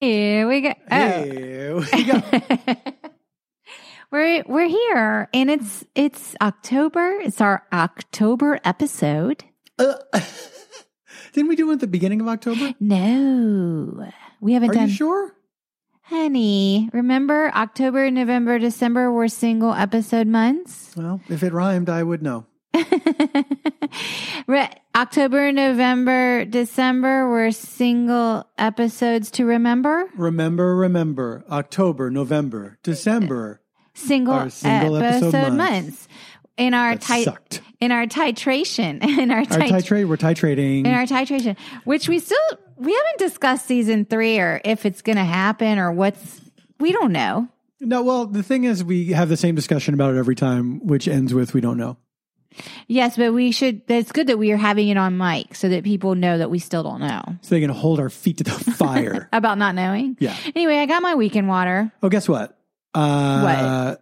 Here 0.00 0.48
we 0.48 0.62
go. 0.62 0.72
Oh. 0.90 1.22
Here 1.22 1.76
we 1.76 2.04
go. 2.04 2.22
we're 4.10 4.42
we're 4.46 4.68
here, 4.68 5.28
and 5.34 5.50
it's 5.50 5.84
it's 5.94 6.34
October. 6.40 7.18
It's 7.20 7.42
our 7.42 7.66
October 7.70 8.58
episode. 8.64 9.44
Uh, 9.78 9.96
didn't 11.34 11.48
we 11.50 11.56
do 11.56 11.68
it 11.70 11.74
at 11.74 11.80
the 11.80 11.86
beginning 11.86 12.22
of 12.22 12.28
October? 12.28 12.72
No, 12.80 14.10
we 14.40 14.54
haven't 14.54 14.70
done 14.70 14.76
Are 14.76 14.80
done. 14.80 14.88
you 14.88 14.94
sure? 14.94 15.34
Honey, 16.04 16.88
remember 16.94 17.52
October, 17.54 18.10
November, 18.10 18.58
December 18.58 19.12
were 19.12 19.28
single 19.28 19.74
episode 19.74 20.26
months. 20.26 20.94
Well, 20.96 21.20
if 21.28 21.42
it 21.42 21.52
rhymed, 21.52 21.90
I 21.90 22.02
would 22.02 22.22
know. 22.22 22.46
October, 24.96 25.52
November, 25.52 26.44
December 26.44 27.28
were 27.28 27.50
single 27.50 28.44
episodes 28.58 29.30
to 29.32 29.44
remember. 29.44 30.08
Remember, 30.16 30.76
remember. 30.76 31.44
October, 31.50 32.10
November, 32.10 32.78
December. 32.82 33.60
Single, 33.94 34.50
single 34.50 34.96
episode 34.96 35.34
episode 35.34 35.52
months. 35.54 35.82
months. 35.82 36.08
In 36.56 36.74
our 36.74 36.96
That 36.96 37.60
in 37.80 37.92
our 37.92 38.06
titration, 38.06 39.02
in 39.18 39.30
our, 39.30 39.38
Our 39.38 39.44
titrate, 39.44 40.06
we're 40.06 40.16
titrating. 40.16 40.80
in 40.80 40.92
our 40.92 41.06
titration, 41.06 41.56
which 41.84 42.08
we 42.08 42.18
still 42.18 42.38
we 42.76 42.92
haven't 42.92 43.18
discussed 43.18 43.66
season 43.66 44.04
three 44.04 44.38
or 44.38 44.60
if 44.64 44.84
it's 44.86 45.02
going 45.02 45.16
to 45.16 45.24
happen 45.24 45.78
or 45.78 45.92
what's 45.92 46.40
we 46.78 46.92
don't 46.92 47.12
know. 47.12 47.48
no, 47.80 48.02
well, 48.02 48.26
the 48.26 48.42
thing 48.42 48.64
is, 48.64 48.84
we 48.84 49.08
have 49.08 49.28
the 49.28 49.36
same 49.36 49.54
discussion 49.54 49.94
about 49.94 50.14
it 50.14 50.18
every 50.18 50.34
time, 50.34 50.86
which 50.86 51.08
ends 51.08 51.32
with 51.32 51.54
we 51.54 51.60
don't 51.60 51.78
know. 51.78 51.96
Yes, 52.88 53.16
but 53.16 53.32
we 53.32 53.52
should. 53.52 53.82
It's 53.88 54.12
good 54.12 54.26
that 54.26 54.38
we 54.38 54.50
are 54.52 54.56
having 54.56 54.88
it 54.88 54.96
on 54.96 55.16
mic 55.16 55.54
so 55.54 55.68
that 55.68 55.84
people 55.84 56.14
know 56.14 56.38
that 56.38 56.50
we 56.50 56.58
still 56.58 56.82
don't 56.82 57.00
know 57.00 57.22
So 57.42 57.54
they 57.54 57.60
can 57.60 57.70
hold 57.70 58.00
our 58.00 58.10
feet 58.10 58.38
to 58.38 58.44
the 58.44 58.50
fire. 58.76 59.28
about 59.32 59.56
not 59.58 59.74
knowing. 59.74 60.16
yeah. 60.20 60.36
Anyway, 60.54 60.76
I 60.78 60.86
got 60.86 61.02
my 61.02 61.14
weekend 61.14 61.48
water. 61.48 61.92
Oh, 62.02 62.08
guess 62.08 62.28
what? 62.28 62.56
Uh, 62.94 63.96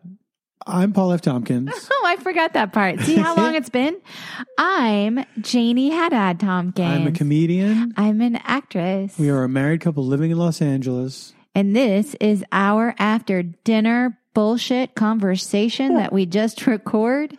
I'm 0.67 0.93
Paul 0.93 1.13
F. 1.13 1.21
Tompkins. 1.23 1.71
Oh, 2.01 2.05
I 2.07 2.17
forgot 2.17 2.53
that 2.55 2.73
part. 2.73 3.01
See 3.01 3.17
how 3.17 3.35
long 3.37 3.55
it's 3.55 3.69
been? 3.69 3.97
I'm 4.59 5.25
Janie 5.41 5.91
Haddad 5.91 6.39
Tompkins. 6.41 6.89
I'm 6.89 7.07
a 7.09 7.13
comedian. 7.13 7.93
I'm 7.97 8.21
an 8.23 8.37
actress. 8.37 9.19
We 9.19 9.29
are 9.31 9.43
a 9.43 9.49
married 9.49 9.81
couple 9.83 10.07
living 10.07 10.31
in 10.31 10.39
Los 10.39 10.63
Angeles. 10.63 11.35
And 11.55 11.75
this 11.77 12.15
is 12.21 12.45
our 12.53 12.95
after 12.99 13.43
dinner 13.43 14.17
bullshit 14.33 14.95
conversation 14.95 15.97
that 15.97 16.13
we 16.13 16.25
just 16.25 16.67
record 16.67 17.37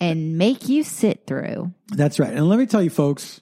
and 0.00 0.38
make 0.38 0.68
you 0.68 0.82
sit 0.82 1.26
through. 1.26 1.72
That's 1.88 2.18
right. 2.18 2.32
And 2.32 2.48
let 2.48 2.58
me 2.58 2.66
tell 2.66 2.82
you, 2.82 2.90
folks, 2.90 3.40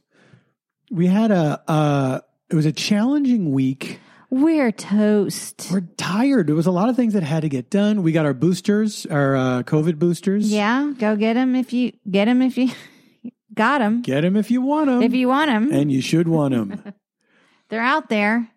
we 0.90 1.06
had 1.06 1.30
a, 1.30 1.62
uh, 1.68 2.20
it 2.50 2.54
was 2.54 2.66
a 2.66 2.72
challenging 2.72 3.52
week. 3.52 4.00
We're 4.30 4.72
toast. 4.72 5.68
We're 5.70 5.88
tired. 5.96 6.48
There 6.48 6.56
was 6.56 6.66
a 6.66 6.72
lot 6.72 6.88
of 6.88 6.96
things 6.96 7.14
that 7.14 7.22
had 7.22 7.42
to 7.42 7.48
get 7.48 7.70
done. 7.70 8.02
We 8.02 8.12
got 8.12 8.26
our 8.26 8.34
boosters, 8.34 9.06
our 9.06 9.36
uh, 9.36 9.62
COVID 9.62 9.98
boosters. 9.98 10.50
Yeah, 10.50 10.92
go 10.98 11.16
get 11.16 11.34
them 11.34 11.54
if 11.54 11.72
you 11.72 11.92
get 12.10 12.24
them 12.24 12.42
if 12.42 12.58
you 12.58 12.70
got 13.54 13.78
them. 13.78 14.02
Get 14.02 14.22
them 14.22 14.36
if 14.36 14.50
you 14.50 14.62
want 14.62 14.86
them. 14.86 15.02
If 15.02 15.14
you 15.14 15.28
want 15.28 15.48
them, 15.48 15.72
and 15.72 15.92
you 15.92 16.00
should 16.00 16.26
want 16.26 16.54
them. 16.54 16.92
they're 17.68 17.80
out 17.80 18.08
there 18.08 18.50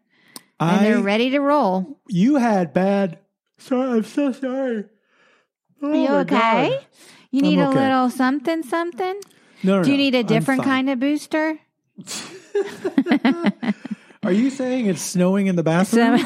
and 0.59 0.71
I, 0.71 0.83
they're 0.83 1.01
ready 1.01 1.29
to 1.31 1.39
roll. 1.39 1.99
you 2.07 2.35
had 2.35 2.73
bad. 2.73 3.19
Sorry, 3.57 3.97
I'm 3.97 4.03
so 4.03 4.31
sorry. 4.31 4.85
Oh 5.81 5.89
Are 5.89 5.95
you 5.95 6.15
okay? 6.21 6.69
God. 6.69 6.85
You 7.31 7.41
need 7.41 7.59
I'm 7.59 7.67
a 7.71 7.79
little 7.79 8.09
something, 8.09 8.63
something? 8.63 9.15
No, 9.63 9.77
no, 9.77 9.83
Do 9.83 9.91
you 9.91 9.97
no. 9.97 10.03
need 10.03 10.15
a 10.15 10.23
different 10.23 10.63
kind 10.63 10.89
of 10.89 10.99
booster? 10.99 11.59
Are 14.23 14.31
you 14.31 14.49
saying 14.49 14.87
it's 14.87 15.01
snowing 15.01 15.47
in 15.47 15.55
the 15.55 15.63
bathroom? 15.63 16.25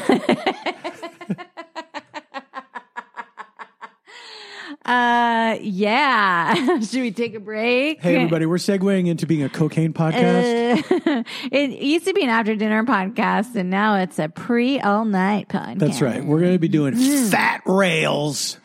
uh, 4.84 5.56
yeah. 5.60 6.54
Should 6.80 7.00
we 7.02 7.10
take 7.10 7.34
a 7.34 7.40
break? 7.40 8.02
hey, 8.02 8.16
everybody, 8.16 8.46
we're 8.46 8.56
segueing 8.56 9.06
into 9.06 9.26
being 9.26 9.42
a 9.42 9.48
cocaine 9.48 9.92
podcast. 9.92 10.82
Uh, 11.06 11.22
it 11.52 11.70
used 11.82 12.06
to 12.06 12.12
be 12.14 12.22
an 12.22 12.30
after 12.30 12.54
dinner 12.56 12.84
podcast, 12.84 13.54
and 13.56 13.70
now 13.70 13.96
it's 13.96 14.18
a 14.18 14.28
pre 14.28 14.80
all 14.80 15.04
night 15.04 15.48
podcast. 15.48 15.78
That's 15.78 16.00
right. 16.00 16.24
We're 16.24 16.40
going 16.40 16.52
to 16.52 16.58
be 16.58 16.68
doing 16.68 16.94
Mm. 16.94 17.30
fat 17.30 17.62
rails. 17.66 18.58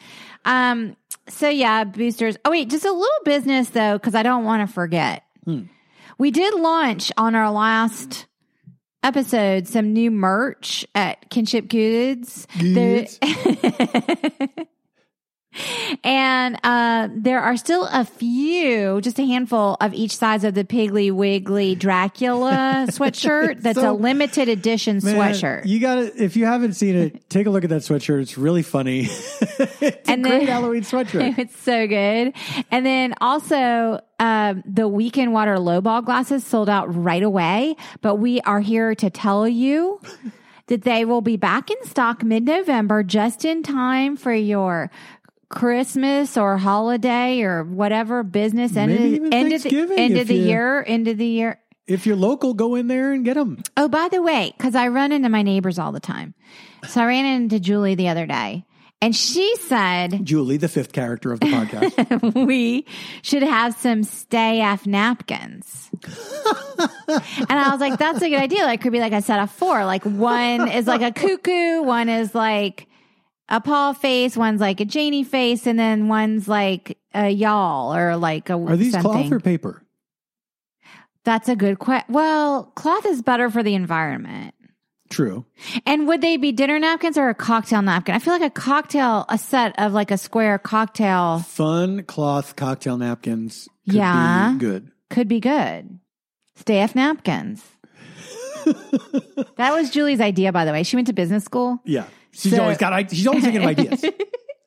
Um. 0.46 0.96
So 1.30 1.50
yeah, 1.50 1.84
boosters. 1.84 2.38
Oh 2.46 2.52
wait, 2.52 2.70
just 2.70 2.86
a 2.86 2.92
little 2.92 3.08
business 3.26 3.70
though, 3.70 3.98
because 3.98 4.16
I 4.16 4.24
don't 4.24 4.44
want 4.46 4.68
to 4.68 4.74
forget. 4.74 5.24
Hmm. 5.46 5.64
We 6.18 6.32
did 6.32 6.54
launch 6.56 7.12
on 7.18 7.36
our 7.36 7.52
last 7.52 8.26
episode 9.04 9.68
some 9.68 9.94
new 9.94 10.12
merch 10.12 10.86
at 10.94 11.30
Kinship 11.30 11.68
Goods. 11.70 12.46
Goods. 12.60 13.18
The- 13.20 14.68
and 16.04 16.58
uh, 16.64 17.10
there 17.14 17.40
are 17.42 17.58
still 17.58 17.86
a 17.92 18.06
few, 18.06 19.02
just 19.02 19.20
a 19.20 19.26
handful 19.26 19.78
of 19.82 19.94
each 19.94 20.16
size 20.16 20.44
of 20.44 20.54
the 20.54 20.64
Piggly 20.64 21.12
Wiggly 21.12 21.76
Dracula 21.76 22.86
sweatshirt. 22.90 23.62
That's 23.62 23.80
So- 23.80 23.92
a 23.92 23.94
limited 23.94 24.50
edition 24.50 25.00
Man, 25.04 25.16
sweatshirt. 25.16 25.66
You 25.66 25.80
got 25.80 25.96
to, 25.96 26.24
if 26.24 26.36
you 26.36 26.46
haven't 26.46 26.74
seen 26.74 26.96
it, 26.96 27.30
take 27.30 27.48
a 27.48 27.50
look 27.50 27.64
at 27.64 27.70
that 27.70 27.82
sweatshirt. 27.82 28.22
It's 28.22 28.38
really 28.38 28.64
funny. 28.64 29.02
it's 29.10 30.10
And 30.10 30.26
a 30.26 30.30
then- 30.30 30.40
great 30.40 30.50
Halloween 30.50 30.82
sweatshirt. 30.84 31.38
It's 31.40 31.58
so 31.60 31.88
good. 31.88 32.34
And 32.72 32.86
then 32.86 33.14
also, 33.22 34.02
um, 34.20 34.64
the 34.66 34.88
weekend 34.88 35.32
water 35.32 35.56
lowball 35.56 36.04
glasses 36.04 36.46
sold 36.46 36.70
out 36.70 36.94
right 36.94 37.24
away, 37.24 37.76
but 38.02 38.16
we 38.16 38.42
are 38.42 38.60
here 38.60 38.94
to 38.96 39.10
tell 39.10 39.48
you 39.48 40.02
that 40.68 40.84
they 40.84 41.06
will 41.06 41.22
be 41.22 41.38
back 41.38 41.72
in 41.72 41.78
stock 41.86 42.24
mid 42.24 42.44
November, 42.44 43.02
just 43.04 43.46
in 43.46 43.64
time 43.64 44.18
for 44.18 44.34
your 44.34 44.92
Christmas 45.50 46.38
or 46.38 46.58
holiday 46.58 47.42
or 47.42 47.64
whatever 47.64 48.24
business 48.24 48.76
end 48.76 48.92
Maybe 48.94 49.18
of, 49.28 49.34
end 49.34 49.54
of 49.54 49.64
the 49.64 49.94
end 49.98 50.18
of 50.18 50.28
the 50.28 50.36
you- 50.36 50.46
year, 50.46 50.84
end 50.86 51.08
of 51.08 51.18
the 51.18 51.26
year. 51.26 51.60
If 51.88 52.06
you're 52.06 52.16
local, 52.16 52.54
go 52.54 52.76
in 52.76 52.86
there 52.88 53.14
and 53.14 53.26
get 53.26 53.34
them. 53.34 53.64
Oh, 53.76 53.88
by 53.90 54.10
the 54.10 54.22
way, 54.22 54.54
because 54.56 54.76
I 54.76 54.90
run 54.90 55.12
into 55.12 55.28
my 55.28 55.42
neighbors 55.42 55.80
all 55.80 55.92
the 55.92 56.00
time. 56.00 56.36
So 56.88 57.02
I 57.02 57.08
ran 57.08 57.26
into 57.26 57.60
Julie 57.60 57.96
the 57.96 58.10
other 58.10 58.28
day 58.28 58.64
and 59.02 59.16
she 59.16 59.56
said, 59.56 60.24
Julie, 60.24 60.58
the 60.58 60.68
fifth 60.68 60.92
character 60.92 61.32
of 61.32 61.40
the 61.40 61.48
podcast. 61.48 62.46
we 62.46 62.86
should 63.24 63.42
have 63.42 63.74
some 63.74 64.04
stay 64.04 64.62
F 64.62 64.86
napkins. 64.86 65.90
and 67.08 67.50
I 67.50 67.70
was 67.72 67.80
like, 67.80 67.98
that's 67.98 68.22
a 68.22 68.30
good 68.30 68.40
idea. 68.40 68.66
Like, 68.66 68.82
could 68.82 68.92
be 68.92 69.00
like 69.00 69.14
a 69.14 69.22
set 69.24 69.40
of 69.40 69.50
four. 69.50 69.84
Like, 69.86 70.04
one 70.06 70.68
is 70.68 70.86
like 70.86 71.02
a 71.02 71.12
cuckoo, 71.12 71.82
one 71.82 72.08
is 72.08 72.36
like 72.36 72.86
a 73.50 73.60
Paul 73.60 73.94
face, 73.94 74.38
one's 74.38 74.62
like 74.62 74.80
a 74.80 74.86
Janie 74.86 75.24
face, 75.24 75.68
and 75.68 75.78
then 75.78 76.08
one's 76.08 76.48
like 76.48 76.98
a 77.14 77.30
y'all 77.30 77.94
or 77.94 78.16
like 78.16 78.50
a 78.50 78.54
Are 78.54 78.78
these 78.78 78.94
something. 78.94 79.12
cloth 79.12 79.32
or 79.32 79.40
paper? 79.40 79.84
That's 81.26 81.50
a 81.50 81.56
good 81.56 81.80
question. 81.80 82.14
Well, 82.14 82.66
cloth 82.76 83.06
is 83.06 83.22
better 83.22 83.50
for 83.50 83.62
the 83.64 83.76
environment. 83.76 84.56
True. 85.10 85.46
And 85.88 86.08
would 86.08 86.22
they 86.22 86.38
be 86.38 86.52
dinner 86.52 86.78
napkins 86.80 87.18
or 87.18 87.30
a 87.30 87.34
cocktail 87.36 87.82
napkin? 87.82 88.14
I 88.16 88.20
feel 88.20 88.34
like 88.34 88.44
a 88.44 88.50
cocktail, 88.52 89.26
a 89.28 89.38
set 89.40 89.74
of 89.80 89.92
like 89.92 90.12
a 90.12 90.18
square 90.20 90.60
cocktail 90.60 91.40
Fun 91.40 92.04
cloth 92.04 92.56
cocktail 92.56 92.98
napkins. 92.98 93.68
Could 93.88 93.96
Yeah. 93.96 94.54
Be 94.54 94.60
good. 94.60 94.92
could 95.10 95.28
be 95.28 95.40
good. 95.40 96.00
Stay 96.56 96.78
F 96.80 96.94
napkins. 96.94 97.64
that 98.66 99.72
was 99.74 99.90
Julie's 99.90 100.22
idea, 100.22 100.52
by 100.52 100.66
the 100.66 100.72
way. 100.72 100.84
She 100.84 100.96
went 100.96 101.08
to 101.08 101.14
business 101.14 101.44
school. 101.44 101.80
Yeah. 101.86 102.06
She's 102.32 102.56
So- 102.56 102.62
always 102.62 102.78
got. 102.78 103.10
She's 103.12 103.28
always 103.28 103.44
thinking 103.44 103.62
of 103.64 103.68
ideas. 103.70 104.04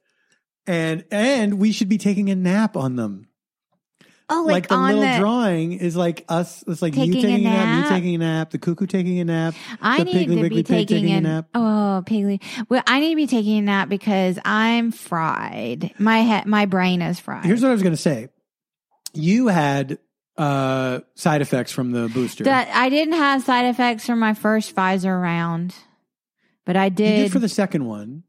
and 0.67 1.05
and 1.11 1.59
we 1.59 1.73
should 1.73 1.89
be 1.89 1.99
taking 1.99 2.31
a 2.31 2.34
nap 2.37 2.77
on 2.77 2.97
them. 2.97 3.28
Oh, 4.28 4.45
Like, 4.47 4.53
like, 4.53 4.69
the 4.69 4.78
little 4.78 5.03
the. 5.03 5.19
drawing 5.19 5.72
is 5.72 5.95
like 5.95 6.25
us. 6.28 6.65
It's 6.67 6.81
like 6.81 6.95
you 6.97 7.12
Taking 7.12 7.19
a 7.19 7.22
taking 7.22 7.47
a 7.47 7.51
nap, 7.51 7.67
nap? 7.67 7.83
me 7.84 7.89
taking 7.97 8.15
a 8.15 8.19
nap, 8.19 8.51
the 8.51 8.59
cuckoo 8.59 8.87
taking 8.87 9.19
a 9.21 9.25
nap. 9.25 9.55
I 9.81 9.99
the 9.99 10.05
need 10.05 10.28
to 10.28 10.37
be 10.49 10.49
pig 10.62 10.67
taking, 10.67 10.87
taking 10.87 11.15
a 11.15 11.19
a 11.19 11.21
nap. 11.21 11.49
Oh, 11.55 12.03
Piggly. 12.06 12.41
Well, 12.71 12.83
I 12.86 13.01
need 13.01 13.10
to 13.10 13.16
be 13.16 13.27
taking 13.27 13.59
a 13.59 13.63
nap 13.63 13.89
because 13.91 14.39
I'm 14.45 14.91
fried. 14.91 15.92
My 15.98 16.19
head, 16.19 16.47
my 16.47 16.65
brain 16.65 17.03
is 17.03 17.21
fried. 17.21 17.45
Here's 17.45 17.60
what 17.63 17.69
I 17.69 17.72
was 17.72 17.83
going 17.83 17.92
to 17.95 18.01
say. 18.01 18.28
You 19.13 19.48
had 19.48 19.98
uh 20.39 21.01
side 21.15 21.42
effects 21.42 21.71
from 21.72 21.92
the 21.92 22.09
booster. 22.09 22.45
that 22.45 22.69
I 22.75 22.89
didn't 22.89 23.15
have 23.15 23.42
side 23.42 23.66
effects 23.66 24.07
from 24.07 24.19
my 24.19 24.33
first 24.33 24.75
Pfizer 24.75 25.21
round, 25.21 25.75
but 26.64 26.76
I 26.76 26.84
you 26.86 26.91
did. 26.91 27.16
did 27.24 27.32
for 27.32 27.38
the 27.38 27.48
second 27.48 27.84
one. 27.86 28.22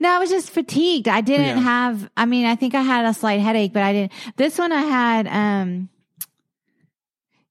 no, 0.00 0.08
I 0.10 0.18
was 0.18 0.30
just 0.30 0.50
fatigued. 0.50 1.08
I 1.08 1.20
didn't 1.20 1.46
Yeah. 1.58 1.60
have. 1.60 2.10
I 2.16 2.24
mean, 2.26 2.46
I 2.46 2.56
think 2.56 2.74
I 2.74 2.82
had 2.82 3.04
a 3.04 3.12
slight 3.14 3.40
headache, 3.40 3.72
but 3.72 3.82
I 3.82 3.92
didn't. 3.92 4.12
This 4.36 4.58
one, 4.58 4.72
I 4.72 4.80
had 4.82 5.26
um 5.28 5.88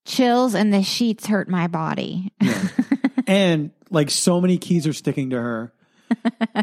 chills, 0.05 0.53
and 0.55 0.73
the 0.73 0.83
sheets 0.83 1.25
hurt 1.27 1.49
my 1.49 1.67
body. 1.67 2.31
Yeah. 2.41 2.67
and 3.27 3.71
like 3.89 4.09
so 4.09 4.41
many 4.41 4.57
keys 4.57 4.87
are 4.87 4.93
sticking 4.93 5.31
to 5.31 5.41
her. 5.41 5.73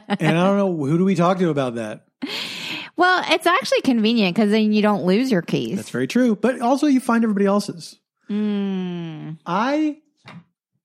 and 0.08 0.38
I 0.38 0.44
don't 0.46 0.56
know 0.56 0.76
who 0.76 0.98
do 0.98 1.04
we 1.04 1.14
talk 1.14 1.38
to 1.38 1.48
about 1.50 1.74
that. 1.76 2.06
well, 2.96 3.24
it's 3.28 3.46
actually 3.46 3.80
convenient 3.80 4.34
because 4.36 4.50
then 4.50 4.72
you 4.72 4.82
don't 4.82 5.04
lose 5.04 5.30
your 5.32 5.42
keys. 5.42 5.76
That's 5.76 5.90
very 5.90 6.06
true. 6.06 6.36
But 6.36 6.60
also 6.60 6.86
you 6.86 7.00
find 7.00 7.24
everybody 7.24 7.46
else's. 7.46 7.98
Mm. 8.30 9.38
I 9.44 9.98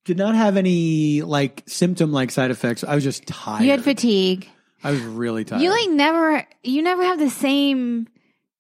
did 0.08 0.18
not 0.18 0.36
have 0.36 0.56
any 0.58 1.22
like 1.22 1.64
symptom 1.68 2.12
like 2.14 2.32
side 2.32 2.50
effects. 2.50 2.84
I 2.84 2.96
was 2.96 3.04
just 3.04 3.28
tired. 3.28 3.64
You 3.64 3.72
had 3.72 3.84
fatigue. 3.84 4.50
I 4.84 4.92
was 4.92 5.02
really 5.02 5.44
tired. 5.44 5.62
You 5.62 5.70
like 5.70 5.90
never. 5.90 6.48
You 6.64 6.82
never 6.82 7.04
have 7.04 7.20
the 7.20 7.30
same 7.30 8.08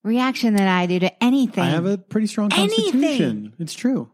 reaction 0.03 0.55
that 0.55 0.67
I 0.67 0.85
do 0.85 0.99
to 0.99 1.23
anything. 1.23 1.63
I 1.63 1.69
have 1.69 1.85
a 1.85 1.97
pretty 1.97 2.27
strong 2.27 2.51
Anything. 2.53 2.91
constitution. 2.91 3.53
It's 3.59 3.73
true. 3.73 4.09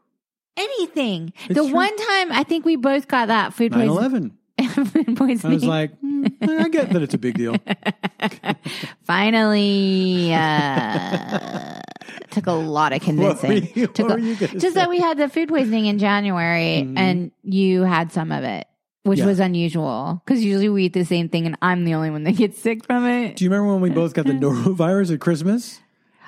anything. 0.57 1.33
It's 1.49 1.59
the 1.59 1.65
true. 1.65 1.73
one 1.73 1.95
time 1.97 2.31
I 2.31 2.43
think 2.47 2.65
we 2.65 2.75
both 2.75 3.07
got 3.07 3.27
that 3.29 3.53
food 3.53 3.71
9 3.71 3.87
poisoning. 3.89 4.37
11. 4.59 5.37
food 5.37 5.45
I 5.45 5.53
was 5.53 5.65
like, 5.65 5.97
hmm, 5.99 6.25
I 6.41 6.69
get 6.69 6.91
that 6.91 7.01
it's 7.01 7.13
a 7.15 7.17
big 7.17 7.35
deal. 7.37 7.55
Finally, 9.03 10.33
uh, 10.33 11.79
took 12.31 12.47
a 12.47 12.51
lot 12.51 12.93
of 12.93 13.01
convincing. 13.03 13.69
you, 13.75 13.87
what 13.87 13.99
a- 13.99 14.03
were 14.15 14.19
you 14.19 14.35
gonna 14.35 14.53
just 14.59 14.61
say? 14.61 14.81
that 14.81 14.89
we 14.89 14.99
had 14.99 15.17
the 15.17 15.29
food 15.29 15.49
poisoning 15.49 15.85
in 15.87 15.99
January 15.99 16.83
Mhm. 16.85 16.97
and 16.97 17.31
you 17.43 17.83
had 17.83 18.11
some 18.11 18.31
of 18.31 18.43
it, 18.43 18.67
which 19.03 19.19
Yeah. 19.19 19.25
was 19.25 19.39
unusual 19.39 20.21
because 20.25 20.43
usually 20.43 20.69
we 20.69 20.85
eat 20.85 20.93
the 20.93 21.05
same 21.05 21.29
thing 21.29 21.45
and 21.45 21.57
I'm 21.61 21.85
the 21.85 21.93
only 21.93 22.09
one 22.09 22.23
that 22.23 22.31
gets 22.37 22.59
sick 22.61 22.85
from 22.85 23.05
it. 23.07 23.35
Do 23.35 23.43
you 23.43 23.49
remember 23.49 23.71
when 23.73 23.81
we 23.81 23.89
both 23.89 24.13
got 24.13 24.25
the 24.25 24.33
norovirus 24.33 25.13
at 25.13 25.19
Christmas? 25.19 25.79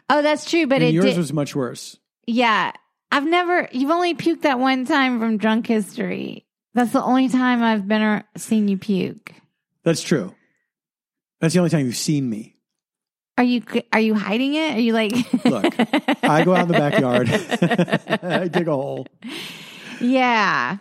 Oh, 0.10 0.22
that's 0.22 0.50
true, 0.50 0.68
but 0.68 0.76
and 0.76 0.86
it 0.86 0.94
yours 0.94 1.06
did. 1.06 1.18
was 1.18 1.34
much 1.34 1.56
worse. 1.56 1.98
yeah, 2.28 2.72
I've 3.12 3.26
never. 3.26 3.70
You've 3.72 3.92
only 3.92 4.14
puked 4.14 4.42
that 4.42 4.60
one 4.60 4.86
time 4.86 5.20
from 5.20 5.38
drunk 5.38 5.68
history. 5.68 6.46
That's 6.74 6.92
the 6.92 7.02
only 7.02 7.30
time 7.30 7.64
I've 7.64 7.88
been 7.88 8.02
ar- 8.02 8.26
seen 8.36 8.68
you 8.68 8.78
puke. 8.78 9.32
That's 9.84 10.02
true. 10.02 10.36
That's 11.40 11.54
the 11.54 11.60
only 11.62 11.70
time 11.70 11.86
you've 11.86 11.96
seen 11.96 12.30
me. 12.30 12.55
Are 13.38 13.44
you 13.44 13.64
are 13.92 14.00
you 14.00 14.16
hiding 14.16 14.54
it? 14.56 14.76
Are 14.76 14.80
you 14.80 14.94
like 14.94 15.12
Look, 15.46 15.74
I 16.24 16.44
go 16.46 16.56
out 16.56 16.64
in 16.64 16.68
the 16.70 16.74
backyard. 16.74 17.30
I 18.24 18.48
dig 18.48 18.68
a 18.68 18.72
hole. 18.72 19.08
Yeah. 20.00 20.78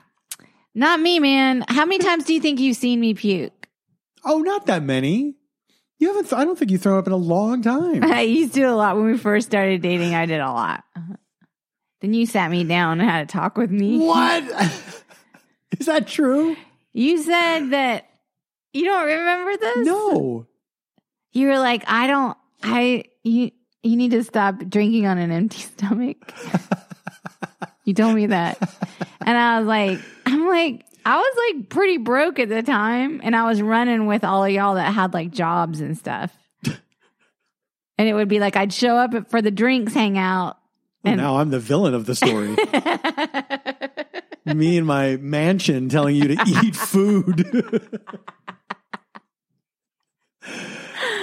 Not 0.74 1.00
me, 1.00 1.18
man. 1.20 1.64
How 1.68 1.84
many 1.84 1.98
times 1.98 2.24
do 2.24 2.34
you 2.34 2.40
think 2.40 2.60
you've 2.60 2.76
seen 2.76 3.00
me 3.00 3.14
puke? 3.14 3.68
Oh, 4.24 4.38
not 4.38 4.66
that 4.66 4.82
many. 4.82 5.34
You 5.98 6.08
haven't. 6.08 6.32
I 6.32 6.44
don't 6.44 6.58
think 6.58 6.70
you 6.70 6.78
thrown 6.78 6.98
up 6.98 7.06
in 7.06 7.12
a 7.12 7.16
long 7.16 7.62
time. 7.62 8.02
I 8.12 8.22
used 8.22 8.54
to 8.54 8.60
do 8.60 8.68
a 8.68 8.74
lot 8.74 8.96
when 8.96 9.06
we 9.06 9.18
first 9.18 9.46
started 9.46 9.82
dating. 9.82 10.14
I 10.14 10.26
did 10.26 10.40
a 10.40 10.50
lot. 10.50 10.84
Then 12.00 12.14
you 12.14 12.26
sat 12.26 12.50
me 12.50 12.64
down 12.64 13.00
and 13.00 13.08
had 13.08 13.24
a 13.24 13.26
talk 13.26 13.56
with 13.56 13.70
me. 13.70 13.98
what? 13.98 14.42
Is 15.78 15.86
that 15.86 16.06
true? 16.06 16.56
You 16.92 17.18
said 17.22 17.70
that 17.70 18.08
you 18.72 18.84
don't 18.84 19.06
remember 19.06 19.56
this? 19.56 19.86
No. 19.86 20.46
You 21.32 21.48
were 21.48 21.58
like, 21.58 21.82
I 21.86 22.06
don't, 22.06 22.36
I, 22.66 23.04
you, 23.22 23.50
you 23.82 23.96
need 23.96 24.12
to 24.12 24.24
stop 24.24 24.58
drinking 24.68 25.06
on 25.06 25.18
an 25.18 25.30
empty 25.30 25.58
stomach. 25.76 26.16
you 27.84 27.92
told 27.94 28.14
me 28.14 28.26
that. 28.26 28.58
And 29.24 29.36
I 29.36 29.58
was 29.58 29.68
like, 29.68 29.98
I'm 30.26 30.48
like, 30.48 30.84
I 31.04 31.18
was 31.18 31.54
like 31.54 31.68
pretty 31.68 31.98
broke 31.98 32.38
at 32.38 32.48
the 32.48 32.62
time. 32.62 33.20
And 33.22 33.36
I 33.36 33.44
was 33.46 33.60
running 33.60 34.06
with 34.06 34.24
all 34.24 34.42
of 34.44 34.50
y'all 34.50 34.76
that 34.76 34.92
had 34.94 35.12
like 35.12 35.30
jobs 35.30 35.80
and 35.80 35.96
stuff. 35.96 36.34
And 37.96 38.08
it 38.08 38.14
would 38.14 38.26
be 38.28 38.40
like, 38.40 38.56
I'd 38.56 38.72
show 38.72 38.96
up 38.96 39.30
for 39.30 39.40
the 39.40 39.52
drinks 39.52 39.94
hangout. 39.94 40.56
And- 41.04 41.16
now 41.18 41.36
I'm 41.36 41.50
the 41.50 41.60
villain 41.60 41.94
of 41.94 42.06
the 42.06 42.16
story. 42.16 42.56
Me 44.56 44.76
in 44.76 44.84
my 44.84 45.16
mansion 45.18 45.88
telling 45.88 46.16
you 46.16 46.34
to 46.34 46.44
eat 46.44 46.74
food. 46.74 48.00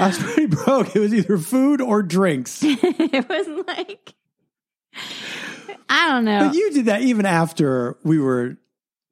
I 0.01 0.07
was 0.07 0.17
pretty 0.17 0.47
broke. 0.47 0.95
It 0.95 0.99
was 0.99 1.13
either 1.13 1.37
food 1.37 1.81
or 1.81 2.01
drinks. 2.03 2.61
it 2.63 3.29
was 3.29 3.65
like, 3.67 4.13
I 5.89 6.07
don't 6.09 6.25
know. 6.25 6.47
But 6.47 6.55
you 6.55 6.71
did 6.71 6.85
that 6.85 7.01
even 7.01 7.25
after 7.25 7.97
we 8.03 8.19
were 8.19 8.57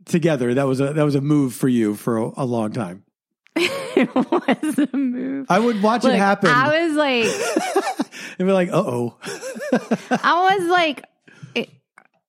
together. 0.05 0.53
That 0.53 0.67
was 0.67 0.79
a 0.79 0.93
that 0.93 1.03
was 1.03 1.15
a 1.15 1.21
move 1.21 1.53
for 1.53 1.67
you 1.67 1.95
for 1.95 2.17
a, 2.17 2.31
a 2.37 2.45
long 2.45 2.71
time. 2.71 3.03
it 3.55 4.13
was 4.15 4.79
a 4.79 4.97
move. 4.97 5.47
I 5.49 5.59
would 5.59 5.81
watch 5.81 6.03
Look, 6.03 6.13
it 6.13 6.17
happen 6.17 6.49
I 6.49 6.85
was 6.85 6.95
like, 6.95 8.09
and 8.39 8.47
be 8.47 8.51
like, 8.51 8.69
"Uh 8.69 8.83
oh." 8.85 9.17
I 10.11 10.57
was 10.57 10.69
like 10.69 11.03
it- 11.55 11.69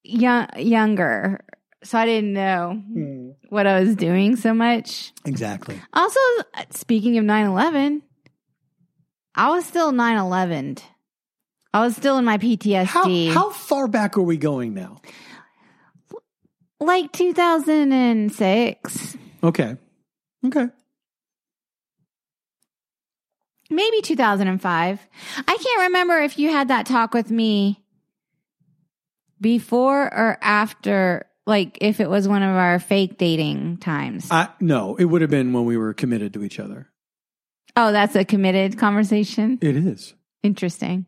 young, 0.03 0.47
younger, 0.57 1.41
so 1.83 1.97
I 1.97 2.05
didn't 2.05 2.33
know 2.33 3.33
what 3.49 3.67
I 3.67 3.81
was 3.81 3.95
doing 3.95 4.35
so 4.35 4.53
much. 4.53 5.13
exactly. 5.25 5.79
Also, 5.93 6.19
speaking 6.71 7.17
of 7.17 7.23
9 7.23 7.45
11, 7.47 8.01
I 9.35 9.49
was 9.51 9.65
still 9.65 9.91
9 9.91 10.17
11. 10.17 10.77
I 11.73 11.85
was 11.85 11.95
still 11.95 12.17
in 12.17 12.25
my 12.25 12.33
How 12.33 12.37
PTSD. 12.39 13.31
how 13.33 13.49
far 13.51 13.87
back 13.87 14.17
are 14.17 14.21
we 14.21 14.35
going 14.37 14.73
now? 14.73 15.01
like 16.79 17.11
2006, 17.13 19.17
Okay. 19.43 19.77
Okay. 20.45 20.67
maybe 23.69 24.01
2005. 24.01 25.07
I 25.37 25.43
can't 25.57 25.81
remember 25.83 26.17
if 26.19 26.37
you 26.39 26.49
had 26.51 26.67
that 26.69 26.85
talk 26.87 27.13
with 27.13 27.29
me 27.31 27.81
before 29.39 30.03
or 30.13 30.37
after, 30.41 31.25
like 31.45 31.77
if 31.81 31.99
it 32.01 32.09
was 32.09 32.27
one 32.27 32.43
of 32.43 32.53
our 32.55 32.79
fake 32.79 33.17
dating 33.17 33.77
times. 33.77 34.27
I, 34.29 34.49
no, 34.59 34.95
it 34.97 35.05
would 35.05 35.21
have 35.21 35.31
been 35.31 35.53
when 35.53 35.63
we 35.65 35.77
were 35.77 35.93
committed 35.93 36.33
to 36.33 36.43
each 36.43 36.59
other. 36.59 36.89
Oh, 37.75 37.91
that's 37.91 38.15
a 38.15 38.25
committed 38.25 38.77
conversation. 38.77 39.57
It 39.61 39.75
is. 39.77 40.13
Interesting. 40.43 41.05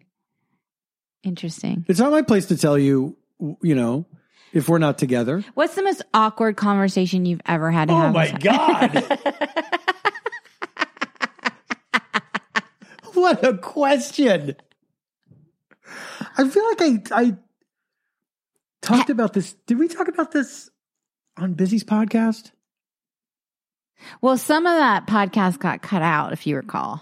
Interesting. 1.24 1.86
It's 1.88 2.00
not 2.00 2.12
my 2.12 2.22
place 2.22 2.48
to 2.48 2.58
tell 2.58 2.78
you, 2.78 3.18
you 3.62 3.76
know, 3.76 4.06
if 4.52 4.70
we're 4.70 4.78
not 4.78 4.98
together. 4.98 5.44
What's 5.56 5.76
the 5.76 5.84
most 5.84 6.02
awkward 6.14 6.58
conversation 6.58 7.26
you've 7.26 7.42
ever 7.46 7.72
had 7.72 7.88
to 7.88 7.94
oh 7.94 7.98
have? 7.98 8.14
with- 8.14 8.40
God. 8.44 9.20
what 13.14 13.44
a 13.44 13.58
question. 13.58 14.56
I 16.38 16.48
feel 16.48 16.66
like 16.66 17.12
I 17.12 17.20
I 17.24 17.38
talked 18.82 19.10
about 19.10 19.34
this. 19.34 19.54
Did 19.66 19.80
we 19.80 19.88
talk 19.88 20.08
about 20.08 20.32
this 20.32 20.70
on 21.38 21.54
Busy's 21.54 21.84
podcast? 21.84 22.52
Well, 24.22 24.38
some 24.38 24.66
of 24.66 24.78
that 24.78 25.08
podcast 25.08 25.60
got 25.60 25.82
cut 25.82 26.02
out, 26.02 26.34
if 26.34 26.46
you 26.48 26.56
recall, 26.56 27.02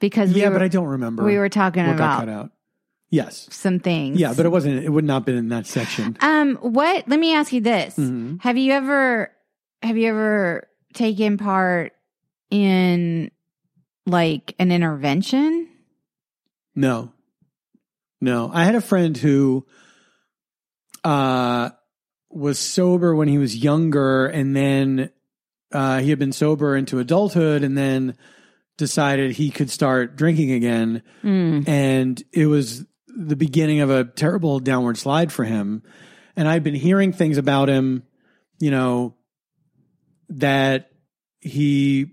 because 0.00 0.32
yeah, 0.32 0.44
we 0.44 0.48
were, 0.48 0.58
but 0.58 0.62
I 0.62 0.68
don't 0.68 0.86
remember. 0.88 1.24
we 1.24 1.38
were 1.38 1.48
talking 1.48 1.86
what 1.86 1.96
got 1.96 2.20
cut 2.20 2.28
about 2.28 2.44
out. 2.44 2.50
Yes. 3.10 3.46
some 3.50 3.78
things. 3.78 4.18
Yeah, 4.18 4.32
but 4.36 4.46
it 4.46 4.48
wasn't. 4.48 4.82
It 4.84 4.88
would 4.88 5.04
not 5.04 5.14
have 5.14 5.24
been 5.26 5.36
in 5.36 5.48
that 5.50 5.66
section. 5.66 6.16
um, 6.20 6.56
what? 6.56 7.06
Let 7.08 7.18
me 7.20 7.34
ask 7.34 7.52
you 7.52 7.60
this: 7.60 7.96
Mhm. 7.96 8.40
Have 8.42 8.56
you 8.56 8.72
ever 8.72 9.30
have 9.82 9.96
you 9.98 10.08
ever 10.08 10.68
taken 10.94 11.36
part 11.38 11.92
in 12.50 13.30
like 14.06 14.54
an 14.58 14.72
intervention? 14.72 15.68
No. 16.74 17.12
No. 18.20 18.50
I 18.52 18.64
had 18.64 18.74
a 18.76 18.80
friend 18.80 19.16
who 19.16 19.66
uh 21.04 21.70
was 22.30 22.58
sober 22.58 23.14
when 23.14 23.28
he 23.28 23.36
was 23.38 23.54
younger 23.56 24.26
and 24.26 24.56
then 24.56 25.10
uh 25.72 25.98
he 26.00 26.10
had 26.10 26.18
been 26.18 26.32
sober 26.32 26.76
into 26.76 26.98
adulthood 26.98 27.62
and 27.64 27.76
then 27.76 28.16
decided 28.78 29.32
he 29.32 29.50
could 29.50 29.70
start 29.70 30.16
drinking 30.16 30.50
again 30.52 31.02
Mm. 31.22 31.68
and 31.68 32.22
it 32.32 32.46
was 32.46 32.84
the 33.06 33.36
beginning 33.36 33.80
of 33.80 33.90
a 33.90 34.04
terrible 34.04 34.58
downward 34.60 34.96
slide 34.96 35.30
for 35.32 35.44
him 35.44 35.82
and 36.36 36.48
I'd 36.48 36.64
been 36.64 36.74
hearing 36.74 37.12
things 37.12 37.36
about 37.36 37.68
him, 37.68 38.04
you 38.58 38.70
know, 38.70 39.14
that 40.30 40.90
he 41.40 42.06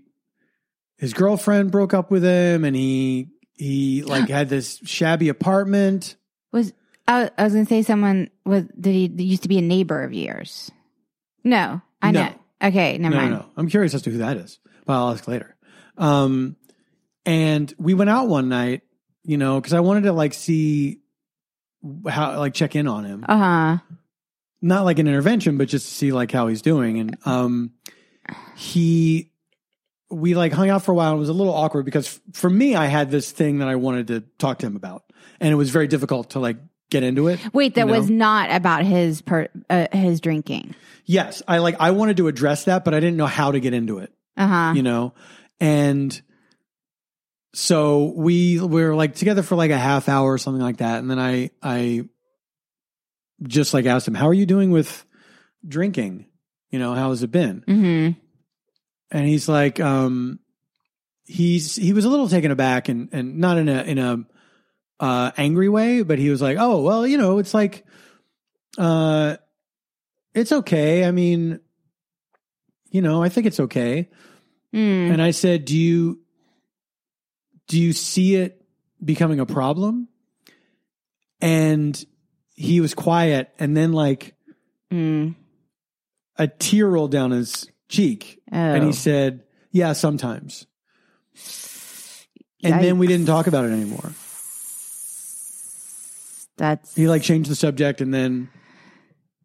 his 0.98 1.14
girlfriend 1.14 1.70
broke 1.70 1.94
up 1.94 2.10
with 2.10 2.22
him 2.22 2.64
and 2.64 2.76
he 2.76 3.28
he 3.54 4.02
like 4.02 4.28
had 4.28 4.48
this 4.50 4.78
shabby 4.84 5.28
apartment. 5.30 6.16
Was 6.52 6.72
I, 7.08 7.30
I 7.38 7.44
was 7.44 7.54
going 7.54 7.64
to 7.64 7.68
say 7.68 7.82
someone 7.82 8.28
was 8.44 8.64
did 8.78 8.94
he 8.94 9.24
used 9.24 9.42
to 9.42 9.48
be 9.48 9.58
a 9.58 9.62
neighbor 9.62 10.02
of 10.02 10.12
yours? 10.12 10.70
No, 11.44 11.80
I 12.02 12.10
No. 12.10 12.24
know. 12.24 12.34
Okay, 12.62 12.98
never 12.98 13.14
no, 13.14 13.20
mind. 13.20 13.32
no, 13.32 13.38
no. 13.40 13.46
I'm 13.56 13.68
curious 13.68 13.94
as 13.94 14.02
to 14.02 14.10
who 14.10 14.18
that 14.18 14.36
is. 14.36 14.58
but 14.86 14.92
I'll 14.94 15.10
ask 15.12 15.26
later. 15.28 15.56
Um, 15.98 16.56
and 17.26 17.72
we 17.78 17.94
went 17.94 18.10
out 18.10 18.28
one 18.28 18.48
night, 18.48 18.82
you 19.22 19.36
know, 19.38 19.60
because 19.60 19.72
I 19.74 19.80
wanted 19.80 20.02
to 20.04 20.12
like 20.12 20.34
see 20.34 21.00
how 22.08 22.38
like 22.38 22.54
check 22.54 22.76
in 22.76 22.86
on 22.88 23.04
him. 23.04 23.24
Uh 23.28 23.36
huh. 23.38 23.78
not 24.62 24.84
like 24.84 24.98
an 24.98 25.08
intervention, 25.08 25.58
but 25.58 25.68
just 25.68 25.86
to 25.88 25.94
see 25.94 26.12
like 26.12 26.30
how 26.32 26.46
he's 26.48 26.62
doing. 26.62 26.98
And 26.98 27.16
um, 27.24 27.72
he, 28.56 29.30
we 30.10 30.34
like 30.34 30.52
hung 30.52 30.68
out 30.70 30.82
for 30.82 30.92
a 30.92 30.94
while. 30.94 31.10
and 31.12 31.18
It 31.18 31.20
was 31.20 31.28
a 31.28 31.34
little 31.34 31.54
awkward 31.54 31.84
because 31.84 32.06
f- 32.08 32.20
for 32.34 32.50
me, 32.50 32.74
I 32.74 32.86
had 32.86 33.10
this 33.10 33.30
thing 33.30 33.58
that 33.58 33.68
I 33.68 33.76
wanted 33.76 34.08
to 34.08 34.20
talk 34.38 34.58
to 34.58 34.66
him 34.66 34.76
about, 34.76 35.04
and 35.40 35.50
it 35.52 35.56
was 35.56 35.70
very 35.70 35.86
difficult 35.86 36.30
to 36.30 36.40
like 36.40 36.56
get 36.90 37.02
into 37.02 37.28
it. 37.28 37.40
Wait, 37.52 37.74
that 37.74 37.86
You 37.86 37.92
know? 37.92 37.98
was 37.98 38.10
not 38.10 38.50
about 38.50 38.84
his 38.84 39.22
per, 39.22 39.48
uh, 39.68 39.86
his 39.92 40.20
drinking. 40.20 40.74
Yes, 41.06 41.42
I 41.48 41.58
like 41.58 41.76
I 41.80 41.92
wanted 41.92 42.18
to 42.18 42.28
address 42.28 42.64
that, 42.64 42.84
but 42.84 42.94
I 42.94 43.00
didn't 43.00 43.16
know 43.16 43.26
how 43.26 43.52
to 43.52 43.60
get 43.60 43.74
into 43.74 43.98
it. 43.98 44.12
Uh 44.36 44.46
huh. 44.46 44.72
You 44.76 44.82
know, 44.82 45.14
and 45.58 46.20
so 47.52 48.12
we, 48.16 48.60
we 48.60 48.84
were 48.84 48.94
like 48.94 49.14
together 49.14 49.42
for 49.42 49.56
like 49.56 49.70
a 49.70 49.78
half 49.78 50.08
hour 50.08 50.32
or 50.32 50.38
something 50.38 50.62
like 50.62 50.78
that, 50.78 50.98
and 50.98 51.10
then 51.10 51.18
I 51.18 51.50
I 51.62 52.04
just 53.42 53.74
like 53.74 53.86
asked 53.86 54.06
him, 54.06 54.14
"How 54.14 54.28
are 54.28 54.34
you 54.34 54.46
doing 54.46 54.70
with 54.70 55.04
drinking? 55.66 56.26
You 56.70 56.78
know, 56.78 56.94
how 56.94 57.10
has 57.10 57.22
it 57.22 57.32
been? 57.32 57.64
Mm-hmm. 57.66 58.20
And 59.10 59.26
he's 59.26 59.48
like, 59.48 59.80
um, 59.80 60.38
he's 61.24 61.74
he 61.74 61.92
was 61.92 62.04
a 62.04 62.08
little 62.08 62.28
taken 62.28 62.50
aback 62.52 62.88
and 62.88 63.08
and 63.12 63.38
not 63.38 63.58
in 63.58 63.68
a 63.68 63.82
in 63.82 63.98
a 63.98 64.24
uh, 65.00 65.32
angry 65.36 65.68
way, 65.68 66.02
but 66.02 66.18
he 66.20 66.30
was 66.30 66.40
like, 66.40 66.56
oh 66.60 66.82
well, 66.82 67.04
you 67.06 67.18
know, 67.18 67.38
it's 67.38 67.52
like, 67.54 67.84
uh, 68.78 69.36
it's 70.34 70.52
okay. 70.52 71.04
I 71.04 71.10
mean, 71.10 71.58
you 72.90 73.00
know, 73.02 73.22
I 73.22 73.28
think 73.30 73.46
it's 73.46 73.58
okay. 73.60 74.08
Mm. 74.74 75.10
And 75.12 75.22
I 75.22 75.32
said, 75.32 75.64
do 75.64 75.76
you 75.76 76.20
do 77.66 77.80
you 77.80 77.92
see 77.92 78.36
it 78.36 78.64
becoming 79.04 79.40
a 79.40 79.46
problem? 79.46 80.08
And 81.40 82.04
he 82.54 82.80
was 82.80 82.94
quiet, 82.94 83.50
and 83.58 83.76
then 83.76 83.92
like 83.92 84.34
Mm. 84.92 85.34
a 86.36 86.48
tear 86.48 86.88
rolled 86.88 87.12
down 87.12 87.30
his 87.30 87.66
cheek, 87.88 88.40
Oh. 88.52 88.56
and 88.56 88.84
he 88.84 88.92
said, 88.92 89.44
"Yeah, 89.70 89.92
sometimes." 89.94 90.66
And 92.62 92.84
then 92.84 92.98
we 92.98 93.06
didn't 93.06 93.26
talk 93.26 93.46
about 93.46 93.64
it 93.64 93.70
anymore. 93.70 94.12
That's 96.60 96.94
He 96.94 97.08
like 97.08 97.22
changed 97.22 97.50
the 97.50 97.56
subject, 97.56 98.00
and 98.02 98.12
then, 98.14 98.48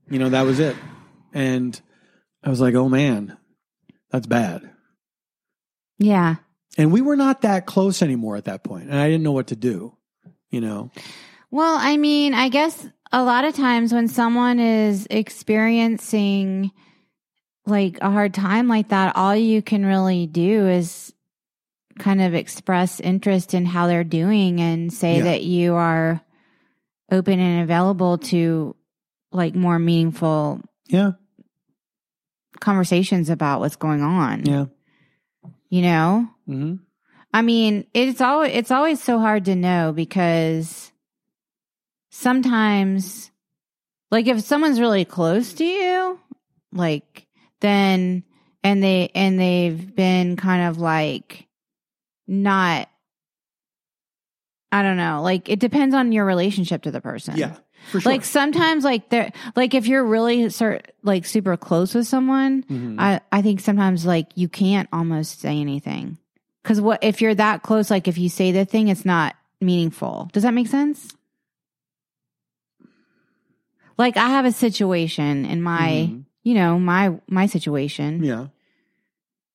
you 0.10 0.20
know, 0.20 0.30
that 0.30 0.44
was 0.46 0.60
it. 0.60 0.76
And 1.34 1.80
I 2.44 2.50
was 2.50 2.60
like, 2.62 2.76
"Oh 2.76 2.90
man, 2.90 3.38
that's 4.12 4.28
bad." 4.28 4.70
yeah. 5.98 6.36
And 6.78 6.92
we 6.92 7.00
were 7.02 7.16
not 7.16 7.42
that 7.44 7.66
close 7.66 8.02
anymore 8.02 8.36
at 8.36 8.46
that 8.46 8.64
point, 8.64 8.90
and 8.90 9.00
I 9.00 9.08
didn't 9.08 9.24
know 9.24 9.32
what 9.32 9.48
to 9.48 9.56
do. 9.56 9.96
You 10.52 10.60
know, 10.62 10.92
Well, 11.52 11.78
I 11.80 11.96
mean, 11.98 12.34
I 12.34 12.50
guess 12.50 12.88
a 13.14 13.24
lot 13.24 13.46
of 13.46 13.56
times 13.56 13.94
when 13.94 14.08
someone 14.10 14.60
is 14.60 15.08
experiencing 15.10 16.72
like 17.66 17.98
a 18.02 18.12
hard 18.12 18.34
time 18.34 18.68
like 18.68 18.90
that, 18.90 19.16
all 19.16 19.36
you 19.36 19.62
can 19.62 19.86
really 19.86 20.28
do 20.28 20.68
is 20.68 21.14
kind 21.98 22.22
of 22.22 22.34
express 22.34 23.00
interest 23.00 23.54
in 23.54 23.66
how 23.66 23.88
they're 23.88 24.04
doing 24.04 24.60
and 24.62 24.92
say 24.94 25.18
Yeah. 25.18 25.24
that 25.24 25.44
you 25.44 25.74
are 25.76 26.22
open 27.12 27.40
and 27.40 27.64
available 27.64 28.18
to 28.18 28.76
like 29.32 29.56
more 29.56 29.80
meaningful 29.80 30.62
yeah, 30.88 31.12
conversations 32.60 33.30
about 33.30 33.60
what's 33.60 33.76
going 33.76 34.02
on. 34.02 34.46
yeah, 34.46 34.66
You 35.70 35.82
know? 35.82 36.30
hmm 36.46 36.76
I 37.34 37.42
mean, 37.42 37.86
it's 37.94 38.22
always 38.22 38.54
it's 38.54 38.72
always 38.72 39.04
so 39.04 39.20
hard 39.20 39.46
to 39.46 39.56
know 39.56 39.92
because 39.94 40.92
sometimes 42.10 43.30
like 44.10 44.28
if 44.28 44.40
someone's 44.42 44.80
really 44.80 45.04
close 45.04 45.52
to 45.56 45.66
you, 45.66 46.18
like 46.72 47.28
then 47.60 48.24
and 48.64 48.82
they 48.82 49.12
and 49.14 49.38
they've 49.38 49.94
been 49.96 50.38
kind 50.38 50.70
of 50.70 50.78
like 50.78 51.46
not 52.26 52.88
I 54.72 54.82
don't 54.84 54.98
know, 54.98 55.22
like 55.22 55.48
it 55.50 55.60
depends 55.60 55.96
on 55.96 56.12
your 56.12 56.26
relationship 56.26 56.84
to 56.84 56.92
the 56.92 57.00
person. 57.02 57.38
yeah, 57.38 57.56
sure. 57.92 58.02
Like 58.02 58.26
sometimes 58.26 58.84
like 58.84 59.10
they're 59.10 59.32
like 59.56 59.74
if 59.74 59.88
you're 59.88 60.04
really 60.04 60.50
sort 60.50 60.92
like 61.04 61.26
super 61.26 61.56
close 61.56 61.94
with 61.96 62.08
someone, 62.08 62.64
Mhm. 62.64 62.96
I, 63.00 63.22
I 63.32 63.42
think 63.42 63.60
sometimes 63.62 64.06
like 64.06 64.28
you 64.36 64.50
can't 64.50 64.90
almost 64.92 65.40
say 65.40 65.60
anything 65.62 66.18
because 66.64 66.82
what 66.82 67.04
if 67.04 67.22
you're 67.22 67.36
that 67.36 67.62
close? 67.64 67.90
Like 67.90 68.08
if 68.08 68.18
you 68.18 68.28
say 68.28 68.52
the 68.52 68.66
thing, 68.66 68.90
it's 68.90 69.06
not 69.06 69.36
meaningful. 69.62 70.30
Does 70.34 70.44
that 70.44 70.54
make 70.54 70.68
sense? 70.68 71.16
Like 73.98 74.18
I 74.18 74.28
have 74.30 74.46
a 74.46 74.52
situation 74.52 75.46
in 75.46 75.62
my, 75.62 76.10
Mhm. 76.12 76.26
you 76.44 76.54
know, 76.56 76.78
my 76.80 77.18
my 77.28 77.46
situation. 77.46 78.24
yeah. 78.24 78.48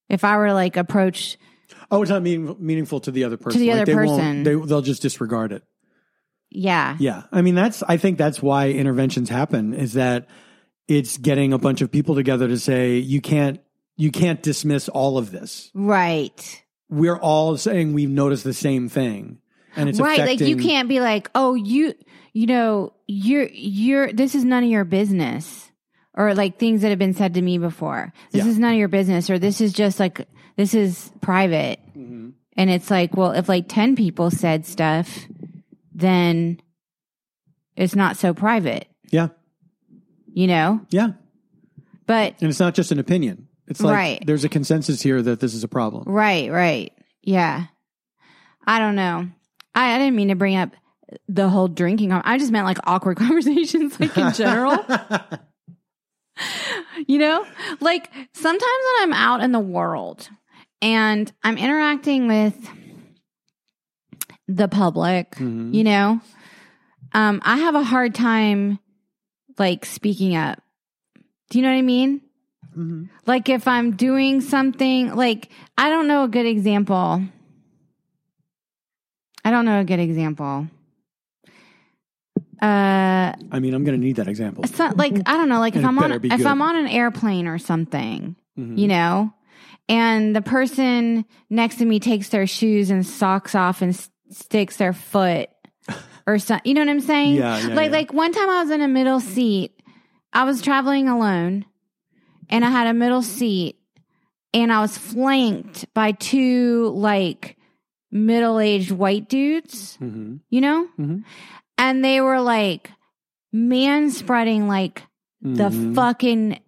If 0.08 0.24
I 0.24 0.36
were 0.38 0.48
to 0.48 0.54
like 0.54 0.76
approach, 0.76 1.36
Oh, 1.90 2.02
it's 2.02 2.10
not 2.10 2.22
meaning, 2.22 2.54
meaningful 2.60 3.00
to 3.00 3.10
the 3.10 3.24
other 3.24 3.36
person. 3.36 3.58
To 3.58 3.64
the 3.64 3.70
Like, 3.72 3.82
other 3.82 3.84
they 3.86 3.94
won't- 3.94 4.20
person. 4.20 4.42
they 4.44 4.54
they'll 4.54 4.82
just 4.82 5.02
disregard 5.02 5.52
it. 5.52 5.62
yeah, 6.50 6.96
Yeah, 6.98 7.22
I 7.32 7.42
mean 7.42 7.54
that's. 7.54 7.82
I 7.82 7.96
think 7.96 8.18
that's 8.18 8.42
why 8.42 8.70
interventions 8.70 9.28
happen. 9.28 9.74
Is 9.74 9.92
that 9.94 10.28
it's 10.88 11.16
getting 11.18 11.52
a 11.52 11.58
bunch 11.58 11.80
of 11.80 11.90
people 11.92 12.14
together 12.14 12.48
to 12.48 12.58
say 12.58 12.98
you 12.98 13.20
can't 13.20 13.60
you 13.96 14.10
can't 14.10 14.42
dismiss 14.42 14.88
all 14.88 15.18
of 15.18 15.30
this. 15.30 15.70
right, 15.74 16.62
We're 16.88 17.18
all 17.18 17.56
saying 17.56 17.92
we've 17.92 18.10
noticed 18.10 18.44
the 18.44 18.54
same 18.54 18.88
thing, 18.88 19.38
and 19.76 19.88
it's 19.88 20.00
right. 20.00 20.18
Like 20.20 20.40
you 20.40 20.56
can't 20.56 20.88
be 20.88 20.98
like, 21.00 21.30
oh, 21.34 21.54
you, 21.54 21.94
you 22.32 22.46
know, 22.46 22.92
you're 23.06 23.46
you're. 23.52 24.12
This 24.12 24.34
is 24.34 24.44
none 24.44 24.64
of 24.64 24.70
your 24.70 24.84
business. 24.84 25.66
or 26.14 26.34
like 26.34 26.58
things 26.58 26.82
that 26.82 26.88
have 26.88 26.98
been 26.98 27.14
said 27.14 27.34
to 27.34 27.40
me 27.40 27.56
before. 27.56 28.12
This 28.32 28.44
Yeah. 28.44 28.50
is 28.50 28.58
none 28.58 28.72
of 28.72 28.78
your 28.78 28.88
business, 28.88 29.30
or 29.30 29.38
this 29.38 29.60
is 29.60 29.72
just 29.72 30.00
like 30.00 30.26
this 30.60 30.74
is 30.74 31.10
private. 31.22 31.78
Mhm. 31.96 32.32
And 32.56 32.68
it's 32.68 32.90
like, 32.90 33.16
well, 33.16 33.30
if 33.32 33.48
like 33.48 33.66
ten 33.68 33.96
people 33.96 34.30
said 34.30 34.66
stuff, 34.66 35.26
then 35.94 36.60
it's 37.76 37.94
not 37.96 38.18
so 38.18 38.34
private, 38.34 38.86
Yeah, 39.10 39.28
you 40.34 40.46
know. 40.46 40.80
yeah, 40.90 41.12
But 42.06 42.34
and 42.42 42.50
it's 42.50 42.60
not 42.60 42.74
just 42.74 42.92
an 42.92 42.98
opinion. 42.98 43.48
It's 43.68 43.80
like 43.80 43.94
Right. 43.96 44.22
there's 44.26 44.44
a 44.44 44.48
consensus 44.50 45.00
here 45.00 45.22
that 45.22 45.40
this 45.40 45.54
is 45.54 45.64
a 45.64 45.68
problem. 45.68 46.04
Right, 46.06 46.50
right. 46.50 46.92
Yeah. 47.22 47.66
I 48.66 48.78
don't 48.78 48.96
know. 48.96 49.28
I, 49.74 49.94
I 49.94 49.98
didn't 49.98 50.16
mean 50.16 50.28
to 50.28 50.34
bring 50.34 50.56
up 50.56 50.72
the 51.28 51.48
whole 51.48 51.68
drinking. 51.68 52.12
I 52.12 52.36
just 52.36 52.52
meant 52.52 52.66
like 52.66 52.78
awkward 52.84 53.16
conversations, 53.16 53.98
like 53.98 54.18
in 54.18 54.32
general. 54.34 54.76
you 57.06 57.18
know, 57.18 57.46
like 57.80 58.10
sometimes 58.34 58.62
when 58.62 59.02
I'm 59.02 59.12
out 59.12 59.42
in 59.42 59.52
the 59.52 59.60
world 59.60 60.28
and 60.82 61.30
I'm 61.42 61.58
interacting 61.58 62.26
with 62.28 62.56
the 64.48 64.68
public, 64.68 65.32
Mhm. 65.36 65.72
you 65.74 65.84
know, 65.84 66.20
um, 67.12 67.40
I 67.44 67.56
have 67.58 67.74
a 67.74 67.84
hard 67.84 68.14
time 68.14 68.78
like 69.58 69.84
speaking 69.84 70.34
up. 70.36 70.62
Do 71.50 71.58
you 71.58 71.62
know 71.62 71.70
what 71.70 71.78
I 71.78 71.82
mean? 71.82 72.20
Mhm. 72.76 73.08
Like 73.26 73.48
if 73.48 73.66
I'm 73.68 73.92
doing 73.96 74.40
something, 74.40 75.14
like 75.14 75.50
I 75.76 75.88
don't 75.90 76.06
know 76.08 76.24
a 76.24 76.28
good 76.28 76.46
example. 76.46 77.22
I 79.44 79.50
don't 79.50 79.64
know 79.64 79.80
a 79.80 79.84
good 79.84 79.98
example. 80.00 80.68
Uh, 82.62 83.32
I 83.50 83.58
mean, 83.58 83.72
I'm 83.72 83.84
going 83.84 83.98
to 83.98 84.04
need 84.06 84.16
that 84.16 84.28
example. 84.28 84.64
it's 84.64 84.78
not 84.78 84.96
like 84.98 85.14
I 85.26 85.36
don't 85.38 85.48
know, 85.48 85.60
like 85.60 85.76
if 85.76 85.84
I'm 85.84 85.98
on 85.98 86.12
if 86.12 86.20
good. 86.22 86.46
I'm 86.46 86.60
on 86.60 86.76
an 86.76 86.88
airplane 86.88 87.46
or 87.46 87.58
something, 87.58 88.36
Mhm. 88.58 88.76
you 88.78 88.86
know, 88.86 89.32
and 89.90 90.34
the 90.36 90.40
person 90.40 91.24
next 91.50 91.76
to 91.76 91.84
me 91.84 91.98
takes 92.00 92.28
their 92.30 92.46
shoes 92.46 92.90
and 92.90 93.04
socks 93.04 93.54
off 93.54 93.82
and 93.82 93.92
s- 93.92 94.08
sticks 94.30 94.76
their 94.76 94.92
foot 94.92 95.50
or 96.26 96.38
something. 96.38 96.62
You 96.68 96.74
know 96.74 96.82
what 96.82 96.90
I'm 96.90 97.00
saying? 97.00 97.34
Yeah, 97.34 97.58
yeah, 97.68 97.74
like 97.74 97.90
yeah. 97.90 97.96
like 97.98 98.12
one 98.12 98.32
time 98.32 98.48
I 98.48 98.62
was 98.62 98.70
in 98.70 98.80
a 98.80 98.88
middle 98.88 99.20
seat. 99.20 99.72
I 100.32 100.44
was 100.44 100.62
traveling 100.62 101.08
alone, 101.08 101.64
and 102.48 102.64
I 102.64 102.70
had 102.70 102.86
a 102.86 102.94
middle 102.94 103.22
seat, 103.22 103.76
and 104.54 104.72
I 104.72 104.80
was 104.80 104.96
flanked 104.96 105.92
by 105.92 106.12
two 106.12 106.92
like 106.94 107.56
middle 108.12 108.60
aged 108.60 108.92
white 108.92 109.28
dudes. 109.28 109.98
Mhm. 110.00 110.40
You 110.50 110.60
know, 110.60 110.88
Mhm. 110.98 111.24
and 111.78 112.04
they 112.04 112.20
were 112.20 112.40
like 112.40 112.90
man 113.52 114.10
spreading 114.10 114.68
like 114.68 115.02
the 115.42 115.70
Mhm. 115.70 115.94
fucking 115.96 116.60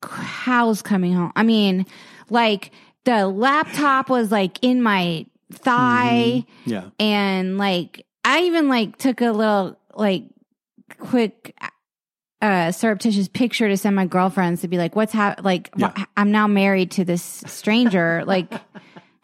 cows 0.00 0.82
coming 0.82 1.12
home. 1.12 1.32
I 1.34 1.42
mean, 1.42 1.86
like 2.30 2.70
the 3.04 3.26
laptop 3.28 4.08
was 4.10 4.30
like 4.30 4.58
in 4.62 4.82
my 4.82 5.26
thigh 5.52 6.44
Mhm. 6.44 6.46
Yeah. 6.66 6.84
and 6.98 7.56
like 7.58 8.04
I 8.24 8.42
even 8.42 8.68
like 8.68 8.98
took 8.98 9.20
a 9.20 9.30
little 9.32 9.78
like 9.94 10.24
quick 10.98 11.56
uh 12.42 12.70
surreptitious 12.70 13.28
picture 13.28 13.68
to 13.68 13.76
send 13.76 13.96
my 13.96 14.06
girlfriends 14.06 14.60
to 14.60 14.68
be 14.68 14.76
like 14.78 14.94
what's 14.94 15.12
hap 15.12 15.42
like 15.42 15.70
Yeah. 15.76 15.92
wh- 15.96 16.04
I'm 16.16 16.30
now 16.30 16.46
married 16.46 16.90
to 16.92 17.04
this 17.04 17.22
stranger 17.46 18.22
like 18.26 18.52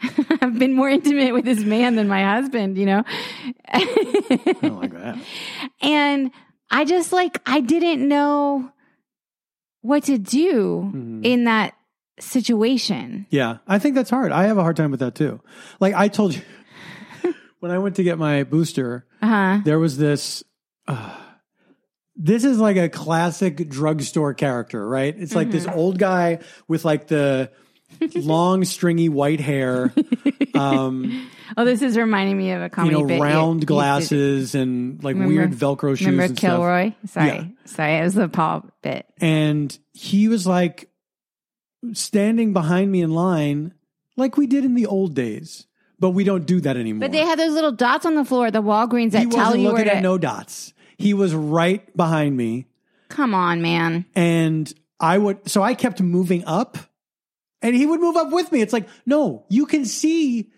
I've 0.41 0.59
been 0.59 0.73
more 0.75 0.89
intimate 0.91 1.33
with 1.33 1.45
this 1.45 1.61
man 1.61 1.95
than 1.97 2.09
my 2.09 2.23
husband, 2.25 2.77
you 2.77 2.85
know. 2.85 3.05
I 3.69 4.55
don't 4.61 4.81
like 4.81 4.93
that. 5.01 5.17
And 5.81 6.31
I 6.71 6.85
just 6.85 7.11
like, 7.11 7.41
I 7.47 7.61
didn't 7.61 8.07
know 8.07 8.71
what 9.81 10.05
to 10.05 10.19
do 10.19 10.91
Mhm. 10.95 11.25
in 11.25 11.45
that 11.45 11.75
situation. 12.21 13.27
Yeah, 13.31 13.59
I 13.67 13.79
think 13.79 13.95
that's 13.95 14.11
hard. 14.11 14.33
I 14.33 14.45
have 14.45 14.59
a 14.59 14.63
hard 14.63 14.77
time 14.77 14.91
with 14.91 15.01
that 15.01 15.15
too. 15.15 15.41
Like 15.81 15.95
I 15.95 16.09
told 16.09 16.35
you, 16.35 16.43
when 17.61 17.71
I 17.73 17.79
went 17.79 17.97
to 17.97 18.03
get 18.05 18.19
my 18.19 18.45
booster, 18.45 19.07
Uh 19.23 19.27
huh. 19.27 19.61
there 19.65 19.79
was 19.79 19.97
this. 19.97 20.43
Uh, 20.87 21.17
this 22.17 22.45
is 22.45 22.59
like 22.59 22.77
a 22.77 22.89
classic 22.89 23.69
drugstore 23.69 24.35
character, 24.35 24.87
right? 24.87 25.15
It's 25.19 25.35
like 25.35 25.49
Mm-hmm. 25.49 25.57
this 25.57 25.67
old 25.67 25.99
guy 25.99 26.39
with 26.69 26.85
like 26.85 27.09
the 27.09 27.51
long, 28.15 28.65
stringy 28.65 29.09
white 29.09 29.41
hair. 29.41 29.93
Um, 30.55 31.29
Oh, 31.57 31.65
this 31.65 31.83
is 31.83 31.97
reminding 31.97 32.37
me 32.39 32.53
of 32.53 32.63
a 32.63 32.71
you 32.85 32.91
know, 32.91 33.05
bit. 33.05 33.15
you- 33.15 33.19
know, 33.19 33.25
round 33.25 33.61
you 33.63 33.67
glasses 33.67 34.55
and 34.55 35.03
like 35.05 35.15
Remember- 35.15 35.35
weird 35.35 35.53
Velcro 35.53 35.91
shoes. 35.97 36.07
Remember 36.07 36.23
and 36.25 36.39
stuff. 36.39 36.51
Kilroy? 36.53 36.93
Sorry, 37.07 37.27
Yeah. 37.29 37.45
sorry, 37.67 37.97
it 37.99 38.03
was 38.03 38.15
the 38.15 38.29
Paul 38.29 38.65
bit. 38.83 39.07
And 39.21 39.77
he 39.93 40.29
was 40.29 40.47
like 40.47 40.89
standing 41.93 42.53
behind 42.53 42.91
me 42.91 43.03
in 43.03 43.11
line, 43.11 43.75
like 44.17 44.37
we 44.37 44.47
did 44.47 44.65
in 44.65 44.75
the 44.75 44.87
old 44.87 45.15
days. 45.15 45.67
But 46.01 46.11
we 46.11 46.25
don't 46.25 46.45
do 46.45 46.61
that 46.61 46.77
anymore. 46.77 47.01
But 47.09 47.13
they 47.13 47.25
had 47.25 47.39
those 47.39 47.53
little 47.53 47.73
dots 47.73 48.05
on 48.05 48.15
the 48.15 48.25
floor 48.25 48.47
at 48.49 48.53
the 48.53 48.63
Walgreens 48.63 49.13
that 49.13 49.25
he 49.25 49.31
tell 49.31 49.57
you 49.57 49.73
where 49.73 49.85
to. 49.85 49.97
at 49.97 50.03
no 50.03 50.19
dots. 50.19 50.75
He 50.99 51.15
was 51.15 51.35
right 51.35 51.97
behind 51.97 52.37
me. 52.37 52.67
Come 53.09 53.35
on, 53.35 53.63
man. 53.63 54.05
and 54.15 54.73
I 55.01 55.19
would 55.19 55.49
so 55.49 55.63
I 55.63 55.75
kept 55.75 56.01
moving 56.01 56.45
up 56.47 56.79
and 57.63 57.75
he 57.77 57.87
would 57.87 58.01
move 58.01 58.17
up 58.17 58.31
with 58.33 58.51
me. 58.53 58.61
It's 58.61 58.73
like, 58.73 58.89
no, 59.07 59.45
you 59.49 59.67
can 59.67 59.85
see 59.85 60.51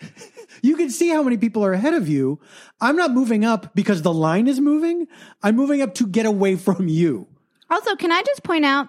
you 0.62 0.76
can 0.76 0.90
see 0.90 1.08
how 1.08 1.22
many 1.22 1.36
people 1.36 1.64
are 1.64 1.72
ahead 1.72 1.94
of 1.94 2.08
you. 2.08 2.40
I'm 2.80 2.96
not 2.96 3.12
moving 3.12 3.44
up 3.44 3.74
because 3.74 4.02
the 4.02 4.12
line 4.12 4.46
is 4.48 4.60
moving. 4.60 5.06
I'm 5.42 5.56
moving 5.56 5.82
up 5.82 5.94
to 5.94 6.06
get 6.06 6.26
away 6.26 6.56
from 6.66 6.88
you. 6.88 7.26
Also, 7.70 7.96
can 7.96 8.12
I 8.12 8.22
just 8.22 8.44
point 8.44 8.64
out 8.64 8.88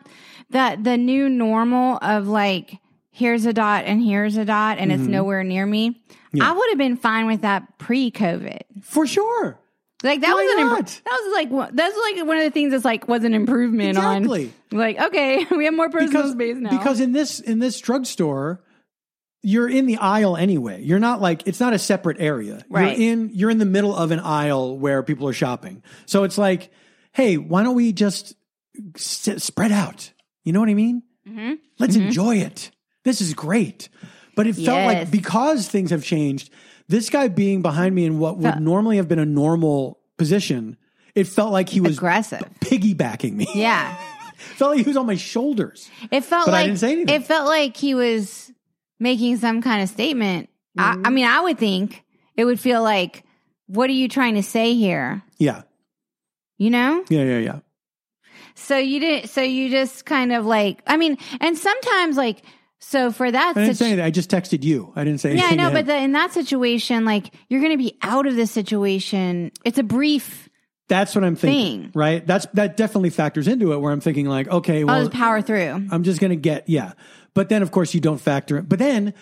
that 0.51 0.83
the 0.83 0.97
new 0.97 1.29
normal 1.29 1.97
of 2.01 2.27
like, 2.27 2.79
here's 3.11 3.45
a 3.45 3.53
dot 3.53 3.85
and 3.85 4.01
here's 4.01 4.37
a 4.37 4.45
dot 4.45 4.77
and 4.77 4.91
it's 4.91 5.03
nowhere 5.03 5.43
near 5.43 5.65
me. 5.65 5.89
Mm-hmm. 5.91 6.37
Yeah. 6.37 6.49
I 6.49 6.53
would 6.53 6.69
have 6.69 6.77
been 6.77 6.97
fine 6.97 7.25
with 7.27 7.41
that 7.41 7.77
pre 7.77 8.11
COVID. 8.11 8.83
For 8.83 9.07
sure. 9.07 9.59
Like 10.03 10.21
that 10.21 10.27
Why 10.33 10.43
was 10.43 10.53
an 10.53 10.67
not? 10.67 11.01
that 11.05 11.19
was 11.23 11.33
like 11.33 11.49
one- 11.49 11.75
that's 11.75 11.97
like 11.97 12.27
one 12.27 12.37
of 12.37 12.43
the 12.43 12.51
things 12.51 12.71
that's 12.71 12.85
like 12.85 13.07
was 13.07 13.23
an 13.23 13.33
improvement 13.33 13.97
Exactly. 13.97 14.53
on 14.71 14.77
like 14.77 14.99
okay 15.01 15.43
we 15.57 15.65
have 15.65 15.73
more 15.73 15.89
personal 15.89 16.11
Because, 16.21 16.31
space 16.33 16.55
now 16.57 16.69
because 16.69 16.99
in 16.99 17.13
this 17.13 17.39
in 17.39 17.57
this 17.57 17.79
drugstore, 17.81 18.61
you're 19.41 19.67
in 19.69 19.87
the 19.87 19.97
aisle 19.97 20.37
anyway. 20.37 20.83
You're 20.83 20.99
not 20.99 21.19
like 21.19 21.47
it's 21.47 21.59
not 21.59 21.73
a 21.73 21.79
separate 21.79 22.17
area. 22.19 22.63
Right. 22.69 22.95
You're 22.97 23.11
in 23.11 23.29
you're 23.33 23.49
in 23.49 23.57
the 23.57 23.65
middle 23.65 23.95
of 23.95 24.11
an 24.11 24.19
aisle 24.19 24.77
where 24.77 25.01
people 25.01 25.27
are 25.29 25.33
shopping. 25.33 25.81
So 26.05 26.23
it's 26.25 26.37
like, 26.37 26.69
hey, 27.13 27.37
why 27.37 27.63
don't 27.63 27.75
we 27.75 27.91
just 27.91 28.35
s- 28.95 29.43
spread 29.43 29.71
out? 29.71 30.11
You 30.47 30.53
know 30.53 30.61
what 30.61 30.69
I 30.69 30.75
mean? 30.75 31.03
Mm-hmm. 31.27 31.53
Let's 31.77 31.97
enjoy 31.97 32.37
it. 32.37 32.71
This 33.03 33.19
is 33.19 33.33
great. 33.33 33.89
But 34.33 34.47
it 34.47 34.53
felt 34.55 34.65
Yes. 34.79 34.85
like 34.87 35.11
because 35.11 35.67
things 35.67 35.89
have 35.91 36.03
changed, 36.05 36.49
this 36.87 37.09
guy 37.09 37.27
being 37.27 37.61
behind 37.61 37.93
me 37.93 38.05
in 38.05 38.17
what 38.17 38.37
would 38.37 38.61
normally 38.61 38.95
have 38.95 39.09
been 39.09 39.19
a 39.19 39.25
normal 39.25 39.99
position, 40.17 40.77
it 41.15 41.25
felt 41.27 41.51
like 41.51 41.67
he 41.67 41.81
was 41.81 41.97
aggressive 41.97 42.39
piggybacking 42.61 43.33
me. 43.33 43.47
yeah 43.55 43.97
felt 44.55 44.71
like 44.77 44.85
he 44.85 44.89
was 44.89 44.95
on 44.95 45.05
my 45.05 45.15
shoulders. 45.17 45.89
it 46.11 46.23
felt 46.23 46.45
But 46.45 46.53
I 46.53 46.57
like 46.59 46.65
didn't 46.67 46.79
say 46.79 46.91
anything. 46.93 47.13
it 47.15 47.25
felt 47.27 47.47
like 47.49 47.75
he 47.75 47.93
was 47.93 48.51
making 48.99 49.37
some 49.37 49.61
kind 49.61 49.81
of 49.83 49.89
statement 49.89 50.47
Mm-hmm. 50.77 51.05
I, 51.05 51.07
I 51.07 51.11
mean 51.11 51.25
I 51.25 51.41
would 51.41 51.57
think 51.57 52.03
it 52.37 52.45
would 52.45 52.59
feel 52.59 52.83
like 52.83 53.23
what 53.65 53.89
are 53.89 53.93
you 53.93 54.07
trying 54.07 54.35
to 54.35 54.43
say 54.43 54.75
here 54.75 55.23
Yeah. 55.39 55.63
you 56.57 56.69
know 56.69 57.03
Yeah, 57.09 57.23
yeah, 57.23 57.39
yeah. 57.39 57.59
So 58.57 58.77
you 58.77 58.99
didn't 58.99 59.29
so 59.29 59.41
you 59.41 59.69
just 59.69 60.05
kind 60.05 60.31
of 60.33 60.45
like 60.45 60.81
I 60.87 60.97
mean 60.97 61.17
and 61.39 61.57
sometimes 61.57 62.17
like 62.17 62.41
so 62.79 63.11
for 63.11 63.29
that 63.31 63.55
I 63.57 63.61
didn't 63.61 63.75
situ- 63.75 63.77
say 63.77 63.85
anything. 63.87 64.05
I 64.05 64.11
just 64.11 64.29
texted 64.29 64.63
you. 64.63 64.91
I 64.95 65.03
didn't 65.03 65.19
say 65.19 65.35
Yeah, 65.35 65.45
I 65.47 65.55
know, 65.55 65.71
but 65.71 65.85
the, 65.87 65.95
in 65.97 66.11
that 66.13 66.31
situation, 66.33 67.05
like 67.05 67.33
you're 67.49 67.59
going 67.59 67.71
to 67.71 67.77
be 67.77 67.97
out 68.03 68.27
of 68.27 68.35
this 68.35 68.51
situation. 68.51 69.51
It's 69.65 69.77
a 69.79 69.83
brief. 69.83 70.47
that's 70.87 71.15
what 71.15 71.23
I'm 71.23 71.35
thinking. 71.35 71.81
thing. 71.83 71.91
Right? 71.95 72.25
That's 72.25 72.45
that 72.53 72.77
definitely 72.77 73.09
factors 73.09 73.47
into 73.47 73.73
it 73.73 73.79
where 73.79 73.91
I'm 73.91 73.99
thinking 74.01 74.27
like, 74.27 74.47
okay, 74.47 74.81
I'll 74.81 74.85
well 74.87 74.99
just 75.05 75.11
power 75.17 75.41
through. 75.41 75.87
I'm 75.91 76.03
just 76.03 76.19
gonna 76.21 76.35
get 76.35 76.69
yeah. 76.69 76.93
But 77.33 77.49
then 77.49 77.61
of 77.61 77.71
course 77.71 77.93
you 77.93 77.99
don't 77.99 78.19
factor 78.19 78.57
it. 78.57 78.69
But 78.69 78.79
then 78.79 79.13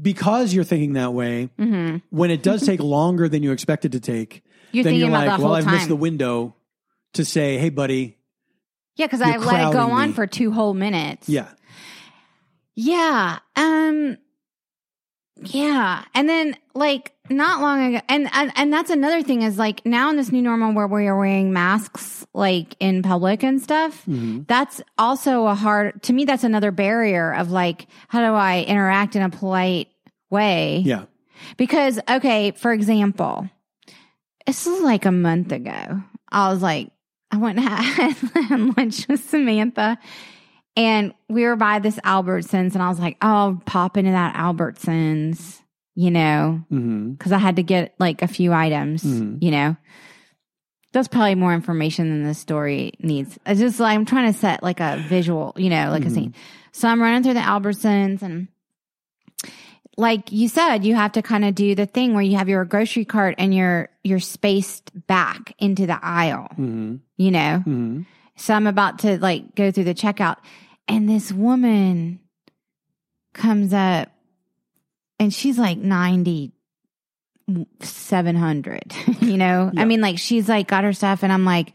because 0.00 0.54
you're 0.54 0.64
thinking 0.64 0.94
that 0.94 1.12
way, 1.12 1.50
when 1.56 2.30
it 2.30 2.42
does 2.42 2.64
take 2.66 2.80
longer 2.80 3.28
than 3.28 3.42
you 3.42 3.52
expect 3.52 3.84
it 3.84 3.92
to 3.92 4.00
take, 4.00 4.42
Mm-hmm. 4.72 4.76
You're 4.78 4.84
then 4.84 4.94
you're 4.94 5.10
like, 5.10 5.38
well, 5.38 5.54
I've 5.54 5.64
time. 5.64 5.74
med 5.76 5.88
the 5.88 5.96
window 5.96 6.54
to 7.12 7.26
say, 7.26 7.58
hey, 7.58 7.68
buddy, 7.68 8.16
yeah, 8.96 9.06
because 9.06 9.22
I 9.22 9.36
let 9.36 9.68
it 9.68 9.72
go 9.72 9.90
on 9.90 10.08
me. 10.08 10.14
for 10.14 10.26
two 10.26 10.52
whole 10.52 10.74
minutes. 10.74 11.28
yeah, 11.28 11.48
Yeah. 12.74 13.38
Um. 13.56 14.18
Yeah, 15.44 16.04
and 16.14 16.28
then 16.28 16.56
like 16.74 17.12
not 17.28 17.60
long 17.60 17.94
ago, 17.94 18.04
and 18.08 18.28
and 18.32 18.52
and 18.54 18.72
that's 18.72 18.90
another 18.90 19.22
thing 19.22 19.42
is 19.42 19.58
like 19.58 19.84
now 19.84 20.08
in 20.10 20.16
this 20.16 20.30
new 20.30 20.42
normal 20.42 20.72
where 20.72 20.86
we 20.86 21.08
are 21.08 21.18
wearing 21.18 21.52
masks 21.52 22.24
like 22.32 22.76
in 22.78 23.02
public 23.02 23.42
and 23.42 23.60
stuff. 23.60 24.02
Mm-hmm. 24.02 24.42
That's 24.46 24.80
also 24.98 25.46
a 25.46 25.54
hard 25.54 26.00
to 26.04 26.12
me. 26.12 26.26
That's 26.26 26.44
another 26.44 26.70
barrier 26.70 27.34
of 27.34 27.50
like 27.50 27.88
how 28.08 28.20
do 28.20 28.34
I 28.34 28.62
interact 28.68 29.16
in 29.16 29.22
a 29.22 29.30
polite 29.30 29.88
way? 30.30 30.78
yeah, 30.84 31.06
Because, 31.56 31.98
okay, 32.08 32.52
for 32.52 32.72
example, 32.72 33.48
this 34.46 34.64
was 34.66 34.80
like 34.80 35.04
a 35.04 35.12
month 35.12 35.50
ago. 35.50 36.02
I 36.30 36.52
was 36.52 36.62
like, 36.62 36.91
I 37.32 37.38
went 37.38 37.58
and 37.58 37.66
had 37.66 38.76
lunch 38.76 39.08
with 39.08 39.24
Samantha 39.28 39.98
and 40.76 41.14
we 41.28 41.44
were 41.44 41.56
by 41.56 41.78
this 41.78 41.96
Albertsons 42.00 42.74
and 42.74 42.82
I 42.82 42.88
was 42.88 43.00
like, 43.00 43.16
oh, 43.22 43.26
I'll 43.28 43.62
pop 43.66 43.96
into 43.96 44.10
that 44.12 44.34
Albertsons, 44.36 45.60
you 45.94 46.10
know, 46.10 46.62
because 46.70 47.32
I 47.32 47.38
had 47.38 47.56
to 47.56 47.62
get 47.62 47.94
like 47.98 48.22
a 48.22 48.28
few 48.28 48.52
items, 48.52 49.02
Mhm. 49.02 49.42
you 49.42 49.50
know. 49.50 49.76
That's 50.92 51.08
probably 51.08 51.36
more 51.36 51.54
information 51.54 52.10
than 52.10 52.22
this 52.24 52.38
story 52.38 52.92
needs. 53.00 53.38
It's 53.46 53.60
just 53.60 53.80
like 53.80 53.94
I'm 53.94 54.04
trying 54.04 54.30
to 54.30 54.38
set 54.38 54.62
like 54.62 54.80
a 54.80 55.02
visual, 55.08 55.54
you 55.56 55.70
know, 55.70 55.90
like 55.90 56.04
a 56.04 56.08
Mhm. 56.08 56.14
scene. 56.14 56.34
So 56.72 56.86
I'm 56.86 57.00
running 57.00 57.22
through 57.22 57.34
the 57.34 57.40
Albertsons 57.40 58.20
and 58.20 58.48
like 59.98 60.32
you 60.32 60.48
said, 60.48 60.84
you 60.84 60.94
have 60.94 61.12
to 61.12 61.22
kind 61.22 61.44
of 61.44 61.54
do 61.54 61.74
the 61.74 61.84
thing 61.86 62.14
where 62.14 62.22
you 62.22 62.36
have 62.38 62.48
your 62.48 62.64
grocery 62.64 63.04
cart 63.04 63.34
and 63.38 63.54
you're 63.54 63.88
you're 64.04 64.20
spaced 64.20 64.90
back 65.06 65.54
into 65.58 65.86
the 65.86 65.98
aisle, 66.04 66.48
hmm 66.56 66.96
you 67.22 67.30
know. 67.30 67.58
hmm 67.64 68.02
So 68.36 68.54
I'm 68.54 68.66
about 68.66 68.98
to 69.00 69.18
like 69.18 69.54
go 69.54 69.70
through 69.70 69.84
the 69.84 69.94
checkout 69.94 70.36
and 70.88 71.08
this 71.08 71.30
woman 71.32 72.18
comes 73.34 73.72
up 73.72 74.08
and 75.18 75.32
she's 75.32 75.58
like 75.58 75.78
90 75.78 76.52
700 77.80 78.80
you 79.20 79.36
know 79.36 79.70
Yeah. 79.72 79.82
i 79.82 79.84
mean 79.84 80.00
like 80.00 80.18
she's 80.18 80.48
like 80.48 80.68
got 80.68 80.84
her 80.84 80.92
stuff 80.92 81.22
and 81.22 81.32
i'm 81.32 81.44
like 81.44 81.72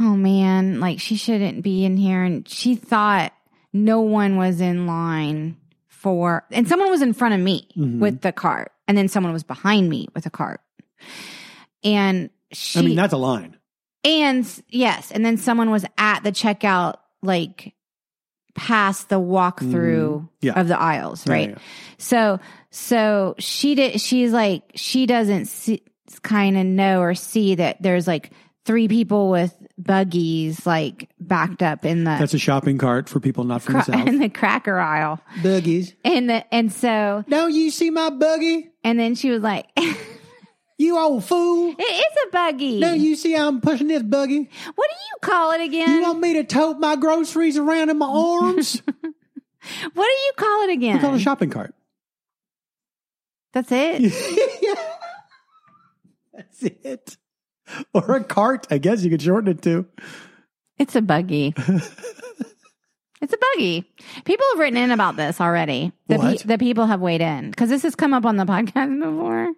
oh 0.00 0.16
man 0.16 0.80
like 0.80 1.00
she 1.00 1.16
shouldn't 1.16 1.62
be 1.62 1.84
in 1.84 1.96
here 1.96 2.22
and 2.22 2.46
she 2.48 2.74
thought 2.74 3.32
no 3.72 4.00
one 4.00 4.36
was 4.36 4.60
in 4.60 4.86
line 4.86 5.56
for 5.88 6.44
and 6.50 6.66
someone 6.68 6.90
was 6.90 7.02
in 7.02 7.12
front 7.12 7.34
of 7.34 7.40
me 7.40 7.68
Mhm. 7.76 7.98
with 8.00 8.20
the 8.20 8.32
cart 8.32 8.72
and 8.88 8.96
then 8.98 9.08
someone 9.08 9.32
was 9.32 9.44
behind 9.44 9.88
me 9.88 10.08
with 10.14 10.26
a 10.26 10.30
cart 10.30 10.60
and 11.84 12.30
she 12.52 12.78
I 12.78 12.82
mean, 12.82 12.96
that's 12.96 13.12
a 13.12 13.16
line. 13.18 13.56
And 14.06 14.62
yes, 14.70 15.10
and 15.10 15.24
then 15.24 15.36
someone 15.36 15.70
was 15.70 15.84
at 15.98 16.20
the 16.20 16.32
checkout, 16.32 16.94
like 17.22 17.74
past 18.54 19.10
the 19.10 19.20
walkthrough 19.20 20.20
Mhm. 20.20 20.28
Yeah. 20.40 20.58
of 20.58 20.68
the 20.68 20.80
aisles, 20.80 21.26
right? 21.26 21.50
yeah. 21.50 21.58
So, 21.98 22.40
so 22.70 23.34
she 23.38 23.74
did. 23.74 24.00
She's 24.00 24.32
like, 24.32 24.62
she 24.74 25.04
doesn't 25.04 25.46
see, 25.46 25.82
kind 26.22 26.56
of 26.56 26.64
know 26.64 27.00
or 27.00 27.14
see 27.14 27.56
that 27.56 27.82
there's 27.82 28.06
like 28.06 28.30
three 28.64 28.88
people 28.88 29.28
with 29.30 29.54
buggies 29.78 30.64
like 30.66 31.08
backed 31.20 31.62
up 31.62 31.84
in 31.84 32.04
the 32.04 32.10
That's 32.18 32.32
a 32.34 32.38
shopping 32.38 32.78
cart 32.78 33.08
for 33.08 33.20
people 33.20 33.44
not 33.44 33.60
from 33.62 33.74
the 33.74 33.82
south. 33.84 34.06
in 34.06 34.18
the 34.18 34.28
cracker 34.30 34.78
aisle, 34.78 35.20
Buggies. 35.42 35.94
and 36.04 36.30
the 36.30 36.54
and 36.54 36.72
so 36.72 37.24
Don't 37.28 37.52
you 37.54 37.70
see 37.70 37.90
my 37.90 38.10
buggy? 38.10 38.70
and 38.82 38.98
then 38.98 39.14
she 39.14 39.30
was 39.30 39.42
like, 39.42 39.66
"It 39.76 39.96
You 40.78 40.98
old 40.98 41.24
fool. 41.24 41.74
It 41.78 41.82
is 41.82 42.16
a 42.26 42.30
buggy. 42.30 42.80
Don't 42.80 43.00
you 43.00 43.16
see 43.16 43.32
how 43.32 43.48
I'm 43.48 43.60
pushing 43.62 43.88
this 43.88 44.02
buggy? 44.02 44.50
what 44.74 44.90
do 44.90 44.96
you 44.96 45.16
call 45.22 45.52
it 45.52 45.62
again? 45.62 45.88
You 45.88 46.02
want 46.02 46.20
me 46.20 46.34
to 46.34 46.44
tote 46.44 46.78
my 46.78 46.96
groceries 46.96 47.56
around 47.56 47.88
in 47.88 47.98
my 47.98 48.06
arms? 48.06 48.82
what 48.86 49.14
do 49.94 50.00
you 50.02 50.32
call 50.36 50.62
it 50.64 50.72
again? 50.72 50.96
we 50.96 51.00
call 51.00 51.14
it 51.14 51.16
a 51.16 51.20
shopping 51.20 51.50
cart. 51.50 51.74
That's 53.54 53.72
it. 53.72 54.02
yeah. 54.62 54.74
That's 56.34 56.62
it. 56.62 57.16
Or 57.94 58.16
a 58.16 58.22
cart, 58.24 58.66
I 58.70 58.76
guess 58.76 59.02
you 59.02 59.08
could 59.10 59.22
shorten 59.22 59.50
it 59.50 59.62
to. 59.62 59.86
It's 60.78 60.94
a 60.94 61.00
buggy. 61.00 61.54
it's 61.56 63.32
a 63.32 63.38
buggy. 63.54 63.90
People 64.26 64.46
have 64.52 64.58
written 64.58 64.76
in 64.76 64.90
about 64.90 65.16
this 65.16 65.40
already. 65.40 65.92
The, 66.08 66.18
What? 66.18 66.40
the 66.40 66.58
people 66.58 66.84
have 66.84 67.00
weighed 67.00 67.22
in 67.22 67.50
because 67.50 67.70
this 67.70 67.82
has 67.82 67.94
come 67.94 68.12
up 68.12 68.26
on 68.26 68.36
the 68.36 68.44
podcast 68.44 69.00
before. 69.00 69.48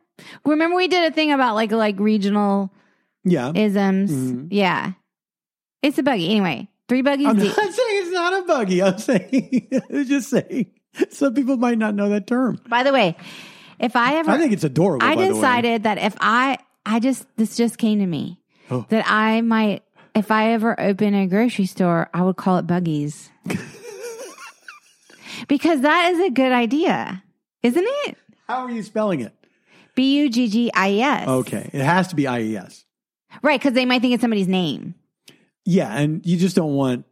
Remember, 0.45 0.77
we 0.77 0.89
did 0.89 1.11
a 1.11 1.15
thing 1.15 1.33
about 1.33 1.55
like 1.55 1.73
like 1.73 1.99
regional 1.99 2.73
Yeah. 3.25 3.53
isms. 3.55 4.11
Mhm. 4.11 4.49
Yeah, 4.51 4.93
it's 5.83 5.99
a 5.99 6.03
buggy. 6.03 6.31
Anyway, 6.31 6.69
three 6.89 7.03
buggies 7.03 7.27
I'm 7.27 7.37
deep. 7.37 7.57
not 7.57 7.73
saying 7.73 8.03
it's 8.03 8.11
not 8.13 8.43
a 8.43 8.47
buggy. 8.47 8.83
I'm 8.83 8.99
saying, 8.99 9.69
I'm 9.91 10.05
just 10.07 10.31
saying, 10.31 10.67
some 11.11 11.35
people 11.35 11.57
might 11.57 11.79
not 11.79 11.95
know 11.95 12.09
that 12.11 12.27
term. 12.27 12.61
By 12.69 12.83
the 12.83 12.93
way, 12.93 13.17
if 13.79 13.95
I 13.97 14.17
ever, 14.17 14.31
I 14.31 14.39
think 14.39 14.53
it's 14.53 14.65
adorable. 14.65 15.07
I 15.07 15.15
by 15.15 15.23
the 15.23 15.29
way. 15.29 15.35
decided 15.35 15.83
that 15.85 15.99
if 15.99 16.17
I, 16.21 16.59
I 16.85 16.99
just 17.01 17.27
this 17.37 17.57
just 17.57 17.79
came 17.79 17.99
to 18.01 18.07
me 18.07 18.41
Oh. 18.71 18.85
that 18.91 19.05
I 19.09 19.41
might, 19.41 19.83
if 20.15 20.31
I 20.31 20.53
ever 20.53 20.79
open 20.81 21.15
a 21.15 21.27
grocery 21.27 21.65
store, 21.67 22.11
I 22.13 22.23
would 22.23 22.37
call 22.37 22.59
it 22.59 22.67
buggies. 22.67 23.31
because 25.49 25.81
that 25.83 26.13
is 26.13 26.21
a 26.21 26.31
good 26.31 26.53
idea, 26.53 27.23
isn't 27.63 27.85
it? 28.07 28.17
How 28.47 28.65
are 28.65 28.71
you 28.71 28.83
spelling 28.83 29.21
it? 29.21 29.33
B 29.99 30.19
U 30.21 30.31
G 30.31 30.47
G 30.49 30.71
I 30.73 30.91
E 30.93 31.03
S. 31.03 31.29
Okay, 31.29 31.69
it 31.73 31.83
has 31.83 32.07
to 32.09 32.15
be 32.15 32.29
IES. 32.29 32.85
Right, 33.43 33.59
because 33.61 33.73
they 33.75 33.85
might 33.85 34.01
think 34.01 34.15
it's 34.15 34.21
somebody's 34.21 34.47
name. 34.47 34.95
Yeah, 35.65 35.93
and 35.93 36.25
you 36.25 36.37
just 36.37 36.55
don't 36.55 36.75
want 36.75 37.05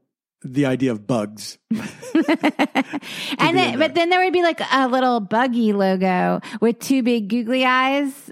the 0.44 0.66
idea 0.66 0.92
of 0.92 1.05
bugs. 1.05 1.59
and 1.75 3.57
then, 3.57 3.79
but 3.81 3.94
then 3.94 4.09
there 4.09 4.22
would 4.25 4.33
be 4.33 4.42
like 4.42 4.61
a 4.72 4.87
little 4.88 5.18
buggy 5.20 5.72
logo 5.72 6.40
with 6.61 6.79
two 6.79 7.03
big 7.03 7.29
googly 7.29 7.64
eyes, 7.64 8.31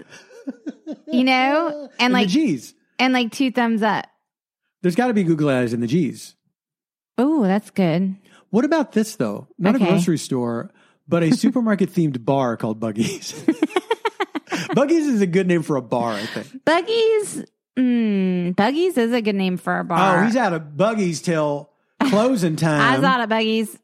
you 1.11 1.25
know, 1.25 1.89
and 1.99 2.11
In 2.11 2.13
like 2.13 2.27
the 2.27 2.33
G's. 2.33 2.73
and 2.97 3.13
like 3.13 3.31
two 3.33 3.51
thumbs 3.51 3.83
up. 3.83 4.05
There's 4.81 4.95
got 4.95 5.07
to 5.07 5.13
be 5.13 5.23
Google 5.23 5.49
eyes 5.49 5.73
in 5.73 5.81
the 5.81 5.87
G's. 5.87 6.35
Oh, 7.17 7.43
that's 7.43 7.71
good. 7.71 8.15
What 8.51 8.63
about 8.65 8.93
this 8.93 9.17
though? 9.17 9.47
Not 9.59 9.75
Okay. 9.75 9.85
a 9.85 9.89
grocery 9.89 10.17
store, 10.17 10.71
but 11.07 11.23
a 11.23 11.31
supermarket 11.35 11.91
themed 11.91 12.23
bar 12.23 12.55
called 12.57 12.79
Buggies. 12.79 13.33
Buggies 14.75 15.07
is 15.07 15.21
a 15.21 15.27
good 15.27 15.47
name 15.47 15.63
for 15.63 15.77
a 15.77 15.81
bar, 15.81 16.11
I 16.13 16.25
think. 16.25 16.65
Buggies. 16.65 17.45
Mm, 17.77 18.55
Buggies 18.55 18.97
is 18.97 19.13
a 19.13 19.21
good 19.21 19.35
name 19.35 19.57
for 19.57 19.79
a 19.79 19.83
bar. 19.83 20.19
Oh, 20.19 20.25
he's 20.25 20.35
out 20.35 20.53
of 20.53 20.77
Buggies 20.77 21.21
till 21.21 21.69
closing 22.01 22.55
time. 22.57 22.81
I 22.93 22.97
was 22.97 23.03
out 23.05 23.21
of 23.21 23.29
Buggies. 23.29 23.77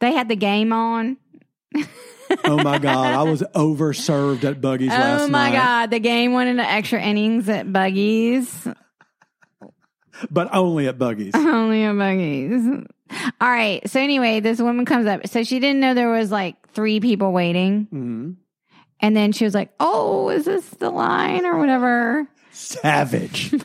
They 0.00 0.12
had 0.12 0.28
the 0.28 0.36
game 0.36 0.72
on. 0.72 1.16
oh 2.44 2.62
my 2.62 2.78
god, 2.78 3.12
I 3.14 3.22
was 3.22 3.42
overserved 3.54 4.44
at 4.44 4.60
Buggies 4.60 4.88
last 4.90 5.20
night. 5.20 5.24
Oh 5.24 5.28
my 5.28 5.52
god, 5.52 5.90
the 5.90 6.00
game 6.00 6.32
went 6.32 6.50
into 6.50 6.68
extra 6.68 7.00
innings 7.00 7.48
at 7.48 7.72
Buggies. 7.72 8.72
But 10.30 10.54
only 10.54 10.86
at 10.86 10.96
Buggies. 10.96 11.34
Only 11.34 11.82
at 11.82 11.94
Buggies. 11.96 12.86
All 13.40 13.50
right. 13.50 13.88
So 13.90 13.98
anyway, 14.00 14.38
this 14.38 14.60
woman 14.60 14.84
comes 14.84 15.06
up. 15.06 15.26
So 15.26 15.42
she 15.42 15.58
didn't 15.58 15.80
know 15.80 15.92
there 15.92 16.10
was 16.10 16.30
like 16.30 16.70
three 16.70 17.00
people 17.00 17.32
waiting. 17.32 17.88
hmm 17.90 18.30
And 19.04 19.14
then 19.14 19.32
she 19.32 19.44
was 19.44 19.52
like, 19.54 19.70
Oh, 19.78 20.30
is 20.30 20.46
this 20.46 20.66
the 20.70 20.88
line 20.88 21.44
or 21.44 21.58
whatever? 21.58 22.26
Savage. 22.52 23.54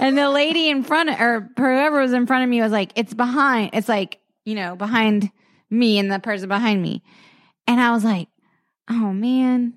And 0.00 0.18
the 0.18 0.28
lady 0.28 0.68
in 0.70 0.82
front 0.82 1.08
of, 1.10 1.20
or 1.20 1.48
whoever 1.56 2.00
was 2.00 2.12
in 2.12 2.26
front 2.26 2.42
of 2.42 2.50
me 2.50 2.60
was 2.60 2.72
like, 2.72 2.90
It's 2.96 3.14
behind. 3.14 3.70
It's 3.74 3.88
like, 3.88 4.18
you 4.44 4.56
know, 4.56 4.74
behind 4.74 5.30
me 5.70 5.98
and 6.00 6.10
the 6.10 6.18
person 6.18 6.48
behind 6.48 6.82
me. 6.82 7.02
And 7.68 7.80
I 7.80 7.92
was 7.92 8.02
like, 8.04 8.28
Oh 8.90 9.12
man. 9.12 9.74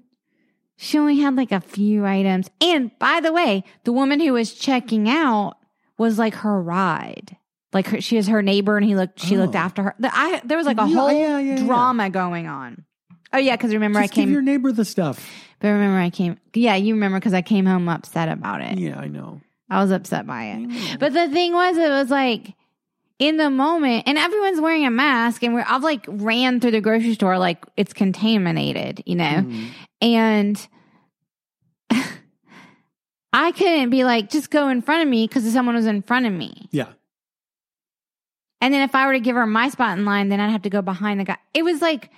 She 0.77 0.97
only 0.97 1.17
had 1.19 1.35
like 1.35 1.51
a 1.51 1.61
few 1.61 2.03
items. 2.05 2.49
And 2.61 2.91
by 2.99 3.19
the 3.21 3.31
way, 3.31 3.63
the 3.83 3.91
woman 3.93 4.19
who 4.19 4.33
was 4.33 4.53
checking 4.53 5.07
out 5.07 5.53
was 5.99 6.17
like 6.19 6.33
her 6.35 6.59
ride. 6.61 7.37
Like 7.71 7.87
her, 7.87 8.01
she 8.01 8.17
is 8.17 8.27
her 8.27 8.41
neighbor 8.41 8.77
and 8.77 8.85
he 8.85 8.95
looked, 8.95 9.19
she 9.19 9.37
looked 9.37 9.55
Oh. 9.55 9.59
after 9.59 9.83
her. 9.83 9.95
The- 9.99 10.11
I, 10.13 10.41
there 10.43 10.57
was 10.57 10.65
like 10.67 10.79
a 10.79 10.87
Yeah, 10.87 10.95
whole 10.95 11.11
yeah, 11.11 11.37
yeah. 11.39 11.57
drama 11.63 12.09
going 12.09 12.47
on. 12.47 12.85
Oh 13.35 13.39
yeah. 13.39 13.57
Cause 13.57 13.73
remember 13.73 13.99
Just 14.01 14.13
I 14.13 14.15
came, 14.15 14.25
give 14.25 14.33
your 14.33 14.41
neighbor 14.41 14.71
the 14.71 14.85
stuff. 14.85 15.29
but 15.59 15.67
remember 15.67 15.97
I 15.99 16.09
came, 16.09 16.37
yeah, 16.53 16.75
you 16.75 16.93
remember 16.93 17.19
cause 17.19 17.33
I 17.33 17.41
came 17.41 17.65
home 17.65 17.89
upset 17.89 18.29
about 18.29 18.61
it. 18.61 18.77
Yeah, 18.79 18.97
I 18.99 19.07
know. 19.07 19.41
I 19.69 19.81
was 19.81 19.91
upset 19.91 20.25
by 20.27 20.45
it. 20.45 20.99
But 20.99 21.13
the 21.13 21.27
thing 21.29 21.53
was, 21.53 21.75
it 21.77 21.89
was 21.89 22.09
like 22.09 22.53
in 23.17 23.37
the 23.37 23.49
moment, 23.49 24.03
and 24.07 24.17
everyone's 24.17 24.59
wearing 24.61 24.85
a 24.85 24.91
mask, 24.91 25.41
and 25.43 25.53
we're 25.53 25.65
I've 25.67 25.83
like 25.83 26.05
ran 26.07 26.59
through 26.59 26.71
the 26.71 26.81
grocery 26.81 27.13
store 27.15 27.37
like 27.37 27.65
it's 27.77 27.93
contaminated, 27.93 29.01
you 29.05 29.15
know, 29.15 29.23
Mhm. 29.43 29.67
and 30.01 30.67
I 33.33 33.51
couldn't 33.51 33.89
be 33.89 34.03
like 34.03 34.29
just 34.29 34.49
go 34.49 34.69
in 34.69 34.81
front 34.81 35.01
of 35.03 35.07
me 35.09 35.27
because 35.27 35.51
someone 35.51 35.75
was 35.75 35.85
in 35.87 36.01
front 36.01 36.25
of 36.25 36.33
me. 36.33 36.69
Yeah. 36.71 36.87
And 38.61 38.73
then 38.73 38.81
if 38.81 38.95
I 38.95 39.05
were 39.07 39.13
to 39.13 39.19
give 39.19 39.35
her 39.35 39.45
my 39.45 39.69
spot 39.69 39.97
in 39.97 40.05
line, 40.05 40.29
then 40.29 40.39
I'd 40.39 40.49
have 40.51 40.61
to 40.63 40.69
go 40.69 40.81
behind 40.81 41.19
the 41.19 41.25
guy. 41.25 41.37
It 41.53 41.63
was 41.63 41.81
like 41.81 42.09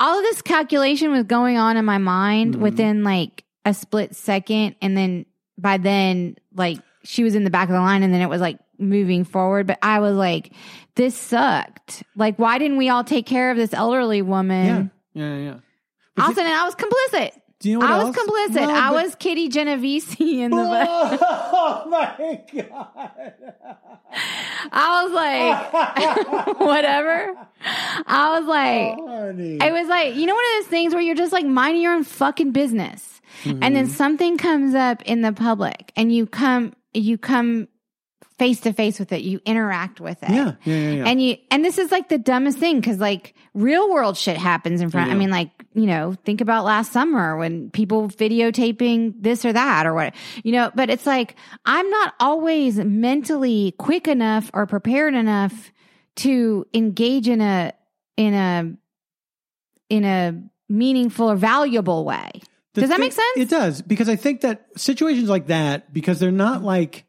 all 0.00 0.18
of 0.18 0.24
this 0.24 0.42
calculation 0.42 1.12
was 1.12 1.24
going 1.24 1.58
on 1.58 1.76
in 1.76 1.84
my 1.84 1.98
mind 1.98 2.56
Mhm. 2.56 2.60
within 2.60 3.04
like 3.04 3.44
a 3.64 3.74
split 3.74 4.16
second. 4.16 4.74
And 4.82 4.96
then 4.96 5.26
by 5.58 5.76
then, 5.76 6.36
like 6.54 6.78
she 7.04 7.22
was 7.22 7.34
in 7.34 7.44
the 7.44 7.50
back 7.50 7.68
of 7.68 7.74
the 7.74 7.80
line 7.80 8.02
and 8.02 8.12
then 8.12 8.20
it 8.22 8.28
was 8.28 8.40
like 8.40 8.58
moving 8.78 9.24
forward. 9.24 9.66
But 9.66 9.78
I 9.82 10.00
was 10.00 10.16
like, 10.16 10.52
this 10.96 11.14
sucked. 11.14 12.02
Like, 12.16 12.38
why 12.38 12.58
didn't 12.58 12.78
we 12.78 12.88
all 12.88 13.04
take 13.04 13.26
care 13.26 13.50
of 13.50 13.56
this 13.56 13.72
elderly 13.74 14.18
Yeah. 14.18 14.22
woman? 14.22 14.90
Yeah. 15.14 15.36
Yeah. 15.36 15.54
But 16.16 16.24
Also, 16.26 16.40
and 16.40 16.48
I 16.52 16.64
was 16.64 16.74
complicit. 16.74 17.32
Do 17.60 17.68
you 17.68 17.78
know 17.78 17.86
what 17.86 17.90
I 17.90 18.04
was 18.04 18.16
complicit. 18.16 18.66
Well, 18.66 18.70
I 18.70 18.90
but- 18.90 19.04
was 19.04 19.14
Kitty 19.16 19.48
Genovese 19.48 20.16
in 20.18 20.50
the. 20.50 21.18
Oh 21.62 21.86
my 21.88 22.42
god! 22.52 23.32
I 24.72 25.04
was 25.04 25.12
like, 25.12 26.58
whatever. 26.60 27.34
I 28.06 28.38
was 28.38 28.48
like, 28.48 28.96
Oh. 28.98 29.66
It 29.66 29.72
was 29.72 29.88
like, 29.88 30.14
you 30.16 30.26
know, 30.26 30.34
one 30.34 30.44
of 30.56 30.64
those 30.64 30.70
things 30.70 30.94
where 30.94 31.02
you're 31.02 31.14
just 31.14 31.32
like 31.32 31.46
minding 31.46 31.82
your 31.82 31.94
own 31.94 32.04
fucking 32.04 32.52
business. 32.52 33.20
And 33.44 33.62
then 33.62 33.86
mm-hmm. 33.86 33.92
something 33.92 34.36
comes 34.38 34.74
up 34.74 35.02
in 35.02 35.22
the 35.22 35.32
public 35.32 35.92
and 35.96 36.14
you 36.14 36.26
come, 36.26 36.74
you 36.92 37.16
come 37.18 37.68
face 38.40 38.60
to 38.60 38.72
face 38.72 38.98
with 38.98 39.12
it. 39.12 39.20
You 39.20 39.38
interact 39.44 40.00
with 40.00 40.22
it. 40.22 40.30
yeah, 40.30 40.52
yeah, 40.64 40.74
yeah, 40.74 40.90
yeah. 40.92 41.04
And 41.04 41.22
you, 41.22 41.36
and 41.50 41.62
this 41.62 41.76
is 41.76 41.90
like 41.92 42.08
the 42.08 42.16
dumbest 42.16 42.56
thing 42.56 42.80
because 42.80 42.96
like 42.98 43.34
real 43.52 43.92
world 43.92 44.16
shit 44.16 44.38
happens 44.38 44.80
in 44.80 44.88
front. 44.88 45.10
I 45.10 45.14
mean, 45.14 45.28
like, 45.28 45.50
you 45.74 45.84
know, 45.84 46.14
think 46.24 46.40
about 46.40 46.64
last 46.64 46.90
summer 46.90 47.36
when 47.36 47.68
people 47.68 48.08
videotaping 48.08 49.12
this 49.20 49.44
or 49.44 49.52
that 49.52 49.86
or 49.86 49.92
what, 49.92 50.14
you 50.42 50.52
know, 50.52 50.70
but 50.74 50.88
it's 50.88 51.04
like, 51.04 51.36
I'm 51.66 51.90
not 51.90 52.14
always 52.18 52.78
mentally 52.78 53.74
quick 53.78 54.08
enough 54.08 54.50
or 54.54 54.66
prepared 54.66 55.14
enough 55.14 55.70
to 56.16 56.66
engage 56.72 57.28
in 57.28 57.42
a, 57.42 57.74
in 58.16 58.32
a, 58.32 58.72
in 59.90 60.04
a 60.06 60.42
meaningful 60.70 61.30
or 61.30 61.36
valuable 61.36 62.06
way. 62.06 62.30
The 62.72 62.80
Does 62.80 62.88
that 62.88 62.96
thing- 62.96 63.04
make 63.04 63.12
sense? 63.12 63.36
It 63.36 63.50
does 63.50 63.82
because 63.82 64.08
I 64.08 64.16
think 64.16 64.40
that 64.40 64.66
situations 64.76 65.28
like 65.28 65.48
that 65.48 65.92
because 65.92 66.18
they're 66.20 66.30
not 66.32 66.62
like 66.62 67.04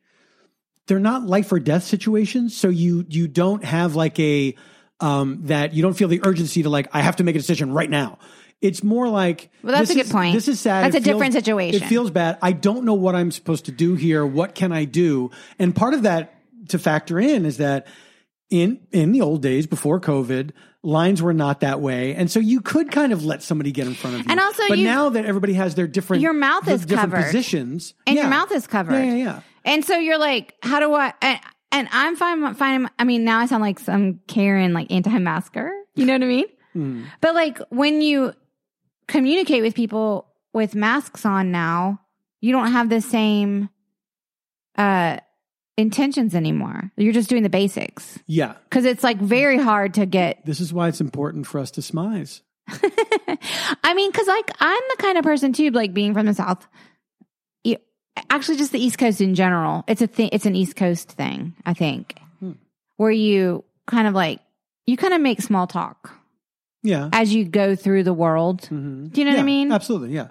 they're 0.88 1.00
not 1.00 1.24
life 1.26 1.52
or 1.52 1.60
death 1.60 1.84
situations, 1.84 2.56
so 2.56 2.70
you 2.70 3.06
you 3.10 3.28
don't 3.28 3.64
have 3.64 3.96
like 3.96 4.20
a 4.20 4.56
um 5.00 5.40
that 5.46 5.74
you 5.74 5.82
don't 5.82 5.94
feel 5.94 6.08
the 6.08 6.22
urgency 6.24 6.64
to 6.64 6.70
like 6.70 6.88
I 6.94 7.02
have 7.02 7.18
to 7.18 7.24
make 7.24 7.36
a 7.36 7.40
decision 7.40 7.72
right 7.74 7.90
now. 7.90 8.18
It's 8.62 8.84
more 8.84 9.08
like 9.10 9.50
Well, 9.64 9.74
that's 9.74 9.90
a 9.90 9.96
good 9.96 10.06
is- 10.06 10.12
point. 10.12 10.36
This 10.36 10.48
is 10.48 10.60
sad. 10.60 10.86
That's 10.86 10.96
It 10.96 11.02
a 11.02 11.12
different 11.12 11.34
situation. 11.34 11.82
It 11.82 11.88
feels 11.88 12.12
bad. 12.12 12.38
I 12.44 12.52
don't 12.52 12.84
know 12.86 12.94
what 12.94 13.16
I'm 13.16 13.32
supposed 13.32 13.66
to 13.66 13.72
do 13.72 13.96
here. 13.96 14.24
What 14.26 14.54
can 14.54 14.72
I 14.72 14.86
do? 14.86 15.32
And 15.58 15.76
part 15.76 15.94
of 15.96 16.04
that 16.04 16.36
to 16.70 16.78
factor 16.78 17.20
in 17.20 17.46
is 17.46 17.58
that 17.58 17.88
in 18.52 18.80
in 18.92 19.12
the 19.14 19.22
old 19.22 19.42
days 19.42 19.66
before 19.66 20.00
COVID, 20.00 20.52
lines 20.84 21.22
were 21.24 21.34
not 21.34 21.62
that 21.62 21.80
way, 21.82 22.14
and 22.16 22.30
so 22.30 22.40
you 22.40 22.62
could 22.62 22.92
kind 22.92 23.14
of 23.14 23.24
let 23.26 23.42
somebody 23.42 23.72
get 23.72 23.88
in 23.88 23.94
front 23.96 24.18
of 24.18 24.26
you. 24.26 24.32
And 24.32 24.40
also 24.40 24.64
but 24.68 24.78
you- 24.78 24.84
now 24.84 25.10
that 25.10 25.26
everybody 25.26 25.54
has 25.54 25.74
their 25.74 25.88
different 25.88 26.22
Your 26.22 26.34
mouth 26.34 26.68
is 26.68 26.86
different 26.86 27.12
covered. 27.14 27.26
positions, 27.26 27.94
and 28.06 28.16
yeah. 28.16 28.24
your 28.24 28.30
mouth 28.30 28.52
is 28.52 28.68
covered. 28.68 28.94
yeah, 28.94 29.04
yeah, 29.04 29.16
yeah. 29.16 29.40
And 29.66 29.86
so 29.86 29.98
you're 29.98 30.18
like, 30.18 30.56
how 30.64 30.80
do 30.80 30.94
I? 30.94 31.14
And, 31.22 31.40
and 31.72 31.88
I'm 31.92 32.16
fine. 32.16 32.54
Fine. 32.56 32.90
I 33.00 33.04
mean, 33.04 33.24
now 33.24 33.40
I 33.40 33.46
sound 33.46 33.62
like 33.62 33.80
some 33.80 34.20
Karen, 34.28 34.74
like 34.74 34.92
anti-masker. 34.92 35.72
You 35.96 36.06
know 36.06 36.14
what 36.14 36.24
I 36.24 36.28
mean? 36.28 36.46
Mm. 36.76 37.06
But 37.22 37.36
like 37.36 37.60
when 37.70 38.02
you 38.02 38.34
communicate 39.08 39.62
with 39.62 39.76
people 39.76 40.28
with 40.54 40.74
masks 40.76 41.26
on 41.26 41.52
now, 41.52 42.00
you 42.40 42.52
don't 42.52 42.72
have 42.72 42.90
the 42.90 43.02
same 43.02 43.70
uh 44.78 45.18
intentions 45.78 46.36
anymore. 46.36 46.92
You're 46.98 47.14
just 47.14 47.30
doing 47.30 47.44
the 47.44 47.50
basics 47.50 48.20
Yeah, 48.28 48.54
because 48.70 48.86
it's 48.86 49.04
like 49.04 49.18
very 49.18 49.58
hard 49.58 49.94
to 49.96 50.06
get. 50.06 50.46
this 50.46 50.60
is 50.60 50.72
why 50.74 50.88
it's 50.88 51.02
important 51.02 51.48
for 51.48 51.60
us 51.60 51.72
to 51.72 51.82
smize. 51.82 52.42
I 53.84 53.94
mean, 53.94 54.12
because 54.12 54.28
like 54.28 54.52
I'm 54.60 54.82
the 54.96 55.02
kind 55.02 55.18
of 55.18 55.24
person 55.24 55.54
too, 55.54 55.72
like 55.72 55.94
being 55.94 56.14
from 56.14 56.26
the 56.26 56.34
South. 56.34 56.68
Actually, 58.30 58.58
just 58.58 58.72
the 58.72 58.84
East 58.84 58.98
Coast 58.98 59.22
in 59.22 59.36
general. 59.36 59.84
It's 59.88 60.02
a 60.02 60.08
thing. 60.08 60.30
It's 60.32 60.46
an 60.46 60.56
East 60.56 60.76
Coast 60.76 61.12
thing, 61.12 61.54
I 61.66 61.74
think, 61.74 62.18
Hmm. 62.40 62.52
where 62.98 63.12
you 63.12 63.64
kind 63.88 64.08
of 64.08 64.14
like 64.14 64.40
you 64.86 64.98
kind 64.98 65.14
of 65.14 65.22
make 65.22 65.42
small 65.42 65.68
talk 65.68 66.12
Yeah. 66.84 67.10
as 67.14 67.34
you 67.34 67.46
go 67.46 67.76
through 67.76 68.04
the 68.04 68.14
world. 68.14 68.62
Mhm. 68.64 69.12
Do 69.14 69.22
you 69.22 69.26
know 69.26 69.32
what 69.34 69.40
I 69.40 69.44
mean? 69.44 69.72
Absolutely. 69.72 70.14
Yeah. 70.14 70.30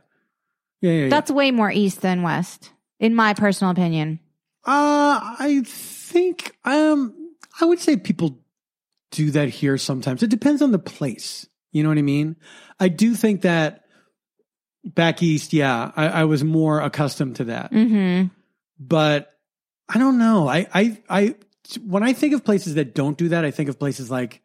Yeah. 0.81 0.91
Yeah. 0.93 1.03
yeah. 1.05 1.09
That's 1.09 1.31
way 1.31 1.51
more 1.51 1.71
East 1.71 2.01
than 2.01 2.23
West, 2.23 2.73
in 2.99 3.15
my 3.15 3.33
personal 3.35 3.71
opinion. 3.71 4.19
Uh, 4.67 5.19
I 5.39 5.63
think 5.65 6.57
um, 6.65 7.15
I 7.61 7.65
would 7.65 7.79
say 7.79 7.97
people 7.97 8.39
do 9.11 9.31
that 9.31 9.49
here 9.49 9.79
sometimes. 9.79 10.23
It 10.23 10.31
depends 10.31 10.63
on 10.63 10.73
the 10.73 10.79
place. 10.79 11.47
You 11.73 11.83
know 11.83 11.89
what 11.89 11.99
I 11.99 12.03
mean? 12.03 12.37
I 12.79 12.89
do 12.89 13.15
think 13.15 13.43
that 13.43 13.80
back 14.85 15.23
east, 15.23 15.53
yeah, 15.53 15.93
I, 15.97 16.09
I 16.09 16.25
was 16.25 16.43
more 16.45 16.81
accustomed 16.81 17.37
to 17.37 17.45
that. 17.45 17.73
hmm 17.73 18.25
But 18.79 19.33
I 19.89 19.99
don't 19.99 20.19
know. 20.19 20.49
I, 20.49 20.67
I, 20.73 20.99
I, 21.09 21.35
when 21.87 22.03
I 22.03 22.13
think 22.13 22.35
of 22.35 22.45
places 22.45 22.75
that 22.75 22.95
don't 22.95 23.17
do 23.19 23.29
that, 23.29 23.45
I 23.45 23.51
think 23.51 23.69
of 23.69 23.79
places 23.79 24.11
like 24.11 24.43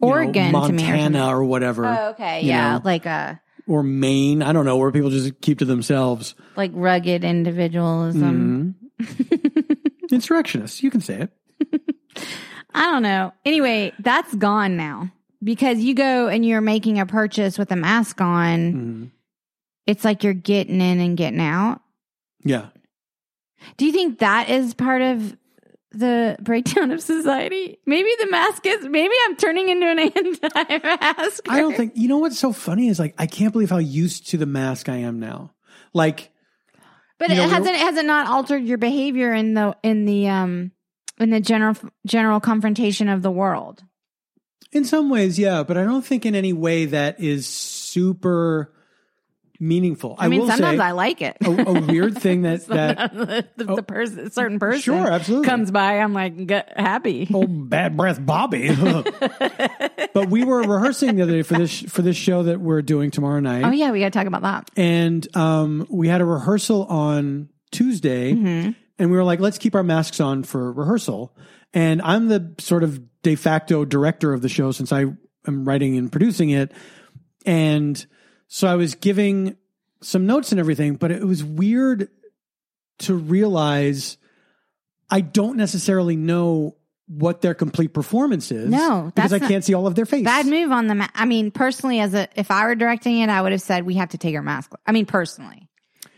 know, 0.00 0.08
Oregon 0.08 0.48
or 0.48 0.52
Montana, 0.52 1.28
or, 1.28 1.44
whatever, 1.44 1.86
Oh, 1.86 2.08
okay, 2.10 2.42
yeah, 2.42 2.74
know. 2.74 2.80
like 2.84 3.06
a 3.06 3.40
or 3.66 3.82
Maine. 3.82 4.42
I 4.42 4.52
don't 4.52 4.64
know 4.64 4.76
where 4.78 4.90
people 4.90 5.10
just 5.10 5.40
keep 5.42 5.58
to 5.58 5.64
themselves. 5.64 6.34
like 6.56 6.70
rugged 6.74 7.22
individualism. 7.24 8.74
Mhm. 9.00 9.76
Insurrectionists, 10.10 10.82
you 10.82 10.90
can 10.90 11.00
say 11.00 11.28
it. 11.28 11.30
I 12.74 12.90
don't 12.90 13.02
know. 13.02 13.32
Anyway, 13.44 13.92
that's 13.98 14.34
gone 14.34 14.76
now 14.76 15.10
because 15.42 15.78
you 15.78 15.94
go 15.94 16.28
and 16.28 16.44
you're 16.44 16.60
making 16.60 16.98
a 16.98 17.06
purchase 17.06 17.58
with 17.58 17.70
a 17.72 17.76
mask 17.76 18.20
on. 18.20 18.58
Mhm. 18.72 19.10
It's 19.90 20.04
like 20.04 20.22
you're 20.24 20.32
getting 20.32 20.80
in 20.80 21.00
and 21.00 21.16
getting 21.16 21.40
out. 21.40 21.80
Yeah. 22.44 22.68
Do 23.76 23.84
you 23.84 23.92
think 23.92 24.20
that 24.20 24.48
is 24.48 24.72
part 24.72 25.02
of 25.02 25.36
the 25.92 26.36
breakdown 26.40 26.92
of 26.92 27.02
society? 27.02 27.78
Maybe 27.84 28.08
the 28.20 28.30
mask 28.30 28.64
is, 28.64 28.86
maybe 28.86 29.12
I'm 29.26 29.36
turning 29.36 29.68
into 29.68 29.86
an 29.86 29.98
anti 29.98 30.78
mask. 30.78 31.42
I 31.48 31.60
don't 31.60 31.76
think, 31.76 31.92
you 31.96 32.08
know 32.08 32.18
what's 32.18 32.38
so 32.38 32.52
funny 32.52 32.88
is 32.88 32.98
like, 32.98 33.14
I 33.18 33.26
can't 33.26 33.52
believe 33.52 33.70
how 33.70 33.78
used 33.78 34.28
to 34.30 34.38
the 34.38 34.46
mask 34.46 34.88
I 34.88 34.96
am 34.98 35.20
now. 35.20 35.52
Like, 35.92 36.30
But 37.18 37.30
you 37.30 37.36
know, 37.36 37.44
it 37.44 37.50
hasn't, 37.50 37.74
it 37.74 37.80
hasn't 37.80 38.06
not 38.06 38.28
altered 38.28 38.64
your 38.64 38.78
behavior 38.78 39.34
in 39.34 39.54
the, 39.54 39.76
in 39.82 40.06
the, 40.06 40.28
um, 40.28 40.72
in 41.18 41.30
the 41.30 41.40
general, 41.40 41.76
general 42.06 42.40
confrontation 42.40 43.08
of 43.08 43.20
the 43.22 43.30
world. 43.30 43.82
in 44.72 44.84
some 44.84 45.10
ways, 45.10 45.38
yeah, 45.38 45.64
but 45.64 45.76
I 45.76 45.84
don't 45.84 46.04
think 46.04 46.24
in 46.24 46.34
any 46.34 46.52
way 46.54 46.86
that 46.86 47.20
is 47.20 47.46
super 47.46 48.72
meaningful. 49.60 50.16
I, 50.18 50.28
mean, 50.28 50.40
will 50.40 50.48
sometimes 50.48 50.78
say 50.78 50.84
I 50.84 50.92
like 50.92 51.20
it. 51.22 51.36
a, 51.42 51.68
a 51.68 51.80
weird 51.82 52.16
thing 52.18 52.42
that, 52.42 52.66
that, 52.68 53.12
the, 53.14 53.46
the, 53.56 53.74
the 53.76 53.82
person, 53.82 54.30
certain 54.30 54.58
person 54.58 54.80
sure, 54.80 55.06
absolutely. 55.12 55.46
comes 55.48 55.70
by, 55.70 55.98
I'm 56.00 56.12
like 56.14 56.50
happy. 56.74 57.28
Oh, 57.32 57.46
bad 57.46 57.96
breath, 57.96 58.24
Bobby. 58.24 58.74
but 60.14 60.28
we 60.30 60.44
were 60.44 60.62
rehearsing 60.62 61.16
the 61.16 61.22
other 61.22 61.32
day 61.32 61.42
for 61.42 61.54
this 61.54 61.80
for 61.82 62.02
this 62.02 62.16
show 62.16 62.42
that 62.44 62.60
we're 62.60 62.82
doing 62.82 63.10
tomorrow 63.10 63.40
night, 63.40 63.64
Oh 63.64 63.70
yeah, 63.70 63.90
we 63.92 64.00
got 64.00 64.12
to 64.12 64.18
talk 64.18 64.26
about 64.26 64.42
that. 64.42 64.70
and 64.76 65.26
um, 65.36 65.86
we 65.90 66.08
had 66.08 66.20
a 66.20 66.24
rehearsal 66.24 66.84
on 66.86 67.48
Tuesday, 67.70 68.32
Mm-hmm. 68.32 68.70
and 68.98 69.10
we 69.10 69.16
were 69.16 69.24
like, 69.24 69.40
let's 69.40 69.58
keep 69.58 69.74
our 69.74 69.82
masks 69.82 70.20
on 70.20 70.42
for 70.42 70.72
rehearsal. 70.72 71.36
And 71.72 72.02
I'm 72.02 72.28
the 72.28 72.54
sort 72.58 72.82
of 72.82 73.00
de 73.22 73.36
facto 73.36 73.84
director 73.84 74.32
of 74.32 74.42
the 74.42 74.48
show 74.48 74.72
since 74.72 74.92
I 74.92 75.04
am 75.46 75.64
writing 75.68 75.96
and 75.96 76.10
producing 76.10 76.50
it, 76.50 76.72
and 77.46 78.04
so 78.52 78.66
I 78.66 78.74
was 78.74 78.96
giving 78.96 79.56
some 80.02 80.26
notes 80.26 80.50
and 80.50 80.58
everything, 80.58 80.96
but 80.96 81.12
it 81.12 81.24
was 81.24 81.44
weird 81.44 82.08
to 82.98 83.14
realize 83.14 84.18
I 85.08 85.20
don't 85.20 85.56
necessarily 85.56 86.16
know 86.16 86.76
what 87.06 87.42
their 87.42 87.54
complete 87.54 87.94
performance 87.94 88.50
is. 88.50 88.68
No, 88.68 89.12
because 89.14 89.32
I 89.32 89.38
can't 89.38 89.64
see 89.64 89.72
all 89.72 89.86
of 89.86 89.94
their 89.94 90.04
face. 90.04 90.24
Bad 90.24 90.46
move 90.46 90.72
on 90.72 90.88
the. 90.88 90.96
Ma- 90.96 91.08
I 91.14 91.26
mean, 91.26 91.52
personally, 91.52 92.00
as 92.00 92.12
a 92.12 92.28
if 92.34 92.50
I 92.50 92.66
were 92.66 92.74
directing 92.74 93.20
it, 93.20 93.30
I 93.30 93.40
would 93.40 93.52
have 93.52 93.62
said 93.62 93.84
we 93.86 93.94
have 93.94 94.10
to 94.10 94.18
take 94.18 94.34
our 94.34 94.42
mask. 94.42 94.72
I 94.84 94.90
mean, 94.92 95.06
personally, 95.06 95.68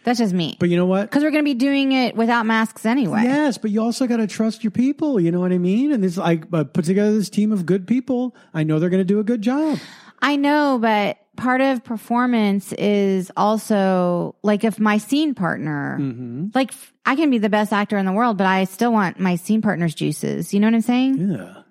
that's 0.05 0.19
just 0.19 0.33
me 0.33 0.57
But 0.59 0.71
you 0.71 0.77
know 0.79 0.87
what? 0.87 1.11
because 1.11 1.23
we're 1.23 1.33
going 1.33 1.45
to 1.45 1.51
be 1.51 1.55
doing 1.55 1.93
it 1.93 2.17
without 2.17 2.47
masks 2.47 2.87
anyway. 2.87 3.25
Yes, 3.25 3.59
but 3.59 3.71
you 3.71 3.83
also 3.83 4.07
got 4.07 4.17
to 4.19 4.27
trust 4.27 4.65
your 4.65 4.71
people. 4.71 5.21
You 5.21 5.31
know 5.33 5.41
what 5.41 5.53
I 5.53 5.59
mean? 5.59 5.93
And 5.93 6.03
this, 6.03 6.17
I 6.19 6.41
uh, 6.51 6.65
put 6.65 6.87
together 6.87 7.13
this 7.13 7.29
team 7.29 7.53
of 7.53 7.67
good 7.67 7.87
people. 7.87 8.35
I 8.55 8.63
know 8.63 8.79
they're 8.79 8.91
going 8.91 9.01
to 9.01 9.05
do 9.05 9.21
a 9.21 9.25
good 9.25 9.43
job. 9.43 9.79
I 10.21 10.37
know, 10.37 10.79
but 10.81 11.19
part 11.37 11.61
of 11.61 11.83
performance 11.85 12.73
is 12.75 13.31
also 13.37 14.35
like 14.43 14.65
if 14.65 14.79
my 14.79 14.99
scene 14.99 15.35
partner, 15.35 15.99
Mm-hmm. 16.01 16.47
like 16.55 16.73
I 17.07 17.17
can 17.17 17.31
be 17.31 17.39
the 17.39 17.49
best 17.49 17.73
actor 17.73 17.97
in 17.99 18.07
the 18.07 18.13
world, 18.13 18.37
but 18.39 18.47
I 18.47 18.65
still 18.65 18.93
want 18.93 19.19
my 19.19 19.37
scene 19.37 19.63
partner's 19.63 19.95
juices. 19.95 20.53
You 20.55 20.61
know 20.61 20.67
what 20.69 20.75
I'm 20.75 20.83
saying? 20.83 21.31
Yeah, 21.33 21.63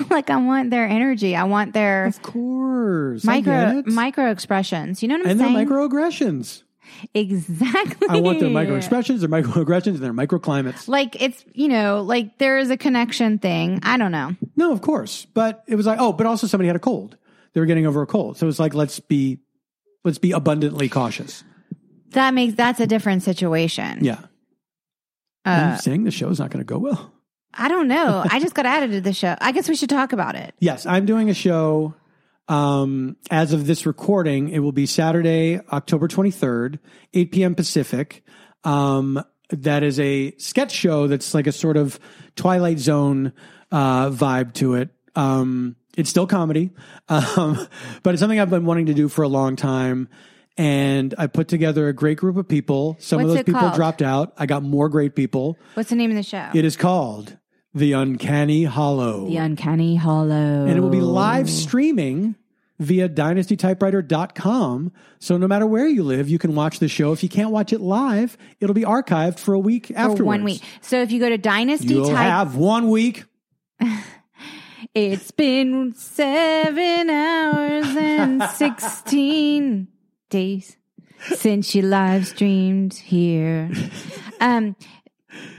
like 0.10 0.30
I 0.30 0.36
want 0.36 0.70
their 0.70 0.86
energy. 0.88 1.36
I 1.36 1.44
want 1.44 1.72
their 1.74 2.06
of 2.06 2.20
course. 2.22 3.24
Micro 3.24 3.82
micro 3.86 4.30
expressions. 4.30 5.02
You 5.02 5.08
know 5.08 5.18
what 5.18 5.28
I'm 5.28 5.38
saying? 5.38 5.56
and 5.56 5.68
their 5.68 5.76
microaggressions. 5.78 6.62
exactly. 7.14 8.08
I 8.08 8.20
want 8.20 8.40
their 8.40 8.48
microexpressions, 8.48 9.20
their 9.20 9.28
microaggressions, 9.28 9.86
and 9.86 9.98
their 9.98 10.12
microclimates. 10.12 10.88
Like 10.88 11.20
it's 11.20 11.44
you 11.52 11.68
know 11.68 12.02
like 12.02 12.38
there 12.38 12.58
is 12.58 12.70
a 12.70 12.76
connection 12.76 13.38
thing. 13.38 13.80
I 13.82 13.96
don't 13.98 14.12
know. 14.12 14.34
No, 14.56 14.72
of 14.72 14.80
course. 14.80 15.26
But 15.34 15.62
it 15.68 15.76
was 15.76 15.86
like, 15.86 15.98
oh, 16.00 16.12
but 16.12 16.26
also 16.26 16.46
somebody 16.46 16.66
had 16.66 16.76
a 16.76 16.80
cold. 16.80 17.16
They 17.58 17.60
were 17.60 17.66
getting 17.66 17.88
over 17.88 18.02
a 18.02 18.06
cold, 18.06 18.36
so 18.36 18.46
it's 18.46 18.60
like 18.60 18.72
let's 18.72 19.00
be 19.00 19.40
let's 20.04 20.18
be 20.18 20.30
abundantly 20.30 20.88
cautious. 20.88 21.42
That 22.10 22.32
makes 22.32 22.54
that's 22.54 22.78
a 22.78 22.86
different 22.86 23.24
situation. 23.24 23.98
Yeah, 24.04 24.20
Uh, 25.44 25.72
I'm 25.72 25.78
saying 25.78 26.04
the 26.04 26.12
show's 26.12 26.38
not 26.38 26.50
going 26.50 26.64
to 26.64 26.72
go 26.72 26.78
well. 26.78 27.12
I 27.52 27.66
don't 27.66 27.88
know. 27.88 28.24
I 28.30 28.38
just 28.38 28.54
got 28.54 28.64
added 28.64 28.92
to 28.92 29.00
the 29.00 29.12
show. 29.12 29.34
I 29.40 29.50
guess 29.50 29.68
we 29.68 29.74
should 29.74 29.88
talk 29.90 30.12
about 30.12 30.36
it. 30.36 30.54
Yes, 30.60 30.86
I'm 30.86 31.04
doing 31.04 31.30
a 31.30 31.34
show. 31.34 31.96
Um, 32.46 33.16
as 33.28 33.52
of 33.52 33.66
this 33.66 33.86
recording, 33.86 34.50
it 34.50 34.60
will 34.60 34.70
be 34.70 34.86
Saturday, 34.86 35.58
October 35.72 36.06
23rd, 36.06 36.78
8 37.12 37.32
p.m. 37.32 37.54
Pacific. 37.56 38.22
Um, 38.62 39.20
that 39.50 39.82
is 39.82 39.98
a 39.98 40.30
sketch 40.36 40.70
show 40.70 41.08
that's 41.08 41.34
like 41.34 41.48
a 41.48 41.52
sort 41.52 41.76
of 41.76 41.98
Twilight 42.36 42.78
Zone 42.78 43.32
uh, 43.72 44.10
vibe 44.10 44.54
to 44.54 44.74
it. 44.76 44.90
Um, 45.16 45.74
it's 45.98 46.08
still 46.08 46.26
comedy, 46.26 46.70
um, 47.08 47.58
but 48.02 48.14
it's 48.14 48.20
something 48.20 48.40
I've 48.40 48.48
been 48.48 48.64
wanting 48.64 48.86
to 48.86 48.94
do 48.94 49.08
for 49.08 49.22
a 49.22 49.28
long 49.28 49.56
time. 49.56 50.08
And 50.56 51.14
I 51.18 51.26
put 51.28 51.46
together 51.46 51.86
a 51.88 51.92
great 51.92 52.18
group 52.18 52.36
of 52.36 52.48
people. 52.48 52.96
Some 52.98 53.20
of 53.20 53.28
those 53.28 53.38
it 53.38 53.46
people 53.46 53.60
called? 53.60 53.74
dropped 53.74 54.02
out. 54.02 54.32
I 54.36 54.46
got 54.46 54.62
more 54.64 54.88
great 54.88 55.14
people. 55.14 55.56
What's 55.74 55.90
the 55.90 55.94
name 55.96 56.10
of 56.10 56.16
the 56.16 56.22
show? 56.24 56.48
It 56.52 56.64
is 56.64 56.76
called 56.76 57.36
The 57.74 57.92
Uncanny 57.92 58.64
Hollow 58.64 59.26
the 59.26 59.36
Uncanny 59.36 59.94
Hollow. 59.96 60.64
and 60.66 60.70
it 60.76 60.80
will 60.80 60.90
be 60.90 61.00
live 61.00 61.48
streaming 61.48 62.34
via 62.80 63.08
dynastytypewriter.com. 63.08 64.92
So 65.20 65.36
no 65.36 65.46
matter 65.46 65.66
where 65.66 65.86
you 65.86 66.02
live, 66.02 66.28
you 66.28 66.38
can 66.38 66.54
watch 66.54 66.78
the 66.80 66.88
show. 66.88 67.12
If 67.12 67.22
you 67.22 67.28
can't 67.28 67.50
watch 67.50 67.72
it 67.72 67.80
live, 67.80 68.36
it'll 68.60 68.74
be 68.74 68.82
archived 68.82 69.38
for 69.38 69.54
a 69.54 69.58
week 69.58 69.86
for 69.88 69.96
afterwards. 69.96 70.22
one 70.22 70.44
week. 70.44 70.62
So 70.80 71.00
if 71.02 71.12
you 71.12 71.20
go 71.20 71.28
to 71.28 71.38
Dynasty 71.38 71.88
You'll 71.94 72.08
Type, 72.08 72.16
have 72.16 72.56
one 72.56 72.88
week. 72.90 73.24
it's 74.94 75.30
been 75.30 75.94
seven 75.94 77.10
hours 77.10 77.96
and 77.96 78.42
sixteen 78.50 79.88
days 80.30 80.76
since 81.34 81.74
you 81.74 81.82
live 81.82 82.26
streamed 82.26 82.94
here. 82.94 83.70
Um, 84.40 84.76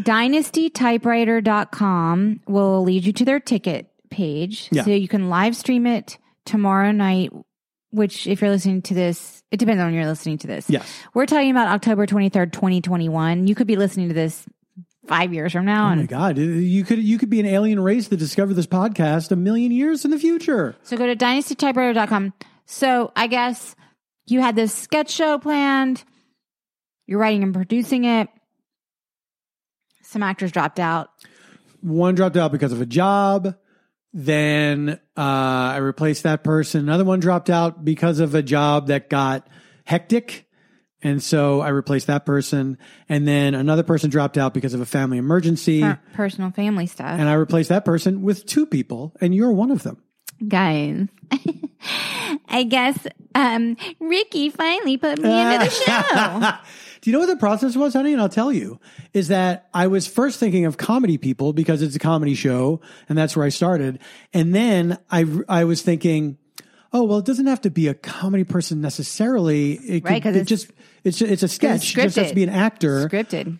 dynastytypewriter.com 0.01 2.41
will 2.47 2.83
lead 2.83 3.05
you 3.05 3.13
to 3.13 3.25
their 3.25 3.39
ticket 3.39 3.87
page. 4.09 4.69
Yeah. 4.71 4.83
So 4.83 4.91
you 4.91 5.07
can 5.07 5.29
live 5.29 5.55
stream 5.55 5.87
it 5.87 6.17
tomorrow 6.45 6.91
night, 6.91 7.31
which 7.91 8.27
if 8.27 8.41
you're 8.41 8.49
listening 8.49 8.81
to 8.83 8.93
this, 8.93 9.43
it 9.51 9.57
depends 9.57 9.79
on 9.79 9.87
when 9.87 9.95
you're 9.95 10.05
listening 10.05 10.37
to 10.39 10.47
this. 10.47 10.69
Yes. 10.69 10.91
We're 11.13 11.25
talking 11.25 11.51
about 11.51 11.67
October 11.67 12.07
23rd, 12.07 12.51
2021. 12.51 13.47
You 13.47 13.55
could 13.55 13.67
be 13.67 13.75
listening 13.75 14.09
to 14.09 14.13
this 14.13 14.45
five 15.09 15.33
years 15.33 15.51
from 15.51 15.65
now. 15.65 15.87
Oh 15.87 15.95
my 15.95 16.01
and 16.01 16.07
God. 16.07 16.37
You 16.37 16.85
could 16.85 16.99
you 16.99 17.17
could 17.17 17.29
be 17.29 17.39
an 17.41 17.45
alien 17.45 17.79
race 17.79 18.07
that 18.07 18.17
discovered 18.17 18.53
this 18.53 18.67
podcast 18.67 19.31
a 19.31 19.35
million 19.35 19.71
years 19.71 20.05
in 20.05 20.11
the 20.11 20.19
future. 20.19 20.75
So 20.83 20.95
go 20.95 21.07
to 21.07 21.15
dynastytypewriter.com. 21.15 22.33
So 22.67 23.11
I 23.15 23.27
guess 23.27 23.75
you 24.27 24.39
had 24.39 24.55
this 24.55 24.73
sketch 24.73 25.09
show 25.09 25.39
planned. 25.39 26.03
You're 27.07 27.19
writing 27.19 27.41
and 27.41 27.53
producing 27.53 28.05
it. 28.05 28.29
Some 30.03 30.21
actors 30.21 30.51
dropped 30.51 30.79
out. 30.79 31.09
One 31.81 32.13
dropped 32.13 32.37
out 32.37 32.51
because 32.51 32.71
of 32.71 32.79
a 32.79 32.85
job. 32.85 33.55
Then 34.13 34.99
uh, 35.17 35.21
I 35.21 35.77
replaced 35.77 36.23
that 36.23 36.43
person. 36.43 36.81
Another 36.81 37.03
one 37.03 37.19
dropped 37.19 37.49
out 37.49 37.83
because 37.83 38.19
of 38.19 38.35
a 38.35 38.43
job 38.43 38.87
that 38.87 39.09
got 39.09 39.47
hectic. 39.85 40.47
And 41.01 41.23
so 41.23 41.61
I 41.61 41.69
replaced 41.69 42.07
that 42.07 42.25
person. 42.25 42.77
And 43.07 43.27
then 43.27 43.55
another 43.55 43.83
person 43.83 44.09
dropped 44.09 44.37
out 44.37 44.53
because 44.53 44.73
of 44.73 44.81
a 44.81 44.85
family 44.85 45.17
emergency. 45.17 45.81
per- 45.81 45.99
personal 46.13 46.51
family 46.51 46.87
stuff. 46.87 47.19
And 47.19 47.29
I 47.29 47.33
replaced 47.33 47.69
that 47.69 47.85
person 47.85 48.21
with 48.21 48.45
two 48.45 48.65
people, 48.65 49.15
and 49.21 49.33
you're 49.33 49.51
one 49.51 49.71
of 49.71 49.83
them. 49.83 50.01
Guys, 50.47 51.07
I 52.49 52.63
guess 52.63 52.97
um, 53.35 53.75
Ricky 53.99 54.49
finally 54.49 54.97
put 54.97 55.19
me 55.19 55.29
into 55.29 55.65
the 55.65 55.69
show. 55.69 56.57
Do 57.01 57.09
you 57.09 57.13
know 57.13 57.19
what 57.19 57.27
the 57.27 57.37
process 57.37 57.75
was, 57.77 57.93
honey? 57.93 58.11
And 58.11 58.21
I'll 58.21 58.27
tell 58.29 58.51
you 58.51 58.79
is 59.13 59.29
that 59.29 59.69
I 59.73 59.87
was 59.87 60.05
first 60.07 60.39
thinking 60.39 60.65
of 60.65 60.77
comedy 60.77 61.17
people 61.17 61.53
because 61.53 61.81
it's 61.81 61.95
a 61.95 61.99
comedy 61.99 62.35
show 62.35 62.81
and 63.07 63.17
that's 63.17 63.35
where 63.37 63.45
I 63.45 63.49
started. 63.49 63.99
And 64.33 64.53
then 64.53 64.97
I, 65.09 65.25
I 65.47 65.63
was 65.63 65.81
thinking, 65.81 66.37
oh, 66.93 67.03
well, 67.03 67.19
it 67.19 67.25
doesn't 67.25 67.45
have 67.47 67.61
to 67.61 67.69
be 67.69 67.87
a 67.87 67.93
comedy 67.93 68.43
person 68.43 68.81
necessarily. 68.81 69.73
It, 69.73 70.03
Right, 70.03 70.21
could, 70.21 70.23
'cause 70.23 70.35
it 70.35 70.41
it's- 70.41 70.47
just, 70.47 70.71
it's, 71.03 71.21
it's 71.21 71.43
a 71.43 71.47
sketch. 71.47 71.95
It 71.97 72.01
just 72.03 72.15
has 72.17 72.29
to 72.29 72.35
be 72.35 72.43
an 72.43 72.49
actor. 72.49 73.07
Scripted. 73.07 73.59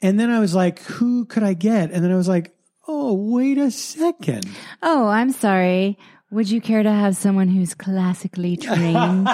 And 0.00 0.18
then 0.18 0.30
I 0.30 0.40
was 0.40 0.54
like, 0.54 0.80
who 0.82 1.24
could 1.26 1.42
I 1.44 1.54
get? 1.54 1.92
And 1.92 2.04
then 2.04 2.10
I 2.10 2.16
was 2.16 2.26
like, 2.28 2.52
oh, 2.88 3.12
wait 3.14 3.58
a 3.58 3.70
second. 3.70 4.46
Oh, 4.82 5.06
I'm 5.06 5.30
sorry. 5.30 5.96
Would 6.32 6.50
you 6.50 6.60
care 6.60 6.82
to 6.82 6.90
have 6.90 7.14
someone 7.14 7.46
who's 7.48 7.74
classically 7.74 8.56
trained 8.58 9.28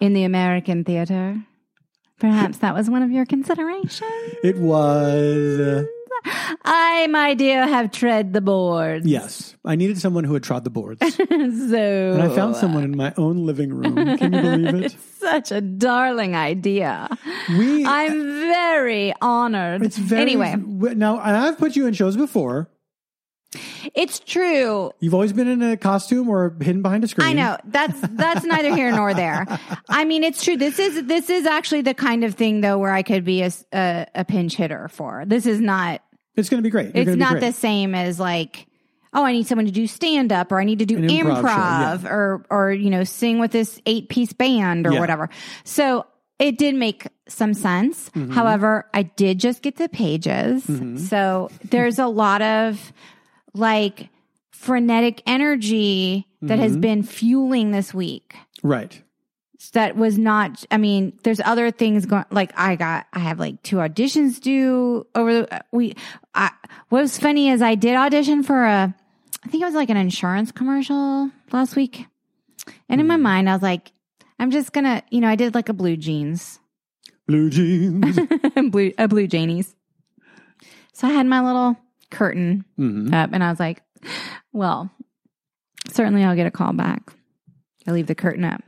in 0.00 0.14
the 0.14 0.24
American 0.24 0.82
theater? 0.82 1.36
Perhaps 2.18 2.58
that 2.58 2.74
was 2.74 2.88
one 2.88 3.02
of 3.02 3.10
your 3.10 3.26
considerations. 3.26 4.02
It 4.42 4.56
was, 4.58 5.86
I, 6.24 7.06
my 7.10 7.34
dear, 7.34 7.66
have 7.66 7.90
tread 7.90 8.32
the 8.32 8.40
boards. 8.40 9.06
yes, 9.06 9.56
I 9.64 9.76
needed 9.76 9.98
someone 9.98 10.24
who 10.24 10.34
had 10.34 10.42
trod 10.42 10.64
the 10.64 10.70
boards. 10.70 11.00
So 11.72 12.12
And 12.12 12.22
I 12.22 12.28
found 12.34 12.56
someone 12.56 12.84
in 12.84 12.96
my 12.96 13.12
own 13.16 13.46
living 13.46 13.72
room. 13.72 13.94
Can 14.18 14.32
you 14.32 14.40
believe 14.40 14.74
it? 14.86 14.96
such 15.18 15.52
a 15.52 15.60
darling 15.60 16.34
idea. 16.34 17.08
We 17.50 17.84
I'm 17.84 18.22
very 18.50 19.12
honored. 19.20 19.82
it's 19.82 19.96
very 19.96 20.22
anyway, 20.22 20.56
now 20.56 21.18
I've 21.18 21.58
put 21.58 21.76
you 21.76 21.86
in 21.86 21.94
shows 21.94 22.16
before 22.16 22.68
It's 23.94 24.18
true. 24.18 24.92
You've 25.00 25.14
always 25.14 25.32
been 25.32 25.48
in 25.48 25.62
a 25.62 25.76
costume 25.76 26.28
or 26.28 26.54
hidden 26.60 26.82
behind 26.82 27.04
a 27.04 27.08
screen. 27.08 27.28
I 27.28 27.32
know 27.32 27.56
that's 27.64 27.98
that's 28.00 28.44
neither 28.44 28.74
here 28.74 28.90
nor 28.92 29.14
there. 29.14 29.46
I 29.88 30.04
mean, 30.04 30.24
it's 30.24 30.42
true. 30.44 30.56
This 30.56 30.78
is 30.78 31.06
this 31.06 31.28
is 31.30 31.46
actually 31.46 31.82
the 31.82 31.94
kind 31.94 32.24
of 32.24 32.34
thing 32.34 32.60
though 32.62 32.78
where 32.78 32.92
I 32.92 33.02
could 33.02 33.24
be 33.24 33.42
a 33.42 34.24
pinch 34.26 34.56
hitter 34.56 34.88
for. 34.88 35.24
This 35.26 35.46
is 35.46 35.60
not. 35.60 36.02
It's 36.36 36.48
going 36.48 36.58
to 36.58 36.66
be 36.66 36.70
great. 36.70 36.94
You're 36.94 37.08
It's 37.08 37.16
not 37.16 37.32
great. 37.32 37.40
the 37.40 37.52
same 37.52 37.94
as 37.94 38.18
like. 38.20 38.66
Oh, 39.14 39.24
I 39.24 39.32
need 39.32 39.46
someone 39.46 39.66
to 39.66 39.72
do 39.72 39.86
stand 39.86 40.32
up, 40.32 40.50
or 40.52 40.58
I 40.58 40.64
need 40.64 40.78
to 40.78 40.86
do 40.86 40.96
An 40.96 41.06
improv 41.08 41.42
improv, 41.42 42.02
show, 42.02 42.08
or 42.08 42.46
or 42.48 42.72
you 42.72 42.88
know 42.88 43.04
sing 43.04 43.38
with 43.38 43.50
this 43.52 43.78
eight 43.84 44.08
piece 44.08 44.32
band 44.32 44.86
or 44.86 44.92
Yeah. 44.94 45.00
whatever. 45.00 45.28
So 45.64 46.06
it 46.38 46.56
did 46.56 46.74
make 46.74 47.06
some 47.28 47.52
sense. 47.52 48.08
Mm-hmm. 48.10 48.32
However, 48.32 48.86
I 48.94 49.02
did 49.02 49.38
just 49.38 49.60
get 49.60 49.76
the 49.76 49.90
pages, 49.90 50.64
so 51.08 51.50
there's 51.68 51.98
a 51.98 52.06
lot 52.06 52.40
of 52.40 52.92
like 53.52 54.08
frenetic 54.50 55.22
energy 55.26 56.26
that 56.40 56.58
has 56.58 56.72
Mm-hmm. 56.72 56.80
been 56.80 57.02
fueling 57.02 57.70
this 57.72 57.92
week 57.92 58.34
Right. 58.62 59.02
That 59.70 59.96
was 59.96 60.18
not 60.18 60.64
i 60.70 60.76
mean 60.76 61.12
there's 61.22 61.40
other 61.40 61.70
things 61.70 62.04
going 62.06 62.24
like 62.30 62.52
i 62.58 62.76
got 62.76 63.06
i 63.12 63.18
have 63.18 63.38
like 63.38 63.62
two 63.62 63.76
auditions 63.76 64.40
due 64.40 65.06
over 65.14 65.32
the 65.42 65.64
we 65.72 65.94
i 66.34 66.50
what 66.88 67.00
was 67.02 67.18
funny 67.18 67.48
is 67.48 67.62
i 67.62 67.74
did 67.74 67.94
audition 67.96 68.42
for 68.42 68.64
a 68.64 68.94
i 69.44 69.48
think 69.48 69.62
it 69.62 69.66
was 69.66 69.74
like 69.74 69.88
an 69.90 69.96
insurance 69.96 70.52
commercial 70.52 71.30
last 71.52 71.76
week 71.76 72.06
and 72.88 73.00
in 73.00 73.06
my 73.06 73.14
Mm-hmm. 73.14 73.22
mind 73.22 73.48
i 73.50 73.52
was 73.54 73.62
like 73.62 73.92
i'm 74.38 74.50
just 74.50 74.72
gonna 74.72 75.02
you 75.10 75.20
know 75.20 75.28
i 75.28 75.36
did 75.36 75.54
like 75.54 75.68
a 75.68 75.72
blue 75.74 75.96
jeans 75.96 76.58
Blue 77.28 77.48
jeans. 77.50 78.18
blue 78.70 78.92
a 78.98 79.06
blue 79.08 79.26
janies 79.28 79.72
so 80.92 81.06
i 81.06 81.10
had 81.12 81.26
my 81.26 81.40
little 81.40 81.76
curtain 82.10 82.64
Mhm. 82.78 83.12
up 83.14 83.30
and 83.32 83.42
i 83.44 83.48
was 83.50 83.60
like 83.60 83.82
well 84.52 84.90
certainly 85.88 86.24
i'll 86.24 86.36
get 86.36 86.46
a 86.46 86.50
call 86.50 86.72
back 86.72 87.12
i 87.86 87.90
leave 87.92 88.06
the 88.06 88.14
curtain 88.14 88.44
up 88.44 88.60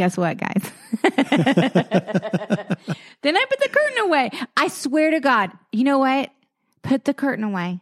guess 0.00 0.16
what 0.16 0.38
guys? 0.38 0.62
Then 3.22 3.36
i 3.36 3.44
put 3.50 3.60
the 3.60 3.68
curtain 3.70 3.98
away. 3.98 4.30
I 4.56 4.68
swear 4.68 5.10
to 5.10 5.20
god. 5.20 5.50
You 5.72 5.84
know 5.84 5.98
what? 5.98 6.30
Put 6.80 7.04
the 7.04 7.12
curtain 7.12 7.44
away. 7.44 7.80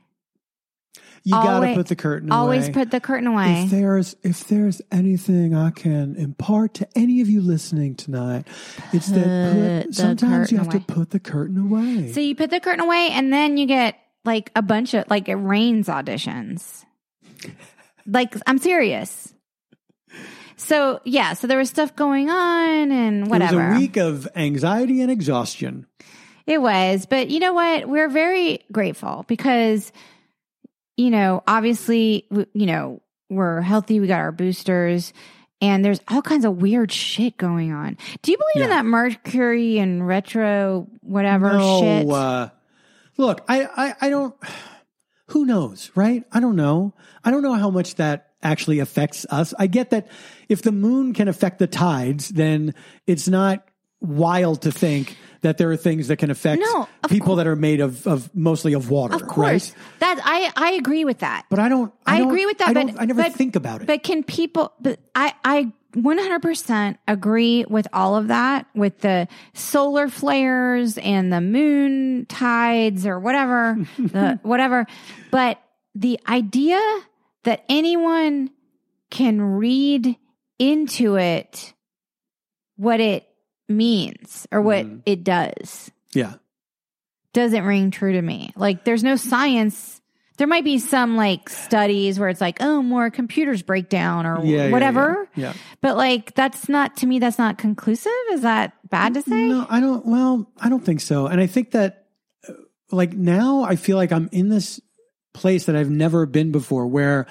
You 1.22 1.30
got 1.30 1.60
to 1.60 1.74
put 1.74 1.86
the 1.86 1.94
curtain 1.94 2.32
away. 2.32 2.36
always 2.36 2.68
put 2.70 2.90
the 2.90 2.98
curtain 2.98 3.28
away. 3.28 3.62
If 3.62 3.70
there's 3.70 4.16
if 4.24 4.48
there's 4.48 4.82
anything 4.90 5.54
I 5.54 5.70
can 5.70 6.16
impart 6.16 6.74
to 6.74 6.88
any 6.96 7.20
of 7.20 7.28
you 7.28 7.40
listening 7.40 7.94
tonight, 7.94 8.48
it's 8.92 9.08
Put 9.10 9.14
that 9.14 9.84
put, 9.84 9.94
sometimes 9.94 10.50
you 10.50 10.58
have 10.58 10.70
to 10.70 10.80
put 10.80 11.10
the 11.10 11.20
curtain 11.20 11.58
away. 11.58 12.10
so 12.10 12.18
you 12.18 12.34
put 12.34 12.50
the 12.50 12.58
curtain 12.58 12.80
away 12.80 13.10
and 13.12 13.32
then 13.32 13.56
you 13.58 13.66
get 13.66 13.96
like 14.24 14.50
a 14.56 14.62
bunch 14.62 14.92
of 14.94 15.08
like 15.08 15.28
it 15.28 15.36
rains 15.36 15.86
auditions. 15.86 16.84
Like 18.06 18.34
i'm 18.48 18.58
serious 18.58 19.32
so 20.58 21.00
yeah 21.04 21.32
so 21.32 21.46
there 21.46 21.56
was 21.56 21.70
stuff 21.70 21.96
going 21.96 22.28
on 22.28 22.92
and 22.92 23.30
whatever 23.30 23.60
It 23.60 23.68
was 23.68 23.76
a 23.76 23.80
week 23.80 23.96
of 23.96 24.28
anxiety 24.36 25.00
and 25.00 25.10
exhaustion. 25.10 25.86
It 26.48 26.62
was, 26.62 27.04
but 27.04 27.28
you 27.28 27.40
know 27.40 27.52
what? 27.52 27.86
We're 27.86 28.08
very 28.08 28.60
grateful 28.72 29.26
because, 29.28 29.92
you 30.96 31.10
know, 31.10 31.42
obviously, 31.46 32.26
you 32.30 32.64
know, 32.64 33.02
we're 33.28 33.60
healthy. 33.60 34.00
We 34.00 34.06
got 34.06 34.20
our 34.20 34.32
boosters, 34.32 35.12
and 35.60 35.84
there's 35.84 36.00
all 36.08 36.22
kinds 36.22 36.46
of 36.46 36.62
weird 36.62 36.90
shit 36.90 37.36
going 37.36 37.74
on. 37.74 37.98
Do 38.22 38.32
you 38.32 38.38
believe 38.38 38.64
in 38.64 38.70
that 38.70 38.86
Mercury 38.86 39.78
and 39.78 40.08
retro 40.08 40.88
whatever 41.02 41.52
no, 41.52 41.80
shit? 41.80 42.08
Uh, 42.08 42.48
look, 43.18 43.44
I, 43.46 43.66
I 43.76 44.06
I 44.06 44.08
don't. 44.08 44.34
Who 45.32 45.44
knows, 45.44 45.90
right? 45.94 46.24
I 46.32 46.40
don't 46.40 46.56
know. 46.56 46.94
I 47.22 47.30
don't 47.30 47.42
know 47.42 47.52
how 47.52 47.68
much 47.68 47.96
that 47.96 48.30
actually 48.42 48.78
affects 48.78 49.26
us. 49.28 49.52
I 49.58 49.66
get 49.66 49.90
that 49.90 50.08
if 50.48 50.62
the 50.62 50.72
moon 50.72 51.12
can 51.14 51.28
affect 51.28 51.58
the 51.58 51.66
tides, 51.66 52.28
then 52.30 52.74
it's 53.06 53.28
not 53.28 53.66
wild 54.00 54.62
to 54.62 54.70
think 54.72 55.16
that 55.40 55.58
there 55.58 55.70
are 55.70 55.76
things 55.76 56.08
that 56.08 56.16
can 56.16 56.30
affect 56.30 56.60
No, 56.62 56.88
people 57.08 57.36
that 57.36 57.46
are 57.46 57.56
made 57.56 57.80
of, 57.80 58.06
of 58.06 58.34
mostly 58.34 58.72
of 58.72 58.90
water. 58.90 59.14
of 59.14 59.26
course, 59.26 59.70
right? 59.72 59.74
that 60.00 60.20
I 60.24 60.52
I 60.56 60.72
agree 60.72 61.04
with 61.04 61.18
that. 61.18 61.46
But 61.50 61.58
I 61.58 61.68
don't. 61.68 61.92
I 62.06 62.14
I, 62.14 62.18
don't- 62.18 62.28
agree 62.28 62.46
with 62.46 62.58
that, 62.58 62.68
I, 62.70 62.72
but- 62.74 63.00
I 63.00 63.04
never 63.06 63.22
but- 63.22 63.32
think 63.34 63.56
about 63.56 63.80
it. 63.82 63.86
But 63.86 64.02
can 64.02 64.22
people? 64.24 64.72
But 64.80 64.98
I 65.14 65.34
I 65.44 65.72
100% 65.96 66.98
agree 67.08 67.64
with 67.68 67.88
all 67.92 68.14
of 68.16 68.28
that 68.28 68.66
with 68.74 68.98
the 69.00 69.26
solar 69.54 70.08
flares 70.08 70.98
and 70.98 71.32
the 71.32 71.40
moon 71.40 72.26
tides 72.26 73.06
or 73.06 73.18
whatever 73.18 73.76
the 73.98 74.38
whatever. 74.42 74.86
But 75.30 75.60
the 75.94 76.20
idea 76.28 76.80
that 77.44 77.64
anyone 77.68 78.50
can 79.10 79.40
read 79.40 80.16
into 80.58 81.16
it 81.16 81.72
what 82.76 83.00
it 83.00 83.26
means 83.68 84.46
or 84.50 84.60
what 84.62 84.86
Mhm. 84.86 85.02
it 85.06 85.24
does 85.24 85.90
yeah, 86.14 86.34
doesn't 87.34 87.64
ring 87.64 87.90
true 87.90 88.12
to 88.12 88.22
me. 88.22 88.50
Like 88.56 88.84
there's 88.84 89.04
no 89.04 89.16
science. 89.16 90.00
There 90.38 90.46
might 90.46 90.64
be 90.64 90.78
some 90.78 91.16
like 91.16 91.48
studies 91.50 92.18
where 92.18 92.28
it's 92.28 92.40
like, 92.40 92.58
oh, 92.62 92.80
more 92.80 93.10
computers 93.10 93.60
break 93.62 93.88
down 93.88 94.24
or 94.24 94.42
yeah, 94.44 94.66
yeah, 94.66 94.70
whatever. 94.70 95.28
Yeah. 95.36 95.52
But 95.82 95.96
like 95.96 96.34
that's 96.34 96.68
not 96.68 96.96
to 96.98 97.06
me 97.06 97.18
that's 97.18 97.38
not 97.38 97.58
conclusive. 97.58 98.12
Is 98.32 98.40
that 98.42 98.72
bad 98.88 99.14
to 99.14 99.22
say? 99.22 99.48
No, 99.48 99.66
I 99.68 99.80
don't. 99.80 100.06
Well, 100.06 100.50
I 100.58 100.68
don't 100.70 100.84
think 100.84 101.00
so. 101.02 101.26
And 101.26 101.40
I 101.40 101.46
think 101.46 101.72
that, 101.72 102.06
uh, 102.48 102.52
like 102.90 103.12
now, 103.12 103.62
I 103.62 103.76
feel 103.76 103.96
like 103.98 104.12
I'm 104.12 104.28
in 104.32 104.48
this 104.48 104.80
place 105.34 105.66
that 105.66 105.76
I've 105.76 105.90
never 105.90 106.24
been 106.24 106.52
before, 106.52 106.86
where. 106.86 107.26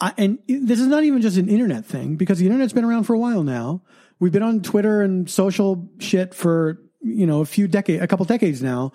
I, 0.00 0.14
and 0.16 0.38
this 0.48 0.80
is 0.80 0.86
not 0.86 1.04
even 1.04 1.20
just 1.20 1.36
an 1.36 1.48
internet 1.48 1.84
thing 1.84 2.16
because 2.16 2.38
the 2.38 2.46
internet's 2.46 2.72
been 2.72 2.84
around 2.84 3.04
for 3.04 3.14
a 3.14 3.18
while 3.18 3.42
now. 3.42 3.82
We've 4.18 4.32
been 4.32 4.42
on 4.42 4.60
Twitter 4.62 5.02
and 5.02 5.28
social 5.28 5.88
shit 5.98 6.34
for 6.34 6.80
you 7.02 7.26
know 7.26 7.40
a 7.40 7.46
few 7.46 7.68
decades, 7.68 8.02
a 8.02 8.06
couple 8.06 8.24
decades 8.24 8.62
now. 8.62 8.92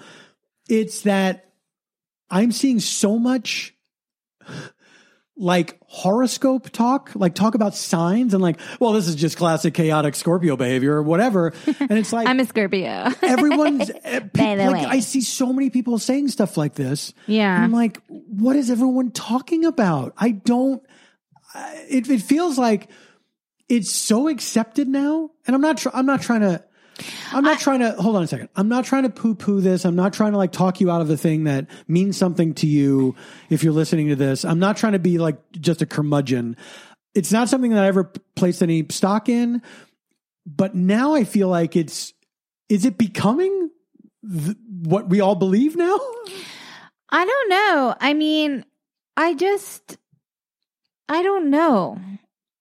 It's 0.68 1.02
that 1.02 1.52
I'm 2.30 2.52
seeing 2.52 2.80
so 2.80 3.20
much 3.20 3.76
like 5.38 5.78
horoscope 5.88 6.70
talk, 6.70 7.12
like 7.14 7.36
talk 7.36 7.56
about 7.56 7.76
signs 7.76 8.34
and 8.34 8.42
like, 8.42 8.60
well, 8.80 8.94
this 8.94 9.08
is 9.08 9.16
just 9.16 9.38
classic 9.38 9.74
chaotic 9.74 10.16
Scorpio 10.16 10.56
behavior 10.56 10.94
or 10.96 11.04
whatever. 11.04 11.54
And 11.88 12.00
it's 12.00 12.14
like 12.14 12.28
I'm 12.28 12.40
a 12.40 12.46
Scorpio. 12.46 13.10
everyone's 13.22 13.92
eh, 14.04 14.22
pe- 14.22 14.30
By 14.34 14.56
the 14.56 14.72
like 14.72 14.74
way. 14.74 14.86
I 14.86 15.00
see 15.02 15.22
so 15.22 15.52
many 15.54 15.70
people 15.70 16.00
saying 16.00 16.30
stuff 16.30 16.58
like 16.58 16.74
this. 16.76 17.14
Yeah. 17.28 17.54
I'm 17.54 17.72
like, 17.72 18.02
what 18.08 18.56
is 18.56 18.72
everyone 18.72 19.12
talking 19.12 19.66
about? 19.66 20.14
I 20.18 20.32
don't 20.32 20.82
it 21.90 22.10
it 22.10 22.22
feels 22.22 22.58
like 22.58 22.90
it's 23.70 23.92
so 23.92 24.28
accepted 24.28 24.88
now. 24.88 25.32
And 25.48 25.56
I'm 25.56 25.62
not 25.62 25.78
tr- 25.78 25.90
I'm 25.94 26.06
not 26.06 26.22
trying 26.22 26.42
to 26.42 26.64
I'm 27.32 27.44
not 27.44 27.60
trying 27.60 27.80
to 27.80 27.92
hold 27.94 28.16
on 28.16 28.24
a 28.24 28.28
second. 28.28 28.50
I'm 28.56 28.70
not 28.70 28.86
trying 28.86 29.04
to 29.04 29.10
poo 29.10 29.36
poo 29.36 29.62
this. 29.62 29.86
I'm 29.86 29.96
not 29.96 30.14
trying 30.14 30.32
to 30.32 30.38
like 30.38 30.52
talk 30.52 30.80
you 30.80 30.90
out 30.90 31.02
of 31.02 31.08
the 31.08 31.18
thing 31.18 31.46
that 31.46 31.68
means 31.88 32.18
something 32.18 32.54
to 32.56 32.68
you 32.68 33.16
if 33.50 33.64
you're 33.64 33.74
listening 33.74 34.10
to 34.10 34.16
this. 34.16 34.46
I'm 34.46 34.60
not 34.60 34.78
trying 34.78 34.94
to 34.94 35.00
be 35.00 35.18
like 35.18 35.38
just 35.52 35.82
a 35.82 35.86
curmudgeon. 35.86 36.56
It's 37.14 37.32
not 37.32 37.50
something 37.50 37.72
that 37.72 37.84
I 37.84 37.88
ever 37.88 38.12
placed 38.36 38.62
any 38.62 38.86
stock 38.90 39.30
in, 39.30 39.62
but 40.46 40.76
now 40.76 41.16
I 41.16 41.24
feel 41.24 41.48
like 41.48 41.76
it's 41.76 42.14
is 42.70 42.86
it 42.86 42.98
becoming 42.98 43.70
th- 44.28 44.58
what 44.84 45.10
we 45.10 45.22
all 45.22 45.36
believe 45.36 45.76
now? 45.76 46.00
I 47.10 47.26
don't 47.26 47.50
know. 47.50 47.96
I 48.00 48.14
mean, 48.14 48.66
I 49.18 49.34
just 49.34 49.98
I 51.10 51.22
don't 51.24 51.50
know. 51.50 52.00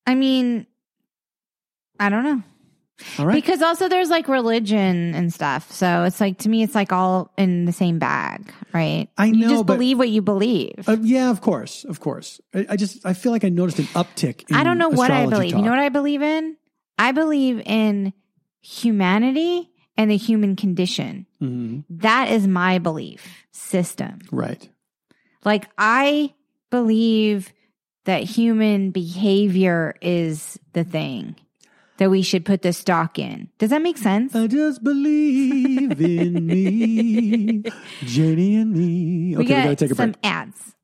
I 0.07 0.15
mean, 0.15 0.67
I 1.99 2.09
don't 2.11 2.25
know. 2.25 2.43
All 3.19 3.27
right. 3.27 3.35
Because 3.35 3.61
also 3.61 3.89
there's 3.89 4.09
like 4.09 4.29
religion 4.29 5.15
and 5.15 5.33
stuff. 5.33 5.73
So 5.73 6.05
it's 6.05 6.21
like 6.21 6.39
to 6.39 6.49
me 6.49 6.63
it's 6.63 6.75
like 6.75 6.93
all 6.93 7.33
in 7.37 7.65
the 7.65 7.73
same 7.73 7.99
bag, 7.99 8.53
right? 8.73 9.09
I 9.19 9.27
You 9.27 9.37
know, 9.37 9.49
just 9.49 9.67
but- 9.67 9.75
believe 9.75 9.99
what 9.99 10.09
you 10.11 10.23
believe. 10.23 10.89
Uh, 10.89 10.97
yeah, 11.01 11.31
of 11.31 11.41
course, 11.41 11.85
of 11.85 11.99
course. 12.01 12.41
I, 12.55 12.67
I 12.71 12.77
just 12.77 13.05
I 13.05 13.13
feel 13.15 13.33
like 13.33 13.45
I 13.45 13.49
noticed 13.49 13.79
an 13.81 13.87
uptick. 13.87 14.49
In 14.49 14.57
I 14.57 14.63
don't 14.63 14.79
know 14.79 14.91
what 14.91 15.11
I 15.11 15.27
believe. 15.27 15.53
You 15.57 15.63
know 15.63 15.71
what 15.71 15.79
I 15.81 15.89
believe 15.89 16.23
in? 16.23 16.57
I 16.99 17.11
believe 17.13 17.61
in 17.67 18.13
humanity 18.61 19.71
and 19.97 20.11
the 20.11 20.17
human 20.17 20.57
condition. 20.57 21.27
Mhm. 21.43 21.85
That 21.91 22.31
is 22.31 22.47
my 22.47 22.79
belief 22.79 23.45
system. 23.51 24.21
Right. 24.31 24.69
Like 25.45 25.67
I 25.79 26.33
believe 26.71 27.53
that 28.05 28.23
human 28.23 28.91
behavior 28.91 29.95
is 30.01 30.59
the 30.73 30.85
thing 30.85 31.37
that 31.99 32.11
we 32.11 32.23
should 32.23 32.45
put 32.45 32.63
the 32.63 32.73
stock 32.73 33.19
in. 33.19 33.49
Does 33.59 33.71
that 33.71 33.81
make 33.83 33.97
sense? 33.99 34.35
I 34.35 34.47
just 34.49 34.83
believe 34.83 36.01
in 36.01 36.47
me, 36.47 37.63
Jenny 38.05 38.57
and 38.57 38.73
me. 38.73 39.37
we 39.37 39.45
Okay, 39.45 39.55
we, 39.57 39.63
gotta 39.63 39.77
take 39.77 39.91
a 39.91 39.95
some 39.95 40.13
break. 40.13 40.25
ads. 40.25 40.75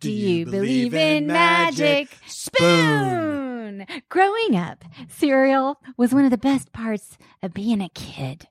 Do 0.00 0.10
you 0.12 0.44
believe 0.44 0.94
in 0.94 1.26
magic? 1.26 2.08
Spoon. 2.26 3.86
Growing 4.08 4.56
up, 4.56 4.84
cereal 5.08 5.80
was 5.96 6.12
one 6.14 6.24
of 6.24 6.30
the 6.30 6.38
best 6.38 6.72
parts 6.72 7.16
of 7.42 7.54
being 7.54 7.80
a 7.80 7.88
kid. 7.88 8.46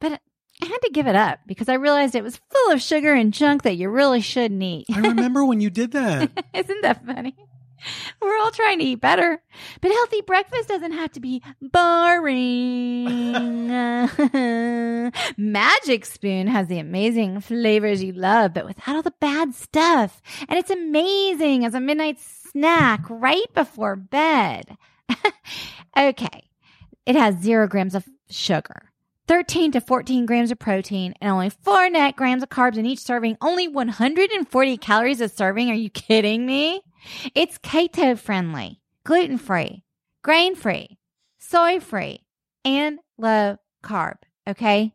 But 0.00 0.20
I 0.62 0.66
had 0.66 0.78
to 0.78 0.90
give 0.92 1.06
it 1.06 1.14
up 1.14 1.40
because 1.46 1.68
I 1.68 1.74
realized 1.74 2.14
it 2.14 2.24
was 2.24 2.40
full 2.50 2.72
of 2.72 2.82
sugar 2.82 3.14
and 3.14 3.32
junk 3.32 3.62
that 3.62 3.76
you 3.76 3.88
really 3.88 4.20
shouldn't 4.20 4.62
eat. 4.62 4.86
I 4.92 5.00
remember 5.00 5.44
when 5.44 5.60
you 5.60 5.70
did 5.70 5.92
that. 5.92 6.30
Isn't 6.54 6.82
that 6.82 7.06
funny? 7.06 7.36
We're 8.20 8.36
all 8.38 8.50
trying 8.50 8.80
to 8.80 8.84
eat 8.84 9.00
better, 9.00 9.40
but 9.80 9.92
healthy 9.92 10.20
breakfast 10.22 10.68
doesn't 10.68 10.92
have 10.92 11.12
to 11.12 11.20
be 11.20 11.42
boring. 11.60 13.04
Magic 15.36 16.04
Spoon 16.04 16.48
has 16.48 16.66
the 16.66 16.80
amazing 16.80 17.40
flavors 17.40 18.02
you 18.02 18.12
love, 18.12 18.52
but 18.52 18.66
without 18.66 18.96
all 18.96 19.02
the 19.02 19.14
bad 19.20 19.54
stuff. 19.54 20.20
And 20.48 20.58
it's 20.58 20.70
amazing 20.70 21.64
as 21.64 21.74
a 21.74 21.80
midnight 21.80 22.18
snack 22.18 23.04
right 23.08 23.46
before 23.54 23.94
bed. 23.94 24.76
okay. 25.96 26.48
It 27.06 27.14
has 27.16 27.36
zero 27.40 27.68
grams 27.68 27.94
of 27.94 28.04
sugar. 28.28 28.87
13 29.28 29.72
to 29.72 29.80
14 29.80 30.24
grams 30.24 30.50
of 30.50 30.58
protein 30.58 31.14
and 31.20 31.30
only 31.30 31.50
four 31.50 31.90
net 31.90 32.16
grams 32.16 32.42
of 32.42 32.48
carbs 32.48 32.78
in 32.78 32.86
each 32.86 33.00
serving. 33.00 33.36
Only 33.42 33.68
140 33.68 34.76
calories 34.78 35.20
a 35.20 35.28
serving. 35.28 35.70
Are 35.70 35.74
you 35.74 35.90
kidding 35.90 36.46
me? 36.46 36.80
It's 37.34 37.58
keto 37.58 38.18
friendly, 38.18 38.80
gluten 39.04 39.36
free, 39.36 39.84
grain 40.22 40.56
free, 40.56 40.98
soy 41.38 41.78
free, 41.78 42.24
and 42.64 42.98
low 43.18 43.58
carb. 43.84 44.16
Okay. 44.48 44.94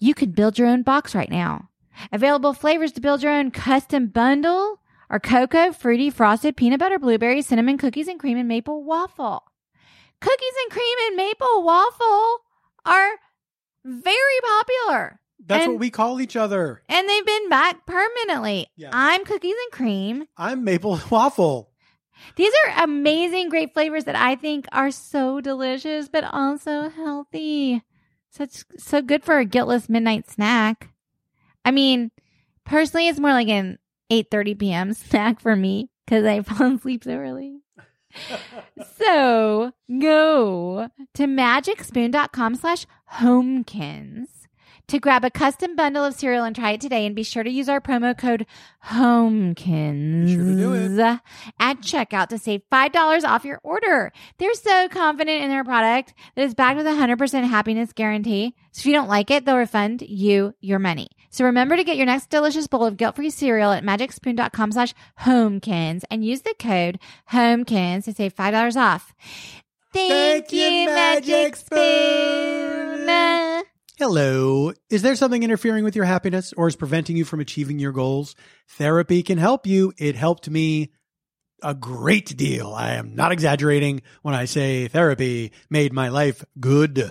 You 0.00 0.12
can 0.12 0.32
build 0.32 0.58
your 0.58 0.68
own 0.68 0.82
box 0.82 1.14
right 1.14 1.30
now. 1.30 1.70
Available 2.10 2.52
flavors 2.52 2.90
to 2.92 3.00
build 3.00 3.22
your 3.22 3.32
own 3.32 3.52
custom 3.52 4.08
bundle 4.08 4.80
are 5.08 5.20
cocoa, 5.20 5.72
fruity, 5.72 6.10
frosted, 6.10 6.56
peanut 6.56 6.80
butter, 6.80 6.98
blueberry, 6.98 7.42
cinnamon, 7.42 7.78
cookies 7.78 8.08
and 8.08 8.18
cream, 8.18 8.36
and 8.36 8.48
maple 8.48 8.82
waffle. 8.82 9.44
Cookies 10.20 10.54
and 10.64 10.72
cream 10.72 10.96
and 11.06 11.16
maple 11.16 11.62
waffle 11.62 12.43
are 12.84 13.10
very 13.84 14.40
popular. 14.42 15.20
That's 15.46 15.64
And- 15.64 15.72
what 15.74 15.80
we 15.80 15.90
call 15.90 16.20
each 16.20 16.36
other. 16.36 16.82
And 16.88 17.08
they've 17.08 17.26
been 17.26 17.48
back 17.48 17.84
permanently. 17.86 18.68
Yeah. 18.76 18.90
I'm 18.92 19.24
cookies 19.24 19.54
and 19.64 19.72
cream. 19.72 20.24
I'm 20.36 20.64
maple 20.64 20.98
waffle. 21.10 21.70
These 22.36 22.52
are 22.66 22.84
amazing, 22.84 23.48
great 23.50 23.74
flavors 23.74 24.04
that 24.04 24.16
I 24.16 24.36
think 24.36 24.66
are 24.72 24.90
so 24.90 25.40
delicious, 25.40 26.08
but 26.08 26.24
also 26.24 26.88
healthy. 26.88 27.82
Such 28.30 28.64
so 28.78 29.02
good 29.02 29.22
for 29.24 29.38
a 29.38 29.44
guiltless 29.44 29.88
midnight 29.88 30.30
snack. 30.30 30.90
I 31.64 31.70
mean, 31.72 32.10
personally, 32.64 33.08
it's 33.08 33.18
more 33.20 33.32
like 33.32 33.48
an 33.48 33.78
eight 34.10 34.28
thirty 34.30 34.54
p.m. 34.54 34.92
snack 34.94 35.40
for 35.40 35.54
me 35.56 35.90
because 36.06 36.24
I 36.24 36.40
fall 36.42 36.74
asleep 36.76 37.04
so 37.04 37.10
early. 37.12 37.60
So 38.96 39.72
go 40.00 40.88
to 41.14 41.24
magicspoon.com 41.24 42.54
slash 42.56 42.86
homekins 43.14 44.26
to 44.86 44.98
grab 44.98 45.24
a 45.24 45.30
custom 45.30 45.76
bundle 45.76 46.04
of 46.04 46.14
cereal 46.14 46.44
and 46.44 46.54
try 46.54 46.72
it 46.72 46.80
today 46.80 47.06
and 47.06 47.16
be 47.16 47.22
sure 47.22 47.42
to 47.42 47.50
use 47.50 47.68
our 47.68 47.80
promo 47.80 48.16
code 48.16 48.46
homekins 48.86 50.30
sure 50.96 51.20
at 51.58 51.80
checkout 51.80 52.28
to 52.28 52.38
save 52.38 52.62
$5 52.70 53.24
off 53.24 53.44
your 53.44 53.60
order. 53.62 54.12
They're 54.38 54.54
so 54.54 54.88
confident 54.88 55.42
in 55.42 55.48
their 55.48 55.64
product 55.64 56.14
that 56.34 56.44
it's 56.44 56.54
backed 56.54 56.76
with 56.76 56.86
a 56.86 56.90
100% 56.90 57.44
happiness 57.44 57.92
guarantee. 57.92 58.54
So 58.72 58.80
if 58.80 58.86
you 58.86 58.92
don't 58.92 59.08
like 59.08 59.30
it, 59.30 59.44
they'll 59.44 59.56
refund 59.56 60.02
you 60.02 60.54
your 60.60 60.78
money. 60.78 61.08
So 61.34 61.44
remember 61.44 61.76
to 61.76 61.82
get 61.82 61.96
your 61.96 62.06
next 62.06 62.30
delicious 62.30 62.68
bowl 62.68 62.84
of 62.84 62.96
guilt-free 62.96 63.30
cereal 63.30 63.72
at 63.72 63.82
magicspoon.com 63.82 64.70
slash 64.70 64.94
homekins 65.22 66.04
and 66.08 66.24
use 66.24 66.42
the 66.42 66.54
code 66.56 67.00
homekins 67.32 68.04
to 68.04 68.12
save 68.12 68.36
$5 68.36 68.76
off. 68.76 69.12
Thank, 69.92 70.12
Thank 70.12 70.52
you, 70.52 70.60
you, 70.60 70.86
Magic 70.86 71.28
Magic 71.28 71.56
Spoon. 71.56 73.02
Spoon. 73.02 73.64
Hello. 73.98 74.72
Is 74.88 75.02
there 75.02 75.16
something 75.16 75.42
interfering 75.42 75.82
with 75.82 75.96
your 75.96 76.04
happiness 76.04 76.52
or 76.52 76.68
is 76.68 76.76
preventing 76.76 77.16
you 77.16 77.24
from 77.24 77.40
achieving 77.40 77.80
your 77.80 77.90
goals? 77.90 78.36
Therapy 78.68 79.24
can 79.24 79.38
help 79.38 79.66
you. 79.66 79.92
It 79.98 80.14
helped 80.14 80.48
me 80.48 80.92
a 81.64 81.74
great 81.74 82.36
deal. 82.36 82.72
I 82.72 82.92
am 82.92 83.16
not 83.16 83.32
exaggerating 83.32 84.02
when 84.22 84.36
I 84.36 84.44
say 84.44 84.86
therapy 84.86 85.50
made 85.68 85.92
my 85.92 86.10
life 86.10 86.44
good. 86.60 87.10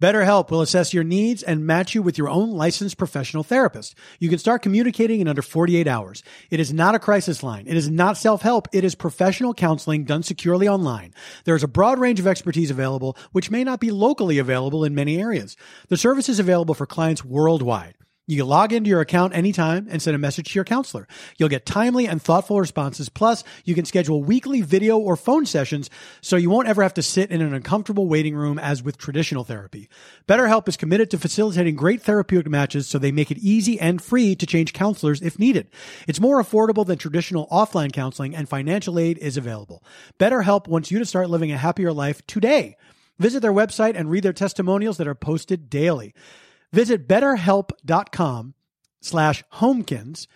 BetterHelp 0.00 0.50
will 0.50 0.60
assess 0.60 0.94
your 0.94 1.02
needs 1.02 1.42
and 1.42 1.66
match 1.66 1.92
you 1.92 2.02
with 2.02 2.16
your 2.16 2.28
own 2.28 2.52
licensed 2.52 2.96
professional 2.96 3.42
therapist. 3.42 3.96
You 4.20 4.28
can 4.28 4.38
start 4.38 4.62
communicating 4.62 5.20
in 5.20 5.26
under 5.26 5.42
48 5.42 5.88
hours. 5.88 6.22
It 6.50 6.60
is 6.60 6.72
not 6.72 6.94
a 6.94 7.00
crisis 7.00 7.42
line. 7.42 7.66
It 7.66 7.76
is 7.76 7.88
not 7.88 8.16
self-help. 8.16 8.68
It 8.72 8.84
is 8.84 8.94
professional 8.94 9.54
counseling 9.54 10.04
done 10.04 10.22
securely 10.22 10.68
online. 10.68 11.12
There 11.44 11.56
is 11.56 11.64
a 11.64 11.68
broad 11.68 11.98
range 11.98 12.20
of 12.20 12.28
expertise 12.28 12.70
available, 12.70 13.16
which 13.32 13.50
may 13.50 13.64
not 13.64 13.80
be 13.80 13.90
locally 13.90 14.38
available 14.38 14.84
in 14.84 14.94
many 14.94 15.20
areas. 15.20 15.56
The 15.88 15.96
service 15.96 16.28
is 16.28 16.38
available 16.38 16.74
for 16.74 16.86
clients 16.86 17.24
worldwide. 17.24 17.96
You 18.28 18.36
can 18.36 18.46
log 18.46 18.74
into 18.74 18.90
your 18.90 19.00
account 19.00 19.34
anytime 19.34 19.88
and 19.90 20.02
send 20.02 20.14
a 20.14 20.18
message 20.18 20.52
to 20.52 20.54
your 20.54 20.64
counselor. 20.64 21.08
You'll 21.38 21.48
get 21.48 21.64
timely 21.64 22.06
and 22.06 22.20
thoughtful 22.20 22.60
responses. 22.60 23.08
Plus, 23.08 23.42
you 23.64 23.74
can 23.74 23.86
schedule 23.86 24.22
weekly 24.22 24.60
video 24.60 24.98
or 24.98 25.16
phone 25.16 25.46
sessions 25.46 25.88
so 26.20 26.36
you 26.36 26.50
won't 26.50 26.68
ever 26.68 26.82
have 26.82 26.92
to 26.94 27.02
sit 27.02 27.30
in 27.30 27.40
an 27.40 27.54
uncomfortable 27.54 28.06
waiting 28.06 28.36
room 28.36 28.58
as 28.58 28.82
with 28.82 28.98
traditional 28.98 29.44
therapy. 29.44 29.88
BetterHelp 30.28 30.68
is 30.68 30.76
committed 30.76 31.10
to 31.10 31.18
facilitating 31.18 31.74
great 31.74 32.02
therapeutic 32.02 32.50
matches 32.50 32.86
so 32.86 32.98
they 32.98 33.10
make 33.10 33.30
it 33.30 33.38
easy 33.38 33.80
and 33.80 34.02
free 34.02 34.36
to 34.36 34.44
change 34.44 34.74
counselors 34.74 35.22
if 35.22 35.38
needed. 35.38 35.70
It's 36.06 36.20
more 36.20 36.42
affordable 36.42 36.84
than 36.84 36.98
traditional 36.98 37.46
offline 37.46 37.94
counseling 37.94 38.36
and 38.36 38.46
financial 38.46 38.98
aid 38.98 39.16
is 39.16 39.38
available. 39.38 39.82
BetterHelp 40.18 40.68
wants 40.68 40.90
you 40.90 40.98
to 40.98 41.06
start 41.06 41.30
living 41.30 41.50
a 41.50 41.56
happier 41.56 41.94
life 41.94 42.26
today. 42.26 42.76
Visit 43.18 43.40
their 43.40 43.54
website 43.54 43.96
and 43.96 44.10
read 44.10 44.22
their 44.22 44.34
testimonials 44.34 44.98
that 44.98 45.08
are 45.08 45.14
posted 45.14 45.70
daily. 45.70 46.14
Visit 46.72 47.08
betterhelp.com 47.08 48.54
slash 49.00 49.44
homekins. 49.54 50.26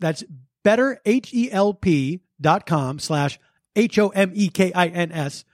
That's 0.00 0.24
better, 0.62 1.00
H-E-L-P 1.04 2.20
dot 2.40 2.66
com 2.66 2.98
slash 2.98 3.38
H-O-M-E-K-I-N-S 3.76 5.44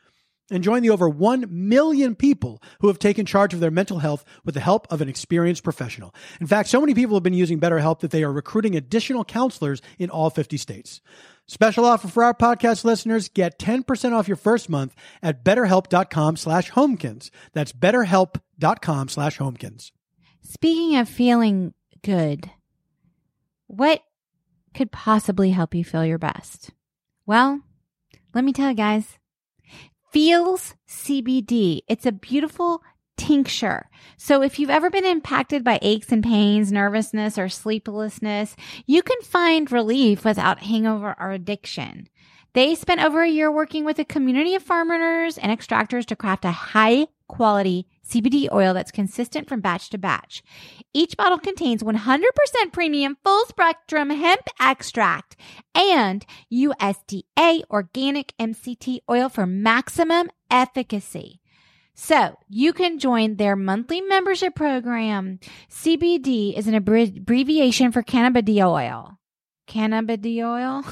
and 0.50 0.62
join 0.62 0.82
the 0.82 0.90
over 0.90 1.08
1 1.08 1.46
million 1.48 2.14
people 2.14 2.62
who 2.80 2.88
have 2.88 2.98
taken 2.98 3.26
charge 3.26 3.54
of 3.54 3.60
their 3.60 3.70
mental 3.70 4.00
health 4.00 4.24
with 4.44 4.54
the 4.54 4.60
help 4.60 4.86
of 4.92 5.00
an 5.00 5.08
experienced 5.08 5.64
professional. 5.64 6.14
In 6.40 6.46
fact, 6.46 6.68
so 6.68 6.80
many 6.80 6.94
people 6.94 7.16
have 7.16 7.22
been 7.22 7.32
using 7.32 7.58
BetterHelp 7.58 8.00
that 8.00 8.10
they 8.10 8.22
are 8.22 8.32
recruiting 8.32 8.76
additional 8.76 9.24
counselors 9.24 9.80
in 9.98 10.10
all 10.10 10.30
50 10.30 10.56
states. 10.58 11.00
Special 11.48 11.84
offer 11.84 12.06
for 12.08 12.22
our 12.22 12.34
podcast 12.34 12.84
listeners, 12.84 13.28
get 13.28 13.58
10% 13.58 14.12
off 14.12 14.28
your 14.28 14.36
first 14.36 14.68
month 14.68 14.94
at 15.22 15.44
betterhelp.com 15.44 16.36
slash 16.36 16.70
homekins. 16.72 17.30
That's 17.52 17.72
betterhelp.com 17.72 19.08
slash 19.08 19.38
homekins. 19.38 19.90
Speaking 20.42 20.96
of 20.96 21.08
feeling 21.08 21.72
good, 22.02 22.50
what 23.66 24.02
could 24.74 24.90
possibly 24.90 25.50
help 25.50 25.74
you 25.74 25.84
feel 25.84 26.04
your 26.04 26.18
best? 26.18 26.70
Well, 27.26 27.60
let 28.34 28.44
me 28.44 28.52
tell 28.52 28.70
you 28.70 28.76
guys. 28.76 29.18
Feals 30.10 30.74
CBD. 30.88 31.80
It's 31.88 32.04
a 32.04 32.12
beautiful 32.12 32.82
tincture. 33.16 33.88
So 34.16 34.42
if 34.42 34.58
you've 34.58 34.68
ever 34.68 34.90
been 34.90 35.06
impacted 35.06 35.62
by 35.62 35.78
aches 35.80 36.10
and 36.10 36.22
pains, 36.22 36.72
nervousness, 36.72 37.38
or 37.38 37.48
sleeplessness, 37.48 38.56
you 38.86 39.02
can 39.02 39.20
find 39.22 39.70
relief 39.70 40.24
without 40.24 40.64
hangover 40.64 41.14
or 41.18 41.30
addiction. 41.30 42.08
They 42.52 42.74
spent 42.74 43.02
over 43.02 43.22
a 43.22 43.30
year 43.30 43.50
working 43.50 43.84
with 43.84 43.98
a 43.98 44.04
community 44.04 44.54
of 44.54 44.62
farmers 44.62 45.38
and 45.38 45.56
extractors 45.56 46.04
to 46.06 46.16
craft 46.16 46.44
a 46.44 46.50
high 46.50 47.06
quality 47.28 47.86
CBD 48.06 48.48
oil 48.52 48.74
that's 48.74 48.90
consistent 48.90 49.48
from 49.48 49.60
batch 49.60 49.90
to 49.90 49.98
batch. 49.98 50.42
Each 50.92 51.16
bottle 51.16 51.38
contains 51.38 51.82
100% 51.82 52.22
premium 52.72 53.16
full 53.24 53.46
spectrum 53.46 54.10
hemp 54.10 54.42
extract 54.60 55.36
and 55.74 56.26
USDA 56.52 57.62
organic 57.70 58.34
MCT 58.38 58.98
oil 59.08 59.28
for 59.28 59.46
maximum 59.46 60.30
efficacy. 60.50 61.40
So 61.94 62.38
you 62.48 62.72
can 62.72 62.98
join 62.98 63.36
their 63.36 63.54
monthly 63.54 64.00
membership 64.00 64.54
program. 64.54 65.38
CBD 65.70 66.56
is 66.56 66.66
an 66.66 66.74
abbrevi- 66.74 67.18
abbreviation 67.18 67.92
for 67.92 68.02
cannabidiol 68.02 68.72
oil. 68.72 69.18
Cannabidiol? 69.66 70.84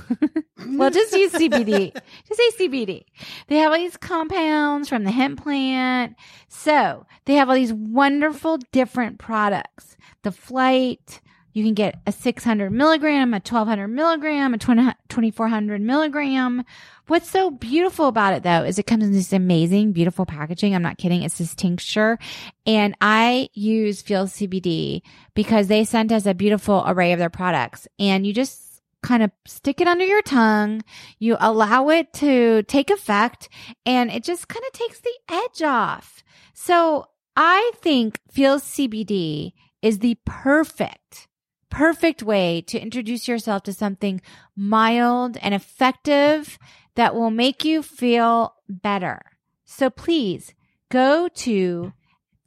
well, 0.78 0.90
just 0.90 1.12
use 1.12 1.32
CBD. 1.32 1.92
just 2.28 2.40
say 2.58 2.68
CBD. 2.68 3.04
They 3.48 3.56
have 3.56 3.72
all 3.72 3.78
these 3.78 3.96
compounds 3.96 4.88
from 4.88 5.04
the 5.04 5.10
hemp 5.10 5.42
plant. 5.42 6.16
So 6.48 7.06
they 7.24 7.34
have 7.34 7.48
all 7.48 7.54
these 7.54 7.72
wonderful 7.72 8.58
different 8.72 9.18
products. 9.18 9.96
The 10.22 10.32
flight, 10.32 11.20
you 11.52 11.64
can 11.64 11.74
get 11.74 12.00
a 12.06 12.12
600 12.12 12.70
milligram, 12.70 13.32
a 13.34 13.36
1200 13.36 13.88
milligram, 13.88 14.54
a 14.54 14.58
20, 14.58 14.92
2400 15.08 15.80
milligram. 15.80 16.64
What's 17.06 17.28
so 17.28 17.50
beautiful 17.50 18.06
about 18.06 18.34
it 18.34 18.42
though 18.42 18.62
is 18.62 18.78
it 18.78 18.86
comes 18.86 19.04
in 19.04 19.12
this 19.12 19.32
amazing, 19.32 19.92
beautiful 19.92 20.26
packaging. 20.26 20.74
I'm 20.74 20.82
not 20.82 20.98
kidding. 20.98 21.22
It's 21.22 21.38
this 21.38 21.54
tincture. 21.54 22.18
And 22.66 22.94
I 23.00 23.48
use 23.52 24.02
Feel 24.02 24.26
CBD 24.26 25.02
because 25.34 25.66
they 25.66 25.84
sent 25.84 26.12
us 26.12 26.26
a 26.26 26.34
beautiful 26.34 26.84
array 26.86 27.12
of 27.12 27.18
their 27.18 27.30
products 27.30 27.88
and 27.98 28.26
you 28.26 28.32
just 28.32 28.82
kind 29.02 29.22
of 29.22 29.30
stick 29.46 29.80
it 29.80 29.88
under 29.88 30.04
your 30.04 30.22
tongue. 30.22 30.82
You 31.18 31.36
allow 31.40 31.88
it 31.88 32.12
to 32.14 32.62
take 32.64 32.90
effect 32.90 33.48
and 33.86 34.10
it 34.10 34.24
just 34.24 34.48
kind 34.48 34.64
of 34.66 34.72
takes 34.72 35.00
the 35.00 35.14
edge 35.28 35.62
off. 35.62 36.22
So 36.52 37.06
I 37.36 37.72
think 37.76 38.20
Feel 38.30 38.60
CBD 38.60 39.52
is 39.82 40.00
the 40.00 40.18
perfect, 40.24 41.28
perfect 41.70 42.22
way 42.22 42.60
to 42.62 42.78
introduce 42.78 43.28
yourself 43.28 43.62
to 43.64 43.72
something 43.72 44.20
mild 44.56 45.36
and 45.40 45.54
effective 45.54 46.58
that 46.96 47.14
will 47.14 47.30
make 47.30 47.64
you 47.64 47.82
feel 47.82 48.54
better. 48.68 49.20
So 49.64 49.88
please 49.88 50.52
go 50.90 51.28
to 51.28 51.92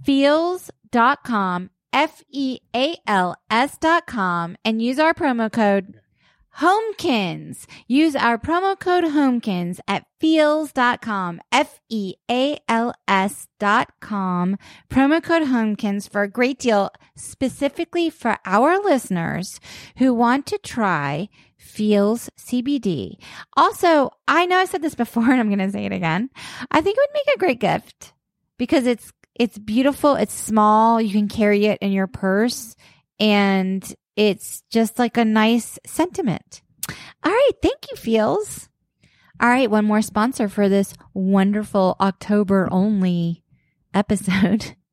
feals.com, 0.03 1.69
F 1.91 2.23
E 2.29 2.59
A 2.75 2.95
L 3.07 3.35
S 3.49 3.77
dot 3.77 4.05
com, 4.05 4.57
and 4.65 4.81
use 4.81 4.99
our 4.99 5.13
promo 5.13 5.51
code 5.51 5.99
Homekins. 6.59 7.65
Use 7.87 8.15
our 8.15 8.37
promo 8.37 8.79
code 8.79 9.05
Homekins 9.05 9.79
at 9.87 10.05
feals.com, 10.19 11.41
F 11.51 11.79
E 11.89 12.15
A 12.29 12.59
L 12.67 12.93
S 13.07 13.47
dot 13.59 13.91
com, 13.99 14.57
promo 14.89 15.21
code 15.21 15.43
Homekins 15.43 16.09
for 16.09 16.21
a 16.21 16.29
great 16.29 16.59
deal 16.59 16.91
specifically 17.15 18.09
for 18.09 18.37
our 18.45 18.77
listeners 18.77 19.59
who 19.97 20.13
want 20.13 20.45
to 20.47 20.57
try 20.59 21.29
Feals 21.57 22.29
CBD. 22.37 23.15
Also, 23.57 24.11
I 24.27 24.45
know 24.45 24.57
I 24.57 24.65
said 24.65 24.81
this 24.81 24.95
before 24.95 25.23
and 25.31 25.39
I'm 25.39 25.47
going 25.47 25.59
to 25.59 25.71
say 25.71 25.85
it 25.85 25.91
again. 25.91 26.29
I 26.69 26.81
think 26.81 26.97
it 26.97 27.01
would 27.01 27.13
make 27.13 27.35
a 27.35 27.39
great 27.39 27.59
gift 27.59 28.13
because 28.57 28.85
it's 28.85 29.11
it's 29.35 29.57
beautiful, 29.57 30.15
it's 30.15 30.33
small, 30.33 31.01
you 31.01 31.11
can 31.11 31.27
carry 31.27 31.65
it 31.65 31.79
in 31.81 31.91
your 31.91 32.05
purse 32.05 32.75
and 33.19 33.95
it's 34.15 34.63
just 34.69 34.99
like 34.99 35.17
a 35.17 35.25
nice 35.25 35.79
sentiment. 35.85 36.61
All 37.23 37.31
right. 37.31 37.51
Thank 37.61 37.89
you, 37.89 37.97
Feals. 37.97 38.69
All 39.39 39.49
right. 39.49 39.69
One 39.69 39.85
more 39.85 40.01
sponsor 40.01 40.47
for 40.47 40.69
this 40.69 40.93
wonderful 41.13 41.95
October 41.99 42.67
only 42.71 43.43
episode. 43.93 44.75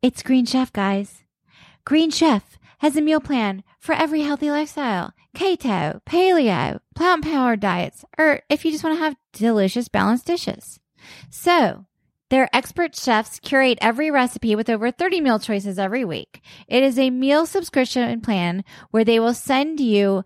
It's 0.00 0.22
Green 0.22 0.46
Chef, 0.46 0.72
guys. 0.72 1.22
Green 1.84 2.10
Chef 2.10 2.58
has 2.78 2.96
a 2.96 3.00
meal 3.00 3.20
plan 3.20 3.62
for 3.78 3.94
every 3.94 4.22
healthy 4.22 4.50
lifestyle. 4.50 5.12
Keto, 5.36 6.00
paleo, 6.04 6.80
plant 6.96 7.22
powered 7.22 7.60
diets, 7.60 8.04
or 8.18 8.40
if 8.48 8.64
you 8.64 8.72
just 8.72 8.82
want 8.82 8.96
to 8.96 9.02
have 9.02 9.16
delicious 9.32 9.86
balanced 9.88 10.26
dishes. 10.26 10.80
So 11.30 11.86
their 12.32 12.48
expert 12.56 12.96
chefs 12.96 13.38
curate 13.40 13.76
every 13.82 14.10
recipe 14.10 14.56
with 14.56 14.70
over 14.70 14.90
30 14.90 15.20
meal 15.20 15.38
choices 15.38 15.78
every 15.78 16.02
week. 16.02 16.40
It 16.66 16.82
is 16.82 16.98
a 16.98 17.10
meal 17.10 17.44
subscription 17.44 18.22
plan 18.22 18.64
where 18.90 19.04
they 19.04 19.20
will 19.20 19.34
send 19.34 19.80
you 19.80 20.24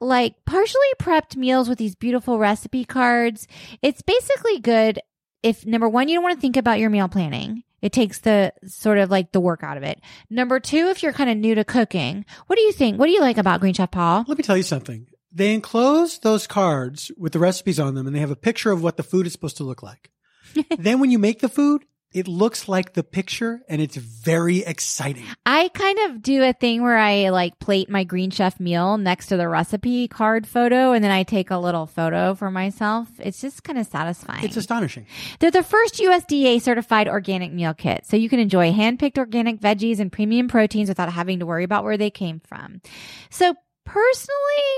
like 0.00 0.34
partially 0.44 0.80
prepped 1.00 1.36
meals 1.36 1.68
with 1.68 1.78
these 1.78 1.94
beautiful 1.94 2.40
recipe 2.40 2.84
cards. 2.84 3.46
It's 3.80 4.02
basically 4.02 4.58
good 4.58 4.98
if 5.44 5.64
number 5.64 5.88
one, 5.88 6.08
you 6.08 6.16
don't 6.16 6.24
want 6.24 6.34
to 6.34 6.40
think 6.40 6.56
about 6.56 6.80
your 6.80 6.90
meal 6.90 7.06
planning. 7.06 7.62
It 7.80 7.92
takes 7.92 8.18
the 8.18 8.52
sort 8.66 8.98
of 8.98 9.12
like 9.12 9.30
the 9.30 9.38
work 9.38 9.62
out 9.62 9.76
of 9.76 9.84
it. 9.84 10.00
Number 10.28 10.58
two, 10.58 10.88
if 10.88 11.00
you're 11.00 11.12
kind 11.12 11.30
of 11.30 11.36
new 11.36 11.54
to 11.54 11.62
cooking, 11.62 12.24
what 12.48 12.56
do 12.56 12.62
you 12.62 12.72
think? 12.72 12.98
What 12.98 13.06
do 13.06 13.12
you 13.12 13.20
like 13.20 13.38
about 13.38 13.60
Green 13.60 13.74
Chef 13.74 13.92
Paul? 13.92 14.24
Let 14.26 14.36
me 14.36 14.42
tell 14.42 14.56
you 14.56 14.64
something. 14.64 15.06
They 15.30 15.54
enclose 15.54 16.18
those 16.18 16.48
cards 16.48 17.12
with 17.16 17.32
the 17.32 17.38
recipes 17.38 17.78
on 17.78 17.94
them 17.94 18.08
and 18.08 18.16
they 18.16 18.20
have 18.20 18.32
a 18.32 18.36
picture 18.36 18.72
of 18.72 18.82
what 18.82 18.96
the 18.96 19.04
food 19.04 19.28
is 19.28 19.32
supposed 19.32 19.58
to 19.58 19.64
look 19.64 19.84
like. 19.84 20.10
then 20.78 21.00
when 21.00 21.10
you 21.10 21.18
make 21.18 21.40
the 21.40 21.48
food, 21.48 21.84
it 22.16 22.28
looks 22.28 22.66
like 22.66 22.94
the 22.94 23.02
picture 23.02 23.60
and 23.68 23.82
it's 23.82 23.96
very 23.96 24.60
exciting. 24.60 25.24
I 25.44 25.68
kind 25.68 25.98
of 26.06 26.22
do 26.22 26.42
a 26.42 26.54
thing 26.54 26.82
where 26.82 26.96
I 26.96 27.28
like 27.28 27.58
plate 27.58 27.90
my 27.90 28.04
Green 28.04 28.30
Chef 28.30 28.58
meal 28.58 28.96
next 28.96 29.26
to 29.26 29.36
the 29.36 29.46
recipe 29.48 30.08
card 30.08 30.46
photo 30.46 30.92
and 30.92 31.04
then 31.04 31.10
I 31.10 31.24
take 31.24 31.50
a 31.50 31.58
little 31.58 31.86
photo 31.86 32.34
for 32.34 32.50
myself. 32.50 33.08
It's 33.18 33.40
just 33.40 33.64
kind 33.64 33.78
of 33.78 33.86
satisfying. 33.86 34.44
It's 34.44 34.56
astonishing. 34.56 35.06
They're 35.40 35.50
the 35.50 35.62
first 35.62 35.96
USDA 35.96 36.62
certified 36.62 37.06
organic 37.06 37.52
meal 37.52 37.74
kit. 37.74 38.06
So 38.06 38.16
you 38.16 38.30
can 38.30 38.40
enjoy 38.40 38.72
hand-picked 38.72 39.18
organic 39.18 39.60
veggies 39.60 39.98
and 39.98 40.10
premium 40.10 40.48
proteins 40.48 40.88
without 40.88 41.12
having 41.12 41.40
to 41.40 41.46
worry 41.46 41.64
about 41.64 41.84
where 41.84 41.98
they 41.98 42.10
came 42.10 42.40
from. 42.40 42.80
So 43.28 43.54
personally, 43.84 44.72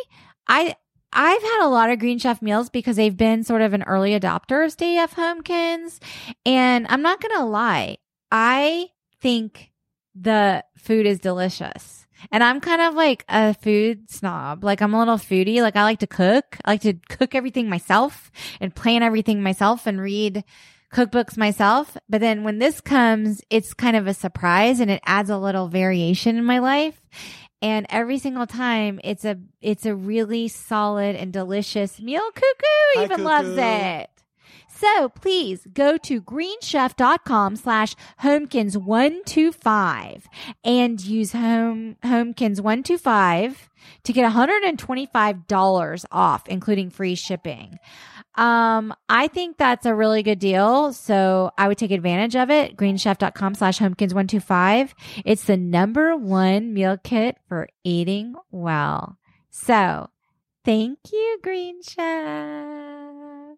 I 0.49 0.75
I've 1.13 1.43
had 1.43 1.65
a 1.65 1.69
lot 1.69 1.91
of 1.91 1.99
Green 1.99 2.19
Chef 2.19 2.43
meals 2.43 2.71
because 2.71 2.97
they've 2.97 3.17
been 3.17 3.43
sort 3.43 3.63
of 3.63 3.73
an 3.73 3.83
early 3.85 4.19
adopter 4.19 4.65
of 4.65 4.73
Stay 4.73 4.97
F 4.97 5.15
Homekins. 5.15 6.01
And 6.45 6.87
I'm 6.89 7.03
not 7.03 7.21
going 7.21 7.37
to 7.37 7.45
lie. 7.45 7.99
I 8.31 8.89
think 9.21 9.71
the 10.15 10.65
food 10.77 11.07
is 11.07 11.19
delicious. 11.19 12.07
And 12.33 12.43
I'm 12.43 12.61
kind 12.61 12.83
of 12.83 12.95
like 12.95 13.25
a 13.29 13.55
food 13.55 14.11
snob. 14.11 14.65
Like 14.65 14.81
I'm 14.83 14.93
a 14.93 14.99
little 14.99 15.17
foodie. 15.17 15.63
Like 15.63 15.77
I 15.77 15.85
like 15.85 16.01
to 16.01 16.07
cook. 16.07 16.59
I 16.65 16.73
like 16.73 16.83
to 16.83 16.95
cook 17.09 17.35
everything 17.35 17.69
myself 17.69 18.31
and 18.61 18.75
plan 18.75 19.03
everything 19.03 19.43
myself 19.43 19.87
and 19.87 20.01
read 20.01 20.45
cookbooks 20.93 21.37
myself. 21.37 21.97
But 22.09 22.21
then 22.21 22.45
when 22.45 22.59
this 22.59 22.81
comes, 22.81 23.41
it's 23.51 23.73
kind 23.73 23.97
of 23.97 24.07
a 24.07 24.15
surprise 24.15 24.81
and 24.81 24.91
it 24.91 25.03
adds 25.07 25.31
a 25.31 25.39
little 25.39 25.69
variation 25.69 26.37
in 26.37 26.45
my 26.45 26.59
life 26.59 27.01
and 27.61 27.87
every 27.91 28.19
single 28.19 28.47
time 28.47 29.01
it's 29.05 29.25
a 29.25 29.37
it's 29.61 29.85
a 29.87 29.95
really 29.95 30.49
solid 30.49 31.15
and 31.17 31.33
delicious 31.33 32.01
meal. 32.01 32.23
Cuckoo 32.35 32.67
Hi, 32.95 33.05
even 33.05 33.17
Cuckoo. 33.19 33.29
loves 33.29 33.57
it. 33.57 34.11
So 34.71 35.09
please 35.09 35.67
go 35.73 35.97
to 35.99 36.21
greenchef.com 36.23 37.57
slash 37.57 37.97
homekins125 38.23 40.23
and 40.63 41.05
use 41.05 41.33
home 41.33 41.97
homekins125 42.05 43.57
to 44.05 44.13
get 44.13 44.33
$125 44.33 46.05
off 46.13 46.47
including 46.49 46.91
free 46.91 47.17
shipping 47.17 47.79
um, 48.39 48.95
I 49.09 49.29
think 49.29 49.57
that's 49.59 49.85
a 49.85 49.95
really 49.95 50.23
good 50.23 50.39
deal. 50.39 50.93
So 50.93 51.51
I 51.59 51.69
would 51.69 51.77
take 51.77 51.91
advantage 51.91 52.37
of 52.37 52.51
it. 52.51 52.77
Greenchef.com 52.77 53.55
slash 53.57 53.79
homekins125. 53.81 54.93
It's 55.25 55.45
the 55.45 55.57
number 55.57 56.17
one 56.17 56.73
meal 56.73 56.97
kit 57.03 57.37
for 57.49 57.69
eating 57.85 58.35
well. 58.51 59.19
So 59.51 60.09
thank 60.65 60.99
you, 61.13 61.39
Green 61.43 61.83
Chef. 61.83 63.57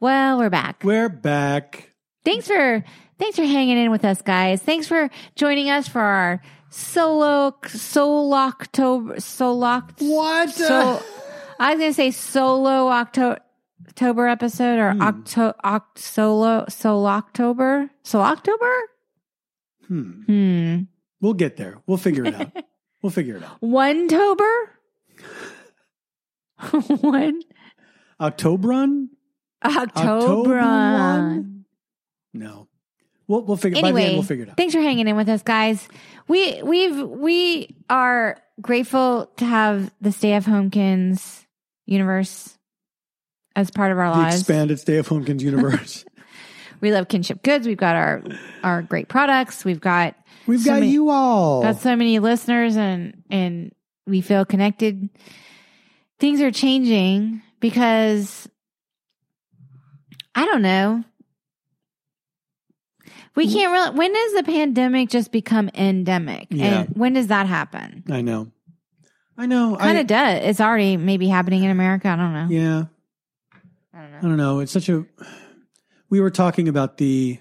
Well, 0.00 0.38
we're 0.38 0.50
back. 0.50 0.82
We're 0.84 1.08
back. 1.08 1.90
Thanks 2.24 2.46
for 2.46 2.84
thanks 3.18 3.36
for 3.36 3.44
hanging 3.44 3.78
in 3.78 3.90
with 3.90 4.04
us, 4.04 4.22
guys. 4.22 4.62
Thanks 4.62 4.86
for 4.86 5.10
joining 5.36 5.70
us 5.70 5.88
for 5.88 6.00
our 6.00 6.42
solo 6.70 7.56
solo 7.66 8.36
October 8.36 9.20
solo 9.20 9.82
What? 9.98 10.50
so 10.50 11.02
I 11.60 11.70
was 11.74 11.80
gonna 11.80 11.92
say 11.94 12.10
solo 12.10 12.88
October 12.88 13.38
October 13.86 14.26
episode 14.28 14.78
or 14.78 14.92
Hmm. 14.92 15.02
Octo 15.02 15.52
Oct 15.64 15.98
solo 15.98 16.64
solo 16.68 17.06
October 17.06 17.90
so 18.02 18.20
October. 18.20 18.72
hmm. 19.88 20.22
Hmm. 20.26 20.76
We'll 21.20 21.34
get 21.34 21.56
there. 21.56 21.78
We'll 21.86 21.96
figure 21.98 22.24
it 22.26 22.34
out. 22.34 22.50
we'll 23.02 23.10
figure 23.10 23.36
it 23.36 23.42
out. 23.42 23.56
One 23.60 24.08
tober. 24.08 24.70
One 27.00 27.42
Octoberun? 28.20 29.08
October. 29.64 30.58
one? 30.60 31.64
No. 32.32 32.68
We'll 33.26 33.42
we'll 33.42 33.56
figure 33.56 33.76
by 33.80 33.80
the 33.80 33.88
end 33.88 33.98
Anyway, 33.98 34.14
we'll 34.14 34.22
figure 34.22 34.44
it 34.44 34.50
out. 34.50 34.56
thanks 34.56 34.74
for 34.74 34.80
hanging 34.80 35.08
in 35.08 35.16
with 35.16 35.28
us, 35.28 35.42
guys. 35.42 35.88
We 36.28 36.62
we've 36.62 37.00
we 37.08 37.74
are 37.88 38.38
grateful 38.60 39.26
to 39.38 39.44
have 39.46 39.90
the 40.00 40.12
Stay 40.12 40.34
of 40.36 40.44
Homekins 40.44 41.44
universe 41.86 42.56
as 43.56 43.70
part 43.70 43.92
of 43.92 43.98
our 43.98 44.10
the 44.12 44.18
lives. 44.18 44.40
expanded 44.40 44.78
Stay 44.80 44.96
of 44.96 45.08
Homekins 45.08 45.40
universe. 45.52 46.04
we 46.80 46.92
love 46.92 47.08
kinship 47.08 47.42
goods. 47.42 47.66
We've 47.66 47.76
got 47.76 47.96
our 47.96 48.22
our 48.62 48.82
great 48.82 49.08
products. 49.08 49.64
We've 49.64 49.80
got 49.80 50.14
We've 50.46 50.60
So 50.60 50.70
got 50.72 50.80
many- 50.80 50.92
you 50.92 51.08
all. 51.10 51.62
got 51.62 51.80
so 51.80 51.96
many 51.96 52.18
listeners 52.18 52.76
and 52.76 53.22
and 53.30 53.72
we 54.06 54.20
feel 54.20 54.44
connected. 54.44 55.08
Things 56.20 56.40
are 56.42 56.50
changing 56.50 57.40
because 57.60 58.48
I 60.34 60.44
don't 60.44 60.62
know. 60.62 61.04
We 63.36 63.52
can't 63.52 63.72
really. 63.72 63.98
When 63.98 64.12
does 64.12 64.32
the 64.34 64.42
pandemic 64.44 65.08
just 65.08 65.32
become 65.32 65.68
endemic? 65.74 66.48
Yeah. 66.50 66.64
And 66.82 66.88
when 66.96 67.14
does 67.14 67.28
that 67.28 67.46
happen? 67.46 68.04
I 68.10 68.20
know. 68.20 68.52
I 69.36 69.46
know. 69.46 69.76
Kind 69.76 69.98
of 69.98 70.06
does. 70.06 70.40
It's 70.44 70.60
already 70.60 70.96
maybe 70.96 71.26
happening 71.26 71.64
in 71.64 71.70
America. 71.70 72.08
I 72.08 72.16
don't 72.16 72.32
know. 72.32 72.46
Yeah. 72.48 72.84
I 74.18 74.20
don't 74.20 74.24
I 74.24 74.28
know. 74.28 74.28
don't 74.28 74.36
know. 74.36 74.60
It's 74.60 74.72
such 74.72 74.88
a. 74.88 75.04
We 76.10 76.20
were 76.20 76.30
talking 76.30 76.68
about 76.68 76.98
the 76.98 77.38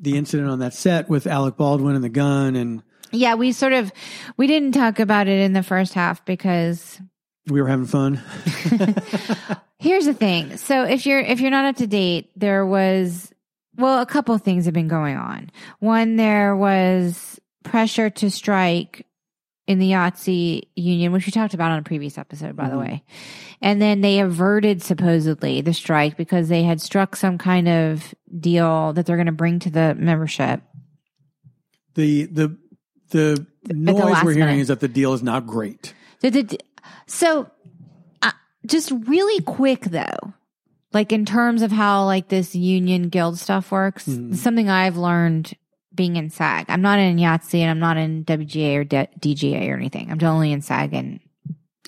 the 0.00 0.16
incident 0.16 0.48
on 0.48 0.60
that 0.60 0.74
set 0.74 1.08
with 1.08 1.26
Alec 1.26 1.56
Baldwin 1.56 1.94
and 1.94 2.02
the 2.02 2.08
gun, 2.08 2.56
and 2.56 2.82
Yeah, 3.12 3.34
we 3.34 3.52
sort 3.52 3.72
of 3.72 3.92
we 4.36 4.46
didn't 4.46 4.72
talk 4.72 4.98
about 4.98 5.28
it 5.28 5.40
in 5.40 5.52
the 5.52 5.62
first 5.62 5.94
half 5.94 6.24
because 6.24 7.00
we 7.46 7.60
were 7.60 7.68
having 7.68 7.86
fun. 7.86 8.14
Here's 9.78 10.04
the 10.06 10.14
thing. 10.14 10.56
So 10.56 10.84
if 10.84 11.06
you're 11.06 11.20
if 11.20 11.40
you're 11.40 11.50
not 11.50 11.64
up 11.66 11.76
to 11.76 11.86
date, 11.86 12.30
there 12.36 12.66
was 12.66 13.32
well, 13.76 14.00
a 14.02 14.06
couple 14.06 14.34
of 14.34 14.42
things 14.42 14.64
have 14.66 14.74
been 14.74 14.88
going 14.88 15.16
on. 15.16 15.50
One, 15.78 16.16
there 16.16 16.54
was 16.56 17.40
pressure 17.62 18.10
to 18.10 18.30
strike 18.30 19.06
in 19.70 19.78
the 19.78 19.92
IATSE 19.92 20.62
union, 20.74 21.12
which 21.12 21.26
we 21.26 21.32
talked 21.32 21.54
about 21.54 21.70
on 21.70 21.78
a 21.78 21.82
previous 21.82 22.18
episode, 22.18 22.56
by 22.56 22.68
the 22.68 22.74
Mhm. 22.76 22.80
way. 22.80 23.04
And 23.62 23.80
then 23.80 24.00
they 24.00 24.18
averted 24.20 24.82
supposedly 24.82 25.60
the 25.60 25.72
strike 25.72 26.16
because 26.16 26.48
they 26.48 26.64
had 26.64 26.80
struck 26.80 27.14
some 27.14 27.38
kind 27.38 27.68
of 27.68 28.12
deal 28.38 28.92
that 28.94 29.06
they're 29.06 29.16
going 29.16 29.26
to 29.26 29.32
bring 29.32 29.60
to 29.60 29.70
the 29.70 29.94
membership. 29.94 30.62
The 31.94 32.26
the 32.26 32.56
the 33.10 33.46
noise 33.74 33.94
last 34.04 34.24
we're 34.24 34.32
hearing 34.32 34.46
minute. 34.48 34.62
is 34.62 34.68
that 34.68 34.80
the 34.80 34.88
deal 34.88 35.12
is 35.12 35.22
not 35.22 35.46
great. 35.46 35.94
The- 36.20 36.30
the- 36.30 36.60
So, 37.06 37.50
uh, 38.22 38.30
just 38.66 38.90
really 39.06 39.42
quick 39.42 39.82
though, 39.86 40.32
like 40.92 41.12
in 41.12 41.24
terms 41.24 41.62
of 41.62 41.70
how 41.72 42.04
like 42.06 42.28
this 42.28 42.54
union 42.56 43.08
guild 43.08 43.38
stuff 43.38 43.70
works, 43.70 44.06
Mhm. 44.06 44.34
something 44.36 44.68
I've 44.68 44.96
learned 44.96 45.52
being 45.94 46.16
in 46.16 46.30
SAG. 46.30 46.66
I'm 46.68 46.82
not 46.82 46.98
in 46.98 47.16
IATSE 47.16 47.60
and 47.60 47.70
I'm 47.70 47.78
not 47.80 47.96
in 47.96 48.24
WGA 48.24 48.76
or 48.76 48.84
D- 48.84 49.08
DGA 49.34 49.70
or 49.70 49.74
anything. 49.74 50.10
I'm 50.10 50.22
only 50.22 50.52
in 50.52 50.62
SAG 50.62 50.94
and 50.94 51.20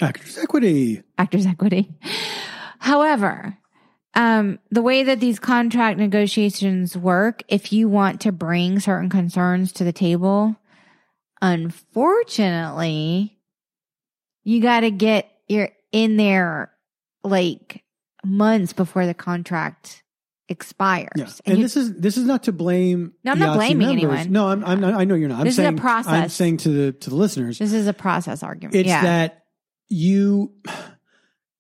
Actors 0.01 0.39
equity. 0.39 1.03
Actors 1.19 1.47
Equity. 1.47 1.91
However, 2.79 3.57
um, 4.15 4.59
the 4.71 4.83
way 4.83 5.05
that 5.05 5.21
these 5.21 5.39
contract 5.39 5.99
negotiations 5.99 6.97
work, 6.97 7.43
if 7.49 7.73
you 7.73 7.89
want 7.89 8.21
to 8.23 8.33
bring 8.33 8.81
certain 8.81 9.09
concerns 9.09 9.73
to 9.73 9.85
the 9.85 9.93
table, 9.93 10.57
unfortunately, 11.41 13.39
you 14.45 14.61
got 14.61 14.81
to 14.81 14.91
get 14.91 15.31
your 15.49 15.69
in 15.93 16.17
there 16.17 16.73
like 17.23 17.85
months 18.25 18.73
before 18.73 19.07
the 19.07 19.15
contract 19.15 20.02
expires. 20.49 21.09
Yeah, 21.17 21.25
And 21.45 21.55
and 21.55 21.65
this 21.65 21.77
is 21.77 21.95
this 21.95 22.17
is 22.17 22.25
not 22.25 22.45
to 22.45 22.53
blame. 22.53 23.13
No, 23.25 23.33
I'm 23.33 23.39
not 23.39 23.57
blaming 23.57 23.89
members. 23.89 24.21
anyone. 24.21 24.33
No, 24.33 24.49
I'm, 24.49 24.65
I'm 24.65 24.81
not, 24.81 24.95
I 24.95 25.05
know 25.05 25.15
you're 25.15 25.29
not. 25.29 25.41
I'm 25.41 25.45
This 25.45 25.55
is 25.55 25.59
a 25.61 25.77
saying, 25.77 25.81
I'm 26.07 26.29
saying 26.29 26.57
to 26.59 26.69
the 26.69 26.93
to 26.93 27.11
the 27.11 27.17
listeners, 27.17 27.59
this 27.59 27.73
is 27.73 27.87
a 27.87 27.93
process 27.93 28.43
argument. 28.43 28.77
it's 28.77 28.89
yeah. 28.89 29.03
that 29.03 29.45
you. 29.89 30.53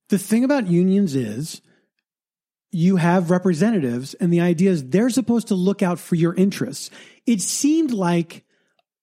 The 0.09 0.19
thing 0.19 0.45
about 0.45 0.67
unions 0.67 1.15
is 1.15 1.63
you 2.71 2.97
have 2.97 3.31
representatives, 3.31 4.15
and 4.15 4.33
the 4.33 4.41
idea 4.41 4.71
is 4.71 4.89
they're 4.89 5.11
supposed 5.11 5.49
to 5.49 5.55
look 5.55 5.83
out 5.83 5.99
for 5.99 6.17
your 6.17 6.35
interests. 6.35 6.91
It 7.27 7.41
seemed 7.41 7.93
like, 7.93 8.45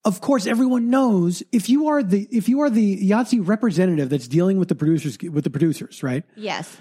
of 0.06 0.22
course, 0.22 0.46
everyone 0.46 0.90
knows 0.92 1.42
if 1.52 1.70
you 1.70 1.88
are 1.88 2.04
the 2.04 2.28
if 2.32 2.48
you 2.48 2.60
are 2.62 2.70
the 2.70 3.10
IATSE 3.10 3.48
representative 3.48 4.10
that's 4.10 4.28
dealing 4.28 4.60
with 4.60 4.68
the 4.68 4.76
producers 4.76 5.18
with 5.22 5.44
the 5.44 5.50
producers, 5.50 6.04
right? 6.04 6.24
yes, 6.36 6.78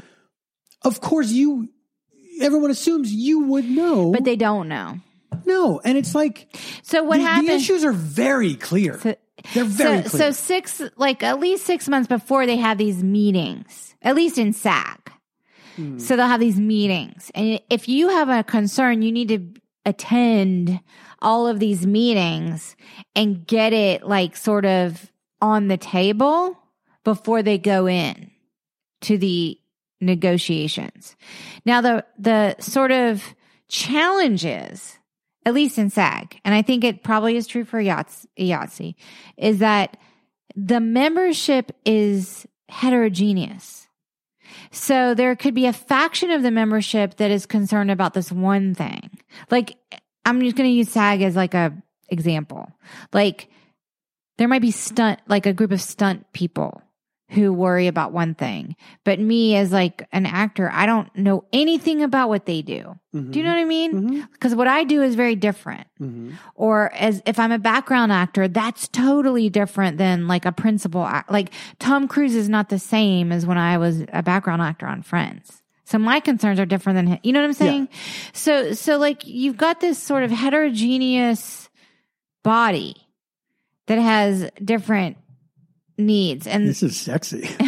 Of 0.83 1.01
course, 1.01 1.31
you. 1.31 1.71
Everyone 2.41 2.71
assumes 2.71 3.13
you 3.13 3.41
would 3.45 3.69
know, 3.69 4.13
but 4.13 4.25
they 4.25 4.37
don't 4.37 4.69
know. 4.69 4.99
no, 5.47 5.81
and 5.85 5.97
it's 5.99 6.15
like 6.15 6.57
So 6.83 7.03
what 7.05 7.19
the, 7.19 7.47
the 7.47 7.53
issues 7.55 7.85
are 7.85 7.93
very 7.93 8.55
clear. 8.55 8.99
So- 8.99 9.17
They're 9.55 9.65
very 9.65 10.03
so, 10.03 10.09
clear. 10.11 10.23
so 10.23 10.31
six, 10.33 10.83
like 10.97 11.23
at 11.23 11.39
least 11.39 11.65
six 11.65 11.89
months 11.89 12.09
before 12.09 12.45
they 12.47 12.57
have 12.57 12.77
these 12.77 13.03
meetings, 13.05 13.95
at 14.03 14.17
least 14.17 14.37
in 14.39 14.53
SAG. 14.53 15.13
Hmm. 15.77 15.99
So 15.99 16.17
they'll 16.17 16.27
have 16.27 16.41
these 16.41 16.59
meetings. 16.59 17.31
And 17.37 17.61
if 17.71 17.89
you 17.89 18.09
have 18.09 18.29
a 18.29 18.43
concern, 18.43 19.03
you 19.03 19.13
need 19.13 19.29
to 19.29 19.61
attend 19.87 20.81
all 21.23 21.47
of 21.47 21.61
these 21.61 21.87
meetings 21.87 22.75
and 23.15 23.47
get 23.47 23.73
it 23.73 24.03
like 24.03 24.37
sort 24.37 24.65
of 24.67 25.11
on 25.41 25.69
the 25.69 25.77
table 25.77 26.59
before 27.05 27.43
they 27.43 27.59
go 27.59 27.87
in 27.89 28.31
to 29.03 29.17
the 29.19 29.59
negotiations. 30.01 31.17
Now 31.65 31.81
the 31.81 32.05
the 32.19 32.57
sort 32.61 32.93
of 32.93 33.23
challenges 33.69 34.99
at 35.49 35.55
least 35.55 35.79
in 35.79 35.89
SAG, 35.89 36.39
and 36.45 36.55
I 36.55 36.61
think 36.61 36.85
it 36.85 37.03
probably 37.03 37.37
is 37.37 37.47
true 37.47 37.65
for 37.65 37.81
Yahts- 37.81 38.27
IATSE, 38.39 38.95
is 39.39 39.61
that 39.61 39.97
the 40.55 40.79
membership 40.79 41.73
is 41.87 42.47
heterogeneous. 42.69 43.89
So 44.71 45.15
there 45.15 45.35
could 45.37 45.55
be 45.55 45.65
a 45.65 45.73
faction 45.73 46.31
of 46.31 46.43
the 46.43 46.51
membership 46.51 47.17
that 47.17 47.31
is 47.31 47.47
concerned 47.47 47.91
about 47.91 48.13
this 48.13 48.31
one 48.31 48.75
thing. 48.75 49.11
Like, 49.51 49.77
I'm 50.27 50.41
just 50.43 50.55
going 50.55 50.69
to 50.69 50.75
use 50.75 50.91
SAG 50.91 51.23
as 51.23 51.35
like 51.35 51.55
a 51.55 51.73
example. 52.11 52.71
Like, 53.15 53.49
there 54.37 54.49
might 54.49 54.63
be 54.63 54.71
stunt, 54.71 55.21
like 55.29 55.47
a 55.47 55.55
group 55.55 55.73
of 55.73 55.81
stunt 55.81 56.31
people 56.33 56.83
who 57.31 57.53
worry 57.53 57.89
about 57.89 58.13
one 58.13 58.35
thing. 58.35 58.75
But 59.05 59.21
me 59.21 59.55
as 59.57 59.71
like 59.71 60.07
an 60.13 60.25
actor, 60.25 60.71
I 60.73 60.87
don't 60.87 61.15
know 61.15 61.45
anything 61.53 62.03
about 62.03 62.31
what 62.31 62.47
they 62.47 62.63
do. 62.63 62.99
Mhm. 63.15 63.33
Do 63.33 63.39
you 63.39 63.45
know 63.45 63.53
what 63.53 63.61
I 63.61 63.65
mean? 63.65 64.27
Because 64.33 64.55
what 64.55 64.67
I 64.67 64.85
do 64.85 65.03
is 65.03 65.15
very 65.15 65.37
different. 65.37 65.87
Mhm. 66.01 66.33
Or 66.55 66.91
as 66.95 67.23
if 67.27 67.39
I'm 67.39 67.53
a 67.53 67.59
background 67.59 68.13
actor, 68.13 68.49
that's 68.49 68.89
totally 68.89 69.51
different 69.51 69.99
than 69.99 70.27
like 70.27 70.47
a 70.47 70.53
principal 70.53 71.05
act. 71.05 71.31
Like 71.31 71.51
Tom 71.79 72.09
Cruise 72.09 72.35
is 72.35 72.49
not 72.49 72.71
the 72.71 72.79
same 72.79 73.31
as 73.31 73.45
when 73.45 73.59
I 73.59 73.77
was 73.77 74.05
a 74.13 74.23
background 74.23 74.63
actor 74.63 74.87
on 74.87 75.03
Friends. 75.03 75.63
So 75.85 75.99
my 75.99 76.21
concerns 76.21 76.59
are 76.61 76.67
different 76.67 76.97
than 76.97 77.07
him. 77.09 77.19
You 77.23 77.33
know 77.33 77.41
what 77.41 77.47
I'm 77.47 77.53
saying? 77.55 77.89
So, 78.33 78.73
so 78.73 78.97
like 78.99 79.27
you've 79.27 79.57
got 79.57 79.81
this 79.81 79.99
sort 79.99 80.23
of 80.23 80.31
heterogeneous 80.31 81.69
body 82.43 82.95
that 83.87 83.99
has 83.99 84.51
different 84.63 85.17
needs 85.99 86.47
and 86.47 86.67
This 86.69 86.83
is 86.83 86.97
sexy. 86.97 87.49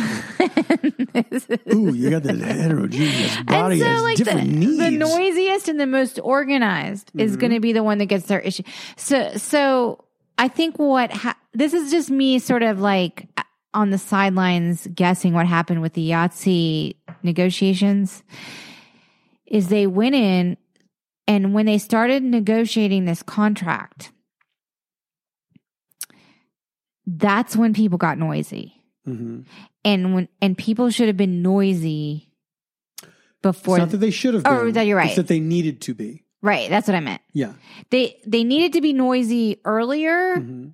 Ooh, 1.75 1.93
you 1.95 2.11
got 2.11 2.23
this 2.23 2.41
heterogeneous 2.41 3.37
body 3.43 3.83
and 3.83 3.99
so, 3.99 4.05
like 4.05 4.17
different 4.17 4.61
the, 4.61 4.67
the 4.77 4.91
noisiest 4.91 5.69
and 5.69 5.79
the 5.81 5.87
most 5.87 6.19
organized 6.23 7.11
is 7.17 7.33
Mm-hmm. 7.33 7.41
going 7.41 7.53
to 7.53 7.61
be 7.61 7.73
the 7.73 7.83
one 7.83 7.99
that 7.99 8.07
gets 8.07 8.27
their 8.27 8.41
issue. 8.41 8.63
So, 8.97 9.33
so 9.37 10.05
I 10.39 10.49
think 10.49 10.79
what 10.79 11.13
ha- 11.13 11.37
this 11.53 11.75
is 11.75 11.91
just 11.91 12.11
me 12.11 12.39
sort 12.39 12.63
of 12.63 12.81
like 12.81 13.27
on 13.75 13.91
the 13.91 13.99
sidelines 13.99 14.87
guessing 14.95 15.33
what 15.35 15.47
happened 15.47 15.83
with 15.83 15.93
the 15.95 16.11
IATSE 16.11 16.97
negotiations 17.23 18.23
is 19.47 19.69
they 19.69 19.87
went 19.87 20.15
in 20.15 20.57
and 21.29 21.55
when 21.55 21.67
they 21.67 21.79
started 21.79 22.23
negotiating 22.25 23.05
this 23.05 23.23
contract, 23.23 24.11
that's 27.07 27.57
when 27.57 27.73
people 27.75 27.99
got 27.99 28.19
noisy 28.19 28.75
Mhm. 29.07 29.45
and 29.85 30.15
when 30.15 30.29
and 30.43 30.57
people 30.59 30.91
should 30.91 31.07
have 31.09 31.17
been 31.17 31.43
noisy 31.43 32.33
before 33.43 33.77
It's 33.77 33.81
not 33.81 33.91
that 33.91 33.97
they 33.99 34.11
should 34.11 34.35
have 34.35 34.43
Oh, 34.47 34.71
that 34.71 34.83
you're 34.87 34.97
right. 34.97 35.07
It's 35.07 35.17
that 35.17 35.27
they 35.29 35.41
needed 35.41 35.81
to 35.83 35.95
be. 35.95 36.25
right 36.43 36.69
that's 36.71 36.89
what 36.89 36.95
i 36.95 37.01
meant 37.01 37.21
Yeah. 37.35 37.53
they 37.91 38.17
they 38.27 38.45
needed 38.45 38.73
to 38.75 38.81
be 38.81 38.93
noisy 38.95 39.59
earlier 39.65 40.37
Mhm. 40.37 40.73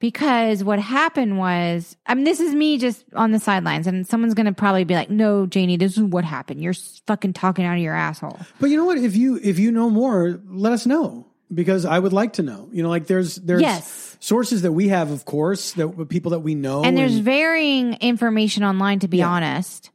because 0.00 0.62
what 0.64 0.78
happened 0.78 1.38
was 1.38 1.96
i 2.06 2.14
mean 2.14 2.24
this 2.24 2.40
is 2.40 2.54
me 2.54 2.78
just 2.78 3.04
on 3.14 3.30
the 3.30 3.38
sidelines 3.38 3.86
and 3.86 4.06
someone's 4.06 4.32
gonna 4.34 4.52
probably 4.54 4.84
be 4.84 4.94
like 4.94 5.10
no 5.10 5.46
janie 5.46 5.76
this 5.78 5.96
is 5.98 6.02
what 6.02 6.24
happened 6.24 6.62
you're 6.62 6.74
fucking 7.06 7.32
talking 7.34 7.64
out 7.64 7.74
of 7.76 7.82
your 7.82 7.94
asshole 7.94 8.38
But 8.60 8.70
you 8.70 8.76
know 8.76 8.84
what? 8.86 8.96
If 8.98 9.16
you 9.16 9.38
if 9.42 9.58
you 9.58 9.70
know 9.72 9.88
more, 9.90 10.40
let 10.48 10.72
us 10.72 10.86
know 10.86 11.26
because 11.52 11.84
I 11.84 11.98
would 11.98 12.12
like 12.12 12.34
to 12.34 12.42
know. 12.42 12.68
You 12.72 12.82
know, 12.82 12.88
like 12.90 13.06
there's 13.06 13.36
there's 13.36 13.60
Yes. 13.62 14.05
Sources 14.26 14.62
that 14.62 14.72
we 14.72 14.88
have, 14.88 15.10
of 15.10 15.24
course, 15.24 15.72
that 15.72 16.08
people 16.08 16.30
that 16.32 16.40
we 16.40 16.54
know, 16.54 16.82
and 16.84 16.96
there's 16.96 17.18
varying 17.18 17.94
information 17.94 18.64
online 18.64 18.98
to 19.00 19.08
be 19.08 19.18
Yeah. 19.18 19.28
honest 19.30 19.90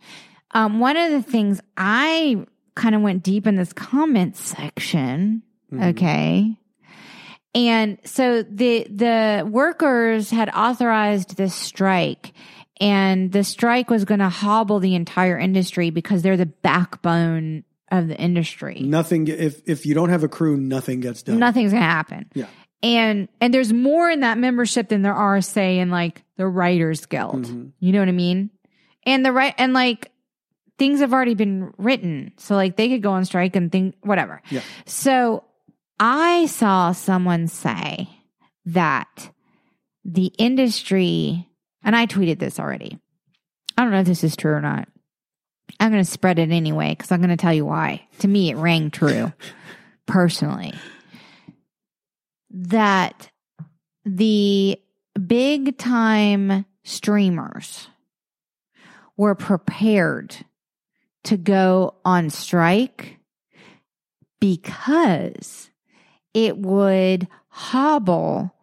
um, 0.53 0.79
one 0.79 0.97
of 0.97 1.11
the 1.11 1.21
things 1.21 1.61
i 1.77 2.45
kind 2.75 2.95
of 2.95 3.01
went 3.01 3.23
deep 3.23 3.45
in 3.47 3.55
this 3.55 3.73
comment 3.73 4.35
section 4.37 5.43
Mhm. 5.71 5.89
okay 5.91 6.57
and 7.53 7.97
so 8.05 8.43
the 8.43 8.85
the 8.89 9.47
workers 9.49 10.29
had 10.29 10.49
authorized 10.49 11.35
this 11.37 11.53
strike 11.53 12.33
and 12.79 13.31
the 13.31 13.43
strike 13.43 13.89
was 13.89 14.05
going 14.05 14.19
to 14.19 14.29
hobble 14.29 14.79
the 14.79 14.95
entire 14.95 15.37
industry 15.37 15.89
because 15.89 16.21
they're 16.21 16.37
the 16.37 16.45
backbone 16.45 17.63
of 17.91 18.07
the 18.07 18.17
industry 18.17 18.79
nothing. 18.81 19.27
If 19.27 19.61
if 19.67 19.85
you 19.85 19.93
don't 19.93 20.09
have 20.09 20.23
a 20.23 20.29
crew, 20.29 20.55
nothing 20.57 21.01
gets 21.01 21.23
done. 21.23 21.39
nothing's 21.39 21.71
going 21.71 21.83
to 21.83 21.87
happen 21.89 22.29
Yeah. 22.33 22.45
And 22.83 23.27
and 23.39 23.53
there's 23.53 23.71
more 23.73 24.09
in 24.09 24.21
that 24.21 24.37
membership 24.37 24.89
than 24.89 25.01
there 25.01 25.13
are 25.13 25.41
say 25.41 25.79
in 25.79 25.89
like 25.89 26.23
the 26.37 26.47
writers 26.47 27.05
guild. 27.05 27.45
Mhm. 27.45 27.71
you 27.79 27.91
know 27.91 27.99
what 27.99 28.07
i 28.09 28.13
mean? 28.13 28.49
And 29.05 29.25
the 29.25 29.31
right 29.31 29.53
and 29.57 29.73
like 29.73 30.11
things 30.77 30.99
have 30.99 31.13
already 31.13 31.35
been 31.35 31.73
written. 31.77 32.31
So 32.37 32.55
like 32.55 32.75
they 32.75 32.89
could 32.89 33.03
go 33.03 33.11
on 33.11 33.25
strike 33.25 33.55
and 33.55 33.71
think 33.71 33.95
whatever. 34.01 34.41
Yeah. 34.49 34.61
so 34.85 35.43
i 35.99 36.45
saw 36.47 36.91
someone 36.91 37.47
say 37.47 38.09
that 38.65 39.29
the 40.03 40.31
industry 40.37 41.47
and 41.83 41.95
i 41.95 42.05
tweeted 42.07 42.39
this 42.39 42.59
already. 42.59 42.97
I 43.77 43.83
don't 43.83 43.91
know 43.91 43.99
if 44.01 44.07
this 44.07 44.23
is 44.23 44.35
true 44.35 44.51
or 44.53 44.61
not. 44.61 44.87
I'm 45.79 45.91
going 45.91 46.03
to 46.03 46.09
spread 46.09 46.37
it 46.39 46.51
anyway 46.51 46.89
because 46.95 47.11
i'm 47.11 47.21
going 47.21 47.29
to 47.29 47.37
tell 47.37 47.53
you 47.53 47.65
why. 47.65 48.07
To 48.19 48.27
me 48.27 48.49
it 48.51 48.55
rang 48.57 48.89
true 48.91 49.31
personally 50.07 50.73
that 52.53 53.29
the 54.05 54.79
big 55.27 55.77
time 55.77 56.65
streamers 56.83 57.87
were 59.17 59.35
prepared 59.35 60.35
to 61.23 61.37
go 61.37 61.95
on 62.03 62.29
strike 62.29 63.19
because 64.39 65.69
it 66.33 66.57
would 66.57 67.27
hobble 67.49 68.53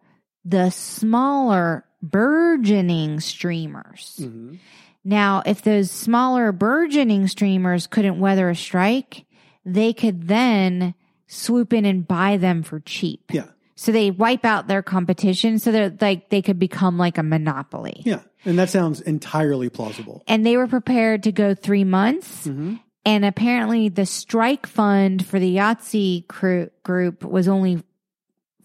the 0.43 0.69
smaller 0.69 1.85
burgeoning 2.01 3.19
streamers. 3.19 4.15
Mhm. 4.19 4.59
Now, 5.03 5.41
if 5.45 5.61
those 5.61 5.91
smaller 5.91 6.51
burgeoning 6.51 7.27
streamers 7.27 7.87
couldn't 7.87 8.19
weather 8.19 8.49
a 8.49 8.55
strike, 8.55 9.25
they 9.65 9.93
could 9.93 10.27
then 10.27 10.93
swoop 11.27 11.73
in 11.73 11.85
and 11.85 12.07
buy 12.07 12.37
them 12.37 12.63
for 12.63 12.79
cheap. 12.79 13.31
Yeah. 13.31 13.47
So 13.79 13.93
they 13.93 14.11
wipe 14.11 14.43
out 14.43 14.67
their 14.67 14.83
competition 14.83 15.57
so 15.57 15.71
that 15.71 16.01
like 16.01 16.27
they 16.27 16.41
could 16.41 16.59
become 16.59 16.97
like 16.97 17.17
a 17.17 17.23
monopoly. 17.23 18.01
Yeah. 18.03 18.19
And 18.43 18.59
that 18.59 18.69
sounds 18.69 18.99
entirely 18.99 19.69
plausible. 19.69 20.21
And 20.27 20.45
they 20.45 20.57
were 20.57 20.67
prepared 20.67 21.23
to 21.23 21.31
go 21.31 21.53
three 21.53 21.85
months. 21.85 22.43
hmm 22.43 22.75
And 23.05 23.23
apparently 23.23 23.87
the 23.87 24.05
strike 24.05 24.67
fund 24.67 25.25
for 25.25 25.39
the 25.39 25.55
IATSE 25.55 26.27
crew, 26.27 26.69
group 26.83 27.23
was 27.23 27.47
only 27.47 27.81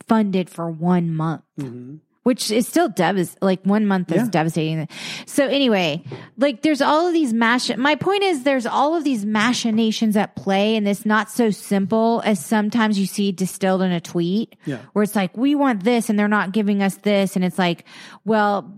funded 0.09 0.51
for 0.51 0.69
one 0.69 1.15
month. 1.15 1.45
hmm 1.61 1.99
which 2.25 2.51
is 2.51 2.67
still 2.67 2.89
devas 2.89 3.37
like 3.41 3.63
one 3.65 3.87
month 3.87 4.11
is 4.11 4.23
Yeah. 4.23 4.29
devastating. 4.31 4.89
So 5.27 5.47
anyway, 5.47 6.03
like 6.37 6.63
there's 6.63 6.83
all 6.83 7.07
of 7.07 7.13
these 7.13 7.33
mash. 7.33 7.75
My 7.77 7.95
point 7.95 8.23
is 8.25 8.43
there's 8.43 8.67
all 8.67 8.97
of 8.97 9.05
these 9.05 9.25
machinations 9.25 10.17
at 10.17 10.35
play, 10.35 10.75
and 10.77 10.89
it's 10.89 11.07
not 11.07 11.31
so 11.31 11.51
simple 11.51 12.21
as 12.25 12.45
sometimes 12.45 12.99
you 12.99 13.07
see 13.07 13.31
distilled 13.31 13.83
in 13.83 13.93
a 13.93 14.01
tweet, 14.01 14.57
Yeah. 14.67 14.79
where 14.93 15.03
it's 15.05 15.15
like 15.15 15.37
we 15.37 15.55
want 15.55 15.85
this 15.85 16.11
and 16.11 16.19
they're 16.19 16.27
not 16.27 16.53
giving 16.53 16.83
us 16.83 16.97
this, 16.97 17.37
and 17.37 17.45
it's 17.45 17.59
like, 17.59 17.85
well. 18.25 18.73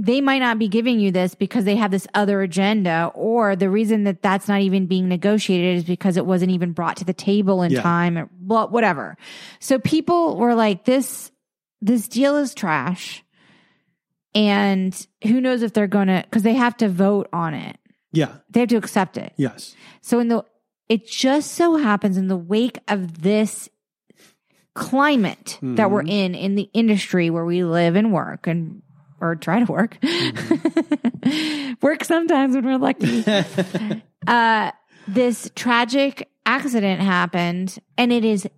They 0.00 0.20
might 0.20 0.38
not 0.38 0.60
be 0.60 0.68
giving 0.68 1.00
you 1.00 1.10
this 1.10 1.34
because 1.34 1.64
they 1.64 1.74
have 1.74 1.90
this 1.90 2.06
other 2.14 2.40
agenda, 2.40 3.10
or 3.16 3.56
the 3.56 3.68
reason 3.68 4.04
that 4.04 4.22
that's 4.22 4.46
not 4.46 4.60
even 4.60 4.86
being 4.86 5.08
negotiated 5.08 5.78
is 5.78 5.82
because 5.82 6.16
it 6.16 6.24
wasn't 6.24 6.52
even 6.52 6.70
brought 6.70 6.98
to 6.98 7.04
the 7.04 7.12
table 7.12 7.62
in 7.64 7.72
Yeah. 7.72 7.82
time, 7.82 8.16
or 8.16 8.26
whatever. 8.46 9.16
So 9.58 9.80
people 9.80 10.36
were 10.36 10.54
like, 10.54 10.84
"This 10.84 11.32
this 11.80 12.08
deal 12.08 12.36
is 12.36 12.54
trash. 12.54 13.24
And 14.34 15.06
who 15.24 15.40
knows 15.40 15.62
if 15.62 15.72
they're 15.72 15.86
going 15.86 16.08
to, 16.08 16.22
because 16.24 16.42
they 16.42 16.54
have 16.54 16.76
to 16.78 16.88
vote 16.88 17.28
on 17.32 17.54
it. 17.54 17.78
Yeah. 18.12 18.36
They 18.50 18.60
have 18.60 18.68
to 18.70 18.76
accept 18.76 19.16
it. 19.16 19.32
Yes. 19.36 19.74
So 20.00 20.18
in 20.18 20.28
the, 20.28 20.44
it 20.88 21.06
just 21.06 21.52
so 21.52 21.76
happens 21.76 22.16
in 22.16 22.28
the 22.28 22.36
wake 22.36 22.78
of 22.88 23.22
this 23.22 23.68
climate 24.74 25.58
that 25.60 25.90
we're 25.90 26.02
in, 26.02 26.34
in 26.34 26.54
the 26.54 26.70
industry 26.72 27.30
where 27.30 27.44
we 27.44 27.64
live 27.64 27.96
and 27.96 28.12
work 28.12 28.46
and, 28.46 28.82
or 29.20 29.34
try 29.34 29.62
to 29.62 29.70
work, 29.70 29.98
work 31.82 32.04
sometimes 32.04 32.54
when 32.54 32.64
we're 32.64 32.78
lucky. 32.78 33.24
uh, 34.26 34.70
this 35.08 35.50
tragic 35.56 36.30
accident 36.46 37.00
happened 37.00 37.78
and 37.96 38.12
it 38.12 38.24
is, 38.24 38.48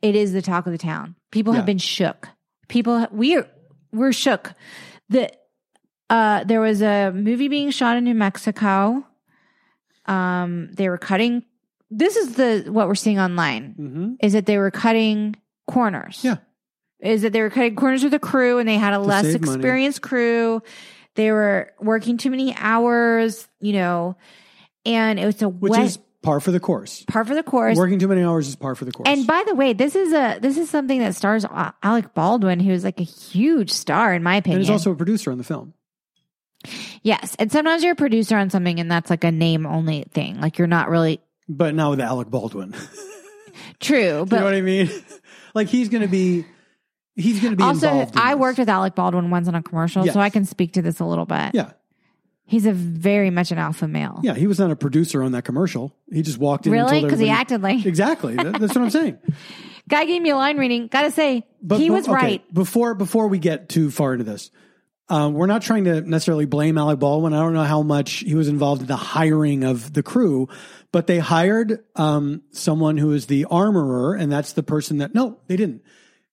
it 0.00 0.16
is 0.16 0.32
the 0.32 0.42
talk 0.42 0.66
of 0.66 0.72
the 0.72 0.78
town. 0.78 1.16
People 1.30 1.52
have 1.52 1.66
been 1.66 1.78
shook. 1.78 2.28
People, 2.68 3.06
we're, 3.10 3.48
we're 3.92 4.12
shook. 4.12 4.52
The, 5.08 5.32
uh, 6.10 6.44
there 6.44 6.60
was 6.60 6.82
a 6.82 7.10
movie 7.12 7.48
being 7.48 7.70
shot 7.70 7.96
in 7.96 8.04
New 8.04 8.14
Mexico. 8.14 9.06
Um, 10.06 10.70
they 10.72 10.88
were 10.88 10.98
cutting. 10.98 11.44
This 11.90 12.16
is 12.16 12.34
the 12.34 12.64
what 12.70 12.88
we're 12.88 12.94
seeing 12.94 13.18
online 13.18 13.72
hmm 13.72 14.12
is 14.20 14.32
that 14.32 14.46
they 14.46 14.58
were 14.58 14.70
cutting 14.70 15.36
corners. 15.66 16.20
Yeah. 16.22 16.36
is 17.00 17.22
that 17.22 17.32
they 17.32 17.40
were 17.40 17.50
cutting 17.50 17.76
corners 17.76 18.02
with 18.02 18.12
the 18.12 18.18
crew 18.18 18.58
and 18.58 18.68
they 18.68 18.76
had 18.76 18.92
a 18.94 18.98
less 18.98 19.24
save 19.24 19.40
money. 19.40 19.54
experienced 19.54 20.02
crew. 20.02 20.62
They 21.14 21.30
were 21.32 21.72
working 21.80 22.16
too 22.16 22.30
many 22.30 22.54
hours, 22.56 23.48
you 23.60 23.72
know, 23.72 24.16
and 24.84 25.18
it 25.18 25.26
was 25.26 25.42
a 25.42 25.48
Which 25.48 25.70
wet 25.70 25.84
is 25.84 25.98
par 26.22 26.40
for 26.40 26.50
the 26.50 26.60
course. 26.60 27.04
par 27.08 27.24
for 27.24 27.34
the 27.34 27.42
course. 27.42 27.76
Working 27.76 27.98
too 27.98 28.08
many 28.08 28.22
hours 28.22 28.48
is 28.48 28.56
par 28.56 28.74
for 28.74 28.84
the 28.84 28.92
course. 28.92 29.08
And 29.08 29.26
by 29.26 29.44
the 29.46 29.54
way, 29.54 29.72
this 29.72 29.94
is 29.94 30.12
a 30.12 30.38
this 30.40 30.56
is 30.58 30.68
something 30.70 30.98
that 31.00 31.14
stars 31.14 31.44
Alec 31.82 32.14
Baldwin, 32.14 32.60
who 32.60 32.72
is 32.72 32.84
like 32.84 33.00
a 33.00 33.04
huge 33.04 33.70
star 33.70 34.14
in 34.14 34.22
my 34.22 34.36
opinion. 34.36 34.58
and 34.60 34.64
he's 34.66 34.70
also 34.70 34.90
a 34.92 34.96
producer 34.96 35.30
on 35.30 35.38
the 35.38 35.44
film. 35.44 35.74
yes, 37.02 37.36
and 37.38 37.52
sometimes 37.52 37.82
you're 37.82 37.92
a 37.92 37.96
producer 37.96 38.36
on 38.36 38.50
something, 38.50 38.80
and 38.80 38.90
that's 38.90 39.10
like 39.10 39.24
a 39.24 39.30
name 39.32 39.66
only 39.66 40.04
thing. 40.12 40.40
Like 40.40 40.58
you're 40.58 40.66
not 40.66 40.88
really 40.90 41.20
But 41.48 41.74
now 41.74 41.90
with 41.90 42.00
Alec 42.00 42.28
Baldwin. 42.28 42.74
true. 43.80 44.24
but 44.28 44.36
you 44.36 44.40
know 44.40 44.44
what 44.44 44.54
I 44.54 44.60
mean? 44.60 44.90
like 45.54 45.68
he's 45.68 45.88
going 45.88 46.02
to 46.02 46.08
be, 46.08 46.44
he's 47.14 47.40
going 47.40 47.52
to 47.52 47.56
be 47.56 47.62
also, 47.62 47.88
I 47.88 48.04
this. 48.34 48.36
worked 48.40 48.58
with 48.58 48.68
Alec 48.68 48.94
Baldwin 48.94 49.30
once 49.30 49.46
on 49.48 49.54
a 49.54 49.62
commercial, 49.62 50.04
Yes. 50.04 50.14
so 50.14 50.20
I 50.20 50.30
can 50.30 50.44
speak 50.44 50.72
to 50.72 50.82
this 50.82 51.00
a 51.00 51.04
little 51.04 51.26
bit. 51.26 51.52
Yeah. 51.54 51.70
He's 52.48 52.64
a 52.64 52.72
very 52.72 53.28
much 53.28 53.52
an 53.52 53.58
alpha 53.58 53.86
male. 53.86 54.20
Yeah. 54.22 54.32
He 54.32 54.46
was 54.46 54.58
not 54.58 54.70
a 54.70 54.76
producer 54.76 55.22
on 55.22 55.32
that 55.32 55.44
commercial. 55.44 55.94
He 56.10 56.22
just 56.22 56.38
walked 56.38 56.66
in. 56.66 56.72
Really? 56.72 57.02
Because 57.02 57.18
he 57.20 57.28
acted 57.28 57.60
like 57.62 57.84
Exactly. 57.84 58.36
That- 58.36 58.58
that's 58.58 58.74
what 58.74 58.78
I'm 58.78 58.90
saying. 58.90 59.18
guy 59.88 60.06
gave 60.06 60.22
me 60.22 60.30
a 60.30 60.36
line 60.36 60.56
reading. 60.56 60.86
Gotta 60.86 61.10
say, 61.10 61.46
But 61.60 61.78
he 61.78 61.90
was 61.90 62.08
okay, 62.08 62.14
right. 62.14 62.54
Before 62.54 62.94
before 62.94 63.28
we 63.28 63.38
get 63.38 63.68
too 63.68 63.90
far 63.90 64.14
into 64.14 64.24
this, 64.24 64.50
um, 65.10 65.34
we're 65.34 65.46
not 65.46 65.60
trying 65.60 65.84
to 65.84 66.00
necessarily 66.00 66.46
blame 66.46 66.78
Alec 66.78 66.98
Baldwin. 66.98 67.34
I 67.34 67.40
don't 67.40 67.52
know 67.52 67.64
how 67.64 67.82
much 67.82 68.12
he 68.20 68.34
was 68.34 68.48
involved 68.48 68.80
in 68.80 68.88
the 68.88 68.96
hiring 68.96 69.64
of 69.64 69.92
the 69.92 70.02
crew, 70.02 70.48
but 70.90 71.06
they 71.06 71.18
hired 71.18 71.84
um, 71.96 72.40
someone 72.52 72.96
who 72.96 73.12
is 73.12 73.26
the 73.26 73.44
armorer, 73.44 74.14
and 74.14 74.32
that's 74.32 74.54
the 74.54 74.62
person 74.62 74.98
that 74.98 75.14
no, 75.14 75.38
they 75.48 75.56
didn't. 75.56 75.82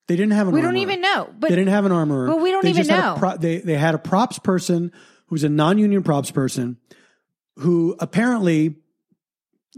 They 0.08 0.16
didn't 0.16 0.34
have 0.34 0.48
an. 0.48 0.54
We 0.54 0.62
don't 0.62 0.78
even 0.78 1.02
know. 1.02 1.30
But 1.38 1.50
they 1.50 1.56
didn't 1.56 1.74
have 1.74 1.86
an 1.86 1.92
armorer. 1.92 2.28
But 2.28 2.42
we 2.42 2.52
don't 2.52 2.64
They 2.64 2.70
even 2.70 2.84
just 2.86 2.90
had 2.92 3.00
a 3.00 3.14
know. 3.14 3.16
pro- 3.18 3.38
they 3.38 3.58
they 3.58 3.76
had 3.76 3.96
a 3.96 3.98
props 3.98 4.40
person 4.40 4.92
who's 5.28 5.44
a 5.44 5.50
non-union 5.50 6.04
props 6.04 6.32
person 6.32 6.78
who 7.60 7.96
apparently 8.00 8.76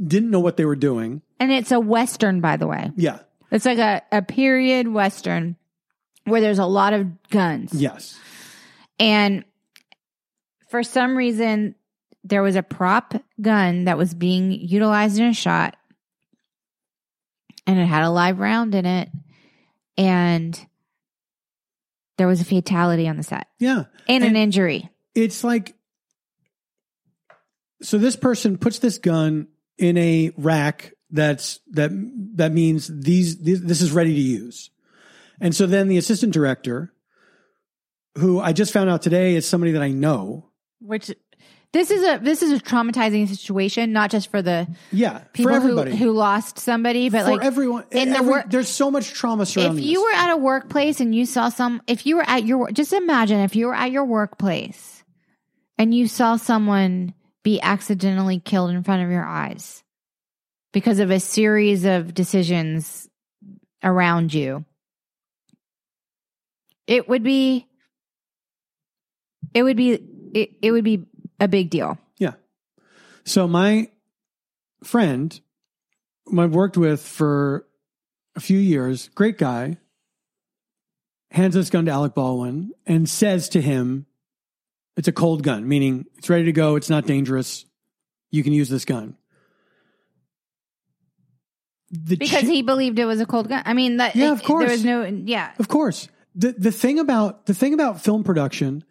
didn't 0.04 0.30
know 0.32 0.40
what 0.40 0.58
they 0.58 0.66
were 0.66 0.76
doing. 0.76 1.22
and 1.40 1.52
it's 1.52 1.72
a 1.72 1.80
western, 1.80 2.42
by 2.42 2.58
the 2.58 2.68
way. 2.68 2.92
Yeah. 2.96 3.20
It's 3.52 3.66
like 3.66 3.78
a, 3.80 4.02
a 4.12 4.22
period 4.22 4.88
western 4.88 5.56
where 6.26 6.42
there's 6.42 6.60
a 6.60 6.66
lot 6.66 6.94
of 6.94 7.30
guns. 7.30 7.74
Yes. 7.74 8.20
And 9.00 9.46
for 10.70 10.84
some 10.84 11.16
reason, 11.18 11.76
there 12.24 12.42
was 12.44 12.56
a 12.56 12.64
prop 12.64 13.14
gun 13.40 13.86
that 13.86 13.98
was 13.98 14.14
being 14.14 14.52
utilized 14.52 15.18
in 15.20 15.28
a 15.28 15.34
shot, 15.34 15.78
and 17.66 17.80
it 17.80 17.86
had 17.86 18.04
a 18.04 18.10
live 18.10 18.40
round 18.40 18.76
in 18.76 18.86
it, 18.86 19.10
and 19.98 20.60
there 22.18 22.28
was 22.28 22.42
a 22.42 22.46
fatality 22.46 23.08
on 23.08 23.16
the 23.18 23.24
set 23.24 23.48
Yeah. 23.60 23.86
and, 24.10 24.24
an 24.26 24.36
injury. 24.36 24.90
It's 25.18 25.44
like 25.44 25.74
so 27.82 27.98
this 27.98 28.16
person 28.16 28.58
puts 28.58 28.80
this 28.80 29.00
gun 29.00 29.48
in 29.78 29.98
a 29.98 30.32
rack 30.38 30.94
that's 31.10 31.60
that 31.72 31.90
that 32.36 32.52
means 32.52 32.88
these, 32.88 33.40
these 33.40 33.64
this 33.64 33.82
is 33.82 33.92
ready 33.92 34.14
to 34.14 34.22
use 34.22 34.70
and 35.42 35.56
so 35.56 35.66
then 35.66 35.88
the 35.88 35.98
assistant 35.98 36.34
director 36.34 36.94
who 38.18 38.40
i 38.40 38.54
just 38.54 38.72
found 38.72 38.90
out 38.90 39.02
today 39.02 39.36
is 39.36 39.48
somebody 39.48 39.72
that 39.72 39.82
i 39.82 39.90
know 39.90 40.50
Which 40.80 41.12
this 41.74 41.92
is 41.92 42.04
a 42.08 42.20
this 42.24 42.42
is 42.42 42.52
a 42.54 42.60
traumatizing 42.60 43.28
situation, 43.28 43.92
not 43.92 44.10
just 44.10 44.32
for 44.32 44.42
the 44.42 44.68
yeah 44.92 45.20
people 45.34 45.52
for 45.52 45.60
who, 45.60 45.66
everybody 45.66 45.96
who 45.96 46.12
lost 46.12 46.60
somebody, 46.60 47.10
but 47.10 47.26
for 47.26 47.32
like 47.32 47.46
everyone 47.46 47.84
in 47.92 48.10
the 48.10 48.18
every- 48.18 48.32
work- 48.32 48.50
there's 48.50 48.70
so 48.70 48.90
much 48.90 49.12
trauma 49.12 49.46
surrounding. 49.46 49.84
if 49.84 49.90
you 49.90 50.00
this. 50.00 50.04
were 50.04 50.18
at 50.18 50.32
a 50.34 50.38
workplace 50.38 51.00
and 51.02 51.14
you 51.14 51.26
saw 51.26 51.50
some 51.50 51.82
if 51.86 52.06
you 52.06 52.16
were 52.16 52.24
at 52.28 52.46
your 52.46 52.72
just 52.72 52.94
imagine 52.94 53.40
if 53.42 53.56
you 53.56 53.68
were 53.68 53.76
at 53.76 53.92
your 53.92 54.06
workplace 54.06 54.97
and 55.78 55.94
you 55.94 56.08
saw 56.08 56.36
someone 56.36 57.14
be 57.44 57.62
accidentally 57.62 58.40
killed 58.40 58.72
in 58.72 58.84
front 58.84 59.04
of 59.04 59.10
your 59.10 59.26
eyes 59.26 59.84
because 60.74 61.00
of 61.00 61.12
a 61.12 61.20
series 61.20 61.86
of 61.86 62.14
decisions 62.14 63.08
around 63.84 64.34
you 64.34 64.66
it 66.88 67.08
would 67.08 67.24
be 67.24 67.68
it 69.54 69.64
would 69.64 69.78
be 69.78 70.00
it, 70.34 70.52
it 70.62 70.72
would 70.72 70.84
be 70.84 71.06
a 71.40 71.48
big 71.48 71.70
deal 71.70 71.98
Yeah. 72.18 72.34
So 73.24 73.48
my 73.48 73.90
friend, 74.84 75.40
whom 76.26 76.40
I've 76.40 76.54
worked 76.54 76.78
with 76.78 77.02
for 77.02 77.68
a 78.36 78.40
few 78.40 78.58
years, 78.58 79.10
great 79.10 79.38
guy, 79.38 79.78
hands 81.32 81.56
this 81.56 81.70
gun 81.70 81.86
to 81.86 81.92
Alec 81.92 82.14
Baldwin 82.14 82.72
and 82.86 83.10
says 83.10 83.50
to 83.50 83.62
him, 83.62 84.06
it's 84.98 85.08
a 85.08 85.12
cold 85.14 85.44
gun, 85.44 85.68
meaning 85.68 86.06
it's 86.18 86.30
ready 86.30 86.46
to 86.46 86.52
go. 86.52 86.76
It's 86.76 86.90
not 86.90 87.06
dangerous. 87.06 87.66
You 88.32 88.44
can 88.44 88.52
use 88.52 88.68
this 88.68 88.84
gun. 88.84 89.16
The 91.92 92.18
because 92.18 92.42
chi- 92.42 92.48
he 92.48 92.62
believed 92.64 93.00
it 93.00 93.06
was 93.06 93.22
a 93.22 93.26
cold 93.26 93.48
gun 93.48 93.64
i 93.66 93.74
mean 93.74 93.98
that 93.98 94.14
Yeah, 94.14 94.34
of 94.34 94.44
course. 94.44 94.66
there 94.66 94.72
was 94.72 94.84
no 94.84 95.04
yeah 95.26 95.54
Of 95.58 95.70
course. 95.70 96.10
The 96.36 96.52
the 96.52 96.72
thing 96.72 97.00
about 97.00 97.46
the 97.46 97.54
thing 97.54 97.74
about 97.74 98.02
film 98.02 98.24
production, 98.26 98.84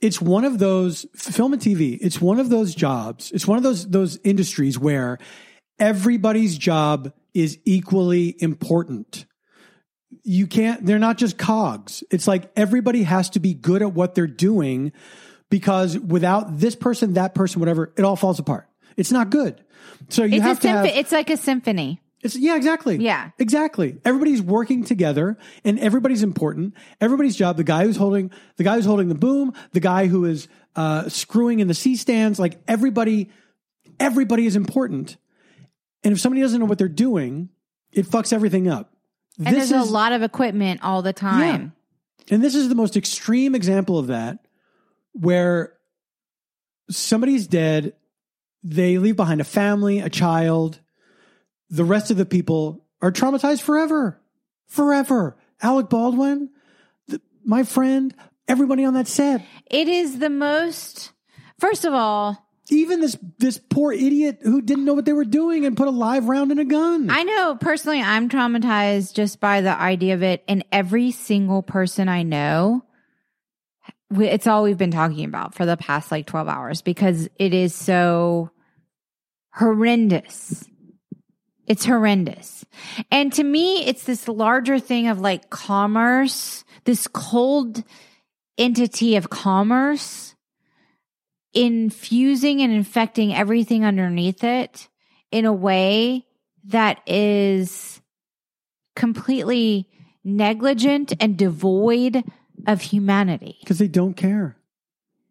it's 0.00 0.20
one 0.22 0.44
of 0.44 0.58
those 0.58 1.04
film 1.16 1.52
and 1.52 1.60
TV, 1.60 1.98
it's 2.00 2.20
one 2.20 2.38
of 2.38 2.48
those 2.48 2.74
jobs, 2.76 3.32
it's 3.32 3.46
one 3.46 3.56
of 3.58 3.64
those 3.64 3.88
those 3.90 4.18
industries 4.22 4.78
where 4.78 5.18
everybody's 5.80 6.56
job 6.56 7.12
is 7.34 7.58
equally 7.64 8.36
important. 8.40 9.26
You 10.22 10.46
can't 10.46 10.86
they're 10.86 11.00
not 11.00 11.18
just 11.18 11.36
cogs. 11.38 12.04
It's 12.10 12.28
like 12.28 12.52
everybody 12.54 13.02
has 13.02 13.30
to 13.30 13.40
be 13.40 13.52
good 13.52 13.82
at 13.82 13.92
what 13.92 14.14
they're 14.14 14.26
doing 14.28 14.92
because 15.52 15.98
without 15.98 16.58
this 16.58 16.74
person, 16.74 17.12
that 17.12 17.34
person, 17.34 17.60
whatever, 17.60 17.92
it 17.98 18.02
all 18.02 18.16
falls 18.16 18.38
apart. 18.38 18.66
It's 18.96 19.12
not 19.12 19.28
good. 19.28 19.62
So 20.08 20.24
you 20.24 20.36
it's 20.36 20.44
a 20.44 20.48
have 20.48 20.60
to 20.60 20.68
have 20.68 20.86
it's 20.86 21.12
like 21.12 21.28
a 21.28 21.36
symphony 21.36 22.00
it's 22.22 22.36
yeah, 22.36 22.56
exactly. 22.56 22.96
Yeah. 22.96 23.30
Exactly. 23.38 23.98
Everybody's 24.04 24.40
working 24.40 24.84
together 24.84 25.36
and 25.64 25.78
everybody's 25.80 26.22
important. 26.22 26.74
Everybody's 27.00 27.34
job, 27.34 27.56
the 27.56 27.64
guy 27.64 27.84
who's 27.84 27.96
holding 27.96 28.30
the 28.56 28.64
guy 28.64 28.76
who's 28.76 28.84
holding 28.84 29.08
the 29.08 29.16
boom, 29.16 29.52
the 29.72 29.80
guy 29.80 30.06
who 30.06 30.24
is 30.24 30.46
uh, 30.76 31.08
screwing 31.08 31.58
in 31.58 31.66
the 31.66 31.74
C 31.74 31.96
stands, 31.96 32.38
like 32.38 32.60
everybody 32.68 33.30
everybody 33.98 34.46
is 34.46 34.54
important. 34.54 35.16
And 36.04 36.12
if 36.12 36.20
somebody 36.20 36.42
doesn't 36.42 36.58
know 36.58 36.66
what 36.66 36.78
they're 36.78 36.88
doing, 36.88 37.48
it 37.92 38.06
fucks 38.06 38.32
everything 38.32 38.68
up. 38.68 38.94
And 39.38 39.56
this 39.56 39.70
there's 39.70 39.82
is, 39.82 39.90
a 39.90 39.92
lot 39.92 40.12
of 40.12 40.22
equipment 40.22 40.80
all 40.82 41.02
the 41.02 41.12
time. 41.12 41.72
and 42.30 42.42
this 42.42 42.54
is 42.54 42.68
the 42.68 42.74
most 42.76 42.96
extreme 42.96 43.54
example 43.54 43.98
of 43.98 44.08
that, 44.08 44.41
where 45.12 45.74
somebody's 46.90 47.46
dead, 47.46 47.94
they 48.62 48.98
leave 48.98 49.16
behind 49.16 49.40
a 49.40 49.44
family, 49.44 50.00
a 50.00 50.08
child. 50.08 50.80
The 51.70 51.84
rest 51.84 52.10
of 52.10 52.16
the 52.16 52.26
people 52.26 52.84
are 53.00 53.12
traumatized 53.12 53.62
forever, 53.62 54.20
forever. 54.66 55.36
Alec 55.60 55.88
Baldwin, 55.88 56.50
the, 57.08 57.20
my 57.44 57.62
friend, 57.64 58.14
everybody 58.48 58.84
on 58.84 58.94
that 58.94 59.08
set, 59.08 59.44
It 59.70 59.88
is 59.88 60.18
the 60.18 60.30
most, 60.30 61.12
first 61.58 61.84
of 61.84 61.94
all, 61.94 62.38
even 62.68 63.00
this 63.00 63.16
this 63.38 63.58
poor 63.58 63.92
idiot 63.92 64.38
who 64.42 64.62
didn't 64.62 64.84
know 64.84 64.94
what 64.94 65.04
they 65.04 65.12
were 65.12 65.24
doing 65.24 65.66
and 65.66 65.76
put 65.76 65.88
a 65.88 65.92
live 65.92 66.26
round 66.26 66.52
in 66.52 66.58
a 66.58 66.64
gun. 66.64 67.10
I 67.10 67.22
know 67.22 67.56
personally 67.60 68.00
I'm 68.00 68.28
traumatized 68.28 69.14
just 69.14 69.40
by 69.40 69.60
the 69.60 69.78
idea 69.78 70.14
of 70.14 70.22
it. 70.22 70.44
And 70.48 70.64
every 70.70 71.10
single 71.10 71.62
person 71.62 72.08
I 72.08 72.22
know, 72.22 72.84
it's 74.20 74.46
all 74.46 74.62
we've 74.62 74.78
been 74.78 74.90
talking 74.90 75.24
about 75.24 75.54
for 75.54 75.66
the 75.66 75.76
past 75.76 76.10
like 76.10 76.26
12 76.26 76.48
hours 76.48 76.82
because 76.82 77.28
it 77.36 77.54
is 77.54 77.74
so 77.74 78.50
horrendous. 79.52 80.64
It's 81.66 81.84
horrendous. 81.84 82.64
And 83.10 83.32
to 83.34 83.44
me, 83.44 83.86
it's 83.86 84.04
this 84.04 84.28
larger 84.28 84.78
thing 84.78 85.08
of 85.08 85.20
like 85.20 85.50
commerce, 85.50 86.64
this 86.84 87.06
cold 87.06 87.84
entity 88.58 89.16
of 89.16 89.30
commerce 89.30 90.34
infusing 91.54 92.62
and 92.62 92.72
infecting 92.72 93.34
everything 93.34 93.84
underneath 93.84 94.42
it 94.42 94.88
in 95.30 95.44
a 95.44 95.52
way 95.52 96.24
that 96.64 97.00
is 97.06 98.00
completely 98.96 99.88
negligent 100.24 101.12
and 101.20 101.36
devoid 101.36 102.24
of 102.66 102.80
humanity. 102.80 103.56
Because 103.60 103.78
they 103.78 103.88
don't 103.88 104.14
care. 104.14 104.56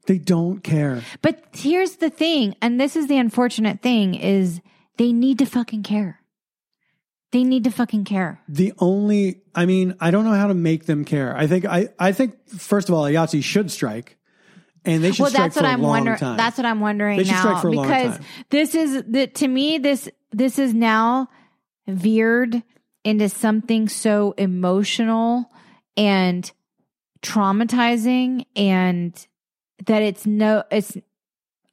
They 0.07 0.17
don't 0.17 0.63
care. 0.63 1.01
But 1.21 1.43
here's 1.53 1.97
the 1.97 2.09
thing, 2.09 2.55
and 2.61 2.79
this 2.79 2.95
is 2.95 3.07
the 3.07 3.17
unfortunate 3.17 3.81
thing 3.81 4.15
is 4.15 4.61
they 4.97 5.13
need 5.13 5.39
to 5.39 5.45
fucking 5.45 5.83
care. 5.83 6.19
They 7.31 7.43
need 7.43 7.63
to 7.63 7.71
fucking 7.71 8.03
care. 8.03 8.41
The 8.49 8.73
only, 8.79 9.41
I 9.55 9.65
mean, 9.65 9.95
I 10.01 10.11
don't 10.11 10.25
know 10.25 10.33
how 10.33 10.47
to 10.47 10.53
make 10.53 10.85
them 10.85 11.05
care. 11.05 11.35
I 11.37 11.47
think, 11.47 11.65
I, 11.65 11.89
I 11.97 12.11
think 12.11 12.35
first 12.49 12.89
of 12.89 12.95
all, 12.95 13.03
IATSE 13.05 13.41
should 13.43 13.71
strike, 13.71 14.17
and 14.83 15.03
they 15.03 15.11
should 15.11 15.21
well, 15.21 15.29
strike 15.29 15.43
that's 15.43 15.57
for 15.57 15.63
what 15.63 15.69
a 15.69 15.73
I'm 15.73 15.81
long 15.81 15.91
wondering. 15.91 16.17
time. 16.17 16.37
That's 16.37 16.57
what 16.57 16.65
I'm 16.65 16.79
wondering 16.79 17.17
They 17.19 17.23
should 17.23 17.33
now 17.33 17.41
strike 17.41 17.61
for 17.61 17.67
a 17.67 17.71
long 17.71 17.85
because 17.85 18.17
time. 18.17 18.25
this 18.49 18.75
is 18.75 19.03
the 19.07 19.27
to 19.27 19.47
me 19.47 19.77
this 19.77 20.09
this 20.31 20.57
is 20.57 20.73
now 20.73 21.29
veered 21.87 22.63
into 23.03 23.29
something 23.29 23.87
so 23.87 24.33
emotional 24.37 25.49
and 25.95 26.51
traumatizing 27.21 28.45
and 28.55 29.27
that 29.85 30.01
it's 30.01 30.25
no 30.25 30.63
it's 30.71 30.97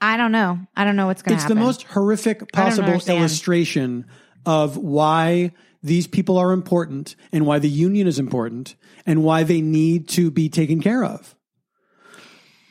I 0.01 0.17
don't 0.17 0.33
know. 0.33 0.61
I 0.77 0.85
don't 0.85 0.97
know 0.97 1.07
what's 1.07 1.23
going 1.23 1.37
to 1.37 1.43
it's 1.43 1.49
the 1.49 1.55
most 1.55 1.83
horrific 1.85 2.53
possible 2.53 3.01
illustration 3.07 4.07
of 4.47 4.77
why 4.77 5.53
these 5.83 6.07
people 6.07 6.39
are 6.39 6.53
important 6.53 7.17
and 7.33 7.47
why 7.47 7.59
the 7.59 7.69
union 7.69 8.07
is 8.07 8.19
important 8.19 8.77
and 9.07 9.23
why 9.23 9.43
they 9.43 9.61
need 9.61 10.09
to 10.11 10.31
be 10.31 10.49
taken 10.49 10.81
care 10.81 11.05
of. 11.05 11.35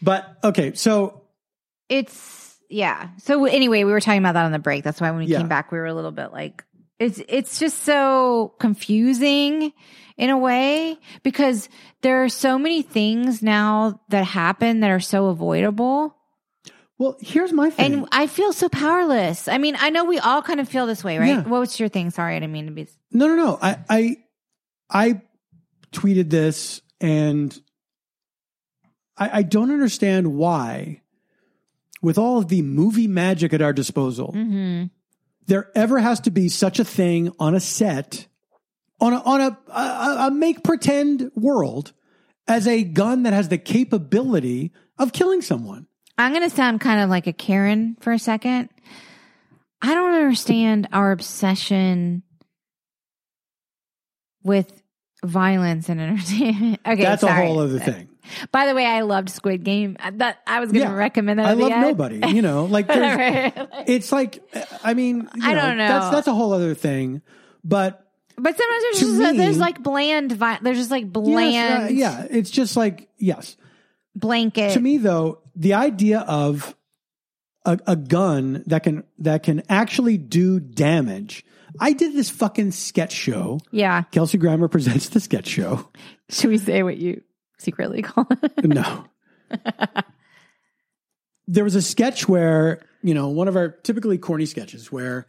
But 0.02 0.38
okay, 0.44 0.74
so 0.74 1.24
it's 1.90 2.58
yeah. 2.70 3.10
So 3.18 3.46
anyway, 3.46 3.84
we 3.84 3.92
were 3.92 4.02
talking 4.02 4.20
about 4.20 4.34
that 4.34 4.46
on 4.46 4.52
the 4.52 4.60
break. 4.60 4.84
That's 4.84 5.02
why 5.02 5.10
when 5.12 5.20
we 5.20 5.26
Yeah. 5.26 5.40
came 5.40 5.48
back, 5.48 5.72
we 5.72 5.78
were 5.78 5.86
a 5.86 5.94
little 5.94 6.12
bit 6.12 6.32
like 6.32 6.64
it's 7.00 7.22
it's 7.28 7.60
just 7.60 7.84
so 7.84 8.54
confusing 8.60 9.74
in 10.18 10.30
a 10.30 10.38
way 10.38 10.98
because 11.24 11.70
there 12.02 12.24
are 12.24 12.30
so 12.30 12.58
many 12.58 12.82
things 12.82 13.42
now 13.42 14.00
that 14.10 14.26
happen 14.26 14.80
that 14.82 14.90
are 14.90 15.00
so 15.00 15.28
avoidable. 15.28 16.16
well, 16.98 17.16
here's 17.22 17.54
my 17.54 17.70
thing. 17.70 17.94
And 17.94 18.08
I 18.12 18.28
feel 18.28 18.52
so 18.54 18.68
powerless. 18.70 19.48
I 19.48 19.58
mean, 19.60 19.76
I 19.80 19.90
know 19.92 20.06
we 20.06 20.18
all 20.20 20.42
kind 20.42 20.60
of 20.60 20.68
feel 20.68 20.88
this 20.88 21.04
way, 21.04 21.18
right? 21.20 21.28
Yeah. 21.28 21.42
What 21.44 21.60
was 21.60 21.80
your 21.80 21.90
thing? 21.90 22.10
Sorry, 22.10 22.36
I 22.36 22.40
didn't 22.40 22.54
mean 22.54 22.66
to 22.66 22.72
be. 22.72 22.88
No, 23.12 23.28
no, 23.28 23.36
no. 23.36 23.60
I, 23.62 23.78
I, 23.90 24.18
I 24.90 25.22
tweeted 25.92 26.30
this, 26.30 26.82
and 27.00 27.58
I, 29.18 29.40
I 29.40 29.44
don't 29.44 29.72
understand 29.72 30.34
why, 30.36 31.02
with 32.02 32.18
all 32.18 32.40
of 32.40 32.48
the 32.48 32.62
movie 32.64 33.08
magic 33.08 33.54
at 33.54 33.62
our 33.62 33.74
disposal, 33.74 34.32
hmm 34.32 34.86
there 35.46 35.72
ever 35.76 35.98
has 36.00 36.20
to 36.20 36.30
be 36.30 36.50
such 36.50 36.78
a 36.78 36.84
thing 36.84 37.32
on 37.40 37.56
a 37.56 37.60
set, 37.62 38.27
on 39.00 39.14
a 39.14 39.18
on 39.22 39.42
a, 39.42 39.58
a, 39.72 40.28
a 40.28 40.32
make 40.32 40.64
pretend 40.64 41.32
world, 41.36 41.94
as 42.48 42.68
a 42.68 42.84
gun 42.84 43.24
that 43.24 43.34
has 43.34 43.50
the 43.50 43.58
capability 43.58 44.72
of 44.98 45.14
killing 45.14 45.42
someone. 45.42 45.88
I'm 46.18 46.32
going 46.34 46.50
to 46.50 46.56
sound 46.56 46.82
kind 46.82 47.02
of 47.02 47.10
like 47.10 47.28
a 47.28 47.34
Karen 47.34 47.96
for 48.02 48.12
a 48.12 48.18
second. 48.20 48.70
I 49.84 49.94
don't 49.94 50.14
understand 50.16 50.88
our 50.92 51.12
obsession 51.12 52.24
with 54.44 54.82
violence 55.24 55.90
and 55.90 56.00
entertainment. 56.02 56.80
Okay, 56.88 57.04
That's 57.04 57.22
sorry. 57.22 57.44
a 57.44 57.48
whole 57.48 57.60
other 57.60 57.80
thing. 57.80 58.10
By 58.52 58.66
the 58.66 58.74
way, 58.76 58.86
I 58.86 59.02
loved 59.02 59.30
Squid 59.30 59.64
Game. 59.64 59.98
I- 60.00 60.12
That 60.12 60.40
I 60.48 60.60
was 60.60 60.72
going 60.72 60.86
to 60.86 60.92
Yeah. 60.92 60.98
recommend 60.98 61.40
that. 61.40 61.46
I 61.48 61.54
love 61.54 61.70
nobody. 61.72 62.22
You 62.28 62.42
know, 62.42 62.66
like 62.70 62.86
it's 62.90 64.12
like 64.12 64.42
I 64.84 64.94
mean, 64.94 65.28
I 65.44 65.54
don't 65.54 65.78
know. 65.78 65.88
That's 65.88 66.10
that's 66.16 66.28
a 66.28 66.34
whole 66.34 66.54
other 66.54 66.74
thing, 66.74 67.22
but. 67.64 68.04
But 68.38 68.56
sometimes 68.58 68.84
there's 68.84 69.00
just 69.00 69.20
me- 69.20 69.38
there's 69.38 69.58
like 69.58 69.82
bland. 69.82 70.32
Vi- 70.32 70.60
there's 70.62 70.78
just 70.78 70.92
like 70.92 71.12
bland. 71.12 71.54
Yes, 71.54 71.84
uh, 71.84 71.94
yeah, 71.94 72.28
it's 72.30 72.50
just 72.50 72.78
like 72.78 73.10
yes. 73.18 73.58
blanket. 74.16 74.74
To 74.74 74.80
me, 74.80 74.98
though, 74.98 75.40
the 75.56 75.74
idea 75.74 76.20
of 76.20 76.76
a, 77.66 77.80
a 77.88 77.96
gun 77.96 78.64
that 78.68 78.84
can 78.84 79.04
that 79.20 79.44
can 79.44 79.64
actually 79.70 80.18
do 80.18 80.60
damage. 80.60 81.44
I 81.80 81.94
did 81.94 82.14
this 82.14 82.30
fucking 82.30 82.72
sketch 82.72 83.12
show. 83.12 83.60
yeah. 83.72 84.04
Kelsey 84.12 84.38
Grammer 84.40 84.68
presents 84.68 85.10
the 85.10 85.20
sketch 85.20 85.48
show. 85.48 85.88
Should 86.30 86.50
we 86.50 86.58
say 86.58 86.82
what 86.82 86.98
you 86.98 87.22
secretly 87.60 88.02
call 88.02 88.26
it? 88.32 88.52
No. 88.66 89.06
there 91.48 91.64
was 91.64 91.76
a 91.76 91.82
sketch 91.82 92.28
where, 92.28 92.82
you 93.04 93.14
know, 93.14 93.30
one 93.30 93.48
of 93.48 93.56
our 93.56 93.70
typically 93.70 94.18
corny 94.18 94.46
sketches 94.46 94.92
where 94.92 95.28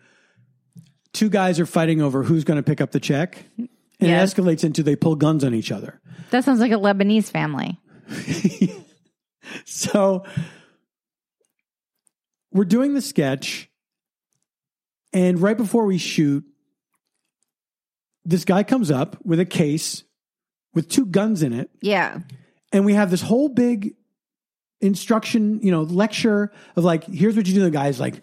two 1.18 1.28
guys 1.28 1.58
are 1.60 1.66
fighting 1.66 2.00
over 2.00 2.22
who's 2.22 2.44
going 2.44 2.56
to 2.58 2.62
pick 2.62 2.80
up 2.80 2.92
the 2.92 3.00
check. 3.00 3.44
And 3.56 3.68
it 4.00 4.14
escalates 4.14 4.62
into 4.62 4.82
they 4.84 4.94
pull 4.96 5.16
guns 5.16 5.42
on 5.42 5.52
each 5.54 5.72
other. 5.72 6.00
that 6.30 6.44
sounds 6.44 6.60
like 6.60 6.70
a 6.72 6.76
Lebanese 6.76 7.30
family. 7.30 7.78
So 9.64 10.24
we're 12.52 12.64
doing 12.64 12.92
the 12.94 13.00
sketch, 13.00 13.70
and 15.14 15.40
right 15.40 15.56
before 15.56 15.86
we 15.86 15.96
shoot, 15.96 16.44
this 18.26 18.44
guy 18.44 18.62
comes 18.62 18.90
up 18.90 19.16
with 19.24 19.40
a 19.40 19.46
case 19.46 20.04
with 20.74 20.88
two 20.88 21.06
guns 21.06 21.42
in 21.42 21.52
it, 21.54 21.70
Yeah. 21.80 22.18
and 22.72 22.84
we 22.84 22.92
have 22.94 23.10
this 23.10 23.22
whole 23.22 23.48
big 23.48 23.94
instruction, 24.82 25.60
you 25.62 25.70
know, 25.70 25.82
lecture 25.82 26.52
of 26.76 26.84
like, 26.84 27.04
here's 27.04 27.36
what 27.36 27.46
you 27.48 27.54
do. 27.54 27.62
The 27.62 27.70
guy's 27.70 27.98
like 27.98 28.20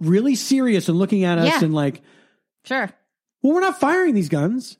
really 0.00 0.34
serious 0.34 0.88
and 0.88 0.98
looking 0.98 1.24
at 1.24 1.38
us 1.38 1.46
Yeah. 1.46 1.64
and 1.64 1.74
like, 1.74 2.00
Sure. 2.64 2.90
well, 3.42 3.52
we're 3.54 3.60
not 3.60 3.78
firing 3.80 4.14
these 4.14 4.28
guns. 4.28 4.78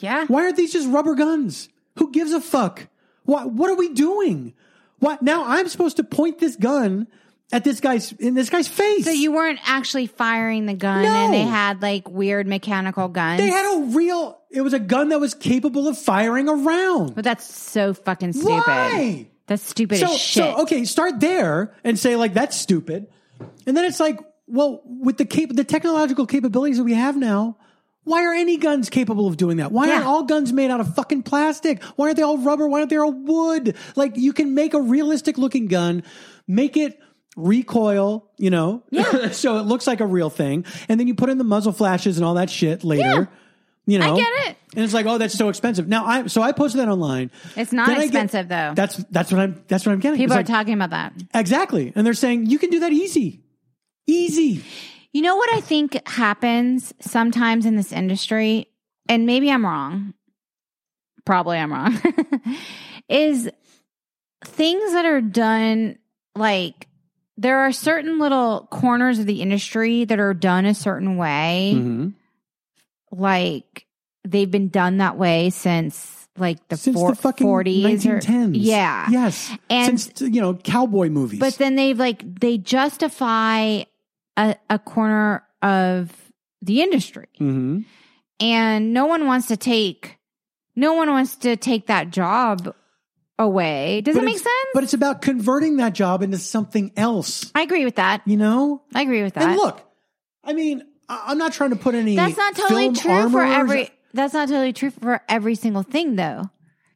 Yeah. 0.00 0.24
Why 0.26 0.44
aren't 0.44 0.56
these 0.56 0.72
just 0.72 0.88
rubber 0.88 1.14
guns? 1.14 1.68
Who 1.98 2.10
gives 2.10 2.32
a 2.32 2.40
fuck? 2.40 2.88
What 3.24 3.52
what 3.52 3.70
are 3.70 3.76
we 3.76 3.88
doing? 3.90 4.54
What 4.98 5.22
now 5.22 5.44
I'm 5.46 5.68
supposed 5.68 5.96
to 5.98 6.04
point 6.04 6.38
this 6.38 6.56
gun 6.56 7.06
at 7.52 7.62
this 7.64 7.80
guy's 7.80 8.12
in 8.12 8.34
this 8.34 8.50
guy's 8.50 8.66
face. 8.68 9.04
So 9.04 9.10
you 9.10 9.32
weren't 9.32 9.60
actually 9.64 10.06
firing 10.06 10.66
the 10.66 10.74
gun, 10.74 11.02
No. 11.02 11.08
and 11.08 11.34
they 11.34 11.42
had 11.42 11.82
like 11.82 12.08
weird 12.10 12.46
mechanical 12.46 13.08
guns. 13.08 13.38
they 13.40 13.48
had 13.48 13.76
a 13.78 13.82
real 13.96 14.38
it 14.50 14.60
was 14.62 14.72
a 14.72 14.78
gun 14.78 15.08
that 15.10 15.20
was 15.20 15.34
capable 15.34 15.88
of 15.88 15.98
firing 15.98 16.48
a 16.48 16.54
round. 16.54 17.14
but 17.14 17.24
that's 17.24 17.44
so 17.44 17.94
fucking 17.94 18.32
stupid. 18.32 18.50
Why? 18.66 19.28
That's 19.46 19.62
stupid 19.62 19.98
So 19.98 20.06
as 20.14 20.18
shit. 20.18 20.42
so 20.44 20.62
okay, 20.62 20.84
start 20.84 21.20
there 21.20 21.74
and 21.84 21.98
say 21.98 22.16
like 22.16 22.34
that's 22.34 22.56
stupid. 22.56 23.06
And 23.66 23.76
then 23.76 23.84
it's 23.84 24.00
like, 24.00 24.18
well, 24.46 24.82
with 24.84 25.16
the 25.18 25.24
cap- 25.24 25.50
the 25.52 25.64
technological 25.64 26.26
capabilities 26.26 26.76
that 26.78 26.84
we 26.84 26.94
have 26.94 27.16
now, 27.16 27.56
why 28.04 28.24
are 28.24 28.34
any 28.34 28.58
guns 28.58 28.90
capable 28.90 29.26
of 29.26 29.36
doing 29.38 29.56
that? 29.56 29.72
Why 29.72 29.90
aren't 29.90 30.04
all 30.04 30.24
guns 30.24 30.52
made 30.52 30.70
out 30.70 30.80
of 30.80 30.94
fucking 30.94 31.22
plastic? 31.22 31.82
Why 31.96 32.06
aren't 32.06 32.16
they 32.16 32.22
all 32.22 32.38
rubber? 32.38 32.68
Why 32.68 32.80
aren't 32.80 32.90
they 32.90 32.98
all 32.98 33.12
wood? 33.12 33.76
Like 33.96 34.16
you 34.16 34.32
can 34.34 34.54
make 34.54 34.74
a 34.74 34.80
realistic 34.80 35.38
looking 35.38 35.66
gun, 35.68 36.02
make 36.46 36.76
it 36.76 37.00
recoil, 37.36 38.30
you 38.38 38.50
know, 38.50 38.82
Yeah. 38.90 39.30
so 39.32 39.58
it 39.58 39.62
looks 39.62 39.86
like 39.86 40.00
a 40.00 40.06
real 40.06 40.30
thing, 40.30 40.64
and 40.88 41.00
then 41.00 41.06
you 41.08 41.14
put 41.14 41.30
in 41.30 41.38
the 41.38 41.44
muzzle 41.44 41.72
flashes 41.72 42.16
and 42.16 42.24
all 42.26 42.34
that 42.34 42.50
shit 42.50 42.84
later. 42.84 43.02
Yeah. 43.02 43.24
You 43.86 43.98
know, 43.98 44.14
I 44.14 44.16
get 44.16 44.32
it. 44.48 44.56
and 44.74 44.82
it's 44.84 44.94
like, 44.94 45.04
oh, 45.04 45.18
that's 45.18 45.34
so 45.34 45.50
expensive. 45.50 45.86
Now, 45.86 46.06
I 46.06 46.26
so 46.26 46.40
I 46.40 46.52
posted 46.52 46.80
that 46.80 46.88
online. 46.88 47.30
It's 47.54 47.70
not 47.70 47.86
Then 47.88 47.96
I 47.96 47.98
get- 48.00 48.04
expensive, 48.06 48.48
though. 48.48 48.72
That's 48.74 48.96
that's 49.10 49.30
what 49.30 49.40
I'm 49.42 49.62
that's 49.68 49.84
what 49.84 49.92
I'm 49.92 50.00
getting. 50.00 50.16
People 50.18 50.32
It's 50.38 50.50
are 50.50 50.52
like, 50.54 50.64
talking 50.64 50.72
about 50.72 50.90
that. 50.90 51.12
Exactly. 51.34 51.92
And 51.94 52.06
they're 52.06 52.14
saying 52.14 52.46
you 52.46 52.58
can 52.58 52.70
do 52.70 52.80
that 52.80 52.92
easy. 52.92 53.42
Easy. 54.06 54.62
You 55.12 55.22
know 55.22 55.36
what 55.36 55.52
I 55.52 55.60
think 55.60 56.06
happens 56.08 56.92
sometimes 57.00 57.66
in 57.66 57.76
this 57.76 57.92
industry? 57.92 58.68
and 59.08 59.26
maybe 59.26 59.50
I'm 59.50 59.66
wrong, 59.66 60.14
probably 61.26 61.58
I'm 61.58 61.70
wrong, 61.72 62.00
is 63.08 63.50
things 64.44 64.92
that 64.94 65.04
are 65.04 65.20
done 65.20 65.98
like 66.34 66.88
there 67.36 67.58
are 67.58 67.72
certain 67.72 68.18
little 68.18 68.66
corners 68.70 69.18
of 69.18 69.26
the 69.26 69.42
industry 69.42 70.04
that 70.06 70.18
are 70.18 70.32
done 70.32 70.64
a 70.66 70.74
certain 70.74 71.16
way, 71.18 71.72
hmm 71.74 72.08
like 73.12 73.86
they've 74.26 74.50
been 74.50 74.68
done 74.68 74.96
that 74.98 75.16
way 75.18 75.50
since 75.50 76.26
like 76.36 76.66
the, 76.68 76.76
Since 76.76 77.00
the 77.00 77.14
fucking 77.14 77.46
40s 77.46 78.06
or 78.06 78.18
1910s. 78.18 78.50
yeah. 78.54 79.06
Yes. 79.10 79.52
And- 79.70 80.00
Since, 80.00 80.20
you 80.34 80.40
know, 80.40 80.54
cowboy 80.54 81.08
movies. 81.10 81.38
But 81.38 81.54
then 81.58 81.76
they've 81.76 81.98
like 81.98 82.40
they 82.40 82.58
justify 82.58 83.82
a, 84.36 84.56
a 84.70 84.78
corner 84.78 85.44
of 85.62 86.10
the 86.62 86.82
industry. 86.82 87.28
hmm 87.38 87.80
And 88.40 88.92
no 88.92 89.06
one 89.06 89.26
wants 89.26 89.48
to 89.48 89.56
take 89.56 90.18
no 90.76 90.94
one 90.94 91.08
wants 91.10 91.36
to 91.36 91.56
take 91.56 91.86
that 91.86 92.10
job 92.10 92.74
away. 93.38 94.00
Does 94.00 94.16
But 94.16 94.22
it 94.22 94.26
make 94.26 94.38
sense? 94.38 94.68
But 94.74 94.82
it's 94.82 94.94
about 94.94 95.22
converting 95.22 95.76
that 95.76 95.92
job 95.92 96.22
into 96.22 96.38
something 96.38 96.92
else, 96.96 97.50
I 97.54 97.62
agree 97.62 97.84
with 97.84 97.96
that. 97.96 98.22
you 98.26 98.36
know? 98.36 98.82
I 98.94 99.02
agree 99.02 99.22
with 99.22 99.34
that. 99.34 99.44
And 99.50 99.56
look, 99.56 99.80
I 100.42 100.52
mean, 100.52 100.82
I'm 101.08 101.38
not 101.38 101.52
trying 101.52 101.70
to 101.70 101.76
put 101.76 101.94
any. 101.94 102.16
that's 102.16 102.36
not 102.36 102.56
totally 102.56 102.92
true 102.92 103.30
for 103.30 103.42
every 103.42 103.90
that's 104.12 104.34
not 104.34 104.48
totally 104.48 104.72
true 104.72 104.90
for 104.90 105.20
every 105.28 105.54
single 105.54 105.82
thing 105.82 106.16
though. 106.16 106.50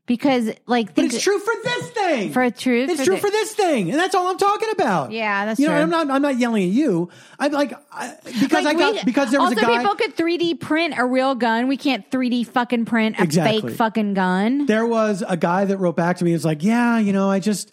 Because 0.08 0.50
like 0.66 0.94
But 0.96 1.04
it's 1.04 1.22
true 1.22 1.38
for 1.38 1.52
this 1.62 1.90
thing. 1.90 2.32
for 2.32 2.50
truth. 2.50 2.90
it's 2.90 2.98
for 2.98 3.04
true 3.04 3.14
the- 3.14 3.20
for 3.20 3.30
this 3.30 3.52
thing, 3.52 3.90
and 3.90 4.00
that's 4.00 4.14
all 4.16 4.26
I'm 4.28 4.38
talking 4.38 4.70
about. 4.72 5.12
Yeah, 5.12 5.44
that's 5.46 5.60
you 5.60 5.66
know. 5.68 5.74
true. 5.74 5.82
I'm 5.82 5.90
not. 5.90 6.10
I'm 6.10 6.22
not 6.22 6.38
yelling 6.38 6.64
at 6.64 6.70
you. 6.70 7.10
I'm 7.38 7.52
like 7.52 7.74
I, 7.92 8.14
because 8.24 8.64
Like, 8.64 8.76
I 8.76 8.78
got 8.80 8.94
we- 8.94 9.04
because 9.04 9.30
there 9.30 9.38
was 9.40 9.52
also 9.52 9.64
a 9.64 9.68
guy. 9.70 9.78
people 9.82 9.94
could 9.94 10.16
3D 10.16 10.58
print 10.58 10.94
a 10.98 11.04
real 11.04 11.36
gun. 11.36 11.68
We 11.68 11.76
can't 11.76 12.10
3D 12.10 12.42
fucking 12.46 12.86
print 12.86 13.20
a 13.20 13.22
Exactly. 13.22 13.60
fake 13.60 13.76
fucking 13.76 14.14
gun. 14.14 14.66
there 14.66 14.86
was 14.86 15.22
a 15.28 15.36
guy 15.36 15.66
that 15.66 15.76
wrote 15.76 15.94
back 15.96 16.16
to 16.16 16.24
me. 16.24 16.32
It's 16.32 16.44
like, 16.44 16.64
yeah, 16.64 16.98
you 16.98 17.12
know, 17.12 17.30
I 17.30 17.38
just, 17.38 17.70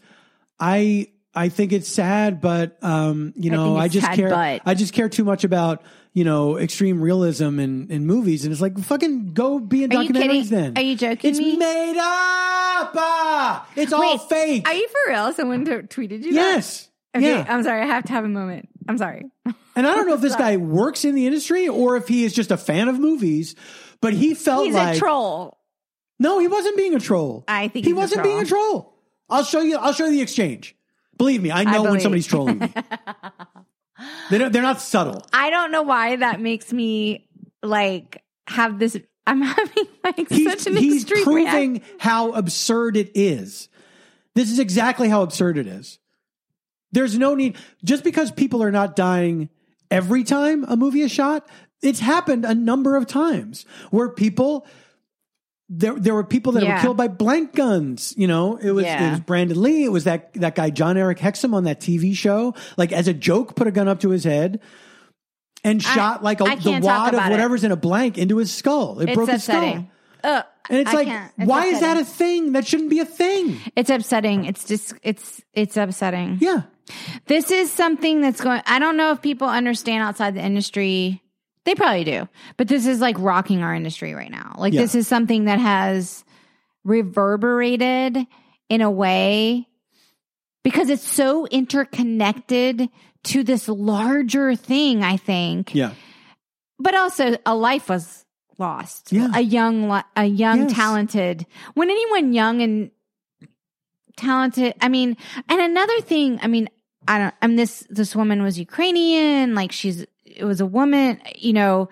I, 0.60 1.08
I 1.36 1.50
think 1.50 1.74
it's 1.74 1.90
sad, 1.90 2.40
but 2.42 2.78
um, 2.84 3.34
you 3.36 3.52
I 3.52 3.56
know, 3.56 3.66
think 3.74 3.80
I, 3.80 3.88
just 3.90 4.06
sad, 4.06 4.16
care. 4.16 4.30
but- 4.30 4.62
I 4.66 4.74
just 4.74 4.94
care 4.94 5.10
too 5.10 5.24
much 5.24 5.44
about 5.44 5.84
you 6.14 6.24
know 6.24 6.58
extreme 6.58 7.02
realism 7.02 7.60
in 7.60 7.92
in 7.92 8.06
movies, 8.06 8.46
and 8.46 8.52
it's 8.54 8.62
like 8.62 8.78
fucking 8.80 9.34
go 9.34 9.60
be 9.60 9.84
in 9.84 9.92
Are 9.92 10.04
documentaries. 10.04 10.50
Then 10.50 10.78
Are 10.78 10.82
you 10.82 10.96
joking 10.96 11.30
It's 11.32 11.40
me? 11.40 11.58
made 11.58 11.98
up. 11.98 12.94
Ah! 12.96 13.68
It's 13.76 13.92
all 13.94 14.18
fake. 14.18 14.68
Are 14.68 14.74
you 14.74 14.88
for 14.88 15.12
real? 15.12 15.34
Someone 15.34 15.66
tweeted 15.66 16.24
you 16.24 16.32
yes. 16.32 16.90
that? 17.14 17.20
Okay, 17.20 17.30
yeah. 17.30 17.46
I'm 17.48 17.64
sorry. 17.64 17.82
I 17.82 17.86
have 17.86 18.04
to 18.06 18.14
have 18.14 18.26
a 18.26 18.30
moment. 18.30 18.68
I'm 18.88 18.98
sorry. 18.98 19.24
And 19.76 19.88
I 19.88 19.96
don't 19.96 20.08
know 20.08 20.14
if 20.14 20.22
this 20.22 20.36
guy 20.46 20.58
works 20.58 21.06
in 21.06 21.16
the 21.16 21.26
industry 21.26 21.68
or 21.68 21.96
if 21.98 22.08
he 22.08 22.24
is 22.26 22.34
just 22.34 22.52
a 22.52 22.58
fan 22.58 22.88
of 22.88 23.00
movies, 23.00 23.56
but 24.02 24.14
he 24.14 24.34
felt 24.36 24.66
He's 24.66 24.76
like 24.76 24.96
a 24.98 25.00
troll. 25.00 25.58
no, 26.20 26.40
he 26.40 26.48
wasn't 26.48 26.78
being 26.78 26.94
a 26.96 27.00
troll. 27.00 27.44
I 27.48 27.68
think 27.70 27.86
he 27.86 27.94
wasn't 27.94 28.22
troll. 28.24 28.34
being 28.34 28.44
a 28.44 28.48
troll. 28.48 28.94
I'll 29.30 29.44
show 29.44 29.62
you. 29.62 29.78
I'll 29.78 29.94
show 29.94 30.06
you 30.06 30.12
the 30.12 30.22
exchange. 30.22 30.76
Believe 31.18 31.42
me, 31.42 31.52
I 31.52 31.64
know 31.64 31.84
when 31.84 32.00
somebody's 32.00 32.28
trolling 32.28 32.60
me. 32.60 32.74
they 34.30 34.38
don't, 34.38 34.52
they're 34.52 34.62
not 34.62 34.82
subtle. 34.82 35.24
I 35.32 35.50
don't 35.50 35.72
know 35.72 35.84
why 35.84 36.18
that 36.18 36.42
makes 36.42 36.74
me 36.74 37.28
like 37.64 38.24
have 38.48 38.80
this. 38.80 38.98
I'm 39.28 39.42
having 39.44 39.86
like 40.04 40.30
He's, 40.30 40.50
such 40.50 40.68
an 40.68 40.78
he's 40.78 41.04
extreme 41.04 41.24
proving 41.24 41.74
reaction. 41.74 41.98
how 42.00 42.32
absurd 42.34 42.98
it 42.98 43.12
is. 43.16 43.70
This 44.36 44.52
is 44.52 44.60
exactly 44.60 45.08
how 45.08 45.22
absurd 45.22 45.58
it 45.58 45.68
is. 45.68 46.00
There's 46.92 47.18
no 47.18 47.36
need 47.36 47.58
just 47.84 48.04
because 48.04 48.32
people 48.32 48.62
are 48.62 48.72
not 48.72 48.96
dying 48.96 49.50
every 49.90 50.24
time 50.24 50.66
a 50.66 50.76
movie 50.76 51.02
is 51.02 51.12
shot. 51.12 51.48
It's 51.82 52.00
happened 52.00 52.46
a 52.46 52.56
number 52.56 52.96
of 52.96 53.06
times 53.08 53.66
where 53.92 54.10
people 54.10 54.66
there 55.70 55.96
there 55.96 56.14
were 56.14 56.24
people 56.24 56.52
that 56.54 56.64
Yeah. 56.64 56.76
were 56.76 56.82
killed 56.82 56.98
by 56.98 57.08
blank 57.08 57.54
guns. 57.54 58.14
You 58.18 58.28
know, 58.28 58.58
it 58.58 58.72
was 58.72 58.86
it 58.86 59.10
was 59.12 59.20
Brandon 59.22 59.62
Lee. 59.62 59.84
It 59.84 59.92
was 59.92 60.04
that 60.04 60.34
that 60.36 60.56
guy 60.56 60.70
Jon-Erik 60.70 61.18
Hexum 61.18 61.54
on 61.54 61.64
that 61.64 61.80
TV 61.80 62.16
show. 62.16 62.54
Like 62.78 62.92
as 62.92 63.08
a 63.08 63.14
joke, 63.14 63.56
put 63.56 63.68
a 63.68 63.72
gun 63.72 63.88
up 63.88 64.00
to 64.02 64.10
his 64.10 64.24
head 64.24 64.60
and 65.64 65.82
I- 65.86 65.96
shot 65.96 66.24
like 66.24 66.42
a, 66.42 66.44
the 66.44 66.80
wad 66.84 67.10
of 67.10 67.14
about 67.16 67.30
it. 67.30 67.32
whatever's 67.32 67.64
in 67.64 67.72
a 67.72 67.76
blank 67.76 68.18
into 68.18 68.38
his 68.38 68.54
skull. 68.54 69.00
It 69.00 69.10
It's 69.10 69.16
broke 69.16 69.30
his 69.30 69.44
skull. 69.44 69.88
Ugh, 70.24 70.44
And 70.70 70.80
it's 70.80 70.90
I 70.90 70.94
like. 70.94 71.08
It's 71.38 71.48
why 71.48 71.66
is 71.68 71.80
that 71.82 71.98
a 71.98 72.06
thing? 72.06 72.54
That 72.54 72.66
shouldn't 72.66 72.90
be 72.90 73.00
a 73.00 73.06
thing. 73.06 73.60
It's 73.76 73.90
upsetting. 73.90 74.46
It's 74.46 74.66
just. 74.66 74.94
It's. 75.04 75.42
It's 75.54 75.78
upsetting. 75.78 76.38
Yeah. 76.42 76.64
This 77.28 77.50
is 77.52 77.72
something 77.72 78.22
that's 78.22 78.42
going. 78.42 78.62
I 78.66 78.80
don't 78.80 78.98
know 78.98 79.12
if 79.12 79.22
people 79.22 79.48
understand 79.48 80.04
outside 80.04 80.34
the 80.36 80.44
industry. 80.44 81.22
They 81.66 81.76
probably 81.76 82.04
do, 82.04 82.28
but 82.58 82.68
this 82.68 82.86
is 82.86 83.00
like 83.02 83.16
rocking 83.20 83.64
our 83.64 83.74
industry 83.74 84.14
right 84.14 84.30
now. 84.32 84.54
Like 84.58 84.74
Yeah. 84.74 84.82
this 84.82 84.94
is 84.96 85.08
something 85.08 85.46
that 85.46 85.60
has 85.60 86.24
reverberated 86.84 88.18
in 88.70 88.82
a 88.82 88.92
way 88.92 89.68
because 90.64 90.90
it's 90.90 91.08
so 91.08 91.46
interconnected 91.48 92.90
to 93.26 93.44
this 93.44 93.68
larger 93.68 94.56
thing. 94.56 95.04
I 95.04 95.18
think, 95.18 95.74
Yeah. 95.74 95.92
but 96.80 96.94
also 96.96 97.38
a 97.46 97.56
life 97.56 97.90
was 97.90 98.26
lost. 98.58 99.12
Yeah. 99.12 99.30
A 99.34 99.42
young, 99.42 99.90
a 100.16 100.26
young, 100.26 100.62
Yes. 100.70 100.74
talented. 100.74 101.46
When 101.74 101.90
anyone 101.90 102.32
young 102.34 102.62
and 102.62 102.92
talented, 104.18 104.74
I 104.82 104.88
mean, 104.90 105.18
and 105.50 105.60
another 105.62 106.00
thing, 106.02 106.40
I 106.42 106.48
mean, 106.48 106.70
I 107.08 107.18
don't, 107.20 107.36
I'm 107.42 107.56
this, 107.56 107.86
this 107.90 108.16
woman 108.16 108.42
was 108.44 108.58
Ukrainian, 108.58 109.56
like 109.56 109.72
she's, 109.72 110.06
it 110.36 110.46
was 110.46 110.62
a 110.62 110.66
woman, 110.66 111.22
you 111.36 111.54
know, 111.54 111.90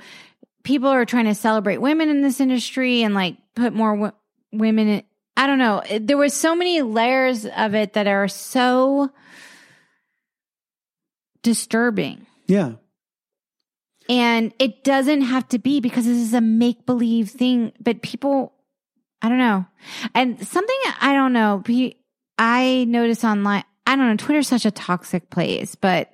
people 0.63 0.89
are 0.89 1.05
trying 1.05 1.25
to 1.25 1.35
celebrate 1.35 1.77
women 1.77 2.09
in 2.09 2.21
this 2.21 2.39
industry 2.39 3.03
and 3.03 3.13
like 3.13 3.37
put 3.55 3.73
more 3.73 3.95
w- 3.95 4.13
women 4.51 4.87
in, 4.87 5.03
I 5.35 5.47
don't 5.47 5.59
know. 5.59 5.81
There 5.99 6.17
was 6.17 6.33
so 6.33 6.55
many 6.55 6.81
layers 6.81 7.45
of 7.45 7.75
it 7.75 7.93
that 7.93 8.07
are 8.07 8.27
so 8.27 9.11
disturbing. 11.41 12.25
Yeah. 12.47 12.73
And 14.09 14.53
it 14.59 14.83
doesn't 14.83 15.21
have 15.21 15.47
to 15.49 15.59
be 15.59 15.79
because 15.79 16.05
this 16.05 16.17
is 16.17 16.33
a 16.33 16.41
make 16.41 16.85
believe 16.85 17.29
thing, 17.29 17.71
but 17.79 18.01
people, 18.01 18.53
I 19.21 19.29
don't 19.29 19.37
know. 19.37 19.65
And 20.13 20.45
something 20.45 20.75
I 20.99 21.13
don't 21.13 21.33
know, 21.33 21.63
I 22.37 22.85
notice 22.87 23.23
online, 23.23 23.63
I 23.87 23.95
don't 23.95 24.09
know, 24.09 24.17
Twitter's 24.17 24.47
such 24.47 24.65
a 24.65 24.71
toxic 24.71 25.29
place, 25.29 25.75
but 25.75 26.11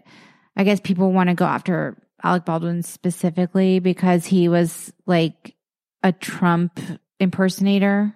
I 0.55 0.63
guess 0.63 0.79
people 0.79 1.11
want 1.11 1.29
to 1.29 1.35
go 1.35 1.45
after 1.45 1.97
Alec 2.23 2.45
Baldwin 2.45 2.83
specifically 2.83 3.79
because 3.79 4.25
he 4.25 4.49
was 4.49 4.93
like 5.05 5.55
a 6.03 6.11
Trump 6.11 6.79
impersonator. 7.19 8.13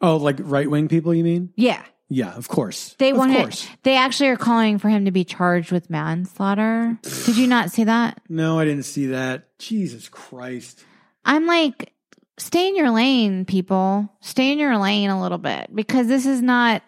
Oh, 0.00 0.16
like 0.16 0.36
right 0.40 0.70
wing 0.70 0.88
people, 0.88 1.14
you 1.14 1.24
mean? 1.24 1.52
Yeah. 1.56 1.82
Yeah, 2.08 2.34
of 2.34 2.48
course. 2.48 2.94
They 2.98 3.12
want 3.12 3.34
course. 3.34 3.66
they 3.82 3.96
actually 3.96 4.28
are 4.28 4.36
calling 4.36 4.78
for 4.78 4.88
him 4.88 5.06
to 5.06 5.10
be 5.10 5.24
charged 5.24 5.72
with 5.72 5.90
manslaughter. 5.90 6.98
Did 7.02 7.36
you 7.36 7.46
not 7.46 7.70
see 7.70 7.84
that? 7.84 8.20
No, 8.28 8.58
I 8.58 8.64
didn't 8.66 8.84
see 8.84 9.06
that. 9.06 9.58
Jesus 9.58 10.08
Christ. 10.08 10.84
I'm 11.24 11.46
like, 11.46 11.92
stay 12.38 12.68
in 12.68 12.76
your 12.76 12.90
lane, 12.90 13.46
people. 13.46 14.08
Stay 14.20 14.52
in 14.52 14.58
your 14.58 14.76
lane 14.78 15.10
a 15.10 15.20
little 15.20 15.38
bit 15.38 15.74
because 15.74 16.06
this 16.06 16.26
is 16.26 16.42
not 16.42 16.82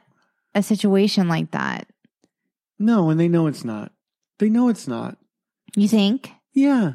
a 0.55 0.63
situation 0.63 1.29
like 1.29 1.51
that. 1.53 1.89
No, 2.79 3.09
and 3.11 3.19
they 3.19 3.29
know 3.29 3.47
it's 3.47 3.65
not. 3.65 3.93
They 4.39 4.51
know 4.51 4.69
it's 4.69 4.87
not. 4.87 5.17
You 5.77 5.87
think? 5.87 6.33
Yeah. 6.55 6.95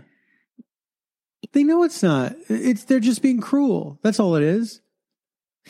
They 1.54 1.64
know 1.64 1.84
it's 1.84 2.02
not. 2.02 2.36
It's 2.50 2.86
they're 2.86 3.00
just 3.00 3.22
being 3.22 3.40
cruel. 3.40 4.00
That's 4.04 4.20
all 4.20 4.36
it 4.36 4.44
is. 4.44 4.82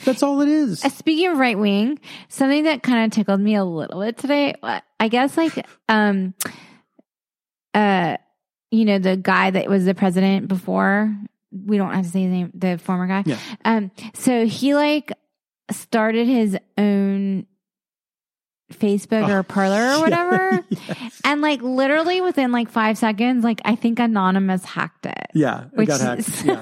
That's 0.05 0.23
all 0.23 0.41
it 0.41 0.47
is. 0.47 0.83
Uh, 0.85 0.89
Speaking 0.89 1.27
of 1.27 1.37
right 1.37 1.59
wing, 1.59 1.99
something 2.29 2.63
that 2.63 2.81
kind 2.81 3.05
of 3.05 3.11
tickled 3.11 3.41
me 3.41 3.55
a 3.55 3.65
little 3.65 3.99
bit 4.01 4.17
today, 4.17 4.55
uh, 4.63 4.79
I 4.99 5.09
guess, 5.09 5.35
like, 5.35 5.65
um, 5.89 6.33
uh, 7.73 8.15
you 8.71 8.85
know, 8.85 8.99
the 8.99 9.17
guy 9.17 9.51
that 9.51 9.69
was 9.69 9.83
the 9.85 9.93
president 9.93 10.47
before. 10.47 11.13
We 11.51 11.77
don't 11.77 11.93
have 11.93 12.05
to 12.05 12.09
say 12.09 12.21
his 12.21 12.31
name. 12.31 12.51
The 12.53 12.77
former 12.77 13.07
guy. 13.07 13.23
Yeah. 13.25 13.37
Um. 13.65 13.91
So 14.13 14.45
he 14.45 14.73
like 14.73 15.11
started 15.71 16.25
his 16.27 16.57
own 16.77 17.45
Facebook 18.79 19.27
or 19.29 19.43
Parler 19.43 19.97
or 19.97 19.99
whatever. 20.01 20.65
yes. 20.69 21.21
And 21.23 21.41
like 21.41 21.61
literally 21.61 22.21
within 22.21 22.51
like 22.51 22.69
five 22.69 22.97
seconds, 22.97 23.43
like 23.43 23.61
I 23.65 23.75
think 23.75 23.99
Anonymous 23.99 24.63
hacked 24.65 25.05
it. 25.05 25.27
Yeah, 25.33 25.65
it 25.65 25.77
Which 25.77 25.87
got 25.87 26.01
hacked. 26.01 26.19
is- 26.19 26.43
Yeah. 26.45 26.61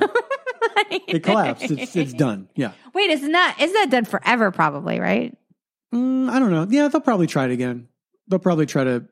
It 1.07 1.24
collapsed. 1.24 1.70
It's 1.72 1.95
it's 1.95 2.14
done. 2.14 2.49
Yeah. 2.55 2.72
Wait, 2.93 3.10
isn't 3.12 3.30
It's 3.34 3.34
not 3.34 3.57
that 3.74 3.89
done 3.91 4.05
forever, 4.05 4.49
probably, 4.51 4.99
right? 4.99 5.36
Mm, 5.93 6.30
I 6.30 6.39
don't 6.39 6.51
know. 6.51 6.66
Yeah, 6.70 6.88
they'll 6.88 7.01
probably 7.01 7.28
try 7.28 7.45
it 7.45 7.51
again. 7.51 7.88
They'll 8.28 8.39
probably 8.39 8.66
try 8.66 8.84
to, 8.86 9.03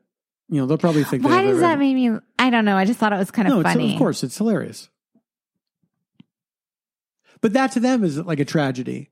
you 0.49 0.59
know, 0.61 0.65
they'll 0.65 0.77
probably 0.77 1.03
think. 1.03 1.23
Why 1.23 1.41
does 1.43 1.59
that 1.59 1.77
make 1.79 1.93
me? 1.95 2.17
I 2.39 2.49
don't 2.49 2.65
know. 2.65 2.77
I 2.77 2.85
just 2.85 2.99
thought 2.99 3.13
it 3.13 3.17
was 3.17 3.31
kind 3.31 3.47
of 3.47 3.55
No, 3.55 3.63
funny. 3.63 3.93
of 3.93 3.97
course 3.99 4.23
it's 4.23 4.37
hilarious. 4.37 4.89
But 7.41 7.53
that 7.53 7.71
to 7.73 7.79
them 7.79 8.03
is 8.03 8.17
like 8.19 8.39
a 8.39 8.45
tragedy. 8.45 9.11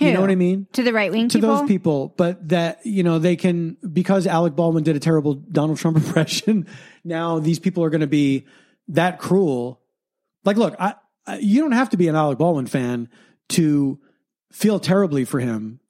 You 0.00 0.12
know 0.14 0.20
what 0.20 0.30
I 0.30 0.34
mean? 0.36 0.66
To 0.74 0.82
the 0.82 0.92
right 0.92 1.10
wing 1.10 1.28
to 1.28 1.38
people. 1.38 1.56
those 1.56 1.68
people, 1.68 2.14
but 2.16 2.48
that 2.48 2.84
you 2.84 3.02
know 3.02 3.18
they 3.18 3.36
can 3.36 3.76
because 3.92 4.26
Alec 4.26 4.54
Baldwin 4.56 4.84
did 4.84 4.96
a 4.96 5.00
terrible 5.00 5.34
Donald 5.34 5.78
Trump 5.78 5.96
impression. 6.04 6.66
Now 7.04 7.38
these 7.38 7.58
people 7.58 7.82
are 7.84 7.90
going 7.90 8.00
to 8.02 8.06
be 8.06 8.46
that 8.88 9.18
cruel. 9.18 9.80
Like, 10.44 10.56
look, 10.56 10.74
I 10.78 10.94
uh, 11.26 11.36
you 11.40 11.60
don't 11.60 11.72
have 11.72 11.90
to 11.90 11.96
be 11.96 12.08
an 12.08 12.14
Alec 12.16 12.38
Baldwin 12.38 12.66
fan 12.66 13.08
to 13.50 13.98
feel 14.52 14.78
terribly 14.80 15.24
for 15.24 15.40
him. 15.40 15.80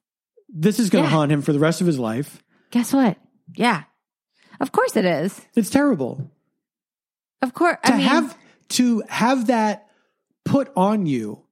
This 0.49 0.79
is 0.79 0.89
going 0.89 1.03
to 1.05 1.09
Yeah. 1.09 1.15
haunt 1.15 1.31
him 1.31 1.41
for 1.41 1.53
the 1.53 1.59
rest 1.59 1.79
of 1.81 1.87
his 1.87 1.99
life. 1.99 2.43
Guess 2.71 2.91
what? 2.93 3.17
Yeah. 3.55 3.83
Of 4.59 4.71
course 4.71 4.95
it 4.97 5.05
is. 5.05 5.39
It's 5.55 5.69
terrible 5.69 6.29
Of 7.41 7.53
course. 7.53 7.77
to 7.85 7.93
I 7.93 7.97
mean, 7.97 8.07
have 8.07 8.37
to 8.69 9.03
have 9.07 9.47
that 9.47 9.87
put 10.45 10.71
on 10.75 11.05
you. 11.05 11.43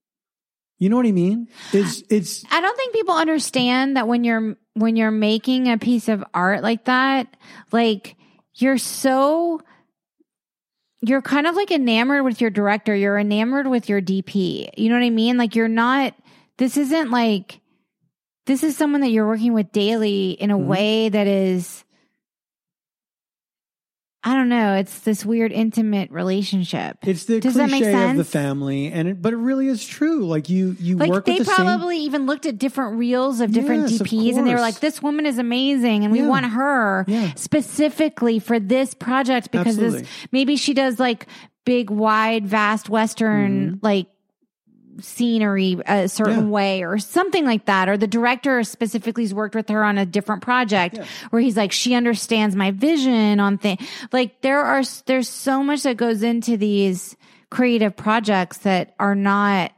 You 0.80 0.90
know 0.90 0.96
what 0.96 1.08
I 1.08 1.12
mean? 1.12 1.48
It's 1.74 2.04
it's 2.10 2.44
I 2.52 2.62
don't 2.62 2.76
think 2.78 2.94
people 2.94 3.16
understand 3.16 3.98
that 3.98 4.08
when 4.08 4.24
you're 4.24 4.56
when 4.76 4.96
you're 4.96 5.10
making 5.12 5.70
a 5.72 5.78
piece 5.78 6.08
of 6.08 6.24
art 6.34 6.62
like 6.62 6.86
that, 6.86 7.36
like 7.72 8.16
you're 8.56 8.78
so 8.78 9.60
you're 11.02 11.22
kind 11.22 11.48
of 11.48 11.56
like 11.56 11.72
enamored 11.72 12.24
with 12.24 12.42
your 12.42 12.50
director, 12.50 12.96
you're 12.96 13.18
enamored 13.20 13.68
with 13.68 13.88
your 13.90 14.02
DP. 14.02 14.70
You 14.78 14.90
know 14.90 14.96
what 14.96 15.06
I 15.06 15.10
mean? 15.12 15.38
Like 15.38 15.56
you're 15.56 15.68
not 15.68 16.14
this 16.58 16.78
isn't 16.78 17.12
like 17.12 17.60
this 18.46 18.64
is 18.64 18.78
someone 18.78 19.02
that 19.02 19.10
you're 19.10 19.28
working 19.28 19.54
with 19.54 19.72
daily 19.72 20.32
in 20.32 20.52
a 20.52 20.58
Mhm. 20.58 20.66
way 20.66 21.10
that 21.10 21.28
is 21.28 21.84
I 24.24 24.34
don't 24.34 24.50
know, 24.50 24.74
it's 24.76 25.00
this 25.02 25.24
weird 25.24 25.52
intimate 25.52 26.12
relationship. 26.12 26.98
it's 27.04 27.26
the 27.26 27.40
Does 27.40 27.54
that 27.54 27.70
make 27.70 27.84
cliche 27.84 28.10
of 28.10 28.18
the 28.18 28.26
family, 28.26 28.92
and 28.92 29.08
it, 29.08 29.22
but 29.22 29.32
it 29.32 29.38
really 29.38 29.68
is 29.68 29.86
true. 29.86 30.26
Like 30.26 30.50
you 30.50 30.76
you 30.80 30.98
Like 30.98 31.10
work 31.12 31.26
they 31.26 31.38
with 31.38 31.48
the 31.48 31.54
same. 31.54 31.66
probably 31.66 32.00
even 32.00 32.26
looked 32.26 32.46
at 32.46 32.58
different 32.58 32.98
reels 32.98 33.40
of 33.40 33.52
different 33.52 33.90
Yes, 33.92 34.02
of 34.02 34.08
DPs 34.08 34.36
and 34.38 34.46
they 34.48 34.54
were 34.54 34.60
like, 34.60 34.80
this 34.80 35.02
woman 35.02 35.26
is 35.26 35.38
amazing 35.38 36.04
and 36.04 36.12
we 36.12 36.24
want 36.24 36.46
her 36.48 37.06
Yeah. 37.08 37.32
specifically 37.36 38.40
for 38.40 38.60
this 38.60 38.94
project 38.94 39.52
because 39.52 39.78
this 39.78 40.04
maybe 40.32 40.56
she 40.58 40.74
does 40.74 41.00
like 41.00 41.28
big, 41.66 41.90
wide, 41.90 42.48
vast 42.48 42.90
Western 42.90 43.72
mm-hmm. 43.74 43.76
like 43.82 44.08
scenery 45.00 45.80
a 45.86 46.08
certain. 46.08 46.46
Yeah. 46.46 46.50
way 46.50 46.84
or 46.84 46.98
something 46.98 47.46
like 47.46 47.66
that. 47.66 47.90
Or 47.90 47.98
the 47.98 48.08
director 48.08 48.64
specifically 48.64 49.24
has 49.24 49.34
worked 49.34 49.56
with 49.56 49.70
her 49.70 49.84
on 49.84 49.98
a 49.98 50.06
different 50.06 50.42
project 50.42 50.98
Yeah. 50.98 51.06
where 51.30 51.42
he's 51.42 51.58
like, 51.58 51.72
she 51.72 51.94
understands 51.94 52.56
my 52.56 52.72
vision 52.72 53.40
on 53.40 53.58
things. 53.58 53.82
Like 54.12 54.42
there 54.42 54.62
are, 54.62 54.84
there's 55.06 55.30
so 55.30 55.64
much 55.64 55.84
that 55.84 55.98
goes 55.98 56.24
into 56.24 56.58
these 56.58 57.16
creative 57.50 57.96
projects 57.96 58.60
that 58.60 58.94
are 59.00 59.16
not 59.16 59.72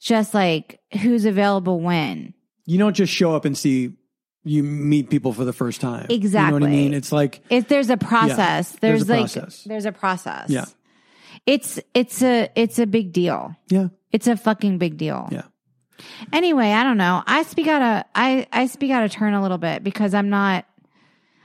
just 0.00 0.34
like 0.34 0.80
who's 1.02 1.24
available 1.24 1.80
when. 1.80 2.34
you 2.66 2.78
don't 2.78 2.94
just 2.94 3.12
show 3.12 3.34
up 3.34 3.44
and 3.44 3.56
see 3.56 3.92
you 4.44 4.62
meet 4.62 5.10
people 5.10 5.32
for 5.32 5.44
the 5.44 5.52
first 5.52 5.80
time. 5.80 6.06
Exactly. 6.08 6.54
You 6.54 6.60
know 6.60 6.66
what 6.66 6.72
I 6.72 6.76
mean? 6.76 6.94
It's 6.94 7.12
like 7.12 7.40
If 7.50 7.68
there's 7.68 7.90
a 7.90 7.96
process, 7.96 8.70
there's 8.80 9.06
there's, 9.06 9.08
a 9.08 9.12
like 9.12 9.32
process. 9.32 9.64
there's 9.64 9.84
a 9.86 9.92
process. 9.92 10.48
Yeah. 10.50 10.64
It's 11.46 11.80
it's 11.94 12.22
a 12.22 12.48
it's 12.54 12.78
a 12.78 12.86
big 12.86 13.12
deal. 13.12 13.54
yeah, 13.70 13.88
It's 14.12 14.26
a 14.26 14.36
fucking 14.36 14.78
big 14.78 14.96
deal. 14.96 15.28
yeah. 15.32 15.42
Anyway, 16.32 16.70
I 16.70 16.84
don't 16.84 16.96
know. 16.96 17.22
I 17.26 17.42
speak 17.42 17.66
out 17.66 17.82
of 17.82 18.04
I 18.14 18.46
I 18.52 18.66
speak 18.66 18.90
out 18.92 19.02
of 19.04 19.10
turn 19.10 19.34
a 19.34 19.42
little 19.42 19.58
bit 19.58 19.82
because 19.82 20.14
I'm 20.14 20.28
not 20.30 20.64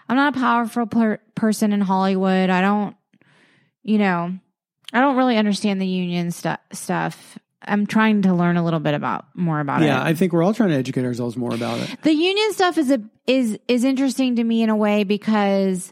I'm 0.07 0.16
not 0.16 0.36
a 0.36 0.39
powerful 0.39 0.86
per- 0.86 1.20
person 1.36 1.74
in 1.74 1.82
Hollywood. 1.82 2.49
I 2.51 2.61
don't 2.61 2.95
you 3.82 3.97
know, 3.97 4.32
I 4.93 4.99
don't 5.01 5.18
really 5.18 5.38
understand 5.38 5.82
the 5.82 5.88
union 5.88 6.32
stu- 6.32 6.55
stuff. 6.72 7.38
I'm 7.66 7.88
trying 7.88 8.22
to 8.24 8.34
learn 8.34 8.57
a 8.57 8.64
little 8.64 8.80
bit 8.80 8.93
about 8.93 9.26
more 9.36 9.59
about 9.59 9.82
Yeah, 9.82 9.86
it. 9.86 9.89
Yeah, 9.89 10.03
I 10.03 10.14
think 10.14 10.34
we're 10.34 10.43
all 10.43 10.53
trying 10.53 10.70
to 10.70 10.76
educate 10.76 11.03
ourselves 11.05 11.36
more 11.36 11.53
about 11.55 11.80
it. 11.80 12.01
The 12.03 12.14
union 12.14 12.53
stuff 12.53 12.78
is 12.78 12.91
a 12.91 13.01
is 13.26 13.57
is 13.68 13.84
interesting 13.84 14.36
to 14.36 14.43
me 14.43 14.61
in 14.61 14.70
a 14.70 14.76
way 14.76 15.03
because 15.03 15.91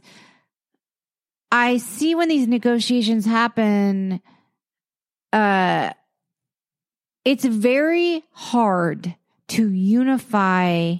I 1.51 1.77
see 1.77 2.13
when 2.13 2.29
these 2.29 2.47
negotiations 2.47 3.25
happen 3.25 4.21
uh 5.33 5.91
it's 7.25 7.45
very 7.45 8.23
hard 8.31 9.15
to 9.49 9.69
unify 9.69 10.95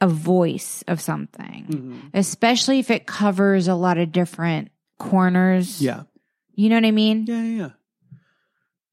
a 0.00 0.08
voice 0.08 0.82
of 0.88 1.00
something, 1.00 1.66
Mhm. 1.68 2.10
especially 2.14 2.78
if 2.80 2.90
it 2.90 3.06
covers 3.06 3.68
a 3.68 3.74
lot 3.74 3.98
of 3.98 4.10
different 4.10 4.70
corners. 4.98 5.80
Yeah. 5.80 6.04
You 6.54 6.68
know 6.68 6.76
what 6.76 6.84
I 6.84 6.90
mean? 6.90 7.24
Yeah, 7.26 7.42
yeah, 7.42 7.56
yeah. 7.56 7.70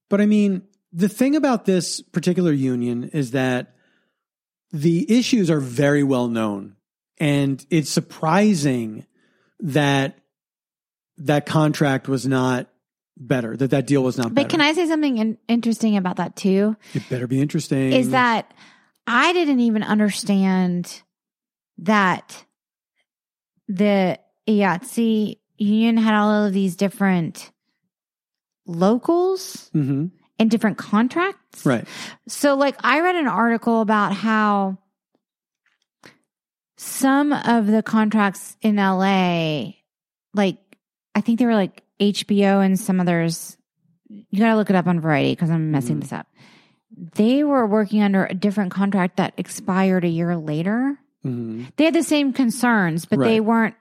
But 0.10 0.22
I 0.22 0.26
mean, 0.26 0.64
the 0.92 1.10
thing 1.10 1.36
about 1.36 1.66
this 1.66 2.02
particular 2.02 2.52
union 2.52 3.06
is 3.14 3.32
that 3.32 3.76
the 4.72 5.12
issues 5.12 5.50
are 5.50 5.60
very 5.60 6.04
well 6.04 6.28
known. 6.28 6.76
And 7.18 7.66
it's 7.70 7.90
surprising 7.90 9.06
that 9.60 10.18
that 11.18 11.46
contract 11.46 12.08
was 12.08 12.26
not 12.26 12.70
better, 13.20 13.56
that 13.58 13.72
that 13.72 13.86
deal 13.88 14.04
was 14.04 14.18
not 14.18 14.34
better. 14.34 14.46
But 14.46 14.50
can 14.50 14.62
I 14.62 14.74
say 14.74 14.88
something 14.88 15.18
in- 15.18 15.38
interesting 15.48 15.98
about 15.98 16.18
that 16.18 16.36
too? 16.36 16.76
It 16.94 17.08
better 17.10 17.28
be 17.28 17.42
interesting. 17.42 17.92
is 17.92 18.12
that 18.12 18.54
I 19.06 19.34
didn't 19.34 19.60
even 19.60 19.84
understand 19.84 21.02
that 21.80 22.46
the 23.68 24.20
IATSE 24.48 25.38
union 25.58 25.98
had 25.98 26.16
all 26.16 26.46
of 26.46 26.54
these 26.54 26.76
different 26.76 27.52
locals 28.66 29.70
hmm 29.74 30.08
and 30.40 30.50
different 30.50 30.78
contracts. 30.78 31.66
Right. 31.66 31.86
So, 32.30 32.56
like, 32.56 32.78
I 32.82 33.02
read 33.02 33.16
an 33.18 33.28
article 33.28 33.82
about 33.82 34.14
how 34.14 34.78
some 36.78 37.34
of 37.34 37.68
the 37.68 37.84
contracts 37.84 38.56
in 38.62 38.78
LA, 38.78 39.72
like, 40.34 40.58
I 41.14 41.20
think 41.20 41.40
they 41.40 41.46
were 41.46 41.56
like 41.56 41.84
HBO 42.00 42.64
and 42.64 42.80
some 42.80 43.00
others. 43.00 43.58
You 44.10 44.40
got 44.40 44.50
to 44.52 44.56
look 44.56 44.70
it 44.70 44.76
up 44.76 44.88
on 44.88 45.00
Variety 45.00 45.34
because 45.34 45.50
I'm 45.50 45.72
messing 45.72 45.98
Mhm. 45.98 46.02
this 46.02 46.14
up. 46.14 46.28
They 47.16 47.44
were 47.44 47.66
working 47.68 48.02
under 48.02 48.26
a 48.26 48.34
different 48.34 48.72
contract 48.72 49.18
that 49.18 49.34
expired 49.38 50.04
a 50.04 50.10
year 50.10 50.36
later. 50.36 50.98
hmm 51.24 51.64
They 51.78 51.86
had 51.86 51.94
the 51.94 52.04
same 52.04 52.34
concerns, 52.34 53.06
but 53.06 53.20
they 53.20 53.40
weren't 53.40 53.76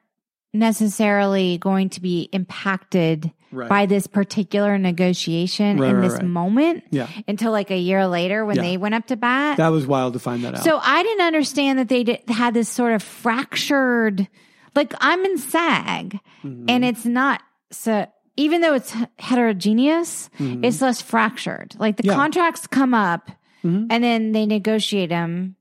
necessarily 0.53 1.59
going 1.59 1.89
to 1.91 2.01
be 2.03 2.29
impacted 2.33 3.33
Right. 3.51 3.69
by 3.69 3.87
this 3.87 4.07
particular 4.07 4.77
negotiation 4.77 5.79
Right, 5.79 5.89
in 5.91 5.97
right, 5.97 6.03
this 6.03 6.15
right. 6.15 6.25
moment 6.25 6.85
yeah. 6.91 7.07
until 7.27 7.51
like 7.53 7.71
a 7.71 7.79
year 7.79 8.07
later 8.07 8.45
when 8.45 8.57
Yeah. 8.57 8.63
they 8.63 8.77
went 8.77 8.95
up 8.95 9.07
to 9.07 9.17
bat. 9.17 9.57
That 9.57 9.69
was 9.69 9.87
wild 9.87 10.13
to 10.15 10.19
find 10.19 10.45
that 10.45 10.57
out. 10.57 10.65
so 10.65 10.79
I 10.83 11.03
didn't 11.03 11.25
understand 11.25 11.79
that 11.79 11.89
they 11.89 12.05
did, 12.05 12.21
had 12.29 12.53
this 12.53 12.69
sort 12.69 12.93
of 12.93 13.03
fractured, 13.03 14.29
like 14.75 14.93
I'm 15.01 15.25
in 15.25 15.39
SAG 15.39 16.21
Mhm. 16.45 16.65
and 16.69 16.85
it's 16.85 17.07
not 17.07 17.41
so, 17.71 18.07
even 18.37 18.61
though 18.61 18.75
it's 18.75 18.95
heterogeneous, 19.19 20.31
Mhm. 20.39 20.65
it's 20.65 20.81
less 20.81 21.01
fractured. 21.03 21.75
Like 21.79 21.97
the 21.97 22.05
Yeah. 22.05 22.15
contracts 22.15 22.67
come 22.67 22.95
up 22.95 23.31
Mhm. 23.65 23.87
and 23.91 24.05
then 24.05 24.33
they 24.33 24.47
negotiate 24.47 25.09
them. 25.11 25.57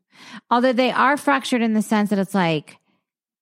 Although 0.52 0.74
they 0.74 0.92
are 0.92 1.18
fractured 1.18 1.62
in 1.62 1.74
the 1.74 1.82
sense 1.82 2.10
that 2.10 2.20
it's 2.20 2.36
like 2.36 2.78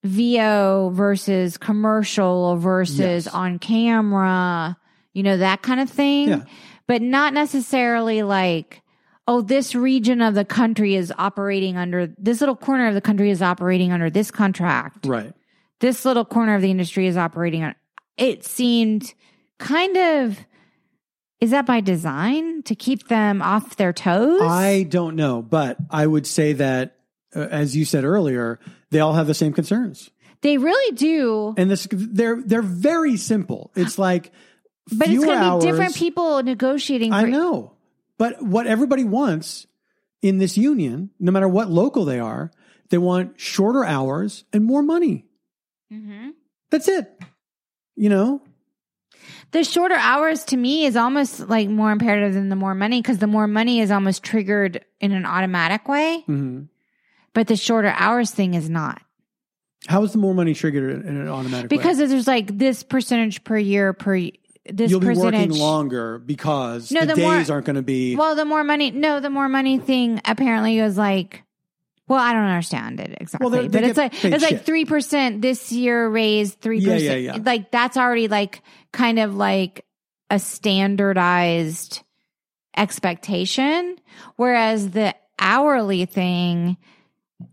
VO 0.03 0.91
versus 0.93 1.57
commercial 1.57 2.57
versus 2.57 3.25
Yes. 3.25 3.27
on 3.27 3.59
camera, 3.59 4.77
you 5.13 5.23
know, 5.23 5.37
that 5.37 5.61
kind 5.61 5.79
of 5.79 5.89
thing. 5.89 6.29
Yeah. 6.29 6.41
But 6.87 7.01
not 7.01 7.33
necessarily 7.33 8.21
like, 8.21 8.81
oh, 9.27 9.41
this 9.41 9.73
region 9.73 10.21
of 10.21 10.35
the 10.35 10.45
country 10.45 10.95
is 10.95 11.11
operating 11.17 11.77
under 11.77 12.07
this 12.17 12.39
little 12.41 12.55
corner 12.55 12.87
of 12.87 12.93
the 12.93 13.01
country 13.01 13.31
is 13.31 13.41
operating 13.41 13.91
under 13.91 14.09
this 14.09 14.29
contract. 14.31 15.05
right. 15.07 15.33
This 15.81 16.05
little 16.05 16.23
corner 16.25 16.55
of 16.55 16.61
the 16.61 16.71
industry 16.71 17.05
is 17.07 17.17
operating 17.17 17.63
on 17.63 17.75
it 18.17 18.45
seemed 18.45 19.13
kind 19.59 19.95
of 19.97 20.37
is 21.41 21.51
that 21.51 21.65
by 21.65 21.81
design 21.81 22.63
to 22.63 22.75
keep 22.75 23.07
them 23.07 23.41
off 23.41 23.75
their 23.75 23.93
toes? 23.93 24.41
I 24.41 24.83
don't 24.83 25.15
know, 25.15 25.41
but 25.41 25.77
I 25.89 26.07
would 26.07 26.25
say 26.25 26.53
that, 26.53 26.95
uh, 27.35 27.41
as 27.41 27.75
you 27.75 27.83
said 27.85 28.05
earlier, 28.05 28.59
they 28.89 28.99
all 29.01 29.13
have 29.13 29.27
the 29.27 29.33
same 29.33 29.51
concerns, 29.53 30.09
they 30.41 30.57
really 30.57 30.95
do. 30.95 31.53
and 31.57 31.69
this 31.69 31.87
they're 31.91 32.41
they're 32.41 32.61
very 32.61 33.17
simple. 33.17 33.71
It's 33.75 33.97
like, 33.99 34.31
But 34.91 35.09
it's 35.09 35.23
going 35.23 35.39
to 35.39 35.57
be 35.59 35.65
different 35.71 35.95
people 35.95 36.41
negotiating. 36.41 37.11
For, 37.11 37.17
I 37.17 37.23
know, 37.23 37.73
but 38.17 38.41
what 38.41 38.65
everybody 38.65 39.03
wants 39.03 39.67
in 40.21 40.37
this 40.37 40.57
union, 40.57 41.09
no 41.19 41.31
matter 41.31 41.47
what 41.49 41.69
local 41.69 42.05
they 42.05 42.19
are, 42.19 42.49
they 42.89 42.97
want 42.97 43.39
shorter 43.39 43.83
hours 43.83 44.45
and 44.53 44.63
more 44.63 44.81
money. 44.81 45.25
Mhm. 45.91 46.31
That's 46.71 46.87
it. 46.87 47.11
You 47.95 48.09
know, 48.09 48.41
The 49.51 49.63
shorter 49.63 49.95
hours 49.95 50.43
to 50.45 50.57
me 50.57 50.85
is 50.85 50.95
almost 50.95 51.47
like 51.47 51.69
more 51.69 51.91
imperative 51.91 52.33
than 52.33 52.49
the 52.49 52.55
more 52.55 52.75
money 52.75 53.01
because 53.01 53.19
the 53.19 53.27
more 53.27 53.47
money 53.47 53.79
is 53.79 53.89
almost 53.91 54.21
triggered 54.23 54.83
in 54.99 55.11
an 55.13 55.25
automatic 55.25 55.87
way, 55.87 56.23
hmm 56.25 56.63
but 57.33 57.47
the 57.47 57.55
shorter 57.57 57.93
hours 57.97 58.31
thing 58.31 58.53
is 58.53 58.69
not 58.69 59.01
how 59.87 60.01
is 60.03 60.13
the 60.13 60.17
more 60.17 60.33
money 60.33 60.53
triggered 60.53 61.05
in 61.05 61.17
an 61.17 61.27
automatic 61.27 61.69
way? 61.69 61.77
because 61.77 61.97
there's 61.97 62.27
like 62.27 62.57
this 62.57 62.81
percentage 62.81 63.43
per 63.43 63.57
year 63.57 63.93
per 63.93 64.29
this 64.65 64.89
you'll 64.89 64.99
be 64.99 65.09
working 65.13 65.51
longer 65.51 66.17
because 66.17 66.91
No, 66.91 67.01
the, 67.01 67.13
the 67.13 67.21
more- 67.21 67.37
days 67.37 67.49
aren't 67.51 67.65
going 67.67 67.75
to 67.75 67.81
be. 67.83 68.15
Well, 68.15 68.35
the 68.35 68.45
more 68.45 68.63
money, 68.63 68.89
no, 68.91 69.19
the 69.19 69.29
more 69.29 69.47
money 69.47 69.77
thing 69.77 70.21
apparently 70.25 70.81
was 70.81 70.97
like, 70.97 71.43
well, 72.07 72.19
I 72.19 72.33
don't 72.33 72.43
understand 72.45 72.99
it 72.99 73.17
exactly, 73.19 73.49
they're- 73.49 73.61
they 73.63 73.67
but 73.67 73.83
it's 73.83 73.97
like 73.97 74.23
it's 74.25 74.43
like 74.43 74.63
three 74.65 74.85
percent 74.85 75.41
this 75.41 75.71
year 75.71 76.07
raised 76.07 76.59
three 76.61 76.79
Yeah, 76.79 76.93
percent. 76.93 77.21
yeah, 77.21 77.33
yeah. 77.35 77.41
Like 77.43 77.71
that's 77.71 77.97
already 77.97 78.27
like 78.27 78.61
kind 78.91 79.19
of 79.19 79.35
like 79.35 79.85
a 80.29 80.39
standardized 80.39 82.01
expectation. 82.77 83.97
Whereas 84.35 84.91
the 84.91 85.15
hourly 85.39 86.05
thing, 86.05 86.77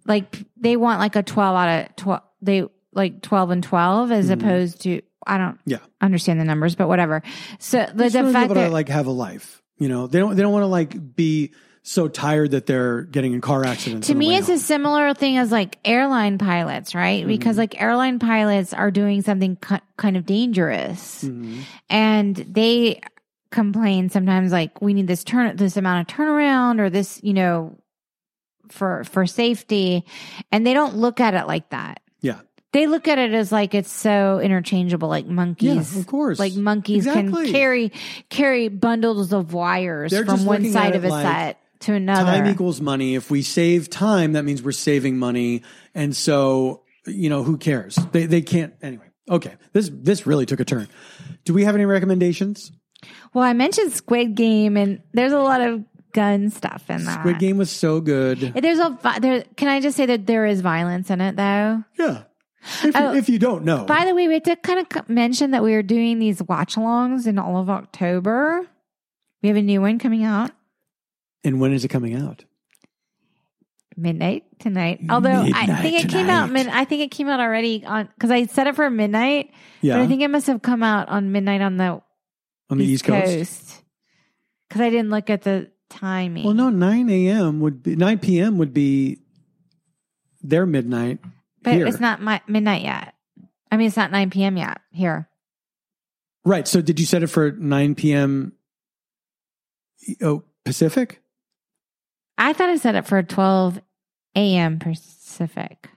like 0.07 0.37
they 0.57 0.77
want 0.77 1.01
like 1.01 1.16
a 1.16 1.23
12 1.23 1.57
out 1.57 1.69
of 1.91 1.97
12, 1.97 2.20
they 2.43 2.65
like 2.93 3.23
12 3.23 3.51
and 3.51 3.62
12 3.62 4.12
as 4.12 4.29
Mhm. 4.29 4.33
opposed 4.35 4.83
to, 4.83 5.01
I 5.27 5.39
don't 5.39 5.59
Yeah. 5.65 5.79
understand 6.01 6.41
the 6.41 6.45
numbers, 6.45 6.74
but 6.74 6.89
whatever. 6.89 7.23
So 7.59 7.87
the, 7.87 7.95
They 7.95 8.09
the 8.09 8.33
fact 8.33 8.53
that 8.55 8.66
to 8.66 8.70
like 8.70 8.89
have 8.89 9.07
a 9.07 9.11
life. 9.12 9.62
You 9.79 9.89
know, 9.89 10.07
they 10.07 10.19
don't 10.20 10.37
they 10.37 10.43
don't 10.43 10.53
want 10.53 10.62
to 10.62 10.69
like 10.69 11.16
be 11.16 11.53
so 11.84 12.06
tired 12.09 12.52
that 12.52 12.66
they're 12.66 13.02
getting 13.02 13.32
in 13.32 13.40
car 13.40 13.64
accidents. 13.64 14.06
to 14.06 14.14
me 14.14 14.36
it's 14.36 14.48
a 14.48 14.59
similar 14.59 15.12
thing 15.14 15.36
as 15.36 15.50
like 15.50 15.78
airline 15.84 16.38
pilots 16.38 16.94
right 16.94 17.26
because 17.26 17.56
Mhm. 17.56 17.59
like 17.59 17.82
airline 17.82 18.18
pilots 18.20 18.72
are 18.72 18.90
doing 18.92 19.20
something 19.22 19.56
ki- 19.56 19.76
kind 19.96 20.16
of 20.16 20.24
dangerous 20.24 21.24
Mhm. 21.24 21.59
and 21.90 22.36
they 22.36 23.00
complain 23.50 24.09
sometimes 24.10 24.52
like 24.52 24.80
we 24.80 24.94
need 24.94 25.06
this 25.09 25.24
turn 25.24 25.56
this 25.56 25.76
amount 25.76 26.09
of 26.09 26.16
turnaround 26.16 26.78
or 26.78 26.88
this 26.88 27.18
you 27.22 27.34
know 27.34 27.76
for 28.68 29.02
for 29.04 29.26
safety 29.26 30.04
and 30.50 30.66
they 30.66 30.72
don't 30.74 30.96
look 30.96 31.20
at 31.20 31.34
it 31.34 31.46
like 31.46 31.68
that 31.70 32.00
Yeah. 32.22 32.38
they 32.72 32.86
look 32.86 33.09
at 33.09 33.18
it 33.18 33.34
as 33.34 33.50
like 33.52 33.74
it's 33.74 33.90
so 33.90 34.38
interchangeable 34.40 35.09
like 35.09 35.26
Yeah, 35.26 35.32
monkeys 35.32 35.96
of 35.96 36.06
course. 36.06 36.38
like 36.38 36.54
monkeys 36.54 37.06
Exactly. 37.06 37.44
can 37.44 37.52
carry 37.52 37.92
carry 38.30 38.68
bundles 38.68 39.32
of 39.32 39.52
wires 39.52 40.12
They're 40.12 40.24
from 40.24 40.44
one 40.44 40.64
side 40.70 40.94
of 40.94 41.04
a 41.04 41.09
like 41.09 41.26
set 41.26 41.59
to 41.82 41.94
another 41.94 42.24
Time 42.30 42.46
equals 42.46 42.80
money. 42.80 43.14
If 43.14 43.30
we 43.30 43.42
save 43.42 43.90
time, 43.90 44.32
that 44.32 44.44
means 44.44 44.62
we're 44.62 44.72
saving 44.72 45.18
money. 45.18 45.62
And 45.94 46.14
so, 46.16 46.82
you 47.06 47.28
know, 47.30 47.42
who 47.42 47.59
cares? 47.59 47.96
They 48.12 48.26
they 48.26 48.42
can't 48.42 48.74
anyway. 48.82 49.06
Okay. 49.30 49.54
This 49.72 49.90
this 49.92 50.26
really 50.26 50.46
took 50.46 50.60
a 50.60 50.64
turn. 50.64 50.88
Do 51.44 51.54
we 51.54 51.64
have 51.64 51.74
any 51.74 51.84
recommendations? 51.84 52.72
Well, 53.34 53.44
I 53.44 53.52
mentioned 53.52 53.92
Squid 53.92 54.34
Game, 54.34 54.76
and 54.76 55.00
there's 55.12 55.32
a 55.32 55.38
lot 55.40 55.60
of 55.60 55.84
gun 56.12 56.50
stuff 56.50 56.88
in 56.90 57.04
that. 57.04 57.20
Squid 57.20 57.38
Game 57.38 57.56
was 57.59 57.70
so 57.70 58.00
good. 58.00 58.38
There's 58.40 58.78
a 58.78 58.98
there. 59.20 59.44
Can 59.56 59.68
I 59.68 59.80
just 59.80 59.96
say 59.96 60.06
that 60.06 60.26
there 60.26 60.46
is 60.46 60.60
violence 60.60 61.10
in 61.10 61.20
it, 61.20 61.36
though? 61.36 61.82
Yeah. 61.98 62.24
If, 62.84 62.94
Oh. 62.94 63.12
you, 63.12 63.18
if 63.18 63.28
you 63.28 63.40
don't 63.40 63.64
know. 63.64 63.84
By 63.86 64.04
the 64.04 64.14
way, 64.14 64.28
we 64.28 64.34
had 64.34 64.44
to 64.44 64.54
kind 64.54 64.86
of 64.86 65.09
mention 65.09 65.50
that 65.50 65.64
we 65.64 65.74
are 65.74 65.82
doing 65.82 66.20
these 66.20 66.40
watch-alongs 66.40 67.26
in 67.26 67.36
all 67.38 67.56
of 67.56 67.68
October. 67.68 68.64
We 69.42 69.48
have 69.48 69.56
a 69.56 69.62
new 69.62 69.80
one 69.80 69.98
coming 69.98 70.22
out 70.22 70.52
and 71.44 71.60
when 71.60 71.73
is 71.73 71.85
it 71.85 71.89
coming 71.89 72.14
out? 72.14 72.44
midnight 73.94 74.44
tonight. 74.59 75.01
Although 75.10 75.28
I 75.55 75.66
think 75.82 76.02
it 76.02 76.09
came 76.09 76.31
out 76.31 76.47
tonight. 76.47 76.64
mid. 76.64 76.69
I 76.69 76.85
think 76.86 77.02
it 77.02 77.10
came 77.10 77.28
out 77.28 77.40
already 77.40 77.85
on 77.85 78.09
because 78.14 78.31
I 78.31 78.47
set 78.47 78.66
it 78.66 78.74
for 78.74 78.89
midnight, 78.89 79.51
Yeah. 79.82 79.97
but 79.97 80.02
I 80.05 80.06
think 80.06 80.23
it 80.23 80.28
must 80.28 80.47
have 80.47 80.62
come 80.62 80.82
out 80.82 81.10
on 81.10 81.31
midnight 81.31 81.60
on 81.60 81.77
the 81.77 82.01
on 82.70 82.78
the 82.78 82.86
East, 82.86 83.05
Coast. 83.05 83.82
because 84.69 84.81
I 84.81 84.89
didn't 84.89 85.10
look 85.10 85.28
at 85.28 85.43
the 85.43 85.70
timing. 85.90 86.44
Well, 86.44 86.55
no, 86.55 86.70
9 86.70 87.10
a.m. 87.10 87.60
would 87.60 87.82
be 87.82 87.94
9 87.94 88.19
p.m. 88.19 88.56
would 88.56 88.73
be 88.73 89.19
their 90.43 90.64
midnight. 90.64 91.19
but 91.62 91.74
here. 91.74 91.86
it's 91.86 92.01
not 92.01 92.23
my 92.23 92.40
midnight 92.48 92.82
yet. 92.82 93.14
I 93.70 93.77
mean, 93.77 93.89
it's 93.89 93.97
not 93.97 94.10
9 94.10 94.31
p.m. 94.31 94.56
yet 94.56 94.81
here. 94.90 95.28
Right. 96.47 96.66
So 96.66 96.81
did 96.81 96.98
you 96.98 97.05
set 97.06 97.23
it 97.23 97.27
for 97.28 97.52
9 97.52 97.94
p.m. 97.94 98.52
Oh, 100.23 100.44
Pacific? 100.64 101.22
I 102.38 102.52
thought 102.52 102.68
I 102.70 102.76
set 102.76 102.94
it 102.94 103.06
for 103.06 103.22
12 103.22 103.80
a.m. 104.36 104.78
Pacific. 104.78 105.88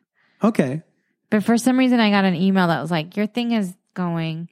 Okay. 0.44 0.82
But 1.30 1.44
for 1.44 1.58
some 1.58 1.78
reason, 1.80 2.00
I 2.00 2.10
got 2.12 2.26
an 2.26 2.36
email 2.36 2.68
that 2.68 2.82
was 2.82 2.92
like, 2.92 3.18
your 3.18 3.28
thing 3.28 3.52
is 3.52 3.74
going. 3.94 4.50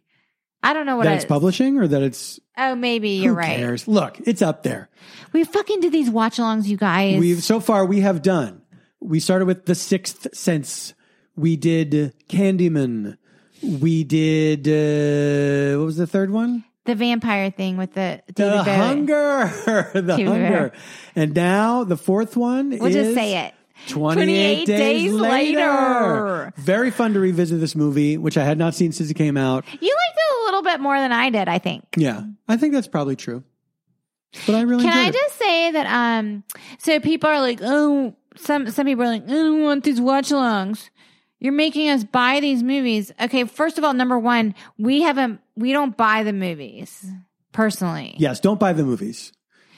I 0.64 0.73
don't 0.73 0.85
know 0.85 0.95
what 0.95 1.03
that 1.03 1.11
it 1.14 1.15
it's 1.15 1.26
is. 1.26 1.30
publishing 1.30 1.77
or 1.77 1.88
that 1.88 2.01
it's 2.01 2.39
Oh, 2.57 2.76
maybe 2.76 3.10
you're 3.10 3.34
who 3.34 3.39
right. 3.39 3.57
cares? 3.57 3.88
Look, 3.88 4.19
it's 4.26 4.41
up 4.41 4.64
there. 4.64 4.89
We 5.34 5.43
fucking 5.43 5.81
did 5.81 5.91
these 5.91 6.10
watch 6.10 6.38
alongs, 6.38 6.68
you 6.68 6.77
guys. 6.77 7.19
We've 7.19 7.43
so 7.43 7.60
far 7.60 7.85
we 7.85 7.99
have 8.01 8.22
done. 8.22 8.61
We 9.01 9.19
started 9.19 9.45
with 9.45 9.65
the 9.65 9.76
Sixth 9.76 10.34
Sense. 10.35 10.93
We 11.35 11.57
did 11.57 12.14
Candyman. 12.30 13.18
We 13.61 14.03
did 14.03 14.68
uh, 14.68 15.77
what 15.80 15.85
was 15.85 15.97
the 15.97 16.07
third 16.07 16.31
one? 16.31 16.64
The 16.85 16.95
vampire 16.95 17.49
thing 17.51 17.77
with 17.77 17.93
the 17.93 18.22
The 18.27 18.34
Bowie. 18.34 18.69
hunger, 18.76 19.53
the 19.93 20.01
David 20.01 20.27
hunger, 20.27 20.69
Bowie. 20.69 20.80
and 21.15 21.34
now 21.34 21.84
the 21.84 21.97
fourth 21.97 22.35
one 22.38 22.69
We'll 22.72 22.85
is 22.88 22.93
just 22.95 23.14
say 23.15 23.45
it. 23.47 23.53
28, 23.89 24.15
28 24.23 24.65
days, 24.65 24.77
days 24.77 25.14
later. 25.14 25.60
later. 25.60 26.53
Very 26.57 26.89
fun 26.91 27.14
to 27.14 27.19
revisit 27.19 27.60
this 27.60 27.76
movie, 27.76 28.18
which 28.18 28.38
I 28.38 28.45
had 28.45 28.57
not 28.57 28.76
seen 28.76 28.93
since 28.93 29.10
it 29.10 29.15
came 29.15 29.35
out. 29.35 29.65
You 29.68 29.73
liked 29.95 30.18
it 30.18 30.41
a 30.41 30.45
little 30.45 30.61
bit 30.61 30.80
more 30.80 30.97
than 30.99 31.11
I 31.11 31.30
did, 31.30 31.49
I 31.49 31.57
think. 31.60 31.84
Yeah, 31.97 32.23
I 32.47 32.55
think 32.55 32.73
that's 32.73 32.88
probably 32.88 33.18
true. 33.18 33.43
But 34.47 34.55
I 34.55 34.61
really 34.61 34.84
Can 34.84 34.97
I 34.97 35.10
it. 35.10 35.14
just 35.14 35.35
say 35.38 35.72
that 35.72 35.85
um 35.85 36.43
so 36.80 36.99
people 36.99 37.30
are 37.30 37.41
like, 37.41 37.60
oh 37.61 38.15
some 38.35 38.69
some 38.72 38.85
people 38.85 39.03
are 39.03 39.07
like, 39.10 39.23
I 39.26 39.27
don't 39.27 39.64
want 39.64 39.84
these 39.84 39.99
watch 40.01 40.30
alongs. 40.30 40.89
You're 41.44 41.53
making 41.53 41.90
us 41.90 42.03
buy 42.06 42.40
these 42.40 42.64
movies. 42.64 43.11
Okay, 43.22 43.44
first 43.44 43.78
of 43.78 43.84
all, 43.84 43.94
number 43.94 44.18
one, 44.18 44.56
we 44.80 45.02
haven't 45.03 45.41
we 45.56 45.72
don't 45.74 45.95
buy 45.95 46.24
the 46.24 46.34
movies 46.34 47.06
personally. 47.52 48.15
Yes, 48.18 48.40
don't 48.40 48.60
buy 48.60 48.74
the 48.74 48.84
movies. 48.84 49.32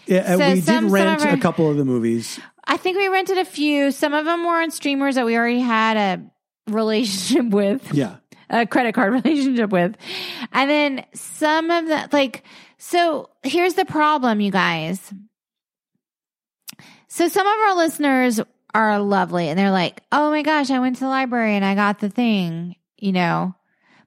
Yeah, 0.05 0.19
uh, 0.19 0.37
So 0.37 0.53
we 0.53 0.61
some- 0.61 0.83
did 0.85 0.91
rent 0.93 1.25
our- 1.25 1.33
a 1.33 1.37
couple 1.39 1.69
of 1.69 1.75
the 1.77 1.83
movies. 1.83 2.39
I 2.67 2.77
think 2.77 2.97
we 2.97 3.07
rented 3.07 3.37
a 3.39 3.45
few. 3.45 3.89
Some 3.91 4.13
of 4.13 4.25
them 4.25 4.45
were 4.45 4.61
on 4.61 4.69
streamers 4.71 5.15
that 5.15 5.25
we 5.25 5.35
already 5.35 5.59
had 5.59 5.97
a 5.97 6.71
relationship 6.71 7.49
with, 7.51 7.93
Yeah. 7.93 8.17
a 8.49 8.65
credit 8.67 8.93
card 8.93 9.13
relationship 9.25 9.71
with. 9.71 9.95
And 10.53 10.69
then 10.69 11.05
some 11.13 11.71
of 11.71 11.87
the, 11.87 12.09
like, 12.11 12.43
so 12.77 13.29
here's 13.43 13.73
the 13.73 13.85
problem, 13.85 14.39
you 14.39 14.51
guys. 14.51 15.11
So 17.07 17.27
some 17.27 17.47
of 17.47 17.53
our 17.59 17.75
listeners 17.75 18.39
are 18.75 18.99
lovely 18.99 19.47
and 19.49 19.57
they're 19.57 19.71
like, 19.71 20.03
oh 20.11 20.29
my 20.29 20.41
gosh, 20.43 20.69
I 20.69 20.79
went 20.79 20.97
to 20.97 21.05
the 21.05 21.09
library 21.09 21.55
and 21.55 21.63
I 21.63 21.75
got 21.75 21.99
the 21.99 22.09
thing, 22.09 22.75
you 22.97 23.11
know, 23.13 23.55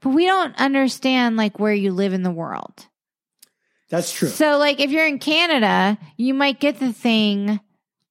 but 0.00 0.10
we 0.10 0.26
don't 0.26 0.54
understand 0.60 1.36
like 1.36 1.58
where 1.58 1.72
you 1.72 1.92
live 1.92 2.12
in 2.12 2.22
the 2.22 2.30
world. 2.30 2.86
That's 3.90 4.12
true. 4.12 4.28
So, 4.28 4.58
like, 4.58 4.80
if 4.80 4.90
you're 4.90 5.06
in 5.06 5.18
Canada, 5.18 5.96
you 6.18 6.34
might 6.34 6.60
get 6.60 6.78
the 6.78 6.92
thing 6.92 7.58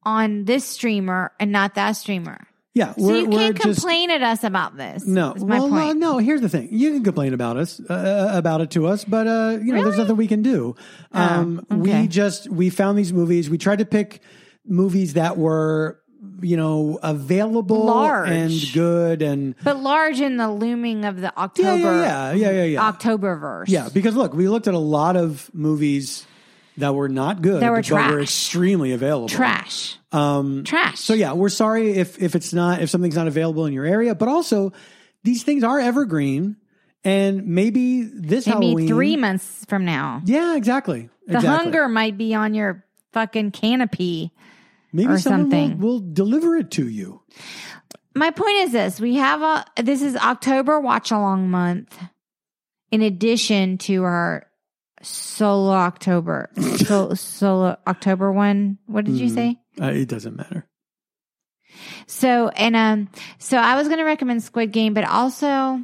on 0.04 0.46
this 0.46 0.66
streamer 0.66 1.32
and 1.40 1.52
not 1.52 1.76
that 1.76 1.92
streamer. 1.92 2.48
yeah, 2.74 2.96
So 2.96 3.14
you 3.14 3.30
can't 3.30 3.56
just 3.62 3.82
complain 3.82 4.10
at 4.10 4.24
us 4.24 4.44
about 4.44 4.76
this. 4.76 5.06
no. 5.06 5.36
Well, 5.38 5.68
no, 5.68 5.70
point. 5.70 6.00
no. 6.00 6.18
Here's 6.18 6.42
the 6.42 6.50
thing: 6.50 6.70
you 6.72 6.94
can 6.94 7.04
complain 7.04 7.34
about 7.36 7.58
us, 7.58 7.80
uh, 7.80 8.32
about 8.34 8.62
it 8.62 8.72
to 8.72 8.88
us, 8.88 9.06
but 9.06 9.28
uh, 9.28 9.60
you 9.62 9.72
know, 9.74 9.84
there's 9.84 9.98
nothing 10.00 10.18
we 10.18 10.26
can 10.28 10.42
do. 10.42 10.76
Oh, 11.14 11.22
Um, 11.22 11.66
okay. 11.72 12.02
We 12.02 12.08
just 12.08 12.50
we 12.50 12.72
found 12.72 12.98
these 12.98 13.14
movies. 13.14 13.48
We 13.48 13.60
tried 13.60 13.78
to 13.80 13.86
pick 13.86 14.22
movies 14.66 15.14
that 15.14 15.38
were 15.38 16.00
you 16.42 16.58
know 16.58 17.00
available 17.02 17.86
Large. 17.86 18.30
and 18.30 18.52
good 18.74 19.22
and 19.22 19.56
But 19.64 19.80
large 19.82 20.20
in 20.20 20.38
the 20.38 20.52
looming 20.52 21.06
of 21.06 21.20
the 21.22 21.36
October, 21.38 22.02
yeah, 22.02 22.32
yeah, 22.32 22.34
yeah, 22.34 22.52
yeah, 22.52 22.64
yeah. 22.64 22.82
October 22.88 23.36
verse. 23.38 23.70
Yeah, 23.70 23.90
because 23.94 24.16
look, 24.16 24.34
we 24.34 24.48
looked 24.50 24.68
at 24.68 24.74
a 24.74 24.80
lot 24.80 25.16
of 25.16 25.50
movies 25.54 26.26
that 26.78 26.94
were 26.94 27.10
not 27.10 27.42
good, 27.42 27.62
That 27.62 27.72
were 27.72 27.82
but 27.82 28.12
were 28.12 28.22
extremely 28.22 28.92
available. 28.92 29.30
trash, 29.30 29.98
Um, 30.12 30.64
trash. 30.64 31.00
So 31.00 31.14
yeah, 31.16 31.34
we're 31.34 31.50
sorry 31.50 31.92
if 31.98 32.22
if 32.22 32.36
it's 32.36 32.54
not 32.54 32.82
if 32.82 32.90
something's 32.90 33.16
not 33.16 33.28
available 33.28 33.66
in 33.66 33.74
your 33.74 33.86
area, 33.86 34.14
but 34.14 34.28
also 34.28 34.74
these 35.24 35.42
things 35.44 35.64
are 35.64 35.80
evergreen, 35.80 36.56
and 37.04 37.48
maybe 37.48 38.04
this 38.04 38.46
maybe 38.48 38.68
Halloween, 38.68 38.88
three 38.88 39.18
months 39.18 39.66
from 39.68 39.86
now, 39.86 40.22
Yeah, 40.26 40.56
exactly. 40.56 41.10
the 41.26 41.38
exactly. 41.38 41.50
hunger 41.50 41.88
might 41.90 42.16
be 42.18 42.36
on 42.36 42.54
your 42.54 42.84
fucking 43.14 43.52
Kanopy. 43.52 44.30
Maybe 44.94 45.12
or 45.12 45.18
something. 45.20 45.80
Will, 45.80 46.00
will 46.02 46.14
deliver 46.14 46.56
it 46.56 46.72
to 46.72 46.88
you. 46.88 47.22
My 48.16 48.32
point 48.32 48.58
is 48.60 48.72
this: 48.72 49.00
we 49.00 49.16
have 49.16 49.42
a 49.42 49.66
this 49.82 50.02
is 50.02 50.16
October 50.16 50.80
watch 50.80 51.12
along 51.12 51.50
month, 51.50 51.98
in 52.92 53.02
addition 53.02 53.78
to 53.80 54.04
our 54.04 54.48
solo 55.04 55.72
October 55.74 56.50
so, 56.78 57.14
solo 57.14 57.78
October 57.86 58.32
one. 58.32 58.78
What 58.88 59.06
did 59.06 59.16
you 59.16 59.28
Mhm. 59.30 59.34
say? 59.36 59.60
Uh, 59.80 59.92
it 59.92 60.08
doesn't 60.08 60.36
matter. 60.36 60.68
So 62.08 62.48
and 62.50 62.76
um, 62.76 63.10
so 63.38 63.58
I 63.58 63.76
was 63.76 63.88
going 63.88 64.00
to 64.00 64.06
recommend 64.06 64.42
Squid 64.42 64.72
Game, 64.72 64.94
but 64.96 65.04
also 65.04 65.84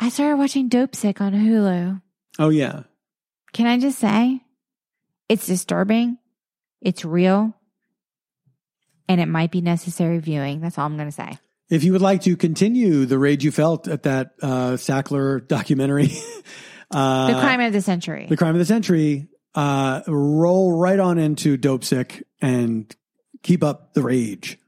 I 0.00 0.08
started 0.08 0.36
watching 0.38 0.68
Dopesick 0.68 1.20
on 1.20 1.32
Hulu. 1.32 2.00
Oh 2.38 2.48
yeah, 2.50 2.82
Can 3.52 3.66
I 3.66 3.78
just 3.78 3.98
say, 3.98 4.40
it's 5.28 5.46
disturbing, 5.46 6.18
it's 6.80 7.04
real, 7.04 7.54
and 9.08 9.20
it 9.20 9.26
might 9.26 9.50
be 9.50 9.60
necessary 9.60 10.18
viewing. 10.18 10.60
That's 10.60 10.78
all 10.78 10.86
I'm 10.86 10.96
going 10.96 11.08
to 11.08 11.12
say. 11.12 11.38
if 11.70 11.84
you 11.84 11.92
would 11.92 12.02
like 12.02 12.22
to 12.22 12.36
continue 12.36 13.04
the 13.06 13.18
rage 13.18 13.44
you 13.44 13.50
felt 13.50 13.88
at 13.88 14.04
that 14.04 14.32
uh, 14.42 14.72
Sackler 14.72 15.46
documentary, 15.56 16.10
uh, 16.90 17.26
The 17.28 17.40
crime 17.40 17.60
of 17.60 17.72
the 17.72 17.82
century. 17.82 18.26
the 18.28 18.36
crime 18.36 18.54
of 18.54 18.58
the 18.58 18.64
century, 18.64 19.28
uh, 19.54 20.02
roll 20.06 20.72
right 20.72 20.98
on 20.98 21.18
into 21.18 21.56
Dopesick 21.58 22.22
and 22.40 22.94
keep 23.42 23.62
up 23.64 23.94
the 23.94 24.02
rage. 24.02 24.58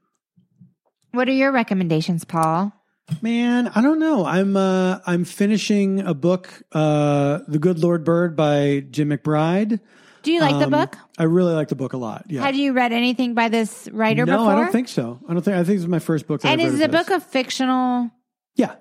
What 1.12 1.28
are 1.28 1.32
your 1.32 1.52
recommendations, 1.52 2.24
Paul? 2.24 2.72
Man, 3.20 3.66
I 3.74 3.80
don't 3.82 3.98
know. 3.98 4.24
I'm 4.24 4.56
uh 4.56 5.00
I'm 5.04 5.24
finishing 5.24 5.98
a 6.00 6.14
book, 6.14 6.62
uh 6.70 7.40
The 7.48 7.58
Good 7.58 7.80
Lord 7.80 8.04
Bird 8.04 8.36
by 8.36 8.84
Jim 8.88 9.10
McBride. 9.10 9.80
Do 10.22 10.32
you 10.32 10.40
like 10.40 10.58
the 10.58 10.64
Um, 10.64 10.70
book? 10.70 10.96
I 11.18 11.24
really 11.24 11.54
like 11.54 11.68
the 11.68 11.74
book 11.76 11.92
a 11.92 11.96
lot. 11.96 12.26
Yeah. 12.28 12.42
Have 12.42 12.54
you 12.54 12.72
read 12.72 12.92
anything 12.92 13.34
by 13.34 13.48
this 13.48 13.88
writer 13.92 14.26
no, 14.26 14.36
before? 14.38 14.52
I 14.52 14.54
don't 14.56 14.72
think 14.72 14.88
so. 14.88 15.18
I 15.28 15.32
don't 15.32 15.42
think 15.42 15.54
I 15.56 15.64
think 15.64 15.76
this 15.78 15.82
is 15.82 15.88
my 15.88 15.98
first 15.98 16.26
book. 16.26 16.42
That 16.42 16.50
And 16.52 16.60
I've 16.60 16.66
is 16.68 16.78
the 16.78 16.86
his. 16.86 16.92
book 16.92 17.10
a 17.10 17.20
fictional? 17.20 18.10
Yeah. 18.56 18.74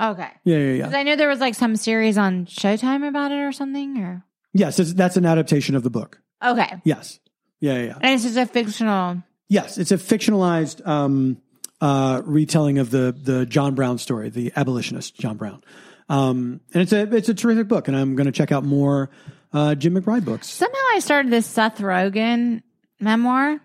Okay. 0.00 0.28
Yeah, 0.44 0.56
yeah, 0.58 0.64
yeah. 0.72 0.76
Because 0.78 0.94
I 0.94 1.02
know 1.04 1.16
there 1.16 1.28
was 1.28 1.40
like 1.40 1.54
some 1.54 1.76
series 1.76 2.18
on 2.18 2.46
Showtime 2.46 3.06
about 3.08 3.30
it 3.32 3.36
or 3.38 3.52
something. 3.52 3.98
Or 3.98 4.24
Yes, 4.52 4.78
it's, 4.78 4.92
that's 4.92 5.16
an 5.16 5.24
adaptation 5.26 5.74
of 5.76 5.82
the 5.82 5.90
book. 5.90 6.20
okay, 6.44 6.80
Yes. 6.84 7.18
Yeah, 7.60 7.74
yeah, 7.78 7.82
yeah. 7.84 7.98
and 8.02 8.14
it's 8.14 8.24
just 8.24 8.36
a 8.36 8.44
fictional. 8.46 9.22
Yes, 9.48 9.78
it's 9.78 9.92
a 9.92 9.96
fictionalized 9.96 10.86
um, 10.86 11.38
uh, 11.80 12.20
retelling 12.24 12.78
of 12.78 12.90
the 12.90 13.14
the 13.18 13.46
John 13.46 13.74
Brown 13.74 13.96
story, 13.98 14.28
the 14.28 14.52
abolitionist 14.56 15.16
John 15.18 15.36
Brown, 15.38 15.62
um, 16.10 16.60
and 16.74 16.82
it's 16.82 16.92
a 16.92 17.02
it's 17.14 17.28
a 17.28 17.34
terrific 17.34 17.68
book. 17.68 17.88
And 17.88 17.96
I'm 17.96 18.16
going 18.16 18.26
to 18.26 18.32
check 18.32 18.52
out 18.52 18.64
more 18.64 19.10
uh, 19.54 19.74
Jim 19.74 19.94
McBride 19.94 20.24
books. 20.26 20.48
Somehow 20.48 20.76
I 20.92 20.98
started 20.98 21.32
this 21.32 21.46
Seth 21.46 21.78
Rogen 21.78 22.62
memoir. 23.00 23.60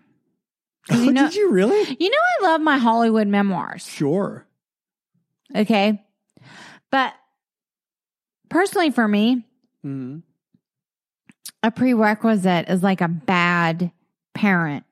you 0.91 1.11
know, 1.11 1.26
Did 1.28 1.36
you 1.36 1.52
really? 1.52 1.98
you 1.99 2.10
know, 2.10 2.18
I 2.40 2.44
love 2.52 2.61
my 2.61 2.78
Hollywood 2.78 3.28
memoirs. 3.28 3.86
Sure. 3.86 4.45
Okay, 5.56 6.02
but 6.91 7.14
personally, 8.49 8.91
for 8.91 9.07
me, 9.07 9.45
hmm 9.84 10.20
a 11.61 11.72
prerequisite 11.72 12.70
is 12.70 12.82
like 12.82 13.02
a 13.02 13.07
bad 13.10 13.91
parent. 14.34 14.86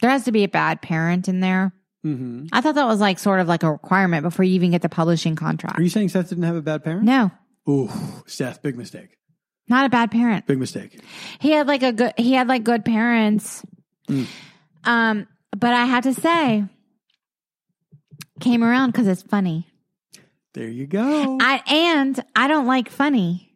There 0.00 0.10
has 0.10 0.24
to 0.24 0.32
be 0.32 0.42
a 0.42 0.48
bad 0.48 0.82
parent 0.82 1.28
in 1.28 1.38
there. 1.40 1.72
hmm 2.02 2.46
I 2.52 2.60
thought 2.60 2.74
that 2.74 2.86
was 2.86 2.98
like 3.00 3.18
sort 3.18 3.38
of 3.40 3.46
like 3.48 3.62
a 3.62 3.70
requirement 3.70 4.22
before 4.24 4.44
you 4.44 4.54
even 4.54 4.72
get 4.72 4.82
the 4.82 4.88
publishing 4.88 5.36
contract. 5.36 5.78
Are 5.78 5.82
you 5.82 5.88
saying 5.90 6.08
Seth 6.08 6.30
didn't 6.30 6.44
have 6.44 6.56
a 6.56 6.62
bad 6.62 6.82
parent? 6.82 7.04
no, 7.04 7.30
Ooh, 7.68 7.88
Seth, 8.26 8.60
big 8.62 8.76
mistake. 8.76 9.16
Not 9.68 9.86
a 9.86 9.88
bad 9.88 10.10
parent. 10.10 10.46
Big 10.46 10.58
mistake. 10.58 11.00
He 11.40 11.52
had 11.52 11.66
like 11.66 11.82
a 11.82 11.92
good 11.92 12.12
he 12.16 12.32
had 12.32 12.48
like 12.48 12.64
good 12.64 12.84
parents. 12.84 13.64
Mm. 14.08 14.26
Um, 14.84 15.26
but 15.56 15.72
I 15.72 15.84
have 15.84 16.04
to 16.04 16.14
say, 16.14 16.64
came 18.40 18.64
around 18.64 18.90
because 18.90 19.06
it's 19.06 19.22
funny. 19.22 19.66
There 20.54 20.68
you 20.68 20.86
go. 20.86 21.38
I 21.40 21.62
and 21.66 22.22
I 22.36 22.48
don't 22.48 22.66
like 22.66 22.90
funny. 22.90 23.54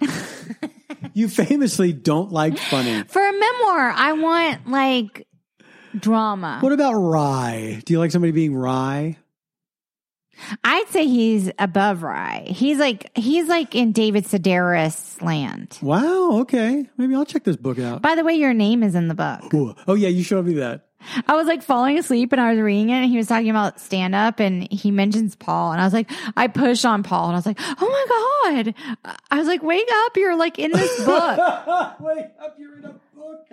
you 1.14 1.28
famously 1.28 1.92
don't 1.92 2.30
like 2.30 2.58
funny. 2.58 3.04
For 3.04 3.26
a 3.26 3.32
memoir, 3.32 3.90
I 3.90 4.12
want 4.12 4.68
like 4.68 5.26
drama. 5.98 6.58
What 6.60 6.72
about 6.72 6.94
wry? 6.94 7.80
Do 7.84 7.92
you 7.92 7.98
like 7.98 8.10
somebody 8.10 8.32
being 8.32 8.54
wry? 8.54 9.16
I'd 10.64 10.88
say 10.88 11.06
he's 11.06 11.50
above 11.58 12.02
wry. 12.02 12.44
He's 12.46 12.78
like 12.78 13.16
he's 13.16 13.48
like 13.48 13.74
in 13.74 13.92
David 13.92 14.24
Sedaris 14.24 15.20
land. 15.22 15.78
Wow. 15.82 16.40
Okay. 16.40 16.86
Maybe 16.96 17.14
I'll 17.14 17.24
check 17.26 17.44
this 17.44 17.56
book 17.56 17.78
out. 17.78 18.02
By 18.02 18.14
the 18.14 18.24
way, 18.24 18.34
your 18.34 18.54
name 18.54 18.82
is 18.82 18.94
in 18.94 19.08
the 19.08 19.14
book. 19.14 19.52
Ooh. 19.54 19.74
Oh 19.86 19.94
yeah, 19.94 20.08
you 20.08 20.22
showed 20.22 20.46
me 20.46 20.54
that. 20.54 20.86
I 21.26 21.34
was 21.34 21.46
like 21.46 21.62
falling 21.62 21.98
asleep 21.98 22.30
and 22.32 22.40
I 22.40 22.50
was 22.52 22.60
reading 22.60 22.90
it 22.90 22.96
and 22.98 23.10
he 23.10 23.16
was 23.16 23.26
talking 23.26 23.48
about 23.48 23.80
stand 23.80 24.14
up 24.14 24.38
and 24.38 24.70
he 24.70 24.90
mentions 24.90 25.34
Paul 25.34 25.72
and 25.72 25.80
I 25.80 25.84
was 25.84 25.94
like, 25.94 26.10
I 26.36 26.46
pushed 26.46 26.84
on 26.84 27.02
Paul 27.02 27.28
and 27.28 27.32
I 27.34 27.38
was 27.38 27.46
like, 27.46 27.58
oh 27.60 27.88
my 27.88 28.62
God. 28.64 28.74
I 29.30 29.38
was 29.38 29.46
like, 29.48 29.62
wake 29.62 29.88
up. 29.90 30.16
You're 30.16 30.36
like 30.36 30.58
in 30.58 30.72
this 30.72 30.98
book. 31.06 31.38
Wait 32.00 32.26
up, 32.38 32.56
you're 32.58 32.76
in 32.78 32.84
a 32.84 32.94
book. 33.16 33.46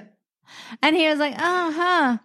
and 0.81 0.95
he 0.95 1.07
was 1.07 1.19
like, 1.19 1.35
oh, 1.39 1.71
huh. 1.73 2.17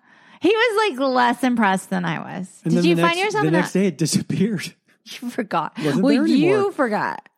He 0.43 0.49
was 0.49 0.91
like 0.91 1.09
less 1.09 1.45
impressed 1.45 1.91
than 1.91 2.05
I 2.05 2.19
was. 2.19 2.61
And 2.65 2.75
Did 2.75 2.85
you 2.85 2.97
find 2.97 3.17
next, 3.17 3.21
yourself 3.21 3.45
the 3.45 3.51
next 3.53 3.73
day? 3.75 3.87
It 3.87 3.97
disappeared. 3.97 4.75
you 5.05 5.31
forgot. 5.31 5.79
Wasn't 5.79 6.03
well, 6.03 6.27
you 6.27 6.73
forgot. 6.73 7.29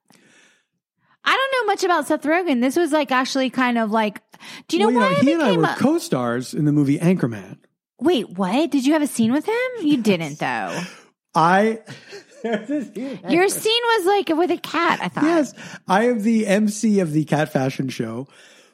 I 1.23 1.31
don't 1.37 1.53
know 1.53 1.71
much 1.71 1.85
about 1.85 2.07
Seth 2.07 2.23
Rogen. 2.23 2.63
This 2.63 2.77
was 2.77 2.93
like 2.93 3.13
actually 3.13 3.51
kind 3.51 3.77
of 3.77 3.91
like, 3.91 4.23
do 4.69 4.79
you 4.79 4.83
know 4.83 4.99
well, 4.99 5.11
why 5.11 5.21
he 5.21 5.35
and 5.35 5.43
I 5.43 5.55
were 5.55 5.65
a- 5.65 5.77
co-stars 5.77 6.55
in 6.55 6.65
the 6.65 6.73
movie 6.73 6.99
Anchorman. 6.99 7.59
Wait, 8.01 8.31
what? 8.31 8.71
Did 8.71 8.87
you 8.87 8.95
have 8.95 9.03
a 9.03 9.07
scene 9.07 9.33
with 9.33 9.47
him? 9.47 9.87
You 9.87 9.99
didn't 9.99 10.39
though. 10.39 10.81
I 11.35 11.81
Your 12.43 13.49
scene 13.51 13.83
was 13.83 14.07
like 14.07 14.29
with 14.31 14.51
a 14.51 14.57
cat, 14.57 15.01
I 15.03 15.09
thought. 15.09 15.25
yes, 15.25 15.55
I 15.87 16.07
am 16.09 16.23
the 16.23 16.47
MC 16.47 17.01
of 17.01 17.13
the 17.13 17.25
Cat 17.25 17.53
Fashion 17.53 17.91
Show, 17.91 18.29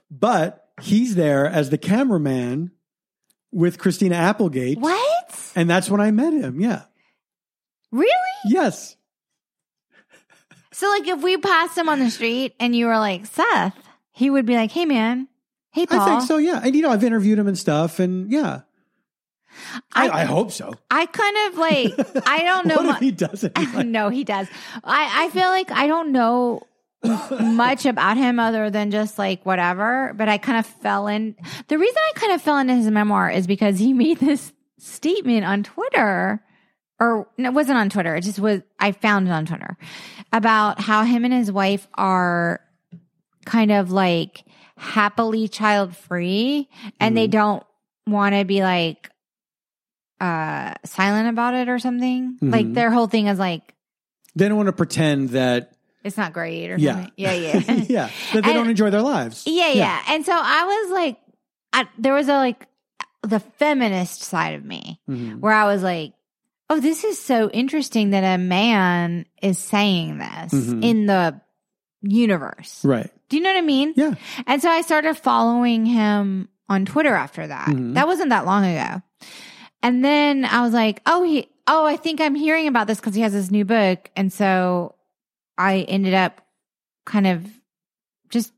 but 0.08 0.68
he's 0.80 1.16
there 1.16 1.46
as 1.46 1.70
the 1.70 1.78
cameraman 1.78 2.70
with 3.52 3.78
Christina 3.78 4.14
Applegate, 4.16 4.78
What? 4.78 5.52
and 5.56 5.68
that's 5.68 5.90
when 5.90 6.00
I 6.00 6.10
met 6.10 6.32
him. 6.32 6.60
Yeah. 6.60 6.82
Really? 7.90 8.10
Yes. 8.46 8.96
So 10.72 10.88
like 10.88 11.06
if 11.08 11.22
we 11.22 11.36
passed 11.36 11.76
him 11.76 11.88
on 11.88 11.98
the 11.98 12.10
street 12.10 12.54
and 12.60 12.74
you 12.74 12.86
were 12.86 12.98
like, 12.98 13.26
Seth, 13.26 13.74
he 14.12 14.30
would 14.30 14.46
be 14.46 14.54
like, 14.56 14.70
Hey 14.70 14.84
man. 14.86 15.28
Hey 15.72 15.86
Paul. 15.86 16.00
I 16.00 16.06
think 16.06 16.22
so. 16.22 16.36
Yeah, 16.36 16.60
and 16.64 16.74
you 16.74 16.82
know 16.82 16.90
I've 16.90 17.04
interviewed 17.04 17.38
him 17.38 17.46
and 17.46 17.56
stuff, 17.56 18.00
and 18.00 18.30
yeah, 18.32 18.62
I, 19.92 20.08
I, 20.08 20.24
hope 20.24 20.50
so. 20.50 20.74
I 20.90 21.06
kind 21.06 21.36
of 21.48 21.58
like 21.58 22.26
I 22.26 22.42
don't 22.42 22.66
know 22.68 22.76
what 22.76 22.96
if 22.96 23.00
he 23.00 23.10
doesn't? 23.12 23.56
No, 23.86 24.08
he 24.08 24.24
does. 24.24 24.48
I, 24.82 25.26
I 25.26 25.30
feel 25.30 25.48
like 25.48 25.70
I 25.70 25.86
don't 25.86 26.10
know 26.12 26.62
much 27.02 27.86
about 27.86 28.16
him 28.16 28.38
other 28.38 28.70
than 28.70 28.90
just 28.90 29.18
like 29.18 29.44
whatever, 29.46 30.12
but 30.16 30.28
I 30.28 30.38
kind 30.38 30.58
of 30.58 30.66
fell 30.66 31.06
in. 31.08 31.34
The 31.68 31.78
reason 31.78 31.96
I 31.96 32.12
kind 32.18 32.32
of 32.32 32.42
fell 32.42 32.58
into 32.58 32.74
his 32.74 32.90
memoir 32.90 33.30
is 33.30 33.46
because 33.46 33.78
he 33.78 33.92
made 34.04 34.18
this 34.18 34.52
statement 34.78 35.44
on 35.44 35.62
Twitter, 35.62 36.42
or 36.98 37.28
no, 37.38 37.48
it 37.48 37.54
wasn't 37.54 37.78
on 37.78 37.88
Twitter. 37.90 38.14
It 38.16 38.22
just 38.24 38.38
was, 38.38 38.60
I 38.78 38.92
found 38.92 39.28
it 39.28 39.30
on 39.30 39.46
Twitter 39.46 39.76
about 40.32 40.80
how 40.80 41.04
him 41.04 41.24
and 41.24 41.32
his 41.34 41.50
wife 41.50 41.88
are 41.94 42.60
kind 43.46 43.72
of 43.72 43.90
like 43.90 44.44
happily 44.76 45.48
child 45.48 45.96
free 45.96 46.68
and 47.00 47.16
they 47.16 47.26
don't 47.26 47.62
want 48.06 48.34
to 48.34 48.44
be 48.44 48.62
like, 48.62 49.10
uh, 50.20 50.74
silent 50.84 51.28
about 51.28 51.54
it 51.54 51.68
or 51.68 51.78
something. 51.78 52.36
Like 52.42 52.66
Mhm. 52.66 52.74
their 52.74 52.90
whole 52.90 53.06
thing 53.06 53.26
is 53.26 53.38
like, 53.38 53.74
they 54.36 54.48
don't 54.48 54.56
want 54.58 54.66
to 54.68 54.72
pretend 54.74 55.30
that. 55.30 55.72
It's 56.04 56.16
not 56.16 56.32
great 56.32 56.70
or 56.70 56.76
Yeah. 56.78 56.94
something. 56.94 57.12
Yeah, 57.16 57.32
yeah. 57.32 57.52
yeah, 57.58 58.08
that 58.08 58.10
they 58.32 58.36
And- 58.38 58.44
don't 58.54 58.70
enjoy 58.70 58.90
their 58.90 59.02
lives. 59.02 59.44
yeah, 59.46 59.70
yeah. 59.72 60.00
And 60.08 60.24
so 60.24 60.32
I 60.34 60.64
was 60.64 60.92
like, 60.92 61.18
I, 61.72 61.86
there 61.98 62.14
was 62.14 62.28
a 62.28 62.34
like 62.36 62.66
the 63.22 63.40
feminist 63.40 64.22
side 64.22 64.54
of 64.54 64.64
me 64.64 65.00
Mhm. 65.08 65.40
where 65.40 65.52
I 65.52 65.64
was 65.66 65.82
like, 65.82 66.14
oh, 66.70 66.80
this 66.80 67.04
is 67.04 67.18
so 67.20 67.50
interesting 67.50 68.10
that 68.10 68.22
a 68.24 68.38
man 68.38 69.26
is 69.42 69.58
saying 69.58 70.18
this 70.18 70.52
Mhm. 70.54 70.82
in 70.84 71.06
the 71.06 71.40
universe. 72.02 72.80
Right. 72.84 73.10
Do 73.28 73.36
you 73.36 73.42
know 73.42 73.50
what 73.50 73.58
I 73.58 73.62
mean? 73.62 73.92
Yeah. 73.96 74.14
And 74.46 74.60
so 74.62 74.70
I 74.70 74.80
started 74.82 75.14
following 75.16 75.86
him 75.86 76.48
on 76.68 76.84
Twitter 76.86 77.14
after 77.14 77.46
that. 77.46 77.68
Mhm. 77.68 77.94
That 77.94 78.06
wasn't 78.06 78.30
that 78.30 78.46
long 78.46 78.64
ago. 78.64 79.02
And 79.82 80.04
then 80.04 80.44
I 80.44 80.62
was 80.62 80.72
like, 80.72 81.00
oh, 81.06 81.22
he, 81.22 81.46
oh, 81.66 81.84
I 81.84 81.96
think 81.96 82.20
I'm 82.20 82.34
hearing 82.34 82.66
about 82.68 82.86
this 82.86 82.98
because 83.00 83.14
he 83.14 83.20
has 83.22 83.32
this 83.32 83.50
new 83.50 83.64
book. 83.64 84.10
And 84.16 84.32
so 84.32 84.94
I 85.60 85.80
ended 85.80 86.14
up 86.14 86.40
kind 87.04 87.26
of 87.26 87.46
just 88.30 88.52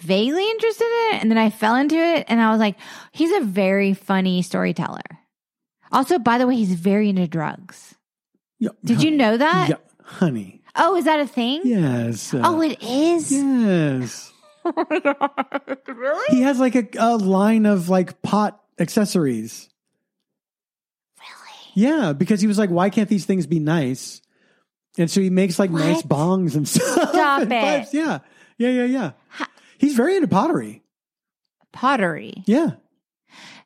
vaguely 0.00 0.48
interested 0.50 0.84
in 0.86 1.14
it. 1.16 1.22
And 1.22 1.30
then 1.30 1.36
I 1.38 1.50
fell 1.50 1.76
into 1.76 1.96
it 1.96 2.24
and 2.28 2.40
I 2.40 2.50
was 2.50 2.60
like, 2.60 2.76
he's 3.12 3.32
a 3.32 3.40
very 3.44 3.92
funny 3.92 4.40
storyteller. 4.40 5.02
Also, 5.92 6.18
by 6.18 6.38
the 6.38 6.46
way, 6.46 6.56
he's 6.56 6.72
very 6.74 7.10
into 7.10 7.26
drugs. 7.28 7.94
Yeah. 8.58 8.70
Did 8.84 9.02
you 9.02 9.10
know 9.10 9.36
that? 9.36 9.68
Yeah, 9.68 9.76
honey. 10.02 10.62
Oh, 10.74 10.96
is 10.96 11.04
that 11.04 11.20
a 11.20 11.26
thing? 11.26 11.60
Yes. 11.64 12.32
uh, 12.32 12.40
Oh, 12.42 12.62
it 12.62 12.82
is? 12.82 13.30
yes. 13.32 14.32
Oh 14.68 14.84
my 14.90 14.98
God. 14.98 15.78
Really? 15.86 16.24
He 16.36 16.42
has 16.42 16.58
like 16.58 16.74
a, 16.74 16.88
a 16.98 17.16
line 17.16 17.66
of 17.66 17.88
like 17.88 18.20
pot 18.22 18.60
accessories. 18.80 19.68
Really? 21.20 21.86
Yeah, 21.88 22.12
because 22.14 22.40
he 22.40 22.48
was 22.48 22.58
like, 22.58 22.70
why 22.70 22.90
can't 22.90 23.08
these 23.08 23.26
things 23.26 23.46
be 23.46 23.60
nice? 23.60 24.22
And 24.98 25.10
so 25.10 25.20
he 25.20 25.30
makes 25.30 25.58
like 25.58 25.70
nice 25.70 26.02
What? 26.04 26.08
bongs 26.08 26.54
and 26.56 26.66
stuff. 26.68 27.10
Stop 27.10 27.42
and 27.42 27.52
it. 27.52 27.60
pipes. 27.60 27.94
Yeah. 27.94 28.20
Yeah, 28.58 28.70
yeah, 28.70 28.84
yeah. 28.84 29.10
Ha- 29.28 29.50
He's 29.78 29.94
very 29.94 30.16
into 30.16 30.28
pottery. 30.28 30.82
Pottery. 31.72 32.42
Yeah. 32.46 32.72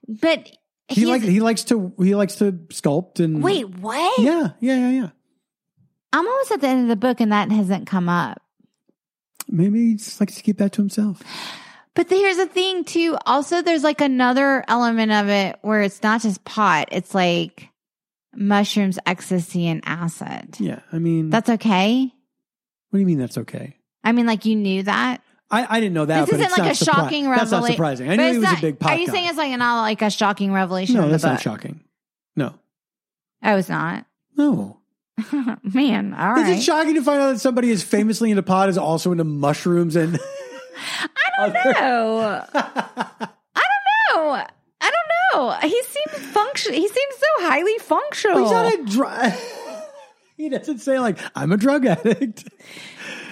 But 0.08 0.46
He 0.88 1.02
he's- 1.02 1.08
like 1.08 1.22
he 1.22 1.40
likes 1.40 1.64
to 1.64 1.92
he 1.98 2.14
likes 2.14 2.34
to 2.36 2.52
sculpt 2.70 3.20
and 3.20 3.42
wait, 3.42 3.68
what? 3.68 4.18
Yeah, 4.18 4.50
yeah, 4.60 4.76
yeah, 4.76 4.90
yeah. 4.90 5.08
I'm 6.12 6.26
almost 6.26 6.50
at 6.50 6.60
the 6.60 6.66
end 6.66 6.82
of 6.82 6.88
the 6.88 6.96
book 6.96 7.20
and 7.20 7.30
that 7.30 7.52
hasn't 7.52 7.86
come 7.86 8.08
up. 8.08 8.42
Maybe 9.48 9.90
he 9.90 9.94
just 9.94 10.20
likes 10.20 10.34
to 10.36 10.42
keep 10.42 10.58
that 10.58 10.72
to 10.72 10.82
himself. 10.82 11.22
But 11.94 12.08
here's 12.08 12.36
the 12.36 12.46
thing 12.46 12.84
too. 12.84 13.16
Also, 13.26 13.62
there's 13.62 13.84
like 13.84 14.00
another 14.00 14.64
element 14.66 15.12
of 15.12 15.28
it 15.28 15.58
where 15.62 15.82
it's 15.82 16.02
not 16.02 16.22
just 16.22 16.42
pot. 16.44 16.88
It's 16.90 17.14
like 17.14 17.68
mushrooms, 18.34 18.98
ecstasy, 19.06 19.66
and 19.66 19.82
acid. 19.86 20.56
Yeah. 20.60 20.80
I 20.92 20.98
mean 20.98 21.30
That's 21.30 21.48
okay. 21.50 22.12
what 22.90 22.96
do 22.96 23.00
you 23.00 23.06
mean 23.06 23.18
that's 23.18 23.38
okay? 23.38 23.76
I 24.02 24.12
mean, 24.12 24.26
like 24.26 24.44
you 24.46 24.56
knew 24.56 24.82
that. 24.84 25.20
I, 25.50 25.66
I 25.76 25.80
didn't 25.80 25.94
know 25.94 26.06
that. 26.06 26.26
this 26.26 26.30
but 26.30 26.40
isn't 26.40 26.46
it's 26.46 26.58
like 26.58 26.66
not 26.66 26.68
a 26.68 26.84
surpri- 26.84 26.94
shocking 27.04 27.24
That's 27.30 27.50
not 27.50 27.56
revelation. 27.56 27.74
surprising. 27.76 28.10
I 28.10 28.16
knew 28.16 28.32
he 28.32 28.38
was 28.38 28.52
a 28.52 28.60
big 28.60 28.78
pot 28.78 28.92
Are 28.92 28.98
you 28.98 29.06
guy. 29.08 29.12
saying 29.12 29.28
it's 29.28 29.36
like 29.36 29.58
not 29.58 29.82
like 29.82 30.00
a 30.02 30.10
shocking 30.10 30.52
revelation? 30.52 30.94
no, 30.96 31.08
that's 31.08 31.24
not 31.24 31.40
shocking. 31.40 31.80
No. 32.36 32.54
Oh, 33.42 33.56
it's 33.56 33.68
not. 33.68 34.06
No. 34.36 34.78
Man, 35.62 36.14
all 36.14 36.38
Is 36.38 36.48
it 36.48 36.62
shocking 36.62 36.94
to 36.94 37.02
find 37.02 37.20
out 37.20 37.32
that 37.32 37.40
somebody 37.40 37.68
is 37.70 37.82
famously 37.82 38.30
into 38.30 38.42
pot 38.42 38.68
is 38.70 38.78
also 38.78 39.12
into 39.12 39.24
mushrooms 39.24 39.96
and 39.96 40.18
I 41.38 41.50
don't 41.50 41.52
know. 41.52 42.44
I 42.54 43.32
don't 43.54 44.16
know. 44.16 44.30
I 44.32 44.46
don't 44.80 45.10
know. 45.48 45.56
He 45.62 45.82
seems 45.82 46.26
function. 46.32 46.72
He 46.74 46.86
seems 46.86 47.14
so 47.16 47.46
highly 47.46 47.78
functional. 47.78 48.42
he's 48.42 48.50
not 48.50 48.74
a 48.74 48.84
drug. 48.84 49.32
he 50.36 50.48
doesn't 50.48 50.78
say 50.78 50.98
like 50.98 51.18
I'm 51.34 51.52
a 51.52 51.56
drug 51.56 51.86
addict. 51.86 52.44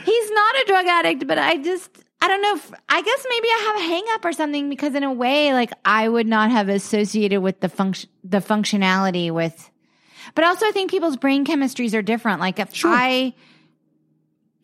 He's 0.04 0.30
not 0.30 0.54
a 0.56 0.64
drug 0.66 0.86
addict, 0.86 1.26
but 1.26 1.38
I 1.38 1.56
just 1.56 1.90
I 2.20 2.28
don't 2.28 2.42
know. 2.42 2.54
If, 2.56 2.72
I 2.88 3.00
guess 3.02 3.26
maybe 3.28 3.48
I 3.48 3.64
have 3.66 3.76
a 3.76 3.84
hang 3.94 4.04
up 4.14 4.24
or 4.24 4.32
something 4.32 4.68
because 4.68 4.94
in 4.94 5.04
a 5.04 5.12
way, 5.12 5.52
like 5.52 5.70
I 5.84 6.08
would 6.08 6.26
not 6.26 6.50
have 6.50 6.68
associated 6.68 7.40
with 7.40 7.60
the 7.60 7.68
function 7.68 8.10
the 8.24 8.38
functionality 8.38 9.30
with. 9.30 9.70
But 10.34 10.44
also, 10.44 10.66
I 10.66 10.72
think 10.72 10.90
people's 10.90 11.16
brain 11.16 11.44
chemistries 11.46 11.94
are 11.94 12.02
different. 12.02 12.40
Like 12.40 12.58
if 12.58 12.74
Sure. 12.74 12.90
I. 12.92 13.34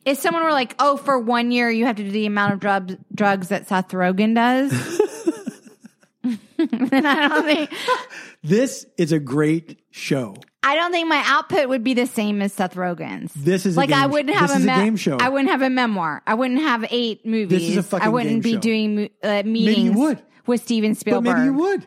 If 0.05 0.19
someone 0.19 0.43
were 0.45 0.51
like, 0.53 0.75
"Oh, 0.79 0.99
for 0.99 1.19
one 1.19 1.51
year 1.51 1.71
you 1.71 1.87
have 1.87 1.97
to 1.97 2.05
do 2.05 2.11
the 2.11 2.27
amount 2.27 2.53
of 2.53 2.61
drugs 2.61 2.97
drugs 3.15 3.49
that 3.49 3.67
Seth 3.69 3.89
Rogen 3.89 4.35
does," 4.35 4.71
then 6.25 7.07
I 7.07 7.29
don't 7.29 7.45
think 7.45 7.71
This 8.43 8.87
is 8.99 9.13
a 9.13 9.19
great 9.19 9.81
show. 9.91 10.37
I 10.63 10.77
don't 10.77 10.93
think 10.93 11.09
my 11.09 11.23
output 11.27 11.69
would 11.69 11.85
be 11.85 11.93
the 11.95 12.07
same 12.07 12.41
as 12.43 12.53
Seth 12.53 12.75
Rogen's. 12.75 13.33
This 13.35 13.67
is 13.67 13.77
a 13.77 13.81
like 13.81 13.93
I 13.93 14.07
wouldn't 14.07 14.35
have 14.37 14.51
a, 14.51 14.55
is 14.55 14.65
a 14.65 14.67
game 14.67 14.97
show. 14.97 15.19
I 15.19 15.29
wouldn't 15.29 15.51
have 15.51 15.63
a 15.63 15.69
memoir. 15.71 16.23
I 16.27 16.35
wouldn't 16.35 16.61
have 16.61 16.87
eight 16.91 17.25
movies. 17.27 17.77
a 17.77 17.83
fucking 17.83 18.07
I 18.07 18.09
wouldn't 18.11 18.43
be 18.43 18.55
show. 18.55 18.61
doing 18.61 19.11
uh, 19.23 19.43
meetings 19.45 19.97
would. 19.97 20.23
with 20.47 20.63
Steven 20.63 20.93
But 20.93 20.99
Spielberg. 20.99 21.37
maybe 21.37 21.45
you 21.47 21.53
would. 21.55 21.87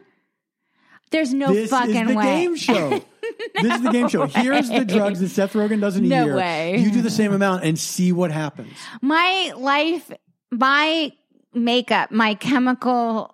There's 1.09 1.33
no 1.33 1.47
fucking 1.47 1.55
way. 1.55 1.61
This 1.61 1.69
fucking 1.69 1.95
is 1.95 2.07
the 2.09 2.15
way. 2.15 2.23
game 2.23 2.55
show. 2.55 2.89
this 3.61 3.75
is 3.75 3.81
the 3.83 3.91
game 3.91 4.09
show. 4.09 4.25
Here's 4.27 4.69
the 4.69 4.83
drugs 4.85 5.21
that 5.21 5.29
Seth 5.29 5.53
Rogen 5.53 5.79
does 5.79 5.95
in 5.95 6.05
a 6.05 6.07
No 6.09 6.25
year. 6.25 6.35
way. 6.35 6.77
You 6.77 6.91
do 6.91 7.01
the 7.01 7.09
same 7.09 7.33
amount 7.33 7.63
and 7.63 7.79
see 7.79 8.11
what 8.11 8.29
happens. 8.31 8.73
my 9.01 9.53
life, 9.57 10.11
my 10.51 11.11
makeup, 11.53 12.11
my 12.11 12.33
chemical 12.35 13.33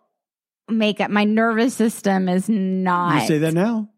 makeup, 0.69 1.11
my 1.11 1.23
nervous 1.23 1.73
system 1.75 2.29
is 2.29 2.49
not. 2.49 3.21
You 3.21 3.27
say 3.27 3.37
that 3.39 3.53
now. 3.53 3.89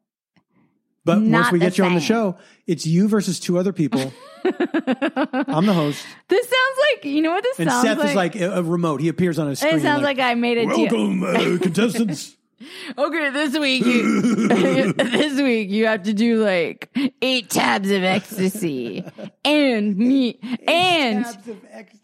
But 1.04 1.22
once 1.22 1.52
we 1.52 1.60
get 1.60 1.78
you 1.78 1.84
on 1.84 1.94
the 1.94 2.00
show, 2.00 2.36
it's 2.66 2.88
you 2.88 3.08
versus 3.08 3.40
two 3.40 3.60
other 3.60 3.72
people. 3.72 4.02
I'm 4.44 5.66
the 5.68 5.74
host. 5.74 6.04
This 6.30 6.46
sounds 6.46 6.80
like 6.94 7.06
you 7.06 7.22
know 7.22 7.32
what 7.32 7.44
this 7.44 7.60
And 7.60 7.70
sounds 7.70 7.88
Seth 7.88 7.98
like. 8.00 8.10
is 8.10 8.16
like 8.16 8.36
a, 8.38 8.54
a 8.58 8.64
remote. 8.64 9.02
He 9.02 9.08
appears 9.10 9.38
on 9.38 9.48
a 9.48 9.56
screen. 9.56 9.76
it 9.76 9.82
sounds 9.84 10.02
like, 10.02 10.18
I 10.18 10.34
made 10.34 10.58
a 10.58 10.66
deal. 10.66 10.78
Welcome, 10.92 11.24
uh, 11.24 11.58
contestants. 11.62 12.36
Okay, 12.98 13.30
this 13.32 13.58
week 13.58 13.86
you 13.86 14.22
this 14.94 15.42
week 15.42 15.70
you 15.70 15.88
have 15.88 16.04
to 16.04 16.14
do 16.14 16.44
like 16.44 16.90
eight 17.22 17.50
tabs 17.50 17.92
of 17.92 18.04
ecstasy 18.04 19.04
and 19.44 19.98
meet 19.98 20.42
and 20.68 21.26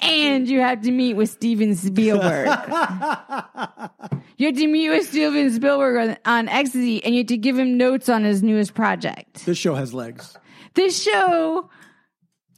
and 0.01 0.49
you 0.49 0.59
have 0.59 0.81
to 0.81 0.91
meet 0.91 1.13
with 1.13 1.29
Steven 1.29 1.75
Spielberg. 1.75 2.47
you 4.37 4.47
have 4.47 4.55
to 4.57 4.67
meet 4.67 4.89
with 4.89 5.07
Steven 5.07 5.51
Spielberg 5.53 6.09
on, 6.09 6.17
on 6.25 6.49
ecstasy 6.49 7.03
and 7.03 7.15
you 7.15 7.21
have 7.21 7.27
to 7.27 7.37
give 7.37 7.57
him 7.57 7.77
notes 7.77 8.09
on 8.09 8.23
his 8.23 8.43
newest 8.43 8.73
project. 8.73 9.45
this 9.45 9.57
show 9.57 9.75
has 9.75 9.93
legs. 9.93 10.37
This 10.73 11.01
show 11.01 11.69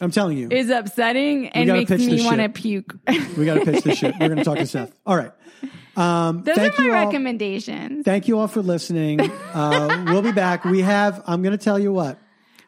I'm 0.02 0.11
telling 0.11 0.38
you. 0.38 0.49
is 0.52 0.70
upsetting 0.70 1.49
and 1.49 1.70
makes 1.70 1.91
me 1.91 2.26
want 2.26 2.41
to 2.41 2.49
puke. 2.49 2.95
we 3.38 3.45
got 3.45 3.56
to 3.56 3.65
pitch 3.65 3.84
this 3.84 3.98
shit. 3.99 4.15
We're 4.20 4.30
going 4.30 4.40
to 4.40 4.44
talk 4.44 4.57
to 4.57 4.65
Seth. 4.65 4.94
All 5.06 5.15
right. 5.15 5.32
Um, 5.95 6.44
Those 6.44 6.56
thank 6.56 6.80
are 6.80 6.82
my 6.82 6.88
you 6.88 6.94
all. 6.95 7.06
recommendations. 7.06 8.03
Thank 8.06 8.28
you 8.28 8.40
all 8.40 8.48
for 8.48 8.61
listening. 8.61 9.20
Uh, 9.53 10.06
we'll 10.07 10.24
be 10.24 10.32
back. 10.32 10.65
We 10.65 10.82
have, 10.82 11.22
I'm 11.28 11.44
going 11.44 11.56
to 11.56 11.64
tell 11.64 11.78
you 11.78 11.94
what. 11.94 12.18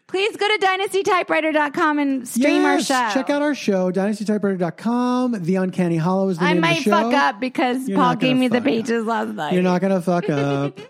Please 0.06 0.38
go 0.38 0.48
to 0.48 0.64
dynastytypewriter.com 0.64 1.98
and 1.98 2.28
stream 2.28 2.64
our 2.64 2.80
show. 2.80 3.10
Check 3.12 3.32
out 3.32 3.42
our 3.42 3.56
show, 3.56 3.92
dynastytypewriter.com. 3.92 5.44
The 5.44 5.56
Uncanny 5.56 5.98
Hollow 5.98 6.30
is 6.30 6.38
the 6.38 6.44
I 6.46 6.54
name 6.54 6.64
of 6.64 6.70
the 6.70 6.82
show. 6.84 6.92
fuck 6.92 7.14
up 7.14 7.40
because 7.40 7.90
You're 7.90 7.98
Paul 7.98 8.16
gave 8.18 8.38
me 8.38 8.50
the 8.50 8.58
fuck 8.58 8.62
up. 8.62 8.66
pages 8.68 9.06
last 9.06 9.30
night. 9.34 9.54
You're 9.54 9.64
not 9.64 9.82
going 9.82 9.94
to 9.94 10.02
fuck 10.02 10.30
up. 10.30 10.80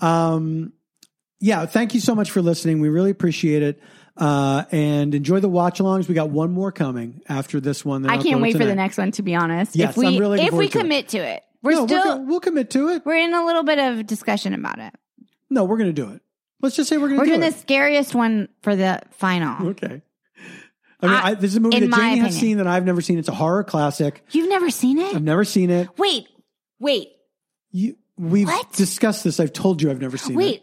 Um, 0.00 0.72
yeah, 1.38 1.66
thank 1.66 1.94
you 1.94 2.00
so 2.00 2.14
much 2.16 2.32
for 2.32 2.42
listening. 2.42 2.80
We 2.80 2.88
really 2.88 3.10
appreciate 3.10 3.62
it. 3.62 3.80
Uh, 4.16 4.64
and 4.72 5.14
enjoy 5.14 5.38
the 5.40 5.48
watch 5.48 5.78
alongs. 5.78 6.08
We 6.08 6.14
got 6.16 6.30
one 6.30 6.50
more 6.52 6.72
coming 6.72 7.20
after 7.28 7.60
this 7.60 7.84
one. 7.84 8.02
that 8.02 8.10
I 8.10 8.16
I'll 8.16 8.22
can't 8.22 8.40
wait 8.40 8.56
for 8.56 8.64
the 8.64 8.74
next 8.74 8.98
one. 8.98 9.12
To 9.12 9.22
be 9.22 9.36
honest, 9.36 9.76
Yes, 9.76 9.90
if 9.90 9.96
we 9.96 10.06
I'm 10.08 10.18
really 10.18 10.40
if 10.40 10.52
we 10.52 10.68
to 10.68 10.78
it. 10.78 10.80
commit 10.82 11.08
to 11.10 11.18
it, 11.18 11.44
we're 11.64 11.72
No, 11.72 11.86
still 11.86 12.18
we're, 12.20 12.24
we'll 12.26 12.40
commit 12.40 12.70
to 12.70 12.90
it. 12.90 13.04
we're 13.04 13.16
in 13.16 13.34
a 13.34 13.44
little 13.44 13.64
bit 13.64 13.78
of 13.80 14.06
discussion 14.06 14.54
about 14.54 14.78
it. 14.78 14.94
No, 15.50 15.64
we're 15.64 15.78
going 15.78 15.92
to 15.92 16.00
do 16.02 16.10
it. 16.10 16.22
Let's 16.62 16.76
just 16.76 16.88
say 16.88 16.96
we're 16.96 17.08
going 17.08 17.20
to 17.20 17.24
do 17.26 17.32
it. 17.32 17.34
We're 17.34 17.36
do 17.36 17.40
doing 17.42 17.52
it. 17.52 17.54
the 17.54 17.60
scariest 17.60 18.14
one 18.14 18.48
for 18.62 18.76
the 18.76 19.02
final. 19.10 19.68
Okay. 19.70 20.02
I 21.00 21.06
mean, 21.06 21.16
I- 21.16 21.22
I, 21.30 21.34
this 21.34 21.50
is 21.50 21.56
a 21.56 21.60
movie 21.60 21.80
that 21.80 21.88
my 21.90 21.96
Jamie 21.96 22.18
has 22.20 22.38
seen 22.38 22.56
that 22.58 22.66
I've 22.66 22.84
never 22.86 23.00
seen. 23.00 23.18
It's 23.18 23.28
a 23.28 23.34
horror 23.34 23.64
classic. 23.64 24.22
You've 24.30 24.48
never 24.48 24.70
seen 24.70 24.98
it? 24.98 25.14
I've 25.14 25.22
never 25.22 25.44
seen 25.44 25.70
it. 25.70 25.88
wait, 25.98 26.26
wait, 26.78 27.08
You, 27.72 27.96
we've 28.16 28.46
What? 28.46 28.72
discussed 28.72 29.24
this. 29.24 29.40
I've 29.40 29.52
told 29.52 29.82
you 29.82 29.90
I've 29.90 30.00
never 30.00 30.16
seen 30.16 30.34
it. 30.34 30.36
wait. 30.38 30.62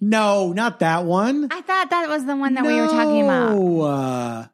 No, 0.00 0.52
not 0.52 0.80
that 0.80 1.04
one. 1.04 1.48
I 1.50 1.60
thought 1.62 1.90
that 1.90 2.08
was 2.08 2.24
the 2.26 2.36
one 2.36 2.54
that 2.54 2.64
we 2.66 2.74
were 2.80 2.86
talking 2.86 3.22
about. 3.22 3.54
No, 3.54 3.80
Uh, 3.82 4.46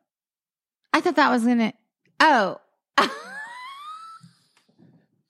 I 0.93 1.01
thought 1.01 1.17
that 1.17 1.31
was 1.31 1.45
gonna. 1.45 1.73
Oh, 2.25 2.59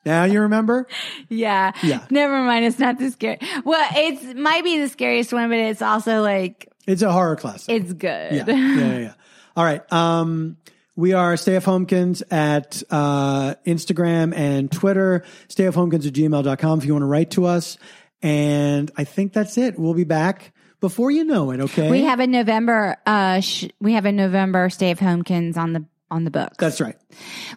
now 0.04 0.24
you 0.24 0.40
remember? 0.40 0.88
yeah. 1.28 1.72
Yeah. 1.82 2.04
Never 2.10 2.42
mind. 2.42 2.64
It's 2.64 2.78
not 2.78 2.98
the 2.98 3.10
scary. 3.10 3.38
Well, 3.64 3.88
it's 3.94 4.34
might 4.34 4.64
be 4.64 4.80
the 4.80 4.88
scariest 4.88 5.32
one, 5.32 5.48
but 5.48 5.58
it's 5.58 5.80
also 5.82 6.22
like 6.22 6.68
It's 6.86 7.02
a 7.02 7.12
horror 7.12 7.36
classic. 7.36 7.72
it's 7.82 7.92
good. 7.92 8.32
yeah, 8.32 8.44
yeah, 8.46 8.76
yeah, 8.76 8.98
yeah. 8.98 9.14
All 9.56 9.64
right. 9.64 9.92
Um, 9.92 10.56
we 10.96 11.12
are 11.12 11.36
Stay 11.36 11.56
F. 11.56 11.66
Homekins 11.66 12.22
at 12.32 12.82
uh, 12.90 13.54
Instagram 13.64 14.34
and 14.36 14.70
Twitter, 14.70 15.24
stayfhomekins 15.48 16.06
at 16.06 16.12
gmail.com 16.14 16.78
if 16.80 16.84
you 16.84 16.92
want 16.92 17.02
to 17.02 17.06
write 17.06 17.30
to 17.32 17.46
us. 17.46 17.78
And 18.22 18.90
I 18.96 19.04
think 19.04 19.32
that's 19.32 19.56
it. 19.56 19.78
We'll 19.78 19.94
be 19.94 20.04
back 20.04 20.52
before 20.80 21.10
you 21.10 21.24
know 21.24 21.50
it, 21.52 21.60
okay? 21.60 21.90
We 21.90 22.02
have 22.02 22.18
a 22.20 22.26
November. 22.26 22.96
Uh, 23.06 23.40
sh- 23.40 23.68
we 23.80 23.92
have 23.94 24.04
a 24.04 24.12
November 24.12 24.68
Stay 24.68 24.90
F. 24.90 24.98
Homekins 25.00 25.56
on 25.56 25.72
the 25.72 25.84
on 26.12 26.24
the 26.24 26.30
books. 26.30 26.56
That's 26.58 26.80
right. 26.80 26.96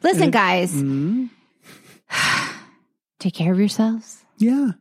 Listen, 0.02 0.32
guys, 0.32 0.74
Mhm. 0.74 1.30
take 3.20 3.34
care 3.34 3.52
of 3.52 3.60
yourselves. 3.60 4.24
Yeah. 4.38 4.72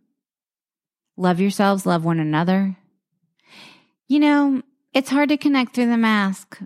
Love 1.16 1.40
yourselves. 1.40 1.84
Love 1.86 2.04
one 2.04 2.20
another. 2.20 2.76
You 4.08 4.20
know, 4.20 4.62
it's 4.92 5.10
hard 5.10 5.28
to 5.30 5.36
connect 5.36 5.74
through 5.74 5.86
the 5.90 5.96
mask, 5.96 6.58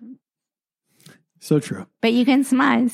So 1.40 1.60
true. 1.60 1.86
but 2.00 2.12
you 2.12 2.24
can 2.24 2.44
smile. 2.44 2.88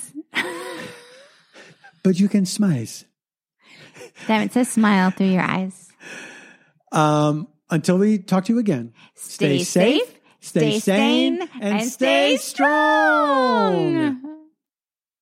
But 2.03 2.20
you 2.20 2.28
can 2.28 2.45
smize. 2.45 3.05
Damn, 4.27 4.43
it 4.43 4.53
says 4.53 4.69
smile 4.69 5.11
through 5.11 5.28
your 5.31 5.43
eyes. 5.43 5.89
Um, 6.93 7.49
until 7.70 7.97
we 7.99 8.19
talk 8.19 8.45
to 8.45 8.53
you 8.53 8.59
again, 8.59 8.93
Stay 9.15 9.65
safe, 9.65 10.14
stay, 10.44 10.78
stay 10.78 10.80
sane, 10.80 11.38
sane, 11.40 11.48
and, 11.60 11.74
and 11.80 11.88
stay 11.90 12.36
stay 12.36 12.36
strong. 12.36 13.94
strong. 14.20 14.34